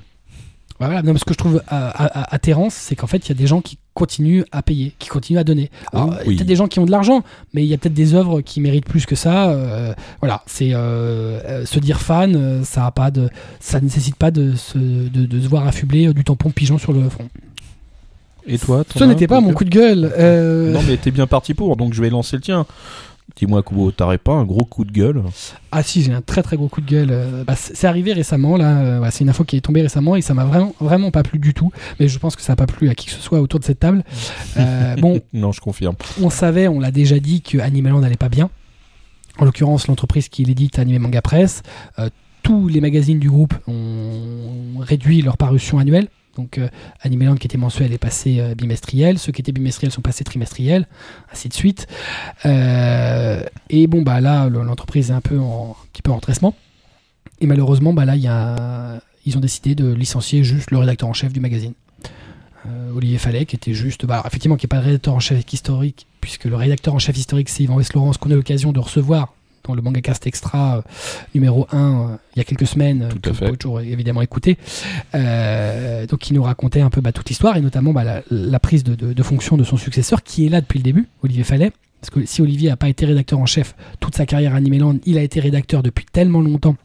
Voilà, 0.78 1.02
non, 1.02 1.12
mais 1.12 1.18
ce 1.18 1.24
que 1.24 1.32
je 1.34 1.38
trouve 1.38 1.56
euh, 1.56 1.60
à- 1.68 2.20
à- 2.20 2.34
atterrant, 2.34 2.68
c'est 2.70 2.96
qu'en 2.96 3.06
fait, 3.06 3.18
il 3.26 3.28
y 3.28 3.32
a 3.32 3.36
des 3.36 3.46
gens 3.46 3.60
qui 3.60 3.78
continuent 3.94 4.42
à 4.52 4.62
payer, 4.62 4.94
qui 4.98 5.08
continuent 5.08 5.38
à 5.38 5.44
donner. 5.44 5.70
Alors, 5.92 6.14
Il 6.24 6.30
y 6.32 6.34
a 6.34 6.36
peut-être 6.36 6.46
des 6.46 6.56
gens 6.56 6.66
qui 6.68 6.78
ont 6.78 6.86
de 6.86 6.90
l'argent, 6.90 7.22
mais 7.52 7.62
il 7.62 7.68
y 7.68 7.74
a 7.74 7.78
peut-être 7.78 7.94
des 7.94 8.14
œuvres 8.14 8.40
qui 8.40 8.60
méritent 8.60 8.86
plus 8.88 9.04
que 9.06 9.14
ça. 9.14 9.50
euh, 9.50 9.92
voilà, 10.20 10.42
c'est 10.46 10.70
euh, 10.72 11.40
euh, 11.44 11.66
se 11.66 11.78
dire 11.78 12.00
fan, 12.00 12.64
ça 12.64 12.86
a 12.86 12.90
pas 12.90 13.10
de, 13.10 13.28
ça 13.60 13.80
nécessite 13.80 14.16
pas 14.16 14.30
de 14.30 14.54
se, 14.54 14.78
de, 14.78 15.26
de 15.26 15.40
se 15.40 15.46
voir 15.48 15.66
affubler 15.66 16.12
du 16.14 16.24
tampon 16.24 16.50
pigeon 16.50 16.78
sur 16.78 16.92
le 16.92 17.08
front. 17.08 17.28
Et 18.46 18.58
toi 18.58 18.82
Ce 18.96 19.04
n'était 19.04 19.28
pas 19.28 19.40
mon 19.40 19.52
coup 19.52 19.64
de 19.64 19.70
gueule. 19.70 20.10
euh, 20.18 20.72
Non, 20.72 20.80
mais 20.88 20.96
t'es 20.96 21.10
bien 21.12 21.26
parti 21.28 21.54
pour, 21.54 21.76
donc 21.76 21.94
je 21.94 22.02
vais 22.02 22.10
lancer 22.10 22.36
le 22.36 22.42
tien. 22.42 22.66
Dis-moi, 23.36 23.62
Kubo, 23.62 23.90
t'aurais 23.90 24.18
pas 24.18 24.32
un 24.32 24.44
gros 24.44 24.64
coup 24.64 24.84
de 24.84 24.92
gueule 24.92 25.22
Ah 25.72 25.82
si, 25.82 26.02
j'ai 26.02 26.12
un 26.12 26.20
très 26.20 26.42
très 26.42 26.56
gros 26.56 26.68
coup 26.68 26.80
de 26.80 26.88
gueule. 26.90 27.08
euh, 27.10 27.44
bah, 27.44 27.54
c'est 27.56 27.86
arrivé 27.86 28.12
récemment 28.12 28.56
là. 28.56 28.78
euh, 28.80 29.08
c'est 29.10 29.24
une 29.24 29.30
info 29.30 29.44
qui 29.44 29.56
est 29.56 29.60
tombée 29.62 29.82
récemment 29.82 30.16
et 30.16 30.20
ça 30.22 30.34
m'a 30.34 30.44
vraiment 30.44 30.74
vraiment 30.80 31.10
pas 31.10 31.22
plu 31.22 31.38
du 31.38 31.54
tout. 31.54 31.70
Mais 31.98 32.08
je 32.08 32.18
pense 32.18 32.36
que 32.36 32.42
ça 32.42 32.52
n'a 32.52 32.56
pas 32.56 32.66
plu 32.66 32.88
à 32.90 32.94
qui 32.94 33.06
que 33.06 33.12
ce 33.12 33.20
soit 33.20 33.40
autour 33.40 33.58
de 33.60 33.64
cette 33.64 33.80
table. 33.80 34.04
Euh, 34.58 34.96
bon, 34.96 35.20
Non, 35.32 35.50
je 35.52 35.60
confirme. 35.60 35.94
on 36.20 36.28
savait, 36.28 36.68
on 36.68 36.78
l'a 36.78 36.90
déjà 36.90 37.18
dit 37.18 37.40
que 37.40 37.56
Animeland 37.58 38.00
n'allait 38.00 38.16
pas 38.16 38.28
bien. 38.28 38.50
En 39.38 39.46
l'occurrence, 39.46 39.86
l'entreprise 39.88 40.28
qui 40.28 40.44
l'édite, 40.44 40.78
Anime 40.78 41.00
Manga 41.02 41.22
Press, 41.22 41.62
euh, 41.98 42.10
tous 42.42 42.68
les 42.68 42.82
magazines 42.82 43.18
du 43.18 43.30
groupe 43.30 43.54
ont 43.66 44.78
réduit 44.80 45.22
leur 45.22 45.38
parution 45.38 45.78
annuelle. 45.78 46.08
Donc 46.36 46.58
euh, 46.58 46.68
Animeland 47.02 47.36
qui 47.36 47.46
était 47.46 47.58
mensuel 47.58 47.92
est 47.92 47.98
passé 47.98 48.40
euh, 48.40 48.54
bimestriel, 48.54 49.18
ceux 49.18 49.32
qui 49.32 49.42
étaient 49.42 49.52
bimestriels 49.52 49.92
sont 49.92 50.00
passés 50.00 50.24
trimestriels, 50.24 50.86
ainsi 51.32 51.48
de 51.48 51.54
suite. 51.54 51.86
Euh, 52.46 53.42
et 53.70 53.86
bon 53.86 54.02
bah 54.02 54.20
là 54.20 54.48
le- 54.48 54.62
l'entreprise 54.62 55.10
est 55.10 55.14
un 55.14 55.20
peu 55.20 55.38
en 55.38 55.76
un 55.78 55.86
petit 55.92 56.02
peu 56.02 56.10
en 56.10 56.16
redressement. 56.16 56.54
Et 57.40 57.46
malheureusement 57.46 57.92
bah 57.92 58.04
là 58.04 58.16
ils 59.24 59.36
ont 59.36 59.40
décidé 59.40 59.74
de 59.74 59.92
licencier 59.92 60.42
juste 60.42 60.70
le 60.70 60.78
rédacteur 60.78 61.08
en 61.08 61.12
chef 61.12 61.32
du 61.32 61.40
magazine. 61.40 61.74
Euh, 62.66 62.92
Olivier 62.94 63.18
Fallet, 63.18 63.44
qui 63.44 63.56
était 63.56 63.74
juste, 63.74 64.06
bah, 64.06 64.14
alors, 64.14 64.26
effectivement, 64.26 64.56
qui 64.56 64.66
n'est 64.66 64.68
pas 64.68 64.76
le 64.76 64.84
rédacteur 64.84 65.14
en 65.14 65.18
chef 65.18 65.44
historique, 65.52 66.06
puisque 66.20 66.44
le 66.44 66.54
rédacteur 66.54 66.94
en 66.94 67.00
chef 67.00 67.16
historique, 67.16 67.48
c'est 67.48 67.64
Yvan 67.64 67.74
West-Laurence, 67.74 68.18
qu'on 68.18 68.30
a 68.30 68.34
l'occasion 68.36 68.70
de 68.72 68.78
recevoir 68.78 69.34
dans 69.64 69.74
le 69.74 69.82
MangaCast 69.82 70.26
Extra 70.26 70.78
euh, 70.78 70.82
numéro 71.34 71.66
1 71.72 71.76
euh, 71.78 72.16
il 72.34 72.38
y 72.38 72.40
a 72.40 72.44
quelques 72.44 72.66
semaines, 72.66 73.02
euh, 73.02 73.08
Tout 73.10 73.18
que 73.20 73.30
vous 73.30 73.36
pouvez 73.44 73.56
toujours 73.56 73.80
évidemment 73.80 74.22
écouter. 74.22 74.58
Euh, 75.14 76.06
donc, 76.06 76.20
qui 76.20 76.34
nous 76.34 76.42
racontait 76.42 76.80
un 76.80 76.90
peu 76.90 77.00
bah, 77.00 77.12
toute 77.12 77.28
l'histoire, 77.28 77.56
et 77.56 77.60
notamment 77.60 77.92
bah, 77.92 78.04
la, 78.04 78.22
la 78.30 78.58
prise 78.60 78.84
de, 78.84 78.94
de- 78.94 79.12
de 79.12 79.22
fonction 79.22 79.56
de 79.56 79.64
son 79.64 79.76
successeur, 79.76 80.22
qui 80.22 80.46
est 80.46 80.48
là 80.48 80.60
depuis 80.60 80.78
le 80.78 80.84
début, 80.84 81.08
Olivier 81.22 81.44
Fallet. 81.44 81.72
Parce 82.00 82.10
que 82.10 82.26
si 82.26 82.42
Olivier 82.42 82.68
n'a 82.70 82.76
pas 82.76 82.88
été 82.88 83.06
rédacteur 83.06 83.38
en 83.38 83.46
chef 83.46 83.76
toute 84.00 84.16
sa 84.16 84.26
carrière 84.26 84.54
à 84.54 84.56
Animeland, 84.56 84.96
il 85.06 85.18
a 85.18 85.22
été 85.22 85.38
rédacteur 85.38 85.82
depuis 85.84 86.04
tellement 86.10 86.40
longtemps. 86.40 86.76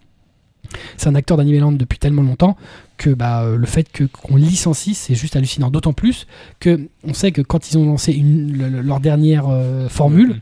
C'est 0.97 1.07
un 1.07 1.15
acteur 1.15 1.37
d'Animeland 1.37 1.71
depuis 1.71 1.97
tellement 1.97 2.21
longtemps 2.23 2.57
que 2.97 3.11
bah, 3.11 3.41
euh, 3.43 3.55
le 3.55 3.65
fait 3.65 3.89
que 3.89 4.03
qu'on 4.03 4.35
licencie, 4.35 4.93
c'est 4.95 5.15
juste 5.15 5.35
hallucinant. 5.37 5.71
D'autant 5.71 5.93
plus 5.93 6.27
que 6.59 6.87
on 7.05 7.13
sait 7.13 7.31
que 7.31 7.41
quand 7.41 7.71
ils 7.71 7.77
ont 7.77 7.85
lancé 7.85 8.11
une, 8.11 8.51
le- 8.57 8.67
le- 8.69 8.81
leur 8.81 8.99
dernière 8.99 9.45
euh, 9.49 9.87
formule, 9.87 10.31
euh, 10.31 10.35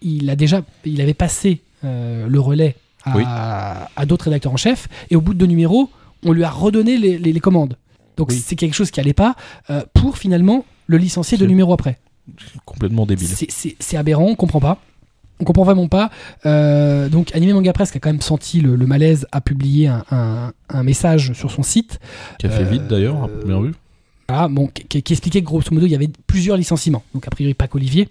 il 0.00 0.30
a 0.30 0.36
déjà, 0.36 0.62
il 0.84 1.00
avait 1.00 1.14
passé 1.14 1.60
euh, 1.84 2.26
le 2.28 2.40
relais 2.40 2.76
à, 3.04 3.16
Oui. 3.16 3.24
à 3.26 4.06
d'autres 4.06 4.24
rédacteurs 4.26 4.52
en 4.52 4.56
chef. 4.56 4.88
Et 5.10 5.16
au 5.16 5.20
bout 5.20 5.34
de 5.34 5.38
deux 5.38 5.46
numéros, 5.46 5.90
on 6.24 6.32
lui 6.32 6.44
a 6.44 6.50
redonné 6.50 6.96
les, 6.98 7.18
les- 7.18 7.32
les 7.32 7.40
commandes. 7.40 7.76
Donc 8.16 8.28
Oui. 8.30 8.36
c'est 8.44 8.56
quelque 8.56 8.74
chose 8.74 8.90
qui 8.90 9.00
allait 9.00 9.12
pas 9.14 9.34
euh, 9.70 9.82
pour 9.94 10.18
finalement 10.18 10.64
le 10.86 10.98
licencier 10.98 11.38
deux 11.38 11.46
numéros 11.46 11.72
après. 11.72 11.98
Complètement 12.64 13.06
débile. 13.06 13.28
C'est- 13.48 13.96
aberrant, 13.96 14.26
on 14.26 14.34
comprend 14.36 14.60
pas. 14.60 14.78
On 15.40 15.44
comprend 15.44 15.64
vraiment 15.64 15.88
pas. 15.88 16.10
Euh, 16.46 17.08
donc, 17.08 17.34
Animé 17.34 17.52
Manga 17.52 17.72
Press, 17.72 17.90
qui 17.90 17.96
a 17.96 18.00
quand 18.00 18.10
même 18.10 18.20
senti 18.20 18.60
le, 18.60 18.76
le 18.76 18.86
malaise, 18.86 19.26
a 19.32 19.40
publié 19.40 19.88
un, 19.88 20.04
un- 20.12 20.52
un 20.68 20.82
message 20.84 21.32
sur 21.32 21.50
son 21.50 21.64
site. 21.64 21.98
Qui 22.38 22.46
a 22.46 22.50
fait 22.50 22.62
Euh, 22.62 22.68
vite 22.68 22.86
d'ailleurs, 22.86 23.24
à 23.24 23.28
première 23.28 23.60
vue. 23.62 23.72
Qui, 24.88 24.98
expliquait 24.98 25.40
que 25.40 25.46
grosso 25.46 25.68
modo, 25.72 25.86
il 25.86 25.92
y 25.92 25.94
avait 25.94 26.10
plusieurs 26.26 26.56
licenciements. 26.56 27.02
Donc, 27.14 27.26
a 27.26 27.30
priori, 27.30 27.54
pas 27.54 27.68
qu'Olivier. 27.68 28.08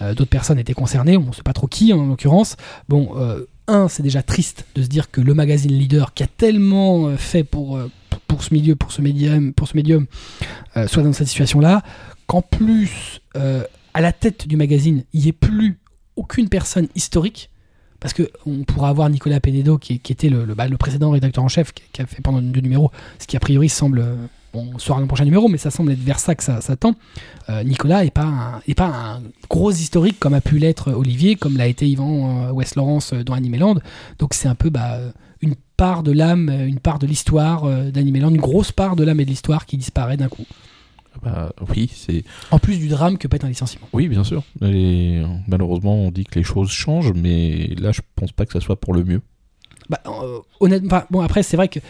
Euh, 0.00 0.14
D'autres 0.14 0.30
personnes 0.30 0.58
étaient 0.58 0.74
concernées, 0.74 1.16
on 1.16 1.26
ne 1.26 1.32
sait 1.32 1.42
pas 1.42 1.52
trop 1.52 1.66
qui 1.66 1.92
en 1.92 2.06
l'occurrence. 2.06 2.56
Bon, 2.88 3.12
euh, 3.16 3.44
un, 3.68 3.88
c'est 3.88 4.02
déjà 4.02 4.22
triste 4.22 4.66
de 4.74 4.82
se 4.82 4.88
dire 4.88 5.10
que 5.10 5.20
le 5.20 5.34
magazine 5.34 5.72
leader, 5.72 6.14
qui 6.14 6.22
a 6.22 6.26
tellement 6.26 7.06
euh, 7.06 7.16
fait 7.16 7.44
pour, 7.44 7.78
pour, 8.26 8.42
ce 8.42 8.52
milieu, 8.52 8.76
pour 8.76 8.92
ce 8.92 9.02
médium, 9.02 9.52
pour 9.52 9.68
ce 9.68 9.76
médium 9.76 10.06
soit 10.86 11.02
dans 11.02 11.12
cette 11.12 11.28
situation-là, 11.28 11.82
qu'en 12.26 12.42
plus, 12.42 13.20
à 13.34 14.00
la 14.00 14.12
tête 14.12 14.48
du 14.48 14.56
magazine, 14.56 15.04
il 15.12 15.22
n'y 15.22 15.28
ait 15.28 15.32
plus 15.32 15.78
aucune 16.16 16.48
personne 16.48 16.88
historique. 16.94 17.50
Parce 18.00 18.14
que 18.14 18.28
on 18.46 18.64
pourra 18.64 18.88
avoir 18.88 19.08
Nicolas 19.10 19.38
Penedo, 19.38 19.78
qui, 19.78 19.94
était 19.94 20.28
bah, 20.28 20.66
le 20.66 20.76
précédent 20.76 21.10
rédacteur 21.10 21.44
en 21.44 21.48
chef, 21.48 21.72
qui 21.72 22.02
a 22.02 22.06
fait 22.06 22.20
pendant 22.20 22.42
deux 22.42 22.60
numéros, 22.60 22.90
ce 23.20 23.28
qui 23.28 23.36
a 23.36 23.40
priori 23.40 23.68
semble. 23.68 24.04
Bon, 24.52 24.70
on 24.74 24.78
saura 24.78 24.98
dans 24.98 25.04
le 25.04 25.08
prochain 25.08 25.24
numéro, 25.24 25.48
mais 25.48 25.56
ça 25.56 25.70
semble 25.70 25.92
être 25.92 26.02
vers 26.02 26.18
ça 26.18 26.34
que 26.34 26.44
ça, 26.44 26.60
ça 26.60 26.76
tend. 26.76 26.94
Euh, 27.48 27.64
Nicolas 27.64 28.04
est 28.04 28.10
pas 28.10 28.24
un, 28.24 28.60
est 28.66 28.74
pas 28.74 28.86
un 28.86 29.22
gros 29.48 29.70
historique 29.70 30.18
comme 30.18 30.34
a 30.34 30.40
pu 30.40 30.58
l'être 30.58 30.92
Olivier, 30.92 31.36
comme 31.36 31.56
l'a 31.56 31.66
été 31.66 31.88
Yvan 31.88 32.48
euh, 32.48 32.52
West 32.52 32.76
Lawrence 32.76 33.14
euh, 33.14 33.24
dans 33.24 33.32
Animeland. 33.32 33.76
Donc 34.18 34.34
c'est 34.34 34.48
un 34.48 34.54
peu 34.54 34.68
bah, 34.68 34.98
une 35.40 35.54
part 35.76 36.02
de 36.02 36.12
l'âme, 36.12 36.50
une 36.50 36.80
part 36.80 36.98
de 36.98 37.06
l'histoire 37.06 37.66
d'Animeland, 37.90 38.30
une 38.30 38.40
grosse 38.40 38.72
part 38.72 38.94
de 38.94 39.04
l'âme 39.04 39.20
et 39.20 39.24
de 39.24 39.30
l'histoire 39.30 39.64
qui 39.66 39.76
disparaît 39.78 40.16
d'un 40.16 40.28
coup. 40.28 40.44
Bah, 41.22 41.52
oui, 41.74 41.90
c'est. 41.92 42.24
En 42.50 42.58
plus 42.58 42.78
du 42.78 42.88
drame 42.88 43.18
que 43.18 43.28
peut 43.28 43.36
être 43.36 43.44
un 43.44 43.48
licenciement. 43.48 43.88
Oui, 43.92 44.08
bien 44.08 44.24
sûr. 44.24 44.44
Malheureusement, 44.60 45.96
on 45.96 46.10
dit 46.10 46.24
que 46.24 46.38
les 46.38 46.44
choses 46.44 46.70
changent, 46.70 47.12
mais 47.14 47.74
là, 47.78 47.92
je 47.92 48.00
pense 48.14 48.32
pas 48.32 48.46
que 48.46 48.52
ça 48.52 48.60
soit 48.60 48.80
pour 48.80 48.94
le 48.94 49.04
mieux. 49.04 49.22
Bah, 49.88 50.00
euh, 50.06 50.38
honnêtement, 50.60 51.02
bon 51.10 51.20
après 51.20 51.42
c'est 51.42 51.56
vrai 51.56 51.68
que 51.68 51.80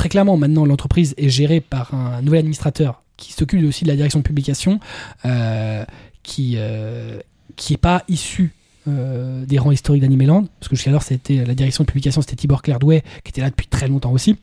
très 0.00 0.08
clairement 0.08 0.38
maintenant 0.38 0.64
l'entreprise 0.64 1.14
est 1.18 1.28
gérée 1.28 1.60
par 1.60 1.92
un 1.92 2.22
nouvel 2.22 2.38
administrateur 2.38 3.02
qui 3.18 3.34
s'occupe 3.34 3.62
aussi 3.66 3.84
de 3.84 3.90
la 3.90 3.96
direction 3.96 4.20
de 4.20 4.24
publication, 4.24 4.80
euh, 5.26 5.84
qui 6.22 6.54
euh, 6.56 7.20
qui 7.56 7.74
est 7.74 7.76
pas 7.76 8.02
issu 8.08 8.54
euh, 8.88 9.44
des 9.44 9.58
rangs 9.58 9.72
historiques 9.72 10.00
d'Animeland, 10.00 10.46
parce 10.58 10.70
que 10.70 10.76
jusqu'alors 10.76 11.02
c'était 11.02 11.44
la 11.44 11.54
direction 11.54 11.84
de 11.84 11.86
publication 11.86 12.22
c'était 12.22 12.36
Tibor 12.36 12.62
Clairdouet 12.62 13.02
qui 13.24 13.28
était 13.28 13.42
là 13.42 13.50
depuis 13.50 13.66
très 13.66 13.88
longtemps 13.88 14.12
aussi, 14.12 14.38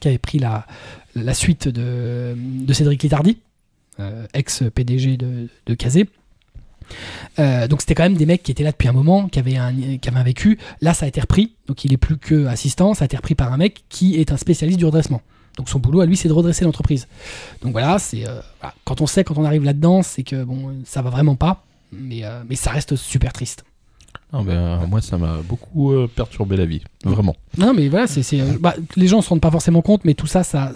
qui 0.00 0.08
avait 0.08 0.18
pris 0.18 0.40
la 0.40 0.66
la 1.14 1.32
suite 1.32 1.68
de, 1.68 2.34
de 2.36 2.72
Cédric 2.72 3.00
Litardi, 3.00 3.38
euh, 4.00 4.26
ex 4.34 4.64
PDG 4.74 5.16
de, 5.16 5.46
de 5.66 5.74
Kazé. 5.74 6.08
Euh, 7.38 7.68
donc 7.68 7.80
c'était 7.80 7.94
quand 7.94 8.02
même 8.02 8.16
des 8.16 8.26
mecs 8.26 8.42
qui 8.42 8.50
étaient 8.50 8.64
là 8.64 8.72
depuis 8.72 8.88
un 8.88 8.92
moment, 8.92 9.28
qui 9.28 9.38
avaient 9.38 9.56
un, 9.56 9.72
vécu. 10.22 10.58
Là, 10.80 10.94
ça 10.94 11.04
a 11.06 11.08
été 11.08 11.20
repris, 11.20 11.54
donc 11.66 11.84
il 11.84 11.92
est 11.92 11.98
plus 11.98 12.18
que 12.18 12.46
assistant, 12.46 12.94
ça 12.94 13.04
a 13.04 13.06
été 13.06 13.16
repris 13.16 13.34
par 13.34 13.52
un 13.52 13.56
mec 13.56 13.84
qui 13.88 14.16
est 14.16 14.32
un 14.32 14.36
spécialiste 14.36 14.78
du 14.78 14.84
redressement. 14.84 15.22
Donc 15.56 15.68
son 15.68 15.78
boulot 15.78 16.00
à 16.00 16.06
lui, 16.06 16.16
c'est 16.16 16.28
de 16.28 16.32
redresser 16.32 16.64
l'entreprise. 16.64 17.08
Donc 17.62 17.72
voilà, 17.72 17.98
c'est 17.98 18.26
euh, 18.28 18.40
quand 18.84 19.00
on 19.00 19.06
sait, 19.06 19.24
quand 19.24 19.38
on 19.38 19.44
arrive 19.44 19.64
là-dedans, 19.64 20.02
c'est 20.02 20.22
que 20.22 20.44
bon, 20.44 20.74
ça 20.84 21.02
va 21.02 21.10
vraiment 21.10 21.34
pas, 21.34 21.64
mais 21.92 22.24
euh, 22.24 22.42
mais 22.48 22.54
ça 22.54 22.70
reste 22.70 22.96
super 22.96 23.32
triste. 23.32 23.64
Ben, 24.32 24.86
moi, 24.86 25.00
ça 25.00 25.16
m'a 25.16 25.38
beaucoup 25.38 25.92
euh, 25.92 26.06
perturbé 26.06 26.56
la 26.56 26.66
vie. 26.66 26.82
Vraiment. 27.02 27.34
Non, 27.56 27.72
mais 27.72 27.88
voilà, 27.88 28.06
c'est, 28.06 28.22
c'est, 28.22 28.40
euh, 28.40 28.58
bah, 28.60 28.74
les 28.94 29.08
gens 29.08 29.22
se 29.22 29.28
rendent 29.30 29.40
pas 29.40 29.50
forcément 29.50 29.80
compte, 29.80 30.04
mais 30.04 30.12
tout 30.14 30.26
ça, 30.26 30.42
ça, 30.44 30.72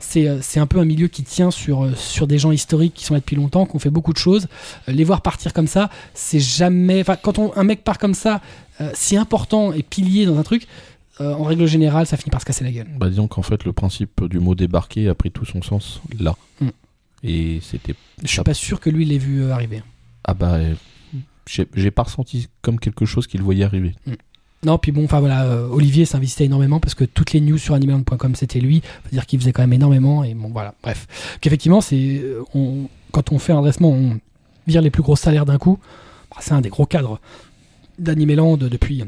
c'est, 0.00 0.28
euh, 0.28 0.38
c'est 0.42 0.58
un 0.58 0.66
peu 0.66 0.80
un 0.80 0.84
milieu 0.84 1.06
qui 1.06 1.22
tient 1.22 1.52
sur, 1.52 1.84
euh, 1.84 1.94
sur 1.94 2.26
des 2.26 2.38
gens 2.38 2.50
historiques 2.50 2.94
qui 2.94 3.04
sont 3.04 3.14
là 3.14 3.20
depuis 3.20 3.36
longtemps, 3.36 3.64
qui 3.64 3.76
ont 3.76 3.78
fait 3.78 3.90
beaucoup 3.90 4.12
de 4.12 4.18
choses. 4.18 4.48
Euh, 4.88 4.92
Les 4.92 5.04
voir 5.04 5.20
partir 5.22 5.52
comme 5.52 5.68
ça, 5.68 5.88
c'est 6.14 6.40
jamais, 6.40 7.04
quand 7.22 7.38
on, 7.38 7.56
un 7.56 7.62
mec 7.62 7.84
part 7.84 7.98
comme 7.98 8.14
ça, 8.14 8.40
euh, 8.80 8.90
si 8.94 9.16
important 9.16 9.72
et 9.72 9.84
pilier 9.84 10.26
dans 10.26 10.38
un 10.38 10.42
truc, 10.42 10.66
euh, 11.20 11.34
en 11.34 11.44
règle 11.44 11.66
générale, 11.66 12.06
ça 12.06 12.16
finit 12.16 12.30
par 12.30 12.40
se 12.40 12.46
casser 12.46 12.64
la 12.64 12.72
gueule. 12.72 12.88
Bah, 12.96 13.08
disons 13.08 13.28
qu'en 13.28 13.42
fait, 13.42 13.64
le 13.64 13.72
principe 13.72 14.24
du 14.24 14.40
mot 14.40 14.54
débarquer 14.54 15.08
a 15.08 15.14
pris 15.14 15.30
tout 15.30 15.44
son 15.44 15.62
sens 15.62 16.00
là. 16.18 16.34
Mm. 16.60 16.68
Et 17.24 17.58
c'était. 17.62 17.94
Je 18.22 18.28
suis 18.28 18.42
pas 18.42 18.54
sûr 18.54 18.78
que 18.80 18.90
lui 18.90 19.04
l'ait 19.04 19.18
vu 19.18 19.42
euh, 19.42 19.52
arriver. 19.52 19.82
Ah, 20.24 20.34
bah. 20.34 20.58
J'ai 21.74 21.90
pas 21.90 22.02
ressenti 22.02 22.48
comme 22.62 22.78
quelque 22.78 23.04
chose 23.06 23.26
qu'il 23.26 23.42
voyait 23.42 23.64
arriver. 23.64 23.94
Non, 24.64 24.76
puis 24.76 24.90
bon, 24.90 25.04
enfin 25.04 25.20
voilà, 25.20 25.44
euh, 25.44 25.68
Olivier 25.68 26.04
s'investait 26.04 26.44
énormément 26.46 26.80
parce 26.80 26.94
que 26.94 27.04
toutes 27.04 27.32
les 27.32 27.40
news 27.40 27.58
sur 27.58 27.74
animeland.com 27.74 28.34
c'était 28.34 28.58
lui. 28.60 28.82
Faut 29.04 29.10
dire 29.10 29.24
qu'il 29.26 29.38
faisait 29.38 29.52
quand 29.52 29.62
même 29.62 29.72
énormément 29.72 30.24
et 30.24 30.34
bon 30.34 30.48
voilà, 30.48 30.74
bref. 30.82 31.06
Qu'effectivement, 31.40 31.80
c'est 31.80 32.18
euh, 32.18 32.42
on, 32.54 32.88
quand 33.12 33.30
on 33.32 33.38
fait 33.38 33.52
un 33.52 33.60
dressement, 33.60 33.90
on 33.90 34.18
vire 34.66 34.82
les 34.82 34.90
plus 34.90 35.02
gros 35.02 35.14
salaires 35.16 35.46
d'un 35.46 35.58
coup. 35.58 35.78
Bah, 36.30 36.38
c'est 36.40 36.52
un 36.52 36.60
des 36.60 36.70
gros 36.70 36.86
cadres 36.86 37.20
d'Animeland 37.98 38.56
depuis 38.56 39.04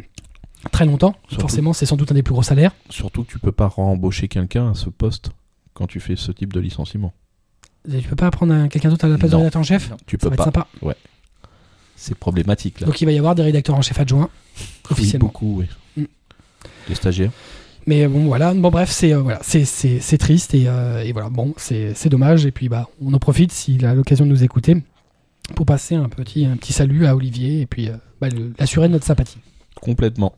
très 0.70 0.84
longtemps. 0.86 1.14
Surtout. 1.28 1.40
Forcément, 1.42 1.72
c'est 1.72 1.84
sans 1.86 1.96
doute 1.96 2.12
un 2.12 2.14
des 2.14 2.22
plus 2.22 2.32
gros 2.32 2.42
salaires. 2.44 2.72
Surtout 2.88 3.24
que 3.24 3.32
tu 3.32 3.38
peux 3.38 3.52
pas 3.52 3.72
embaucher 3.76 4.28
quelqu'un 4.28 4.70
à 4.70 4.74
ce 4.74 4.88
poste 4.88 5.30
quand 5.74 5.86
tu 5.88 5.98
fais 6.00 6.16
ce 6.16 6.30
type 6.32 6.52
de 6.52 6.60
licenciement. 6.60 7.12
Et 7.92 7.98
tu 8.00 8.08
peux 8.08 8.16
pas 8.16 8.30
prendre 8.30 8.52
un- 8.52 8.68
quelqu'un 8.68 8.90
d'autre 8.90 9.04
à 9.06 9.08
la 9.08 9.16
place 9.18 9.30
Non. 9.32 9.38
de 9.38 9.42
rédacteur 9.42 9.60
en 9.60 9.64
chef? 9.64 9.90
Non. 9.90 9.96
Tu 10.06 10.16
Ça 10.20 10.28
peux 10.30 10.36
va 10.36 10.44
être 10.44 10.52
pas. 10.52 10.68
sympa. 10.82 10.94
C'est 12.02 12.14
problématique 12.16 12.80
là. 12.80 12.86
Donc 12.86 12.98
il 13.02 13.04
va 13.04 13.12
y 13.12 13.18
avoir 13.18 13.34
des 13.34 13.42
rédacteurs 13.42 13.76
en 13.76 13.82
chef 13.82 14.00
adjoints 14.00 14.30
Oui, 14.58 14.66
officiellement. 14.92 15.26
beaucoup, 15.26 15.58
oui. 15.60 15.66
Mm. 15.98 16.04
Des 16.88 16.94
stagiaires. 16.94 17.30
Mais 17.86 18.06
bon, 18.08 18.24
voilà. 18.26 18.54
Bon, 18.54 18.70
bref, 18.70 18.90
c'est 18.90 19.12
euh, 19.12 19.20
voilà, 19.20 19.38
c'est 19.42 19.64
c'est 19.66 20.00
c'est 20.00 20.16
triste 20.16 20.54
et, 20.54 20.64
euh, 20.66 21.02
et 21.04 21.12
voilà. 21.12 21.28
Bon, 21.28 21.52
c'est 21.58 21.92
c'est 21.94 22.08
dommage. 22.08 22.46
Et 22.46 22.52
puis 22.52 22.68
bah, 22.70 22.88
on 23.02 23.12
en 23.12 23.18
profite 23.18 23.52
s'il 23.52 23.84
a 23.84 23.94
l'occasion 23.94 24.24
de 24.24 24.30
nous 24.30 24.42
écouter 24.44 24.76
pour 25.56 25.66
passer 25.66 25.94
un 25.94 26.08
petit 26.08 26.46
un 26.46 26.56
petit 26.56 26.72
salut 26.72 27.04
à 27.06 27.14
Olivier 27.14 27.60
et 27.60 27.66
puis 27.66 27.88
euh, 27.88 27.92
bah, 28.20 28.28
le- 28.30 28.52
l'assurer 28.58 28.88
de 28.88 28.92
notre 28.94 29.06
sympathie. 29.06 29.38
Complètement. 29.80 30.34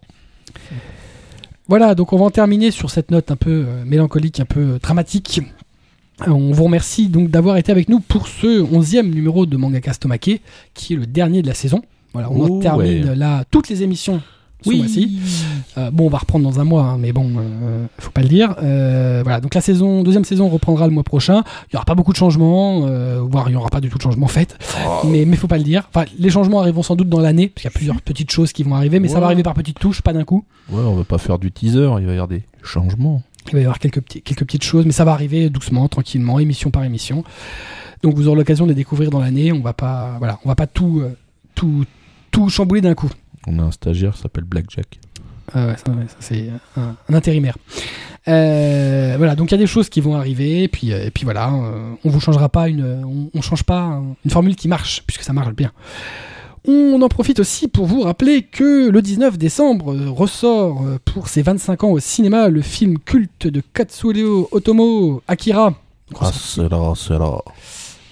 Voilà. 1.68 1.94
Donc 1.94 2.12
on 2.12 2.18
va 2.18 2.24
en 2.24 2.30
terminer 2.30 2.70
sur 2.72 2.90
cette 2.90 3.10
note 3.12 3.30
un 3.30 3.36
peu 3.36 3.66
mélancolique, 3.84 4.40
un 4.40 4.44
peu 4.44 4.78
dramatique. 4.82 5.42
Euh, 6.26 6.30
On 6.30 6.52
vous 6.52 6.64
remercie 6.64 7.08
donc 7.08 7.30
d'avoir 7.30 7.56
été 7.56 7.72
avec 7.72 7.88
nous 7.88 8.00
pour 8.00 8.28
ce 8.28 8.62
onzième 8.74 9.10
numéro 9.10 9.46
de 9.46 9.56
Mangaka 9.56 9.92
Stomake, 9.92 10.40
qui 10.74 10.94
est 10.94 10.96
le 10.96 11.06
dernier 11.06 11.42
de 11.42 11.46
la 11.46 11.54
saison. 11.54 11.82
Voilà, 12.12 12.30
on 12.30 12.58
en 12.58 12.60
termine 12.60 13.08
ouais. 13.08 13.16
là 13.16 13.44
toutes 13.50 13.68
les 13.68 13.82
émissions 13.82 14.20
ce 14.62 14.76
mois-ci. 14.76 15.18
Euh, 15.78 15.90
bon, 15.90 16.06
on 16.06 16.08
va 16.08 16.18
reprendre 16.18 16.48
dans 16.48 16.60
un 16.60 16.64
mois, 16.64 16.84
hein, 16.84 16.96
mais 16.98 17.12
bon, 17.12 17.30
euh, 17.36 17.86
faut 17.98 18.10
pas 18.10 18.22
le 18.22 18.28
dire. 18.28 18.54
Euh, 18.62 19.20
voilà, 19.22 19.40
donc 19.40 19.54
la 19.54 19.60
saison, 19.60 20.02
deuxième 20.02 20.24
saison 20.24 20.48
reprendra 20.48 20.86
le 20.86 20.92
mois 20.92 21.02
prochain. 21.02 21.42
Il 21.68 21.74
y 21.74 21.76
aura 21.76 21.84
pas 21.84 21.94
beaucoup 21.94 22.12
de 22.12 22.16
changements, 22.16 22.86
euh, 22.86 23.20
voire 23.20 23.48
il 23.48 23.52
y 23.52 23.56
aura 23.56 23.70
pas 23.70 23.80
du 23.80 23.88
tout 23.88 23.98
de 23.98 24.02
changements 24.02 24.26
en 24.26 24.28
fait. 24.28 24.56
Oh. 24.86 25.06
Mais 25.06 25.24
mais 25.24 25.36
faut 25.36 25.48
pas 25.48 25.58
le 25.58 25.64
dire. 25.64 25.88
Enfin, 25.92 26.06
les 26.18 26.30
changements 26.30 26.60
arriveront 26.60 26.82
sans 26.82 26.96
doute 26.96 27.08
dans 27.08 27.20
l'année, 27.20 27.48
parce 27.48 27.62
qu'il 27.62 27.70
y 27.70 27.74
a 27.74 27.76
plusieurs 27.76 28.00
petites 28.02 28.30
choses 28.30 28.52
qui 28.52 28.62
vont 28.62 28.74
arriver, 28.74 29.00
mais 29.00 29.08
ça 29.08 29.20
va 29.20 29.26
arriver 29.26 29.42
par 29.42 29.54
petites 29.54 29.78
touches, 29.78 30.02
pas 30.02 30.12
d'un 30.12 30.24
coup. 30.24 30.44
Ouais, 30.70 30.82
on 30.84 30.94
va 30.94 31.04
pas 31.04 31.18
faire 31.18 31.38
du 31.38 31.50
teaser, 31.50 31.90
il 31.98 32.06
va 32.06 32.12
y 32.12 32.14
avoir 32.14 32.28
des 32.28 32.42
changements. 32.62 33.22
Il 33.48 33.52
va 33.54 33.58
y 33.58 33.62
avoir 33.62 33.78
quelques 33.78 34.00
petits, 34.00 34.22
quelques 34.22 34.44
petites 34.44 34.64
choses, 34.64 34.86
mais 34.86 34.92
ça 34.92 35.04
va 35.04 35.12
arriver 35.12 35.50
doucement, 35.50 35.88
tranquillement, 35.88 36.38
émission 36.38 36.70
par 36.70 36.84
émission. 36.84 37.24
Donc 38.02 38.14
vous 38.14 38.28
aurez 38.28 38.36
l'occasion 38.38 38.64
de 38.64 38.70
les 38.70 38.74
découvrir 38.76 39.10
dans 39.10 39.20
l'année. 39.20 39.52
On 39.52 39.60
va 39.60 39.72
pas, 39.72 40.16
voilà, 40.18 40.38
on 40.44 40.48
va 40.48 40.54
pas 40.54 40.66
tout, 40.66 41.00
euh, 41.02 41.16
tout, 41.54 41.84
tout 42.30 42.48
chambouler 42.48 42.80
d'un 42.80 42.94
coup. 42.94 43.10
On 43.46 43.58
a 43.58 43.62
un 43.62 43.70
stagiaire 43.72 44.14
qui 44.14 44.20
s'appelle 44.20 44.44
Blackjack. 44.44 44.98
Ah 45.52 45.66
ouais, 45.66 45.74
ça, 45.84 45.92
ouais, 45.92 46.04
ça, 46.08 46.16
c'est 46.20 46.48
un, 46.76 46.96
un 47.08 47.14
intérimaire. 47.14 47.56
Euh, 48.28 49.14
voilà, 49.18 49.34
donc 49.34 49.50
il 49.50 49.52
y 49.52 49.56
a 49.56 49.58
des 49.58 49.66
choses 49.66 49.88
qui 49.88 50.00
vont 50.00 50.14
arriver, 50.14 50.62
et 50.62 50.68
puis, 50.68 50.92
euh, 50.92 51.06
et 51.06 51.10
puis 51.10 51.24
voilà, 51.24 51.52
on 51.52 52.08
vous 52.08 52.20
changera 52.20 52.48
pas 52.48 52.68
une, 52.68 52.84
on, 53.04 53.30
on 53.36 53.42
change 53.42 53.64
pas 53.64 53.80
un- 53.80 54.14
une 54.24 54.30
formule 54.30 54.54
qui 54.54 54.68
marche, 54.68 55.02
puisque 55.06 55.22
ça 55.24 55.32
marche 55.32 55.52
bien. 55.54 55.72
On 56.66 57.02
en 57.02 57.08
profite 57.08 57.40
aussi 57.40 57.66
pour 57.66 57.86
vous 57.86 58.02
rappeler 58.02 58.42
que 58.42 58.88
le 58.88 59.02
19 59.02 59.36
décembre 59.36 59.94
euh, 59.94 60.10
ressort 60.10 60.82
euh, 60.82 60.98
pour 61.04 61.26
ses 61.28 61.42
25 61.42 61.84
ans 61.84 61.90
au 61.90 61.98
cinéma 61.98 62.48
le 62.48 62.62
film 62.62 62.98
culte 62.98 63.48
de 63.48 63.62
Katsuhiro 63.74 64.48
Otomo, 64.52 65.22
Akira. 65.26 65.74
Ah, 66.20 66.30
c'est 66.32 66.68
là, 66.68 66.92
c'est 66.94 67.18
là. 67.18 67.38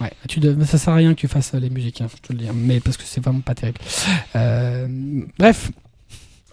Ouais, 0.01 0.10
tu 0.28 0.40
ça 0.64 0.78
sert 0.78 0.94
à 0.94 0.97
rien 0.97 1.14
que 1.14 1.20
tu 1.20 1.28
fasses 1.28 1.55
euh, 1.55 1.60
les 1.60 1.70
musiques, 1.70 2.01
hein, 2.01 2.09
je 2.09 2.28
te 2.28 2.32
le 2.32 2.39
dis, 2.39 2.48
mais 2.52 2.81
parce 2.81 2.97
que 2.97 3.05
c'est 3.05 3.22
vraiment 3.22 3.40
pas 3.40 3.55
terrible. 3.55 3.78
Euh, 4.35 4.89
bref, 5.39 5.70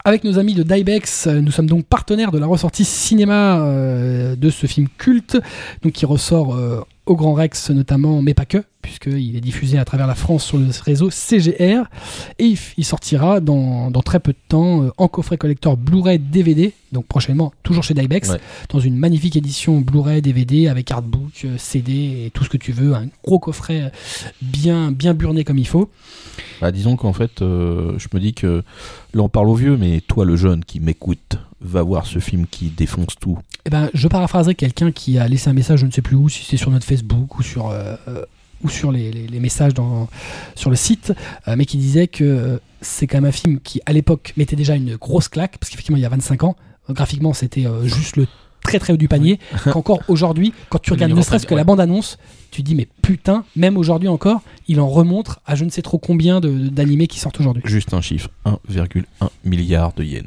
avec 0.08 0.24
nos 0.24 0.40
amis 0.40 0.54
de 0.54 0.64
Dybex, 0.64 1.28
nous 1.28 1.52
sommes 1.52 1.68
donc 1.68 1.86
partenaires 1.86 2.32
de 2.32 2.40
la 2.40 2.46
ressortie 2.46 2.86
cinéma 2.86 3.60
euh, 3.60 4.38
de 4.38 4.50
ce 4.50 4.66
film 4.66 4.88
culte, 4.98 5.38
donc 5.82 5.92
qui 5.92 6.06
ressort 6.06 6.56
euh, 6.56 6.82
au 7.06 7.18
Grand 7.18 7.34
Rex 7.34 7.72
notamment, 7.72 8.22
mais 8.22 8.34
pas 8.34 8.46
que, 8.46 8.64
puisqu'il 8.88 9.36
est 9.36 9.42
diffusé 9.42 9.78
à 9.78 9.84
travers 9.84 10.08
la 10.08 10.16
France 10.16 10.46
sur 10.46 10.58
le 10.58 10.68
réseau 10.86 11.10
CGR. 11.12 11.84
Et 12.40 12.46
il, 12.46 12.58
il 12.78 12.86
sortira 12.86 13.42
dans, 13.42 13.92
dans 13.92 14.02
très 14.02 14.22
peu 14.22 14.32
de 14.32 14.38
temps 14.48 14.84
euh, 14.84 14.92
en 14.98 15.10
coffret 15.10 15.38
collector 15.38 15.76
Blu-ray 15.76 16.20
DVD, 16.20 16.74
donc 16.94 17.06
prochainement 17.06 17.52
toujours 17.64 17.84
chez 17.84 17.94
Dybex, 17.94 18.30
Ouais. 18.30 18.40
dans 18.70 18.80
une 18.80 18.96
magnifique 18.96 19.36
édition 19.36 19.82
Blu-ray 19.82 20.22
DVD 20.22 20.70
avec 20.70 20.90
artbook, 20.90 21.42
euh, 21.44 21.58
CD 21.58 22.26
et 22.28 22.32
tout 22.34 22.46
ce 22.46 22.50
que 22.50 22.56
tu 22.58 22.72
veux, 22.72 22.96
un 22.96 23.08
gros 23.26 23.40
coffret 23.40 23.82
euh, 23.82 23.90
bien, 24.42 24.92
bien 24.94 25.14
burné 25.14 25.44
comme 25.44 25.58
il 25.58 25.68
faut. 25.68 25.90
Bah, 26.62 26.72
disons 26.72 26.96
qu'en 26.96 27.12
fait, 27.14 27.42
euh, 27.42 27.94
je 28.00 28.08
me 28.14 28.20
dis 28.22 28.34
que 28.34 28.64
là 29.14 29.22
on 29.22 29.30
parle 29.30 29.50
au 29.50 29.56
vieux, 29.56 29.76
mais 29.76 30.00
toi 30.00 30.24
le 30.24 30.38
jeune 30.38 30.64
qui 30.64 30.80
m'écoute, 30.80 31.38
va 31.60 31.82
voir 31.82 32.06
ce 32.06 32.20
film 32.20 32.46
qui 32.50 32.68
défonce 32.70 33.16
tout. 33.20 33.38
Eh 33.66 33.70
ben, 33.72 33.90
je 33.94 34.08
paraphraserai 34.08 34.54
quelqu'un 34.54 34.92
qui 34.92 35.18
a 35.18 35.28
laissé 35.28 35.50
un 35.50 35.54
message, 35.54 35.80
je 35.80 35.86
ne 35.88 35.92
sais 35.92 36.04
plus 36.04 36.16
où, 36.16 36.30
si 36.30 36.44
c'est 36.46 36.56
sur 36.56 36.70
notre 36.70 36.86
Facebook 36.86 37.38
ou 37.40 37.42
sur, 37.44 37.70
euh, 37.72 37.96
ou 38.64 38.70
sur 38.70 38.92
les, 38.92 39.12
les- 39.12 39.28
les 39.28 39.40
messages 39.40 39.74
dans, 39.74 40.08
sur 40.56 40.70
le 40.70 40.76
site, 40.76 41.14
euh, 41.48 41.56
mais 41.58 41.66
qui 41.66 41.78
disait 41.78 42.08
que 42.08 42.24
euh, 42.24 42.58
c'est 42.82 43.08
quand 43.08 43.18
même 43.18 43.26
un 43.30 43.32
film 43.32 43.60
qui, 43.60 43.82
à 43.86 43.94
l'époque, 43.94 44.34
mettait 44.38 44.56
déjà 44.56 44.76
une 44.76 44.96
grosse 44.96 45.28
claque, 45.28 45.58
parce 45.60 45.70
qu'effectivement, 45.70 45.98
il 45.98 46.02
y 46.02 46.06
a 46.06 46.10
25 46.10 46.44
ans, 46.44 46.56
graphiquement, 46.90 47.34
c'était 47.34 47.66
euh, 47.66 47.84
juste 47.86 48.16
le 48.18 48.28
très 48.64 48.80
très 48.80 48.92
haut 48.94 48.98
du 48.98 49.08
panier, 49.08 49.40
qu'encore 49.72 50.02
aujourd'hui, 50.08 50.54
quand 50.70 50.80
tu 50.80 50.92
regardes 50.92 51.14
ne 51.14 51.22
serait-ce 51.22 51.46
que 51.46 51.54
ouais. 51.54 51.60
la 51.62 51.64
bande-annonce, 51.64 52.18
tu 52.52 52.64
dis, 52.64 52.76
mais 52.76 52.88
putain, 53.02 53.46
même 53.56 53.78
aujourd'hui 53.78 54.08
encore, 54.10 54.42
il 54.68 54.80
en 54.82 54.88
remontre 54.90 55.40
à 55.46 55.56
je 55.56 55.64
ne 55.64 55.70
sais 55.70 55.82
trop 55.82 55.98
combien 56.00 56.42
d'animés 56.42 57.08
qui 57.08 57.20
sortent 57.20 57.40
aujourd'hui. 57.40 57.64
Juste 57.66 57.94
un 57.94 58.02
chiffre, 58.02 58.30
1,1 58.46 59.04
milliard 59.46 59.94
de 59.94 60.04
yens. 60.04 60.26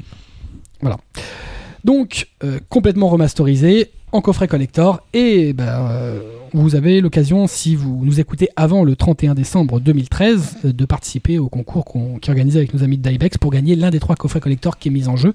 Donc, 1.83 2.27
euh, 2.43 2.59
complètement 2.69 3.09
remasterisé, 3.09 3.91
en 4.11 4.21
coffret 4.21 4.47
collector, 4.47 5.01
et 5.13 5.53
ben, 5.53 5.87
euh, 5.89 6.19
vous 6.53 6.75
avez 6.75 6.99
l'occasion, 6.99 7.47
si 7.47 7.75
vous 7.75 8.01
nous 8.03 8.19
écoutez 8.19 8.49
avant 8.55 8.83
le 8.83 8.95
31 8.95 9.35
décembre 9.35 9.79
2013, 9.79 10.57
euh, 10.65 10.73
de 10.73 10.85
participer 10.85 11.39
au 11.39 11.47
concours 11.47 11.85
qu'on 11.85 12.19
qui 12.19 12.29
est 12.29 12.31
organisé 12.31 12.59
avec 12.59 12.73
nos 12.73 12.83
amis 12.83 12.97
de 12.97 13.09
Dybex 13.09 13.37
pour 13.37 13.51
gagner 13.51 13.75
l'un 13.75 13.89
des 13.89 13.99
trois 13.99 14.15
coffrets 14.15 14.41
collector 14.41 14.77
qui 14.77 14.89
est 14.89 14.91
mis 14.91 15.07
en 15.07 15.15
jeu. 15.15 15.33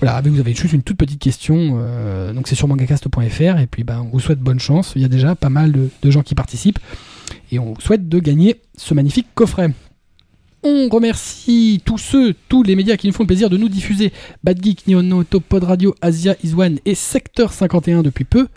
Voilà, 0.00 0.22
vous 0.22 0.40
avez 0.40 0.54
juste 0.54 0.72
une 0.72 0.82
toute 0.82 0.96
petite 0.96 1.20
question, 1.20 1.78
euh, 1.78 2.32
donc 2.32 2.48
c'est 2.48 2.54
sur 2.54 2.68
mangacast.fr, 2.68 3.58
et 3.60 3.66
puis 3.66 3.84
ben, 3.84 4.00
on 4.06 4.08
vous 4.12 4.20
souhaite 4.20 4.40
bonne 4.40 4.60
chance, 4.60 4.92
il 4.96 5.02
y 5.02 5.04
a 5.04 5.08
déjà 5.08 5.34
pas 5.34 5.50
mal 5.50 5.72
de, 5.72 5.90
de 6.02 6.10
gens 6.10 6.22
qui 6.22 6.34
participent, 6.34 6.78
et 7.52 7.58
on 7.58 7.74
vous 7.74 7.80
souhaite 7.80 8.08
de 8.08 8.18
gagner 8.18 8.60
ce 8.76 8.94
magnifique 8.94 9.26
coffret. 9.34 9.70
On 10.68 10.88
remercie 10.88 11.80
tous 11.84 11.96
ceux, 11.96 12.34
tous 12.48 12.64
les 12.64 12.74
médias 12.74 12.96
qui 12.96 13.06
nous 13.06 13.12
font 13.12 13.22
le 13.22 13.28
plaisir 13.28 13.48
de 13.48 13.56
nous 13.56 13.68
diffuser. 13.68 14.12
Bad 14.42 14.60
Geek, 14.60 14.88
Nihon 14.88 15.22
Top, 15.22 15.44
Pod 15.44 15.62
Radio, 15.62 15.94
Asia, 16.02 16.34
Iswan 16.42 16.80
et 16.84 16.96
Secteur 16.96 17.52
51 17.52 18.02
depuis 18.02 18.24
peu. 18.24 18.48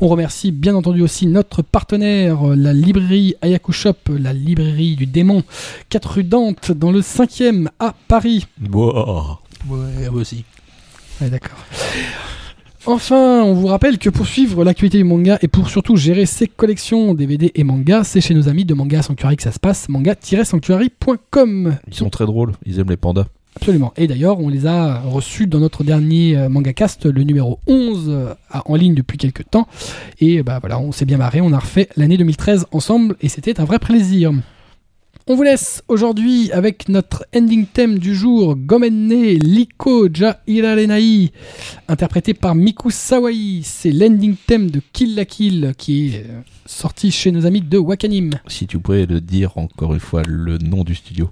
On 0.00 0.08
remercie 0.08 0.50
bien 0.50 0.74
entendu 0.74 1.00
aussi 1.00 1.28
notre 1.28 1.62
partenaire, 1.62 2.44
la 2.56 2.72
librairie 2.72 3.36
Ayaku 3.40 3.70
Shop, 3.70 3.94
la 4.08 4.32
librairie 4.32 4.96
du 4.96 5.06
démon, 5.06 5.44
4 5.90 6.10
rue 6.10 6.24
Dante, 6.24 6.72
dans 6.72 6.90
le 6.90 7.02
5e 7.02 7.68
à 7.78 7.94
Paris. 8.08 8.48
Wow. 8.72 9.38
Ouais, 9.68 10.10
moi 10.10 10.22
aussi. 10.22 10.44
Ouais, 11.20 11.30
d'accord. 11.30 11.58
Enfin, 12.86 13.42
on 13.42 13.54
vous 13.54 13.68
rappelle 13.68 13.96
que 13.96 14.10
pour 14.10 14.26
suivre 14.26 14.62
l'actualité 14.62 14.98
du 14.98 15.04
manga 15.04 15.38
et 15.40 15.48
pour 15.48 15.70
surtout 15.70 15.96
gérer 15.96 16.26
ses 16.26 16.46
collections 16.46 17.14
DVD 17.14 17.50
et 17.54 17.64
manga, 17.64 18.04
c'est 18.04 18.20
chez 18.20 18.34
nos 18.34 18.46
amis 18.46 18.66
de 18.66 18.74
Manga 18.74 19.00
Sanctuary 19.00 19.36
que 19.36 19.42
ça 19.42 19.52
se 19.52 19.58
passe, 19.58 19.88
manga-sanctuary.com. 19.88 21.78
Ils 21.88 21.94
sont 21.94 22.10
très 22.10 22.26
drôles, 22.26 22.52
ils 22.66 22.78
aiment 22.80 22.90
les 22.90 22.98
pandas. 22.98 23.24
Absolument. 23.56 23.94
Et 23.96 24.06
d'ailleurs, 24.06 24.38
on 24.38 24.50
les 24.50 24.66
a 24.66 25.00
reçus 25.00 25.46
dans 25.46 25.60
notre 25.60 25.82
dernier 25.82 26.36
euh, 26.36 26.50
manga 26.50 26.74
cast, 26.74 27.06
le 27.06 27.22
numéro 27.22 27.58
11, 27.66 28.06
euh, 28.08 28.34
en 28.66 28.74
ligne 28.74 28.94
depuis 28.94 29.16
quelques 29.16 29.48
temps. 29.50 29.66
Et 30.20 30.42
bah 30.42 30.58
voilà, 30.60 30.78
on 30.78 30.92
s'est 30.92 31.06
bien 31.06 31.16
marré, 31.16 31.40
on 31.40 31.54
a 31.54 31.58
refait 31.58 31.88
l'année 31.96 32.18
2013 32.18 32.66
ensemble 32.72 33.16
et 33.22 33.30
c'était 33.30 33.60
un 33.60 33.64
vrai 33.64 33.78
plaisir. 33.78 34.32
On 35.26 35.36
vous 35.36 35.42
laisse 35.42 35.82
aujourd'hui 35.88 36.52
avec 36.52 36.90
notre 36.90 37.24
ending 37.34 37.64
theme 37.64 37.98
du 37.98 38.14
jour, 38.14 38.56
Gomenne 38.56 39.08
Liko 39.08 40.06
Ja 40.12 40.38
Irarenai, 40.46 41.32
interprété 41.88 42.34
par 42.34 42.54
Miku 42.54 42.90
Sawai. 42.90 43.62
C'est 43.62 43.90
l'ending 43.90 44.34
theme 44.46 44.70
de 44.70 44.82
Kill 44.92 45.14
la 45.14 45.24
Kill 45.24 45.72
qui 45.78 46.08
est 46.08 46.26
euh, 46.28 46.40
sorti 46.66 47.10
chez 47.10 47.32
nos 47.32 47.46
amis 47.46 47.62
de 47.62 47.78
Wakanim. 47.78 48.32
Si 48.48 48.66
tu 48.66 48.78
pouvais 48.78 49.06
le 49.06 49.22
dire 49.22 49.56
encore 49.56 49.94
une 49.94 50.00
fois, 50.00 50.22
le 50.26 50.58
nom 50.58 50.84
du 50.84 50.94
studio. 50.94 51.30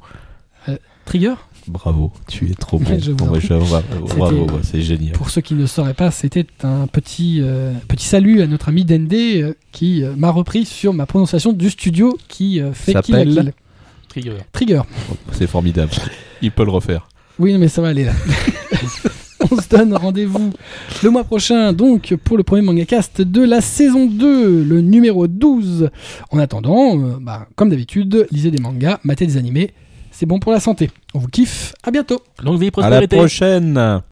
Trigger? 1.05 1.35
Bravo, 1.69 2.13
tu 2.29 2.49
es 2.51 2.55
trop 2.55 2.79
bon. 2.79 2.99
Je 2.99 3.13
je- 3.13 4.17
bravo, 4.17 4.47
c'est 4.63 4.81
génial. 4.81 5.13
Pour 5.13 5.31
ceux 5.31 5.41
qui 5.41 5.55
ne 5.55 5.67
sauraient 5.67 5.95
pas, 5.95 6.11
c'était 6.11 6.47
un 6.63 6.87
petit, 6.87 7.41
euh, 7.43 7.73
petit 7.89 8.07
salut 8.07 8.41
à 8.41 8.47
notre 8.47 8.69
ami 8.69 8.85
Dende 8.85 9.13
euh, 9.13 9.53
qui 9.73 10.03
euh, 10.03 10.15
m'a 10.17 10.31
repris 10.31 10.65
sur 10.65 10.93
ma 10.95 11.05
prononciation 11.07 11.53
du 11.53 11.71
studio 11.71 12.17
qui 12.29 12.61
euh, 12.61 12.73
fait 12.73 12.95
Kill 13.03 13.15
la 13.15 13.25
Kill. 13.25 13.53
Trigger. 14.13 14.33
Trigger. 14.53 14.83
C'est 15.33 15.47
formidable. 15.47 15.91
Il 16.43 16.51
peut 16.53 16.67
le 16.67 16.71
refaire. 16.71 17.09
Oui, 17.39 17.57
mais 17.57 17.69
ça 17.69 17.81
va 17.81 17.89
aller 17.89 18.05
là. 18.05 18.13
On 19.51 19.57
se 19.57 19.69
donne 19.71 19.95
rendez-vous 19.95 20.53
le 21.03 21.11
mois 21.11 21.25
prochain, 21.25 21.73
donc, 21.73 22.15
pour 22.23 22.37
le 22.37 22.43
premier 22.43 22.61
manga 22.61 22.85
cast 22.85 23.23
de 23.23 23.43
la 23.43 23.63
saison 23.63 24.07
2, 24.07 24.65
le 24.65 24.81
numéro 24.83 25.27
12. 25.27 25.89
En 26.31 26.39
attendant, 26.39 26.99
euh, 26.99 27.17
bah, 27.23 27.49
comme 27.57 27.71
d'habitude, 27.71 28.27
lisez 28.31 28.51
des 28.51 28.61
mangas, 28.61 29.01
matez 29.03 29.27
des 29.27 29.39
animés. 29.39 29.73
C'est 30.11 30.27
bon 30.27 30.39
pour 30.39 30.53
la 30.53 30.61
santé. 30.61 30.91
On 31.15 31.19
vous 31.19 31.29
kiffe. 31.29 31.73
À 31.83 31.91
bientôt. 31.91 32.21
Longue 32.45 32.61
vie 32.61 32.67
et 32.67 32.69
À 32.83 32.91
la 32.91 32.99
prospérité. 33.01 33.17
prochaine. 33.17 34.03